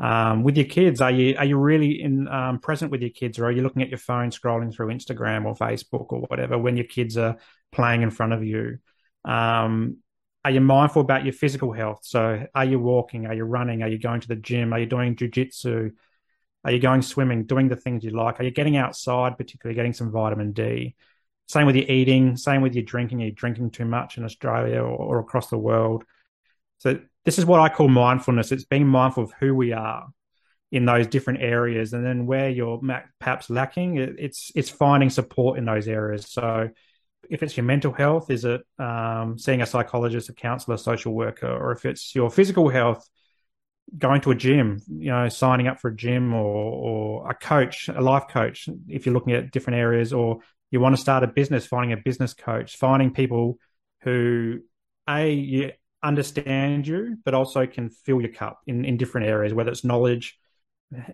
Um, 0.00 0.42
with 0.42 0.56
your 0.56 0.66
kids, 0.66 1.00
are 1.00 1.10
you 1.10 1.36
are 1.38 1.44
you 1.44 1.56
really 1.56 2.02
in 2.02 2.26
um, 2.28 2.58
present 2.58 2.90
with 2.90 3.02
your 3.02 3.10
kids, 3.10 3.38
or 3.38 3.46
are 3.46 3.52
you 3.52 3.62
looking 3.62 3.82
at 3.82 3.88
your 3.88 3.98
phone, 3.98 4.30
scrolling 4.30 4.74
through 4.74 4.88
Instagram 4.88 5.44
or 5.44 5.54
Facebook 5.54 6.06
or 6.10 6.20
whatever 6.22 6.58
when 6.58 6.76
your 6.76 6.86
kids 6.86 7.16
are 7.16 7.36
playing 7.70 8.02
in 8.02 8.10
front 8.10 8.32
of 8.32 8.44
you? 8.44 8.78
Um, 9.24 9.98
are 10.44 10.50
you 10.50 10.60
mindful 10.60 11.02
about 11.02 11.24
your 11.24 11.32
physical 11.32 11.72
health? 11.72 12.00
So, 12.02 12.46
are 12.54 12.64
you 12.64 12.80
walking? 12.80 13.26
Are 13.26 13.34
you 13.34 13.44
running? 13.44 13.82
Are 13.82 13.88
you 13.88 13.98
going 13.98 14.20
to 14.22 14.28
the 14.28 14.36
gym? 14.36 14.72
Are 14.72 14.80
you 14.80 14.86
doing 14.86 15.14
jujitsu? 15.14 15.92
Are 16.64 16.72
you 16.72 16.78
going 16.78 17.02
swimming, 17.02 17.44
doing 17.44 17.68
the 17.68 17.76
things 17.76 18.04
you 18.04 18.10
like? 18.10 18.40
Are 18.40 18.44
you 18.44 18.50
getting 18.50 18.76
outside, 18.76 19.36
particularly 19.36 19.74
getting 19.76 19.92
some 19.92 20.10
vitamin 20.10 20.52
D? 20.52 20.94
Same 21.48 21.66
with 21.66 21.76
your 21.76 21.86
eating, 21.86 22.36
same 22.36 22.62
with 22.62 22.74
your 22.74 22.84
drinking. 22.84 23.22
Are 23.22 23.26
you 23.26 23.32
drinking 23.32 23.70
too 23.70 23.84
much 23.84 24.16
in 24.16 24.24
Australia 24.24 24.80
or, 24.80 24.96
or 24.96 25.18
across 25.20 25.48
the 25.48 25.58
world? 25.58 26.04
So, 26.78 27.00
this 27.24 27.38
is 27.38 27.46
what 27.46 27.60
I 27.60 27.68
call 27.68 27.88
mindfulness. 27.88 28.52
It's 28.52 28.64
being 28.64 28.86
mindful 28.86 29.24
of 29.24 29.32
who 29.38 29.54
we 29.54 29.72
are 29.72 30.08
in 30.70 30.86
those 30.86 31.06
different 31.06 31.42
areas, 31.42 31.92
and 31.92 32.04
then 32.04 32.26
where 32.26 32.48
you're 32.48 32.80
perhaps 33.20 33.50
lacking, 33.50 33.98
it's 33.98 34.50
it's 34.54 34.70
finding 34.70 35.10
support 35.10 35.58
in 35.58 35.66
those 35.66 35.86
areas. 35.86 36.30
So, 36.30 36.70
if 37.28 37.42
it's 37.42 37.56
your 37.56 37.64
mental 37.64 37.92
health, 37.92 38.30
is 38.30 38.44
it 38.44 38.62
um, 38.78 39.38
seeing 39.38 39.62
a 39.62 39.66
psychologist, 39.66 40.30
a 40.30 40.32
counselor, 40.32 40.76
social 40.78 41.12
worker, 41.12 41.46
or 41.46 41.72
if 41.72 41.84
it's 41.84 42.14
your 42.14 42.30
physical 42.30 42.68
health, 42.70 43.06
going 43.96 44.22
to 44.22 44.30
a 44.30 44.34
gym, 44.34 44.80
you 44.88 45.10
know, 45.10 45.28
signing 45.28 45.68
up 45.68 45.78
for 45.78 45.88
a 45.88 45.96
gym 45.96 46.32
or, 46.32 46.40
or 46.40 47.30
a 47.30 47.34
coach, 47.34 47.88
a 47.88 48.00
life 48.00 48.28
coach, 48.28 48.68
if 48.88 49.04
you're 49.04 49.14
looking 49.14 49.34
at 49.34 49.50
different 49.50 49.78
areas, 49.78 50.12
or 50.12 50.38
you 50.70 50.80
want 50.80 50.96
to 50.96 51.00
start 51.00 51.22
a 51.22 51.26
business, 51.26 51.66
finding 51.66 51.92
a 51.92 52.00
business 52.02 52.32
coach, 52.32 52.76
finding 52.76 53.12
people 53.12 53.58
who, 54.00 54.60
A, 55.08 55.32
you 55.32 55.72
understand 56.02 56.86
you, 56.86 57.18
but 57.24 57.34
also 57.34 57.66
can 57.66 57.90
fill 57.90 58.20
your 58.20 58.32
cup 58.32 58.60
in, 58.66 58.84
in 58.84 58.96
different 58.96 59.28
areas, 59.28 59.54
whether 59.54 59.70
it's 59.70 59.84
knowledge, 59.84 60.38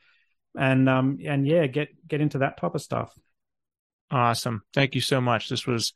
and 0.56 0.88
um 0.88 1.18
and 1.26 1.48
yeah, 1.48 1.66
get 1.66 1.90
get 2.08 2.22
into 2.22 2.40
that 2.40 2.58
type 2.58 2.76
of 2.76 2.82
stuff. 2.82 3.12
Awesome, 4.12 4.62
thank 4.74 4.94
you 4.94 5.02
so 5.02 5.20
much. 5.20 5.50
This 5.50 5.66
was 5.66 5.94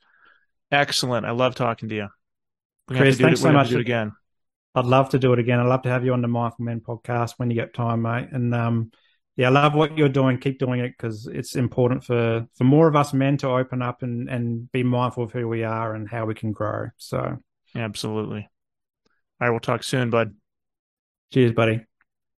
excellent. 0.71 1.25
I 1.25 1.31
love 1.31 1.55
talking 1.55 1.89
to 1.89 1.95
you. 1.95 2.07
We 2.89 2.97
Chris, 2.97 3.17
thanks 3.17 3.39
it, 3.39 3.43
so 3.43 3.51
much. 3.51 3.69
do 3.69 3.77
it 3.77 3.81
again. 3.81 4.13
I'd 4.75 4.85
love 4.85 5.09
to 5.09 5.19
do 5.19 5.33
it 5.33 5.39
again. 5.39 5.59
I'd 5.59 5.67
love 5.67 5.81
to 5.83 5.89
have 5.89 6.05
you 6.05 6.13
on 6.13 6.21
the 6.21 6.27
Mindful 6.27 6.65
Men 6.65 6.81
podcast 6.81 7.33
when 7.37 7.49
you 7.49 7.55
get 7.55 7.73
time, 7.73 8.03
mate. 8.03 8.29
And 8.31 8.53
um, 8.53 8.91
yeah, 9.35 9.47
I 9.47 9.51
love 9.51 9.73
what 9.73 9.97
you're 9.97 10.07
doing. 10.07 10.37
Keep 10.37 10.59
doing 10.59 10.79
it 10.81 10.93
because 10.95 11.27
it's 11.27 11.55
important 11.55 12.03
for 12.03 12.47
for 12.55 12.63
more 12.63 12.87
of 12.87 12.95
us 12.95 13.13
men 13.13 13.37
to 13.37 13.49
open 13.49 13.81
up 13.81 14.03
and 14.03 14.29
and 14.29 14.71
be 14.71 14.83
mindful 14.83 15.23
of 15.23 15.31
who 15.31 15.47
we 15.47 15.63
are 15.63 15.95
and 15.95 16.07
how 16.07 16.25
we 16.25 16.35
can 16.35 16.51
grow. 16.51 16.89
So 16.97 17.37
absolutely. 17.75 18.47
All 19.41 19.47
right, 19.47 19.49
we'll 19.49 19.59
talk 19.59 19.83
soon, 19.83 20.09
bud. 20.09 20.35
Cheers, 21.33 21.53
buddy. 21.53 21.86